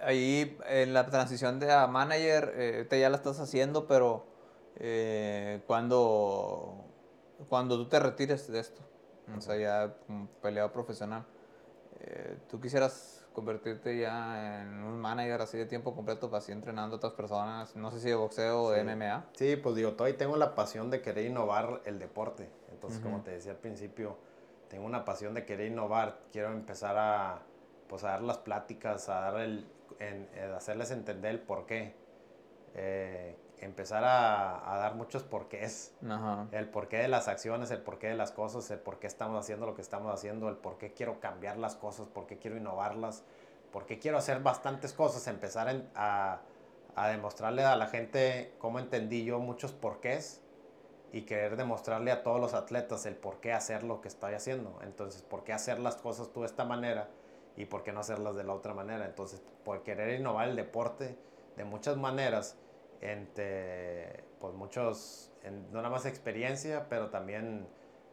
Ahí 0.00 0.58
en 0.66 0.92
la 0.92 1.06
transición 1.06 1.60
de 1.60 1.72
a 1.72 1.86
manager, 1.86 2.52
eh, 2.56 2.86
te 2.90 3.00
ya 3.00 3.08
la 3.08 3.16
estás 3.16 3.38
haciendo, 3.38 3.86
pero 3.86 4.26
eh, 4.76 5.62
cuando 5.66 6.84
cuando 7.48 7.76
tú 7.76 7.88
te 7.88 8.00
retires 8.00 8.50
de 8.50 8.58
esto, 8.58 8.82
o 9.36 9.40
sea, 9.40 9.56
ya 9.56 9.94
como 10.06 10.26
peleador 10.42 10.72
profesional, 10.72 11.24
eh, 12.00 12.36
¿tú 12.50 12.60
quisieras 12.60 13.15
convertirte 13.36 13.98
ya 13.98 14.62
en 14.62 14.82
un 14.82 14.98
manager 14.98 15.42
así 15.42 15.58
de 15.58 15.66
tiempo 15.66 15.94
completo, 15.94 16.30
para 16.30 16.38
así 16.38 16.52
entrenando 16.52 16.96
a 16.96 16.96
otras 16.96 17.12
personas, 17.12 17.76
no 17.76 17.90
sé 17.90 18.00
si 18.00 18.08
de 18.08 18.14
boxeo 18.14 18.62
o 18.62 18.70
de 18.70 18.82
MMA? 18.82 19.26
Sí, 19.34 19.56
pues 19.56 19.76
digo, 19.76 19.92
todavía 19.92 20.16
tengo 20.16 20.38
la 20.38 20.54
pasión 20.54 20.90
de 20.90 21.02
querer 21.02 21.26
innovar 21.26 21.82
el 21.84 21.98
deporte. 21.98 22.48
Entonces, 22.72 22.98
como 23.00 23.20
te 23.20 23.32
decía 23.32 23.52
al 23.52 23.58
principio, 23.58 24.16
tengo 24.68 24.86
una 24.86 25.04
pasión 25.04 25.34
de 25.34 25.44
querer 25.44 25.70
innovar. 25.70 26.18
Quiero 26.32 26.50
empezar 26.50 26.96
a, 26.96 27.42
pues, 27.88 28.04
a 28.04 28.12
dar 28.12 28.22
las 28.22 28.38
pláticas, 28.38 29.10
a 29.10 29.20
dar 29.20 29.40
el, 29.40 29.66
en, 29.98 30.28
hacerles 30.54 30.90
entender 30.90 31.32
el 31.32 31.40
por 31.40 31.66
qué. 31.66 31.94
Eh, 32.74 33.36
empezar 33.60 34.04
a, 34.04 34.76
dar 34.78 34.94
muchos 34.94 35.22
porqués. 35.22 35.94
El 36.52 36.68
porqué 36.68 36.98
de 36.98 37.08
las 37.08 37.28
acciones, 37.28 37.70
el 37.70 37.80
porqué 37.80 38.08
de 38.08 38.16
las 38.16 38.32
cosas, 38.32 38.70
el 38.70 38.78
por 38.78 38.98
qué 38.98 39.06
estamos 39.06 39.38
haciendo 39.38 39.66
lo 39.66 39.74
que 39.74 39.82
estamos 39.82 40.12
haciendo, 40.12 40.48
el 40.48 40.56
por 40.56 40.78
qué 40.78 40.92
quiero 40.92 41.20
cambiar 41.20 41.56
las 41.56 41.76
cosas, 41.76 42.06
por 42.08 42.26
qué 42.26 42.38
quiero 42.38 42.56
innovarlas, 42.56 43.24
por 43.72 43.86
qué 43.86 43.98
quiero 43.98 44.18
hacer 44.18 44.40
bastantes 44.40 44.92
cosas, 44.92 45.26
empezar 45.26 45.68
a, 45.94 46.40
a, 46.94 47.08
demostrarle 47.08 47.64
a 47.64 47.76
la 47.76 47.86
gente 47.86 48.54
cómo 48.58 48.78
entendí 48.78 49.24
yo 49.24 49.38
muchos 49.38 49.72
porqués 49.72 50.42
y 51.12 51.22
querer 51.22 51.56
demostrarle 51.56 52.10
a 52.10 52.22
todos 52.22 52.40
los 52.40 52.52
atletas 52.52 53.06
el 53.06 53.16
por 53.16 53.40
qué 53.40 53.52
hacer 53.52 53.84
lo 53.84 54.00
que 54.00 54.08
estoy 54.08 54.34
haciendo. 54.34 54.78
Entonces, 54.82 55.22
por 55.22 55.44
qué 55.44 55.52
hacer 55.52 55.78
las 55.78 55.96
cosas 55.96 56.30
tú 56.32 56.40
de 56.40 56.46
esta 56.46 56.64
manera 56.64 57.08
y 57.56 57.64
por 57.64 57.82
qué 57.82 57.92
no 57.92 58.00
hacerlas 58.00 58.36
de 58.36 58.44
la 58.44 58.52
otra 58.52 58.74
manera. 58.74 59.06
Entonces, 59.06 59.42
por 59.64 59.82
querer 59.82 60.20
innovar 60.20 60.48
el 60.48 60.56
deporte 60.56 61.16
de 61.56 61.64
muchas 61.64 61.96
maneras, 61.96 62.58
entre 63.00 64.24
pues 64.40 64.54
muchos, 64.54 65.30
no 65.72 65.78
nada 65.78 65.90
más 65.90 66.06
experiencia, 66.06 66.86
pero 66.88 67.10
también 67.10 67.66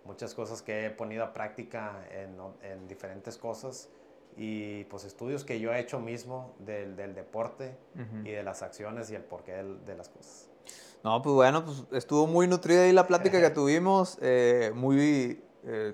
muchas 0.06 0.34
cosas 0.34 0.62
que 0.62 0.86
he 0.86 0.90
ponido 0.90 1.24
a 1.24 1.34
práctica 1.34 2.06
en, 2.12 2.38
en 2.62 2.88
diferentes 2.88 3.38
cosas 3.38 3.90
y 4.36 4.84
pues 4.86 5.04
estudios 5.04 5.44
que 5.44 5.60
yo 5.60 5.74
he 5.74 5.80
hecho 5.80 6.00
mismo 6.00 6.56
del, 6.60 6.96
del 6.96 7.14
deporte 7.14 7.78
y 8.24 8.32
de 8.32 8.44
las 8.44 8.62
acciones 8.64 9.12
y 9.12 9.16
el 9.16 9.24
porqué 9.24 9.54
de 9.54 9.96
las 9.96 10.10
cosas. 10.10 10.50
No, 11.04 11.22
pues 11.22 11.36
bueno, 11.36 11.66
pues 11.66 11.84
estuvo 11.92 12.28
muy 12.28 12.48
nutrida 12.48 12.84
ahí 12.84 12.94
la 12.94 13.06
plática 13.06 13.42
que 13.42 13.50
tuvimos, 13.50 14.18
eh, 14.22 14.72
muy 14.74 15.44
eh, 15.66 15.94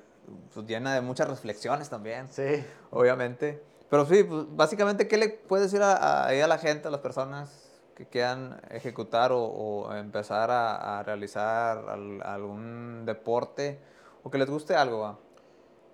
pues 0.54 0.66
llena 0.68 0.94
de 0.94 1.02
muchas 1.02 1.28
reflexiones 1.28 1.90
también. 1.90 2.28
Sí. 2.30 2.64
Obviamente. 2.92 3.62
Pero 3.90 4.06
sí, 4.06 4.24
pues 4.24 4.46
básicamente, 4.56 5.08
¿qué 5.08 5.18
le 5.18 5.30
puedes 5.30 5.72
decir 5.72 5.82
a, 5.82 6.28
a, 6.28 6.48
la 6.48 6.58
gente, 6.60 6.88
a 6.88 6.92
las 6.92 7.00
personas 7.02 7.69
que 8.00 8.06
quieran 8.06 8.62
ejecutar 8.70 9.32
o, 9.34 9.94
empezar 9.94 10.50
a, 10.52 11.04
realizar 11.04 11.84
algún 12.24 13.04
deporte 13.06 13.78
o 14.24 14.32
que 14.32 14.38
les 14.38 14.50
guste 14.50 14.74
algo 14.74 15.20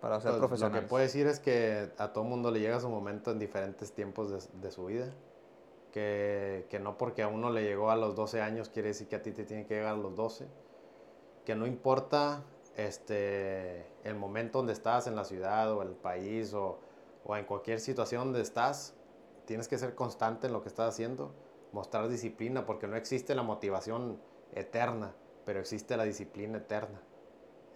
para 0.01 0.21
ser 0.21 0.33
pues, 0.33 0.39
profesionales? 0.39 0.83
Lo 0.83 0.85
que 0.85 0.87
puedo 0.87 1.01
decir 1.01 1.25
es 1.25 1.39
que 1.39 1.89
a 1.97 2.13
todo 2.13 2.23
mundo 2.23 2.51
le 2.51 2.59
llega 2.59 2.79
su 2.79 2.89
momento 2.89 3.31
en 3.31 3.39
diferentes 3.39 3.91
tiempos 3.91 4.29
de, 4.29 4.59
de 4.61 4.71
su 4.71 4.85
vida 4.85 5.07
que, 5.91 6.67
que, 6.69 6.77
no 6.77 6.95
porque 6.95 7.23
a 7.23 7.27
uno 7.27 7.49
le 7.49 7.63
llegó 7.63 7.89
a 7.89 7.95
los 7.95 8.15
12 8.15 8.39
años 8.39 8.69
quiere 8.69 8.89
decir 8.89 9.07
que 9.07 9.15
a 9.15 9.23
ti 9.23 9.31
te 9.31 9.43
tiene 9.43 9.65
que 9.65 9.73
llegar 9.73 9.95
a 9.95 9.97
los 9.97 10.15
12, 10.15 10.45
que 11.43 11.55
no 11.55 11.65
importa 11.65 12.43
este, 12.77 13.87
el 14.03 14.13
momento 14.13 14.59
donde 14.59 14.73
estás 14.73 15.07
en 15.07 15.15
la 15.15 15.23
ciudad 15.23 15.71
o 15.71 15.81
el 15.81 15.95
país 15.95 16.53
o, 16.53 16.77
o 17.25 17.35
en 17.35 17.45
cualquier 17.45 17.79
situación 17.79 18.25
donde 18.25 18.41
estás, 18.41 18.93
tienes 19.45 19.67
que 19.67 19.79
ser 19.79 19.95
constante 19.95 20.45
en 20.45 20.53
lo 20.53 20.61
que 20.61 20.69
estás 20.69 20.89
haciendo, 20.89 21.31
mostrar 21.75 22.07
disciplina, 22.07 22.65
porque 22.65 22.87
no 22.87 22.95
existe 22.95 23.35
la 23.35 23.43
motivación 23.43 24.19
eterna, 24.53 25.13
pero 25.45 25.59
existe 25.59 25.95
la 25.95 26.05
disciplina 26.05 26.57
eterna. 26.57 27.01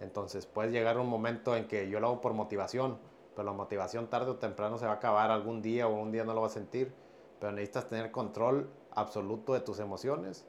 Entonces 0.00 0.46
puedes 0.46 0.72
llegar 0.72 0.98
un 0.98 1.08
momento 1.08 1.54
en 1.54 1.68
que 1.68 1.88
yo 1.88 2.00
lo 2.00 2.08
hago 2.08 2.20
por 2.20 2.32
motivación, 2.32 2.98
pero 3.36 3.44
la 3.44 3.52
motivación 3.52 4.08
tarde 4.08 4.32
o 4.32 4.36
temprano 4.36 4.78
se 4.78 4.86
va 4.86 4.92
a 4.92 4.96
acabar 4.96 5.30
algún 5.30 5.62
día 5.62 5.86
o 5.86 5.94
un 5.94 6.10
día 6.10 6.24
no 6.24 6.34
lo 6.34 6.40
va 6.40 6.48
a 6.48 6.50
sentir 6.50 6.92
pero 7.40 7.52
necesitas 7.52 7.88
tener 7.88 8.12
control 8.12 8.70
absoluto 8.92 9.54
de 9.54 9.60
tus 9.60 9.80
emociones 9.80 10.44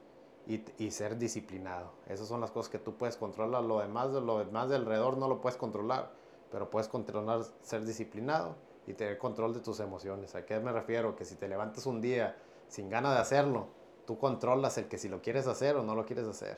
y, 0.45 0.63
y, 0.77 0.91
ser 0.91 1.17
disciplinado. 1.17 1.93
Esas 2.07 2.27
son 2.27 2.41
las 2.41 2.51
cosas 2.51 2.69
que 2.69 2.79
tú 2.79 2.97
puedes 2.97 3.15
controlar. 3.15 3.63
Lo 3.63 3.79
demás, 3.79 4.11
lo 4.11 4.39
demás 4.39 4.69
de 4.69 4.75
alrededor 4.75 5.17
no 5.17 5.27
lo 5.27 5.39
puedes 5.39 5.57
controlar, 5.57 6.11
pero 6.51 6.69
puedes 6.69 6.89
controlar 6.89 7.43
ser 7.61 7.85
disciplinado 7.85 8.55
y 8.85 8.93
tener 8.93 9.17
control 9.17 9.53
de 9.53 9.61
tus 9.61 9.79
emociones. 9.79 10.35
¿A 10.35 10.45
qué 10.45 10.59
me 10.59 10.73
refiero? 10.73 11.15
Que 11.15 11.23
si 11.23 11.35
te 11.35 11.47
levantas 11.47 11.85
un 11.85 12.01
día 12.01 12.35
sin 12.71 12.89
ganas 12.89 13.13
de 13.13 13.19
hacerlo, 13.19 13.67
tú 14.07 14.17
controlas 14.17 14.77
el 14.77 14.87
que 14.87 14.97
si 14.97 15.09
lo 15.09 15.21
quieres 15.21 15.45
hacer 15.45 15.75
o 15.75 15.83
no 15.83 15.93
lo 15.93 16.05
quieres 16.05 16.25
hacer. 16.25 16.57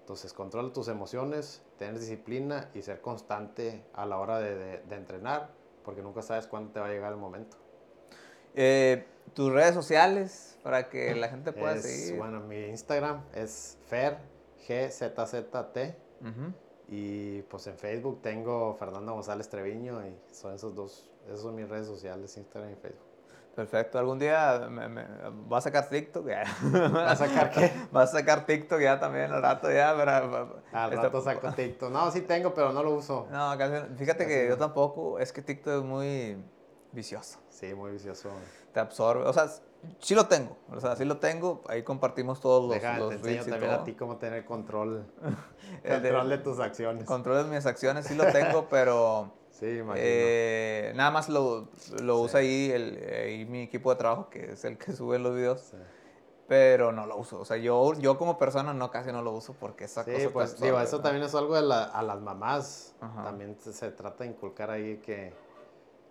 Entonces, 0.00 0.32
controla 0.32 0.72
tus 0.72 0.88
emociones, 0.88 1.62
tener 1.76 1.98
disciplina 1.98 2.70
y 2.74 2.82
ser 2.82 3.02
constante 3.02 3.84
a 3.92 4.06
la 4.06 4.18
hora 4.18 4.38
de, 4.38 4.54
de, 4.54 4.78
de 4.78 4.96
entrenar, 4.96 5.50
porque 5.84 6.00
nunca 6.00 6.22
sabes 6.22 6.46
cuándo 6.46 6.72
te 6.72 6.80
va 6.80 6.86
a 6.86 6.90
llegar 6.90 7.12
el 7.12 7.18
momento. 7.18 7.56
Eh, 8.54 9.04
tus 9.34 9.52
redes 9.52 9.74
sociales 9.74 10.58
para 10.62 10.88
que 10.88 11.14
la 11.14 11.28
gente 11.28 11.52
pueda 11.52 11.76
seguir. 11.76 12.18
Bueno, 12.18 12.40
mi 12.40 12.56
Instagram 12.66 13.22
es 13.34 13.76
Fer, 13.86 14.18
T 15.74 15.96
Y 16.88 17.42
pues 17.42 17.66
en 17.66 17.76
Facebook 17.76 18.22
tengo 18.22 18.74
Fernando 18.74 19.12
González 19.12 19.48
Treviño 19.48 20.06
y 20.06 20.16
son 20.32 20.54
esos 20.54 20.74
dos, 20.74 21.10
esos 21.26 21.42
son 21.42 21.54
mis 21.54 21.68
redes 21.68 21.86
sociales, 21.86 22.36
Instagram 22.36 22.72
y 22.72 22.76
Facebook. 22.76 23.07
Perfecto, 23.58 23.98
algún 23.98 24.20
día 24.20 24.68
me, 24.70 25.04
va 25.52 25.58
a 25.58 25.60
sacar 25.60 25.88
TikTok 25.88 26.28
ya. 26.28 26.44
¿Va 26.94 27.10
a 27.10 27.16
sacar 27.16 27.50
qué? 27.50 27.72
Va 27.96 28.02
a 28.02 28.06
sacar 28.06 28.46
TikTok 28.46 28.80
ya 28.80 29.00
también 29.00 29.32
al 29.32 29.42
rato 29.42 29.68
ya. 29.68 29.96
Pero, 29.96 30.62
al 30.72 30.92
rato 30.92 31.20
saco 31.20 31.52
TikTok. 31.52 31.90
No, 31.90 32.08
sí 32.12 32.20
tengo, 32.20 32.54
pero 32.54 32.72
no 32.72 32.84
lo 32.84 32.92
uso. 32.92 33.26
No, 33.32 33.56
fíjate 33.96 34.28
que 34.28 34.46
yo 34.48 34.56
tampoco, 34.56 35.18
es 35.18 35.32
que 35.32 35.42
TikTok 35.42 35.78
es 35.78 35.82
muy 35.82 36.36
vicioso. 36.92 37.40
Sí, 37.48 37.74
muy 37.74 37.90
vicioso. 37.90 38.30
Te 38.72 38.78
absorbe, 38.78 39.24
o 39.24 39.32
sea, 39.32 39.48
sí 39.98 40.14
lo 40.14 40.28
tengo, 40.28 40.56
o 40.70 40.78
sea, 40.78 40.94
sí 40.94 41.04
lo 41.04 41.16
tengo, 41.16 41.64
ahí 41.66 41.82
compartimos 41.82 42.40
todos 42.40 42.62
los, 42.62 42.74
Deja, 42.74 42.96
los 43.00 43.08
te 43.08 43.16
enseño 43.16 43.44
también 43.44 43.72
a 43.72 43.82
ti 43.82 43.94
cómo 43.94 44.18
tener 44.18 44.44
control, 44.44 45.04
control 45.82 46.28
de, 46.28 46.38
tus 46.38 46.60
acciones. 46.60 47.06
Control 47.06 47.42
de 47.42 47.56
mis 47.56 47.66
acciones 47.66 48.06
sí 48.06 48.14
lo 48.14 48.30
tengo, 48.30 48.68
pero... 48.70 49.32
Sí, 49.58 49.78
imagino. 49.78 49.94
Eh, 49.96 50.92
nada 50.94 51.10
más 51.10 51.28
lo, 51.28 51.68
lo 52.00 52.20
usa 52.20 52.40
ahí, 52.40 52.70
el, 52.70 53.46
mi 53.48 53.62
equipo 53.62 53.90
de 53.90 53.96
trabajo, 53.96 54.30
que 54.30 54.52
es 54.52 54.64
el 54.64 54.78
que 54.78 54.92
sube 54.96 55.18
los 55.18 55.34
videos. 55.34 55.72
Pero 56.46 56.92
no 56.92 57.06
lo 57.06 57.16
uso. 57.16 57.40
O 57.40 57.44
sea, 57.44 57.56
yo, 57.56 57.92
yo 57.94 58.16
como 58.16 58.38
persona 58.38 58.72
no 58.72 58.90
casi 58.90 59.12
no 59.12 59.20
lo 59.20 59.32
uso 59.32 59.54
porque 59.54 59.84
esa 59.84 60.04
sí, 60.04 60.12
pues 60.32 60.58
digo, 60.60 60.80
eso 60.80 61.00
también 61.00 61.24
es 61.24 61.34
algo 61.34 61.54
de 61.54 61.62
la, 61.62 61.84
a 61.84 62.02
las 62.02 62.20
mamás. 62.20 62.94
También 63.00 63.58
se 63.60 63.90
trata 63.90 64.24
de 64.24 64.30
inculcar 64.30 64.70
ahí 64.70 64.98
que 64.98 65.34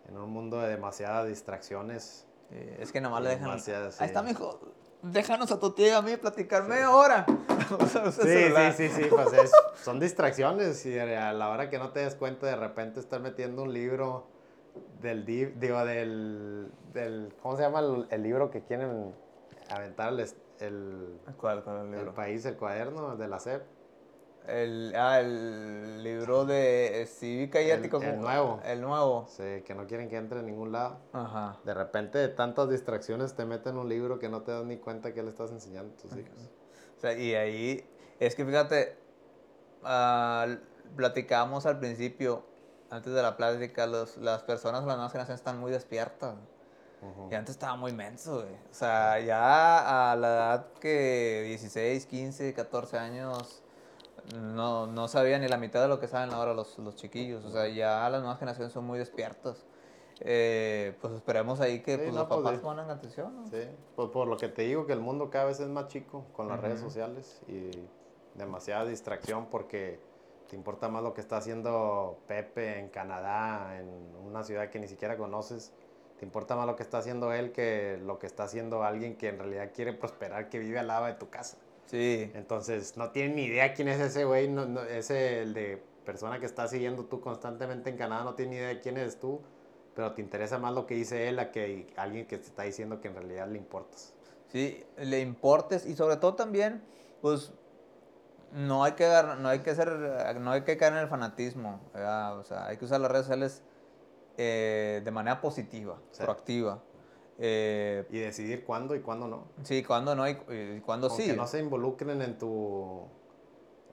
en 0.07 0.17
un 0.17 0.29
mundo 0.29 0.59
de 0.59 0.69
demasiadas 0.69 1.27
distracciones. 1.27 2.27
es 2.51 2.91
que 2.91 3.01
nomás 3.01 3.23
le 3.23 3.29
dejan. 3.29 3.49
Ahí 3.49 4.07
está, 4.07 4.21
mijo. 4.21 4.59
Déjanos 5.01 5.51
a 5.51 5.59
tu 5.59 5.71
tía 5.71 5.87
y 5.87 5.91
a 5.91 6.01
mí 6.01 6.17
platicarme 6.17 6.81
ahora. 6.81 7.25
sí, 8.11 8.21
sí, 8.21 8.71
sí, 8.77 8.89
sí, 8.89 9.07
pues 9.09 9.33
es, 9.33 9.51
son 9.83 9.99
distracciones 9.99 10.85
y 10.85 10.97
a 10.97 11.33
la 11.33 11.49
hora 11.49 11.69
que 11.69 11.77
no 11.77 11.91
te 11.91 11.99
des 11.99 12.15
cuenta 12.15 12.47
de 12.47 12.55
repente 12.55 12.99
estás 12.99 13.21
metiendo 13.21 13.63
un 13.63 13.73
libro 13.73 14.27
del, 15.01 15.25
digo, 15.25 15.85
del, 15.85 16.71
del 16.93 17.33
¿cómo 17.41 17.55
se 17.57 17.63
llama 17.63 17.81
el, 18.09 18.23
libro 18.23 18.49
que 18.49 18.61
quieren 18.63 19.13
aventar 19.69 20.13
el, 20.13 20.19
el, 20.59 21.19
¿Cuál, 21.37 21.63
cuál 21.63 21.85
el, 21.85 21.91
libro? 21.91 22.09
el 22.09 22.15
país, 22.15 22.45
el 22.45 22.55
cuaderno 22.55 23.15
de 23.15 23.27
la 23.27 23.39
SEP? 23.39 23.76
El, 24.47 24.93
ah, 24.95 25.19
el 25.19 26.01
libro 26.03 26.45
de 26.45 27.05
cívica 27.07 27.61
y 27.61 27.69
ético. 27.69 28.01
El, 28.01 28.19
nuevo. 28.21 28.61
El 28.63 28.81
nuevo. 28.81 29.25
Sí, 29.27 29.61
que 29.65 29.75
no 29.75 29.85
quieren 29.87 30.09
que 30.09 30.15
entre 30.15 30.39
en 30.39 30.45
ningún 30.45 30.71
lado. 30.71 30.99
Ajá. 31.11 31.59
De 31.65 31.73
repente, 31.73 32.17
de 32.17 32.29
tantas 32.29 32.69
distracciones, 32.69 33.35
te 33.35 33.45
meten 33.45 33.77
un 33.77 33.89
libro 33.89 34.19
que 34.19 34.29
no 34.29 34.43
te 34.43 34.53
das 34.53 34.63
ni 34.63 34.77
cuenta 34.77 35.13
que 35.13 35.21
le 35.21 35.29
estás 35.29 35.51
enseñando 35.51 35.93
a 35.93 35.97
tus 35.97 36.15
hijos. 36.15 36.49
O 36.97 37.01
sea, 37.01 37.13
y 37.13 37.35
ahí, 37.35 37.85
es 38.19 38.35
que 38.35 38.45
fíjate, 38.45 38.97
uh, 39.83 40.55
platicamos 40.95 41.65
al 41.65 41.79
principio, 41.79 42.45
antes 42.89 43.13
de 43.13 43.21
la 43.21 43.35
plática, 43.35 43.85
los, 43.85 44.15
las 44.17 44.43
personas, 44.43 44.85
las 44.85 44.95
nuevas 44.95 45.11
generaciones 45.11 45.41
están 45.41 45.59
muy 45.59 45.71
despiertas. 45.71 46.35
Y 47.29 47.35
antes 47.35 47.51
estaba 47.51 47.75
muy 47.75 47.93
menso, 47.93 48.41
güey. 48.41 48.55
O 48.71 48.73
sea, 48.73 49.19
ya 49.19 50.11
a 50.11 50.15
la 50.15 50.27
edad 50.27 50.67
que 50.79 51.43
16, 51.45 52.07
15, 52.07 52.53
14 52.55 52.97
años 52.97 53.61
no, 54.35 54.87
no 54.87 55.07
sabía 55.07 55.39
ni 55.39 55.47
la 55.47 55.57
mitad 55.57 55.81
de 55.81 55.87
lo 55.87 55.99
que 55.99 56.07
saben 56.07 56.33
ahora 56.33 56.53
los, 56.53 56.77
los 56.79 56.95
chiquillos. 56.95 57.45
O 57.45 57.49
sea, 57.49 57.67
ya 57.67 58.09
las 58.09 58.21
nuevas 58.21 58.39
generaciones 58.39 58.73
son 58.73 58.85
muy 58.85 58.99
despiertas. 58.99 59.65
Eh, 60.21 60.97
pues 60.99 61.13
esperemos 61.13 61.61
ahí 61.61 61.81
que 61.81 61.97
pues, 61.97 62.13
los 62.13 62.25
pues, 62.27 62.41
papás 62.41 62.59
pongan 62.59 62.89
atención. 62.89 63.45
Sí, 63.49 63.61
pues 63.95 64.09
por 64.09 64.27
lo 64.27 64.37
que 64.37 64.47
te 64.47 64.63
digo 64.63 64.85
que 64.85 64.93
el 64.93 64.99
mundo 64.99 65.29
cada 65.29 65.45
vez 65.45 65.59
es 65.59 65.69
más 65.69 65.87
chico 65.87 66.25
con 66.33 66.47
las 66.47 66.59
redes 66.59 66.79
sociales 66.79 67.41
y 67.47 67.69
demasiada 68.35 68.85
distracción 68.85 69.47
porque 69.47 69.99
te 70.49 70.55
importa 70.55 70.89
más 70.89 71.03
lo 71.03 71.13
que 71.13 71.21
está 71.21 71.37
haciendo 71.37 72.19
Pepe 72.27 72.79
en 72.79 72.89
Canadá, 72.89 73.79
en 73.79 73.87
una 74.25 74.43
ciudad 74.43 74.69
que 74.69 74.79
ni 74.79 74.87
siquiera 74.87 75.17
conoces. 75.17 75.73
Te 76.17 76.25
importa 76.25 76.55
más 76.55 76.65
lo 76.65 76.75
que 76.75 76.81
está 76.81 76.97
haciendo 76.97 77.31
él 77.31 77.51
que 77.51 77.99
lo 78.03 78.17
que 78.17 78.25
está 78.25 78.43
haciendo 78.43 78.83
alguien 78.83 79.17
que 79.17 79.29
en 79.29 79.37
realidad 79.37 79.71
quiere 79.73 79.93
prosperar, 79.93 80.49
que 80.49 80.57
vive 80.57 80.79
al 80.79 80.87
lado 80.87 81.05
de 81.05 81.13
tu 81.13 81.29
casa. 81.29 81.57
Sí. 81.87 82.31
Entonces, 82.35 82.97
no 82.97 83.11
tienen 83.11 83.35
ni 83.35 83.45
idea 83.45 83.73
quién 83.73 83.87
es 83.87 83.99
ese 83.99 84.25
güey, 84.25 84.47
no, 84.47 84.81
ese 84.83 85.41
el 85.41 85.53
de 85.53 85.81
persona 86.05 86.39
que 86.39 86.45
está 86.45 86.67
siguiendo 86.67 87.05
tú 87.05 87.19
constantemente 87.19 87.89
en 87.89 87.97
Canadá, 87.97 88.23
no 88.23 88.35
tiene 88.35 88.51
ni 88.51 88.57
idea 88.57 88.69
de 88.69 88.79
quién 88.79 88.97
eres 88.97 89.19
tú, 89.19 89.41
pero 89.95 90.13
te 90.13 90.21
interesa 90.21 90.57
más 90.57 90.73
lo 90.73 90.85
que 90.85 90.95
dice 90.95 91.27
él 91.27 91.39
a 91.39 91.51
que 91.51 91.87
alguien 91.97 92.27
que 92.27 92.37
te 92.37 92.45
está 92.45 92.63
diciendo 92.63 93.01
que 93.01 93.07
en 93.07 93.15
realidad 93.15 93.47
le 93.47 93.57
importas. 93.57 94.13
Sí, 94.49 94.85
le 94.97 95.19
importes 95.19 95.85
y 95.85 95.95
sobre 95.95 96.17
todo 96.17 96.35
también, 96.35 96.81
pues 97.21 97.51
no 98.51 98.83
hay 98.83 98.93
que 98.93 99.05
no 99.39 99.49
hay 99.49 99.59
que 99.59 99.75
ser 99.75 99.89
no 100.39 100.51
hay 100.51 100.61
que 100.61 100.77
caer 100.77 100.93
en 100.93 100.99
el 100.99 101.07
fanatismo 101.09 101.81
o 101.93 102.43
sea 102.43 102.67
hay 102.67 102.77
que 102.77 102.85
usar 102.85 103.01
las 103.01 103.11
redes 103.11 103.25
sociales 103.25 103.61
eh, 104.37 105.01
de 105.03 105.11
manera 105.11 105.41
positiva 105.41 105.97
proactiva 106.17 106.81
eh, 107.39 108.05
y 108.09 108.19
decidir 108.19 108.63
cuándo 108.63 108.95
y 108.95 109.01
cuándo 109.01 109.27
no. 109.27 109.47
Sí, 109.63 109.83
cuándo 109.83 110.15
no 110.15 110.27
y, 110.27 110.35
cuándo 110.85 111.09
sí. 111.09 111.25
Que 111.25 111.33
no 111.33 111.47
se 111.47 111.59
involucren 111.59 112.21
en 112.21 112.37
tu, 112.37 113.07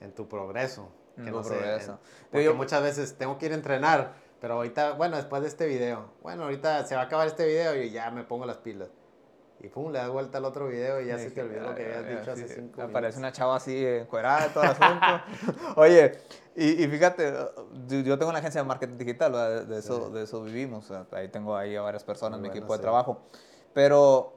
en 0.01 0.12
tu 0.12 0.29
progreso. 0.29 0.89
Que 1.16 1.31
no 1.31 1.43
progreso. 1.43 2.01
porque 2.31 2.51
muchas 2.51 2.83
veces 2.83 3.16
tengo 3.16 3.39
que 3.39 3.47
ir 3.47 3.53
a 3.53 3.55
entrenar, 3.55 4.15
pero 4.41 4.55
ahorita, 4.55 4.93
bueno, 4.93 5.16
después 5.16 5.43
de 5.43 5.49
este 5.49 5.66
video, 5.66 6.11
bueno, 6.23 6.45
ahorita 6.45 6.85
se 6.87 6.97
va 6.97 7.03
a 7.03 7.05
acabar 7.05 7.29
este 7.29 7.47
video 7.47 7.81
y 7.81 7.91
ya 7.91 8.11
me 8.11 8.25
pongo 8.25 8.47
las 8.47 8.57
pilas. 8.59 8.89
Y 9.65 9.69
pum, 9.69 9.91
le 9.91 9.99
das 9.99 10.11
vuelta 10.11 10.39
al 10.39 10.45
otro 10.45 10.69
video 10.69 11.01
y 11.01 11.07
ya 11.07 11.19
se 11.19 11.31
te 11.31 11.41
olvidó 11.41 11.62
lo 11.62 11.74
que 11.74 11.85
habías 11.85 12.20
dicho 12.20 12.32
hace 12.32 12.49
cinco 12.49 12.62
minutos. 12.62 12.91
Aparece 12.91 13.19
una 13.19 13.32
chava 13.32 13.57
así 13.57 13.85
encuerada, 13.86 14.53
todo 14.53 14.65
el 14.65 14.70
asunto. 14.70 15.07
Oye, 15.81 16.12
y, 16.55 16.85
y, 16.85 16.89
fíjate, 16.89 17.32
yo 17.89 18.19
tengo 18.19 18.31
una 18.31 18.39
agencia 18.39 18.61
de 18.61 18.69
marketing 18.69 18.99
digital, 18.99 19.66
de, 19.66 19.78
eso, 19.78 20.11
de 20.11 20.24
eso 20.24 20.43
vivimos. 20.43 20.91
ahí 21.12 21.28
tengo 21.28 21.57
ahí 21.57 21.74
a 21.74 21.82
varias 21.82 22.05
personas, 22.05 22.41
mi 22.41 22.49
equipo 22.49 22.77
de 22.77 22.82
trabajo. 22.82 23.23
Pero 23.73 24.35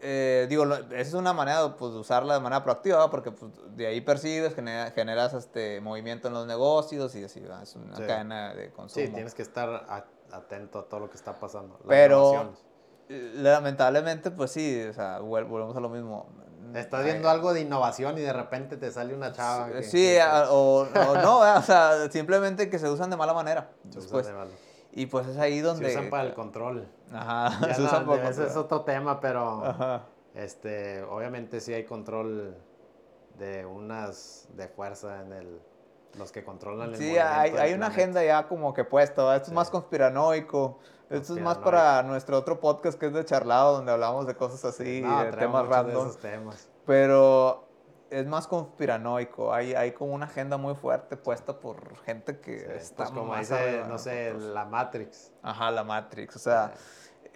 eh, 0.00 0.46
digo, 0.48 0.64
esa 0.64 0.96
es 0.96 1.14
una 1.14 1.32
manera 1.32 1.76
pues, 1.76 1.92
de 1.92 2.00
usarla 2.00 2.34
de 2.34 2.40
manera 2.40 2.64
proactiva, 2.64 3.08
porque 3.10 3.30
pues, 3.30 3.52
de 3.76 3.86
ahí 3.86 4.00
percibes, 4.00 4.54
generas 4.54 5.34
este 5.34 5.80
movimiento 5.80 6.26
en 6.26 6.34
los 6.34 6.46
negocios 6.46 7.14
y 7.14 7.22
así, 7.22 7.40
es 7.62 7.76
una 7.76 8.04
cadena 8.06 8.54
de 8.54 8.72
consumo. 8.72 9.06
Sí, 9.06 9.12
tienes 9.12 9.34
que 9.34 9.42
estar 9.42 9.86
atento 10.32 10.80
a 10.80 10.88
todo 10.88 11.00
lo 11.00 11.10
que 11.10 11.16
está 11.16 11.38
pasando. 11.38 11.78
Pero 11.86 12.52
lamentablemente, 13.08 14.30
pues 14.30 14.50
sí, 14.50 14.82
o 14.88 14.92
sea, 14.92 15.18
volvemos 15.18 15.76
a 15.76 15.80
lo 15.80 15.88
mismo. 15.88 16.26
Estás 16.74 17.04
viendo 17.04 17.28
algo 17.28 17.52
de 17.52 17.60
innovación 17.60 18.16
y 18.16 18.22
de 18.22 18.32
repente 18.32 18.76
te 18.76 18.90
sale 18.90 19.14
una 19.14 19.32
chava. 19.32 19.68
sí, 19.82 20.16
o, 20.48 20.86
no, 21.22 21.40
o 21.40 21.62
sea, 21.62 22.10
simplemente 22.10 22.70
que 22.70 22.78
se 22.78 22.88
usan 22.88 23.10
de 23.10 23.16
mala 23.16 23.34
manera. 23.34 23.70
Se 23.90 23.98
usan 23.98 24.22
de 24.22 24.32
mala. 24.32 24.50
Y 24.92 25.06
pues 25.06 25.26
es 25.26 25.38
ahí 25.38 25.60
donde... 25.60 25.86
Se 25.90 25.98
usan 25.98 26.10
para 26.10 26.24
el 26.24 26.34
control. 26.34 26.86
Ajá, 27.12 27.74
se 27.74 27.82
usan 27.82 28.06
para 28.06 28.28
Ese 28.28 28.46
es 28.46 28.56
otro 28.56 28.82
tema, 28.82 29.20
pero... 29.20 29.64
Ajá. 29.64 30.02
Este, 30.34 31.02
obviamente 31.02 31.60
sí 31.60 31.74
hay 31.74 31.84
control 31.84 32.56
de 33.38 33.66
unas 33.66 34.48
de 34.54 34.68
fuerza 34.68 35.22
en 35.22 35.32
el... 35.32 35.60
Los 36.18 36.30
que 36.30 36.44
controlan 36.44 36.90
el 36.90 36.96
Sí, 36.96 37.16
hay, 37.16 37.52
hay 37.56 37.72
una 37.72 37.86
agenda 37.86 38.22
ya 38.22 38.46
como 38.46 38.74
que 38.74 38.84
puesto. 38.84 39.32
Esto 39.32 39.46
es 39.48 39.52
más 39.54 39.70
conspiranoico. 39.70 40.78
Esto 41.12 41.36
es 41.36 41.42
más 41.42 41.58
para 41.58 42.02
nuestro 42.02 42.38
otro 42.38 42.58
podcast 42.58 42.98
que 42.98 43.06
es 43.06 43.12
de 43.12 43.24
charlado, 43.24 43.74
donde 43.76 43.92
hablamos 43.92 44.26
de 44.26 44.34
cosas 44.34 44.64
así, 44.64 45.02
de 45.02 45.32
temas 45.38 45.66
random. 45.68 46.10
De 46.10 46.16
temas. 46.16 46.70
Pero 46.86 47.68
es 48.08 48.26
más 48.26 48.46
conspiranoico. 48.46 49.52
Hay, 49.52 49.74
hay 49.74 49.92
como 49.92 50.14
una 50.14 50.24
agenda 50.24 50.56
muy 50.56 50.74
fuerte 50.74 51.18
puesta 51.18 51.60
por 51.60 51.98
gente 52.04 52.40
que 52.40 52.76
está 52.76 53.04
pues 53.04 53.10
como 53.10 53.36
dice, 53.36 53.84
no 53.88 53.98
sé, 53.98 54.32
la 54.34 54.64
Matrix. 54.64 55.32
Ajá, 55.42 55.70
la 55.70 55.84
Matrix. 55.84 56.36
O 56.36 56.38
sea, 56.38 56.72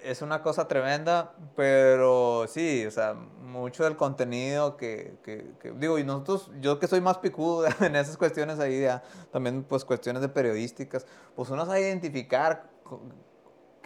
es 0.03 0.23
una 0.23 0.43
cosa 0.43 0.67
tremenda, 0.69 1.35
pero 1.55 2.47
sí, 2.49 2.87
o 2.87 2.91
sea, 2.91 3.13
mucho 3.13 3.85
del 3.85 3.97
contenido 3.97 4.79
que, 4.79 5.19
que, 5.23 5.53
que, 5.61 5.73
digo, 5.73 5.99
y 5.99 6.05
nosotros, 6.05 6.51
yo 6.61 6.79
que 6.79 6.87
soy 6.87 7.03
más 7.03 7.19
picudo 7.19 7.67
en 7.81 7.95
esas 7.97 8.17
cuestiones 8.17 8.59
ahí, 8.59 8.81
ya, 8.81 9.03
también 9.33 9.65
pues 9.65 9.85
cuestiones 9.85 10.23
de 10.23 10.31
periodísticas, 10.31 11.07
pues 11.35 11.51
uno 11.51 11.67
sabe 11.67 11.81
identificar 11.81 12.71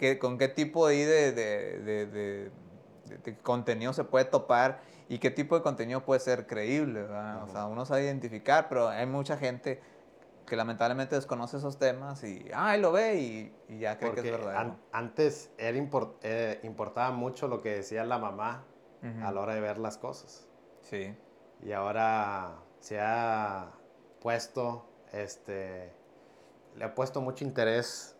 con, 0.01 0.17
con 0.17 0.37
qué 0.37 0.47
tipo 0.47 0.87
de, 0.87 1.05
de, 1.05 1.31
de, 1.81 2.05
de 2.05 2.51
contenido 3.43 3.93
se 3.93 4.03
puede 4.03 4.25
topar 4.25 4.81
y 5.11 5.19
qué 5.19 5.29
tipo 5.29 5.55
de 5.55 5.61
contenido 5.61 6.05
puede 6.05 6.21
ser 6.21 6.47
creíble. 6.47 7.03
O 7.03 7.47
sea, 7.49 7.65
uno 7.65 7.85
sabe 7.85 8.03
identificar, 8.03 8.69
pero 8.69 8.87
hay 8.87 9.05
mucha 9.05 9.37
gente 9.37 9.81
que 10.45 10.55
lamentablemente 10.55 11.15
desconoce 11.15 11.57
esos 11.57 11.77
temas 11.77 12.23
y 12.23 12.45
ay, 12.53 12.79
lo 12.79 12.91
ve 12.91 13.51
y, 13.67 13.79
ya 13.79 13.97
cree 13.97 14.13
que 14.13 14.21
es 14.21 14.31
verdad. 14.31 14.75
antes 14.91 15.51
era 15.57 15.77
eh, 16.23 16.59
importaba 16.63 17.11
mucho 17.11 17.47
lo 17.47 17.61
que 17.61 17.75
decía 17.75 18.03
la 18.05 18.17
mamá 18.17 18.65
a 19.23 19.31
la 19.31 19.41
hora 19.41 19.55
de 19.55 19.61
ver 19.61 19.77
las 19.79 19.97
cosas. 19.97 20.47
Sí. 20.81 21.15
Y 21.61 21.71
ahora 21.73 22.59
se 22.79 22.99
ha 22.99 23.71
puesto, 24.21 24.85
este, 25.11 25.91
le 26.75 26.85
ha 26.85 26.95
puesto 26.95 27.21
mucho 27.21 27.43
interés, 27.43 28.15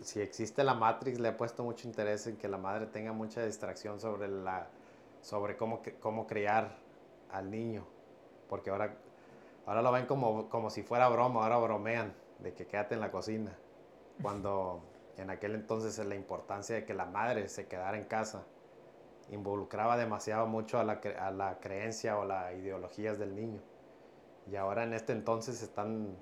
si 0.00 0.20
existe 0.20 0.64
la 0.64 0.74
Matrix, 0.74 1.18
le 1.18 1.28
ha 1.28 1.36
puesto 1.36 1.64
mucho 1.64 1.86
interés 1.88 2.26
en 2.26 2.36
que 2.36 2.48
la 2.48 2.58
madre 2.58 2.86
tenga 2.86 3.12
mucha 3.12 3.44
distracción 3.44 4.00
sobre 4.00 4.28
la 4.28 4.68
sobre 5.20 5.56
cómo, 5.56 5.82
cómo 6.00 6.26
criar 6.26 6.76
al 7.32 7.50
niño. 7.50 7.84
Porque 8.48 8.70
ahora, 8.70 8.96
ahora 9.66 9.82
lo 9.82 9.90
ven 9.90 10.06
como, 10.06 10.48
como 10.48 10.70
si 10.70 10.82
fuera 10.82 11.08
broma, 11.08 11.42
ahora 11.42 11.58
bromean 11.58 12.14
de 12.38 12.54
que 12.54 12.66
quédate 12.66 12.94
en 12.94 13.00
la 13.00 13.10
cocina. 13.10 13.56
Cuando 14.22 14.82
en 15.16 15.30
aquel 15.30 15.54
entonces 15.54 15.98
la 16.04 16.14
importancia 16.14 16.76
de 16.76 16.84
que 16.84 16.94
la 16.94 17.06
madre 17.06 17.48
se 17.48 17.66
quedara 17.66 17.96
en 17.96 18.04
casa 18.04 18.44
involucraba 19.30 19.96
demasiado 19.96 20.46
mucho 20.46 20.78
a 20.78 20.84
la, 20.84 21.00
a 21.18 21.30
la 21.32 21.58
creencia 21.58 22.16
o 22.18 22.24
las 22.24 22.54
ideologías 22.54 23.18
del 23.18 23.34
niño. 23.34 23.60
Y 24.48 24.54
ahora 24.54 24.84
en 24.84 24.92
este 24.92 25.12
entonces 25.12 25.60
están, 25.62 26.16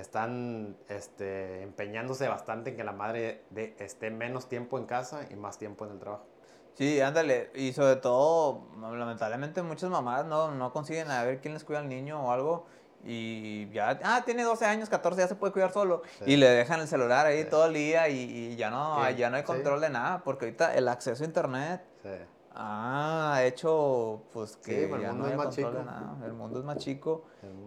están 0.00 0.76
este, 0.88 1.62
empeñándose 1.62 2.28
bastante 2.28 2.70
en 2.70 2.76
que 2.76 2.84
la 2.84 2.92
madre 2.92 3.44
de, 3.50 3.76
esté 3.78 4.10
menos 4.10 4.48
tiempo 4.48 4.78
en 4.78 4.86
casa 4.86 5.26
y 5.30 5.36
más 5.36 5.58
tiempo 5.58 5.84
en 5.84 5.92
el 5.92 5.98
trabajo. 5.98 6.26
Sí, 6.74 7.00
ándale. 7.00 7.50
Y 7.54 7.72
sobre 7.72 7.96
todo, 7.96 8.66
lamentablemente 8.80 9.62
muchas 9.62 9.90
mamás 9.90 10.26
no, 10.26 10.50
no 10.50 10.72
consiguen 10.72 11.10
a 11.10 11.22
ver 11.22 11.40
quién 11.40 11.54
les 11.54 11.64
cuida 11.64 11.78
al 11.78 11.88
niño 11.88 12.24
o 12.24 12.32
algo. 12.32 12.66
Y 13.06 13.70
ya, 13.70 14.00
ah, 14.02 14.22
tiene 14.24 14.44
12 14.44 14.64
años, 14.64 14.88
14, 14.88 15.20
ya 15.20 15.28
se 15.28 15.34
puede 15.34 15.52
cuidar 15.52 15.72
solo. 15.72 16.02
Y 16.26 16.36
le 16.36 16.48
dejan 16.48 16.80
el 16.80 16.88
celular 16.88 17.26
ahí 17.26 17.44
todo 17.44 17.66
el 17.66 17.74
día 17.74 18.08
y, 18.08 18.56
ya, 18.56 18.70
no, 18.70 19.08
ya 19.10 19.30
no 19.30 19.36
hay 19.36 19.42
control 19.42 19.80
de 19.80 19.90
nada. 19.90 20.22
Porque 20.24 20.46
ahorita 20.46 20.74
el 20.74 20.88
acceso 20.88 21.22
a 21.22 21.26
internet 21.26 21.82
ha 22.54 23.40
hecho 23.44 24.22
pues 24.32 24.56
que 24.56 24.88
ya 25.00 25.12
no 25.12 25.26
hay 25.26 25.36
control 25.36 25.74
de 25.74 25.84
nada. 25.84 26.16
El 26.24 26.32
mundo 26.32 26.58
es 26.58 26.64
más 26.64 26.78
chico. 26.78 27.24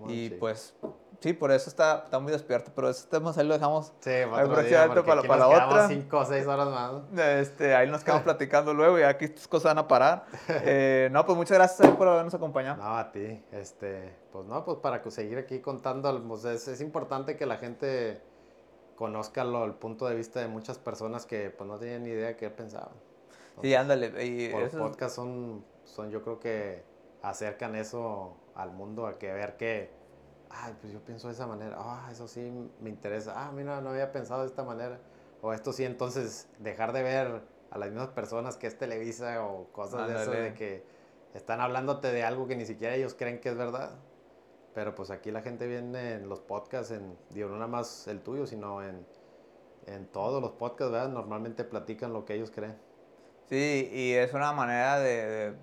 y 0.07 0.31
pues 0.31 0.75
Sí, 1.19 1.33
por 1.33 1.51
eso 1.51 1.69
está, 1.69 2.03
está 2.05 2.19
muy 2.19 2.31
despierto, 2.31 2.71
pero 2.75 2.89
ese 2.89 3.07
tema 3.07 3.33
ahí 3.35 3.47
lo 3.47 3.55
dejamos 3.55 3.91
sí, 4.01 4.11
para, 4.29 5.03
para, 5.03 5.23
para 5.23 5.37
la 5.37 5.47
otra. 5.47 5.87
cinco 5.87 6.19
o 6.19 6.25
seis 6.25 6.45
horas 6.45 6.67
más. 6.69 7.19
Este, 7.19 7.73
ahí 7.73 7.89
nos 7.89 8.03
quedamos 8.03 8.23
platicando 8.23 8.71
luego 8.73 8.99
y 8.99 9.01
aquí 9.01 9.25
estas 9.25 9.47
cosas 9.47 9.75
van 9.75 9.79
a 9.79 9.87
parar. 9.87 10.25
Eh, 10.69 11.09
no, 11.11 11.25
pues 11.25 11.37
muchas 11.37 11.57
gracias 11.57 11.89
por 11.91 12.07
habernos 12.07 12.33
acompañado. 12.33 12.83
No, 12.83 12.97
a 12.97 13.11
ti. 13.11 13.43
Este, 13.51 14.13
pues 14.31 14.45
no, 14.45 14.65
pues 14.65 14.77
para 14.79 15.01
seguir 15.09 15.37
aquí 15.37 15.59
contando, 15.59 16.23
pues 16.27 16.45
es, 16.45 16.67
es 16.67 16.81
importante 16.81 17.37
que 17.37 17.45
la 17.45 17.57
gente 17.57 18.21
conozca 18.95 19.43
lo, 19.43 19.63
el 19.63 19.73
punto 19.73 20.07
de 20.07 20.15
vista 20.15 20.39
de 20.39 20.47
muchas 20.47 20.77
personas 20.77 21.25
que 21.25 21.49
pues 21.49 21.69
no 21.69 21.77
tienen 21.77 22.03
ni 22.03 22.09
idea 22.09 22.27
de 22.27 22.35
qué 22.35 22.49
pensaban. 22.49 22.93
sí, 23.61 23.73
ándale. 23.73 24.25
Y 24.25 24.49
por 24.49 24.69
podcast 24.71 25.15
son, 25.15 25.63
son, 25.85 26.09
yo 26.11 26.21
creo 26.21 26.39
que 26.39 26.83
acercan 27.21 27.75
eso 27.75 28.35
al 28.55 28.71
mundo 28.71 29.07
a 29.07 29.17
que 29.17 29.31
ver 29.31 29.57
que 29.57 29.89
ay, 30.49 30.75
pues 30.79 30.93
yo 30.93 30.99
pienso 30.99 31.27
de 31.27 31.33
esa 31.33 31.47
manera, 31.47 31.75
ah, 31.79 32.09
eso 32.11 32.27
sí 32.27 32.51
me 32.81 32.89
interesa, 32.89 33.33
ah, 33.35 33.51
mira, 33.51 33.81
no 33.81 33.89
había 33.89 34.11
pensado 34.11 34.41
de 34.41 34.47
esta 34.47 34.63
manera, 34.63 34.99
o 35.41 35.53
esto 35.53 35.73
sí, 35.73 35.85
entonces 35.85 36.47
dejar 36.59 36.93
de 36.93 37.03
ver 37.03 37.41
a 37.69 37.77
las 37.77 37.89
mismas 37.89 38.09
personas 38.09 38.57
que 38.57 38.67
es 38.67 38.77
Televisa 38.77 39.45
o 39.45 39.67
cosas 39.71 40.07
de 40.07 40.21
eso, 40.21 40.31
de 40.31 40.53
que 40.53 40.83
están 41.33 41.61
hablándote 41.61 42.11
de 42.11 42.23
algo 42.23 42.47
que 42.47 42.55
ni 42.55 42.65
siquiera 42.65 42.95
ellos 42.95 43.13
creen 43.13 43.39
que 43.39 43.49
es 43.49 43.57
verdad. 43.57 43.91
Pero 44.73 44.93
pues 44.93 45.09
aquí 45.09 45.31
la 45.31 45.41
gente 45.41 45.65
viene 45.65 46.13
en 46.13 46.29
los 46.29 46.39
podcasts, 46.39 46.91
en, 46.91 47.17
digo, 47.31 47.49
no 47.49 47.55
nada 47.55 47.67
más 47.67 48.07
el 48.07 48.21
tuyo, 48.21 48.45
sino 48.45 48.83
en, 48.83 49.05
en 49.87 50.05
todos 50.07 50.39
los 50.41 50.51
podcasts, 50.51 50.91
¿verdad? 50.91 51.09
Normalmente 51.09 51.63
platican 51.63 52.13
lo 52.13 52.25
que 52.25 52.35
ellos 52.35 52.51
creen. 52.51 52.77
Sí, 53.49 53.89
y 53.91 54.13
es 54.13 54.33
una 54.33 54.53
manera 54.53 54.99
de 54.99 55.55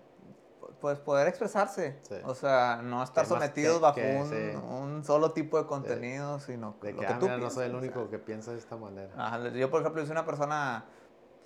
pues 0.84 0.98
poder 0.98 1.28
expresarse. 1.28 1.96
O 2.26 2.34
sea, 2.34 2.82
no 2.84 3.02
estar 3.02 3.24
sometidos 3.24 3.80
bajo 3.80 4.02
un, 4.02 5.02
solo 5.02 5.32
tipo 5.32 5.56
de 5.56 5.64
contenido, 5.64 6.38
sino 6.40 6.76
de 6.82 6.94
que, 6.94 7.06
ah, 7.06 7.18
no 7.18 7.48
soy 7.48 7.68
el 7.68 7.74
único 7.74 8.10
que 8.10 8.18
piensa 8.18 8.52
de 8.52 8.58
esta 8.58 8.76
manera. 8.76 9.50
yo, 9.54 9.70
por 9.70 9.80
ejemplo, 9.80 10.02
soy 10.02 10.12
una 10.12 10.26
persona 10.26 10.84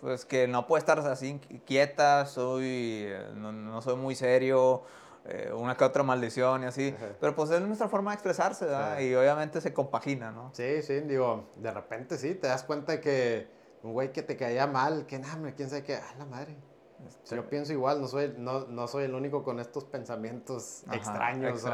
pues 0.00 0.24
que 0.24 0.48
no 0.48 0.66
puede 0.66 0.80
estar 0.80 0.98
así 0.98 1.38
quieta, 1.64 2.26
soy 2.26 3.12
no, 3.36 3.80
soy 3.80 3.94
muy 3.94 4.16
serio, 4.16 4.82
eh, 5.24 5.52
una 5.54 5.76
que 5.76 5.84
otra 5.84 6.02
maldición 6.02 6.64
y 6.64 6.66
así, 6.66 6.92
pero 7.20 7.36
pues 7.36 7.50
es 7.50 7.60
nuestra 7.60 7.88
forma 7.88 8.10
de 8.10 8.14
expresarse, 8.14 8.64
¿verdad? 8.64 8.98
Y 8.98 9.14
obviamente 9.14 9.60
se 9.60 9.72
compagina, 9.72 10.32
¿no? 10.32 10.50
Sí, 10.52 10.82
sí, 10.82 10.98
digo, 11.02 11.44
de 11.54 11.70
repente 11.70 12.18
sí, 12.18 12.34
te 12.34 12.48
das 12.48 12.64
cuenta 12.64 13.00
que 13.00 13.46
un 13.84 13.92
güey 13.92 14.10
que 14.10 14.24
te 14.24 14.36
caía 14.36 14.66
mal, 14.66 15.06
que 15.06 15.20
nada, 15.20 15.52
quién 15.54 15.70
sabe 15.70 15.84
qué, 15.84 15.94
ah, 15.94 16.14
la 16.18 16.24
madre 16.24 16.56
este, 17.06 17.36
Yo 17.36 17.48
pienso 17.48 17.72
igual, 17.72 18.00
no 18.00 18.08
soy, 18.08 18.34
no, 18.36 18.66
no 18.66 18.88
soy 18.88 19.04
el 19.04 19.14
único 19.14 19.44
con 19.44 19.60
estos 19.60 19.84
pensamientos 19.84 20.84
extraños 20.92 21.64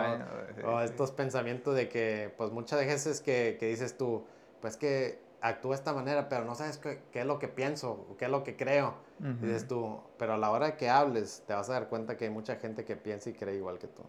o, 0.65 0.81
estos 0.81 1.13
pensamientos 1.13 1.75
de 1.75 1.89
que, 1.89 2.33
pues 2.37 2.51
muchas 2.51 2.81
veces 2.81 3.21
que, 3.21 3.57
que 3.59 3.69
dices 3.69 3.97
tú, 3.97 4.25
pues 4.61 4.77
que 4.77 5.23
actúo 5.41 5.73
de 5.73 5.77
esta 5.77 5.93
manera, 5.93 6.29
pero 6.29 6.45
no 6.45 6.55
sabes 6.55 6.79
qué, 6.79 7.03
qué, 7.13 7.21
es 7.21 7.27
lo 7.27 7.39
que 7.39 7.49
pienso, 7.49 8.07
qué 8.19 8.27
es 8.27 8.31
lo 8.31 8.43
que 8.45 8.57
creo. 8.57 8.95
Dices 9.19 9.69
tú, 9.69 10.01
pero 10.19 10.35
a 10.35 10.37
la 10.37 10.51
hora 10.51 10.67
de 10.67 10.77
que 10.77 10.91
hables, 10.91 11.45
te 11.47 11.55
vas 11.55 11.71
a 11.71 11.75
dar 11.75 11.89
cuenta 11.89 12.17
que 12.17 12.25
hay 12.25 12.31
mucha 12.31 12.57
gente 12.57 12.85
que 12.85 12.97
piensa 12.97 13.31
y 13.31 13.35
cree 13.35 13.55
igual 13.55 13.79
que 13.79 13.87
tú. 13.87 14.03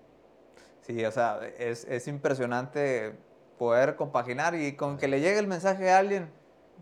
Sí, 0.81 1.05
o 1.05 1.11
sea, 1.11 1.39
es, 1.57 1.85
es 1.85 2.07
impresionante 2.07 3.15
poder 3.57 3.95
compaginar 3.95 4.55
y 4.55 4.75
con 4.75 4.97
que 4.97 5.07
le 5.07 5.19
llegue 5.21 5.39
el 5.39 5.47
mensaje 5.47 5.91
a 5.91 5.99
alguien, 5.99 6.29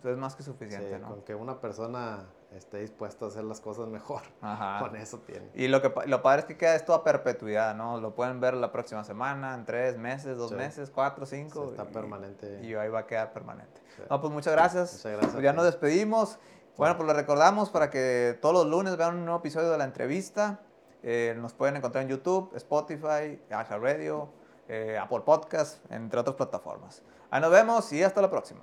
pues, 0.02 0.14
es 0.14 0.20
más 0.20 0.36
que 0.36 0.44
suficiente, 0.44 1.00
¿no? 1.00 1.10
Con 1.10 1.22
que 1.24 1.36
una 1.36 1.60
persona 1.60 2.26
esté 2.56 2.80
dispuesto 2.80 3.26
a 3.26 3.28
hacer 3.30 3.44
las 3.44 3.60
cosas 3.60 3.88
mejor. 3.88 4.22
Con 4.80 4.96
eso 4.96 5.20
tiene. 5.20 5.50
Y 5.54 5.68
lo, 5.68 5.82
que, 5.82 5.92
lo 6.08 6.22
padre 6.22 6.42
es 6.42 6.46
que 6.46 6.58
queda 6.58 6.76
esto 6.76 6.94
a 6.94 7.04
perpetuidad, 7.04 7.76
¿no? 7.76 8.00
Lo 8.00 8.16
pueden 8.16 8.40
ver 8.40 8.54
la 8.54 8.72
próxima 8.72 9.04
semana, 9.04 9.56
en 9.56 9.66
tres 9.66 9.98
meses, 9.98 10.38
dos 10.38 10.52
meses, 10.52 10.90
cuatro, 10.90 11.26
cinco. 11.26 11.72
está 11.72 11.86
permanente. 11.86 12.60
Y 12.64 12.74
ahí 12.76 12.90
va 12.90 13.00
a 13.00 13.08
quedar 13.08 13.34
permanente. 13.34 13.82
No, 14.10 14.20
pues 14.22 14.32
muchas 14.32 14.54
gracias. 14.54 14.94
Muchas 14.94 15.12
gracias. 15.12 15.32
Pues 15.34 15.44
ya 15.44 15.54
nos 15.54 15.66
despedimos. 15.66 16.40
Bueno, 16.78 16.98
pues 16.98 17.08
le 17.08 17.14
recordamos 17.14 17.70
para 17.70 17.90
que 17.90 18.38
todos 18.42 18.56
los 18.56 18.66
lunes 18.66 18.98
vean 18.98 19.16
un 19.16 19.26
nuevo 19.26 19.40
episodio 19.40 19.70
de 19.70 19.78
la 19.78 19.84
entrevista. 19.84 20.60
Eh, 21.04 21.36
nos 21.38 21.54
pueden 21.54 21.76
encontrar 21.76 22.04
en 22.04 22.10
YouTube, 22.10 22.52
Spotify, 22.56 23.40
iHeartRadio, 23.50 24.30
eh, 24.68 24.98
Apple 25.00 25.22
Podcast, 25.22 25.80
entre 25.92 26.20
otras 26.20 26.36
plataformas. 26.36 27.04
Ahí 27.30 27.42
nos 27.42 27.52
vemos 27.52 27.92
y 27.92 28.02
hasta 28.02 28.22
la 28.22 28.30
próxima. 28.30 28.62